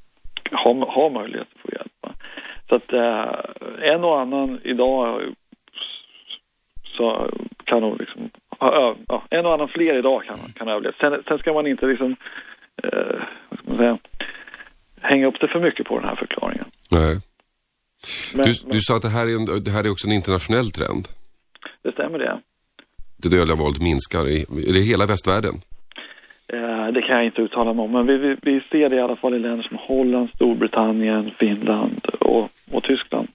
har, 0.51 0.85
har 0.85 1.09
möjlighet 1.09 1.47
att 1.55 1.61
få 1.61 1.69
hjälp. 1.71 1.91
va. 2.01 2.09
Så 2.69 2.75
att 2.75 2.93
eh, 2.93 3.91
en 3.93 4.03
och 4.03 4.19
annan 4.19 4.59
idag 4.63 5.21
så 6.91 7.29
kan 7.63 7.81
nog 7.81 7.99
liksom, 7.99 8.29
ja, 8.59 8.95
ja, 9.07 9.23
en 9.29 9.45
och 9.45 9.53
annan 9.53 9.67
fler 9.67 9.97
idag 9.97 10.23
kan, 10.23 10.39
kan 10.55 10.67
överleva. 10.67 10.95
Sen, 10.99 11.23
sen 11.27 11.37
ska 11.37 11.53
man 11.53 11.67
inte 11.67 11.85
liksom, 11.85 12.15
eh, 12.83 13.19
vad 13.49 13.59
ska 13.59 13.69
man 13.69 13.77
säga, 13.77 13.97
hänga 15.01 15.27
upp 15.27 15.39
det 15.41 15.47
för 15.47 15.59
mycket 15.59 15.87
på 15.87 15.99
den 15.99 16.09
här 16.09 16.15
förklaringen. 16.15 16.65
Nej. 16.91 17.15
Men, 18.35 18.45
du, 18.45 18.53
du 18.71 18.79
sa 18.79 18.95
att 18.95 19.01
det 19.01 19.09
här, 19.09 19.27
är 19.27 19.35
en, 19.35 19.63
det 19.63 19.71
här 19.71 19.83
är 19.83 19.91
också 19.91 20.07
en 20.07 20.13
internationell 20.13 20.71
trend. 20.71 21.07
det 21.81 21.91
stämmer 21.91 22.19
det. 22.19 22.39
Det 23.17 23.29
dödliga 23.29 23.57
våldet 23.57 23.81
minskar 23.81 24.27
i, 24.27 24.45
i 24.67 24.81
hela 24.81 25.05
västvärlden. 25.05 25.55
Eh, 26.53 26.87
det 26.93 27.01
kan 27.01 27.15
jag 27.15 27.25
inte 27.25 27.41
uttala 27.41 27.73
mig 27.73 27.83
om, 27.83 27.91
men 27.91 28.07
vi, 28.07 28.17
vi, 28.17 28.35
vi 28.41 28.61
ser 28.71 28.89
det 28.89 28.95
i 28.95 28.99
alla 28.99 29.15
fall 29.15 29.33
i 29.33 29.39
länder 29.39 29.63
som 29.63 29.77
Holland, 29.77 30.29
Storbritannien, 30.35 31.31
Finland 31.39 32.05
och, 32.19 32.49
och 32.71 32.83
Tyskland. 32.83 33.27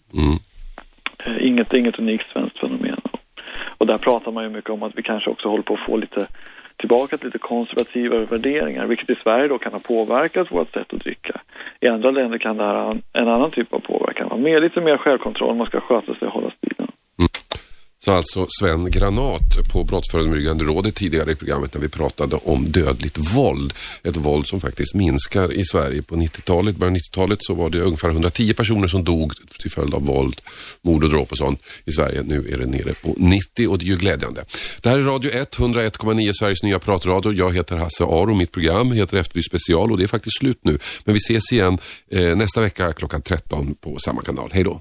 Eh, 1.27 1.47
inget, 1.47 1.73
inget 1.73 1.99
unikt 1.99 2.33
svenskt 2.33 2.59
fenomen. 2.59 3.01
Och 3.79 3.87
där 3.87 3.99
pratar 3.99 4.33
man 4.33 4.45
ju 4.45 4.51
mycket 4.51 4.71
om 4.71 4.83
att 4.83 4.93
vi 4.99 5.03
kanske 5.03 5.31
också 5.31 5.49
håller 5.49 5.63
på 5.63 5.75
att 5.75 5.87
få 5.87 5.97
lite 5.97 6.27
tillbaka 6.77 7.17
till 7.17 7.27
lite 7.27 7.39
konservativa 7.39 8.19
värderingar, 8.19 8.87
vilket 8.87 9.11
i 9.11 9.15
Sverige 9.23 9.49
då 9.49 9.59
kan 9.59 9.73
ha 9.73 9.81
påverkat 9.81 10.53
vårt 10.53 10.73
sätt 10.73 10.93
att 10.93 11.01
dricka. 11.01 11.41
I 11.81 11.89
andra 11.89 12.11
länder 12.11 12.39
kan 12.39 12.57
det 12.57 12.65
här 12.65 12.75
ha 12.75 12.97
en, 13.13 13.29
annan 13.29 13.51
typ 13.51 13.75
av 13.75 13.79
påverkan. 13.79 14.43
Med 14.43 14.63
lite 14.63 14.81
mer 14.81 14.97
självkontroll, 14.97 15.57
man 15.57 15.67
ska 15.67 15.81
sköta 15.81 16.15
sig 16.15 16.29
och 16.29 16.35
hålla 16.35 16.51
stilen. 16.51 16.91
Mm. 17.19 17.29
Sa 18.07 18.17
alltså 18.17 18.47
Sven 18.61 18.91
Granat 18.91 19.73
på 19.73 19.85
Brottsförebyggande 19.85 20.65
rådet 20.65 20.95
tidigare 20.95 21.33
i 21.33 21.35
programmet 21.35 21.75
när 21.75 21.81
vi 21.81 21.89
pratade 21.89 22.37
om 22.37 22.65
dödligt 22.73 23.19
våld. 23.37 23.75
Ett 24.03 24.17
våld 24.17 24.47
som 24.47 24.61
faktiskt 24.61 24.95
minskar 24.95 25.53
i 25.53 25.65
Sverige. 25.65 26.03
På 26.03 26.17
90-talet, 26.17 26.77
början 26.77 26.95
av 26.95 26.99
90-talet 26.99 27.39
så 27.43 27.55
var 27.55 27.71
det 27.71 27.81
ungefär 27.81 28.09
110 28.09 28.55
personer 28.55 28.89
som 28.89 29.05
dog 29.05 29.33
till 29.61 29.71
följd 29.71 29.95
av 29.95 30.07
våld, 30.07 30.41
mord 30.83 31.05
och 31.05 31.11
dråp 31.11 31.33
och 31.33 31.39
sånt 31.39 31.63
i 31.85 31.93
Sverige. 31.93 32.23
Nu 32.23 32.49
är 32.53 32.59
det 32.59 32.67
nere 32.67 32.95
på 32.95 33.15
90 33.17 33.69
och 33.69 33.79
det 33.79 33.85
är 33.85 33.87
ju 33.87 33.97
glädjande. 33.97 34.45
Det 34.81 34.89
här 34.89 34.99
är 34.99 35.03
Radio 35.03 35.31
1, 35.31 35.57
101,9 35.57 36.33
Sveriges 36.33 36.63
nya 36.63 36.79
pratradio. 36.79 37.33
Jag 37.33 37.55
heter 37.55 37.77
Hasse 37.77 38.05
Aro, 38.05 38.35
mitt 38.35 38.53
program 38.53 38.93
heter 38.93 39.17
Efterlyst 39.17 39.49
special 39.49 39.93
och 39.93 39.99
det 39.99 40.05
är 40.05 40.09
faktiskt 40.09 40.39
slut 40.39 40.59
nu. 40.63 40.79
Men 41.05 41.13
vi 41.13 41.19
ses 41.19 41.53
igen 41.53 41.79
eh, 42.11 42.37
nästa 42.37 42.61
vecka 42.61 42.93
klockan 42.93 43.23
13 43.23 43.75
på 43.75 43.99
samma 43.99 44.23
kanal. 44.23 44.51
Hej 44.53 44.65
då! 44.65 44.81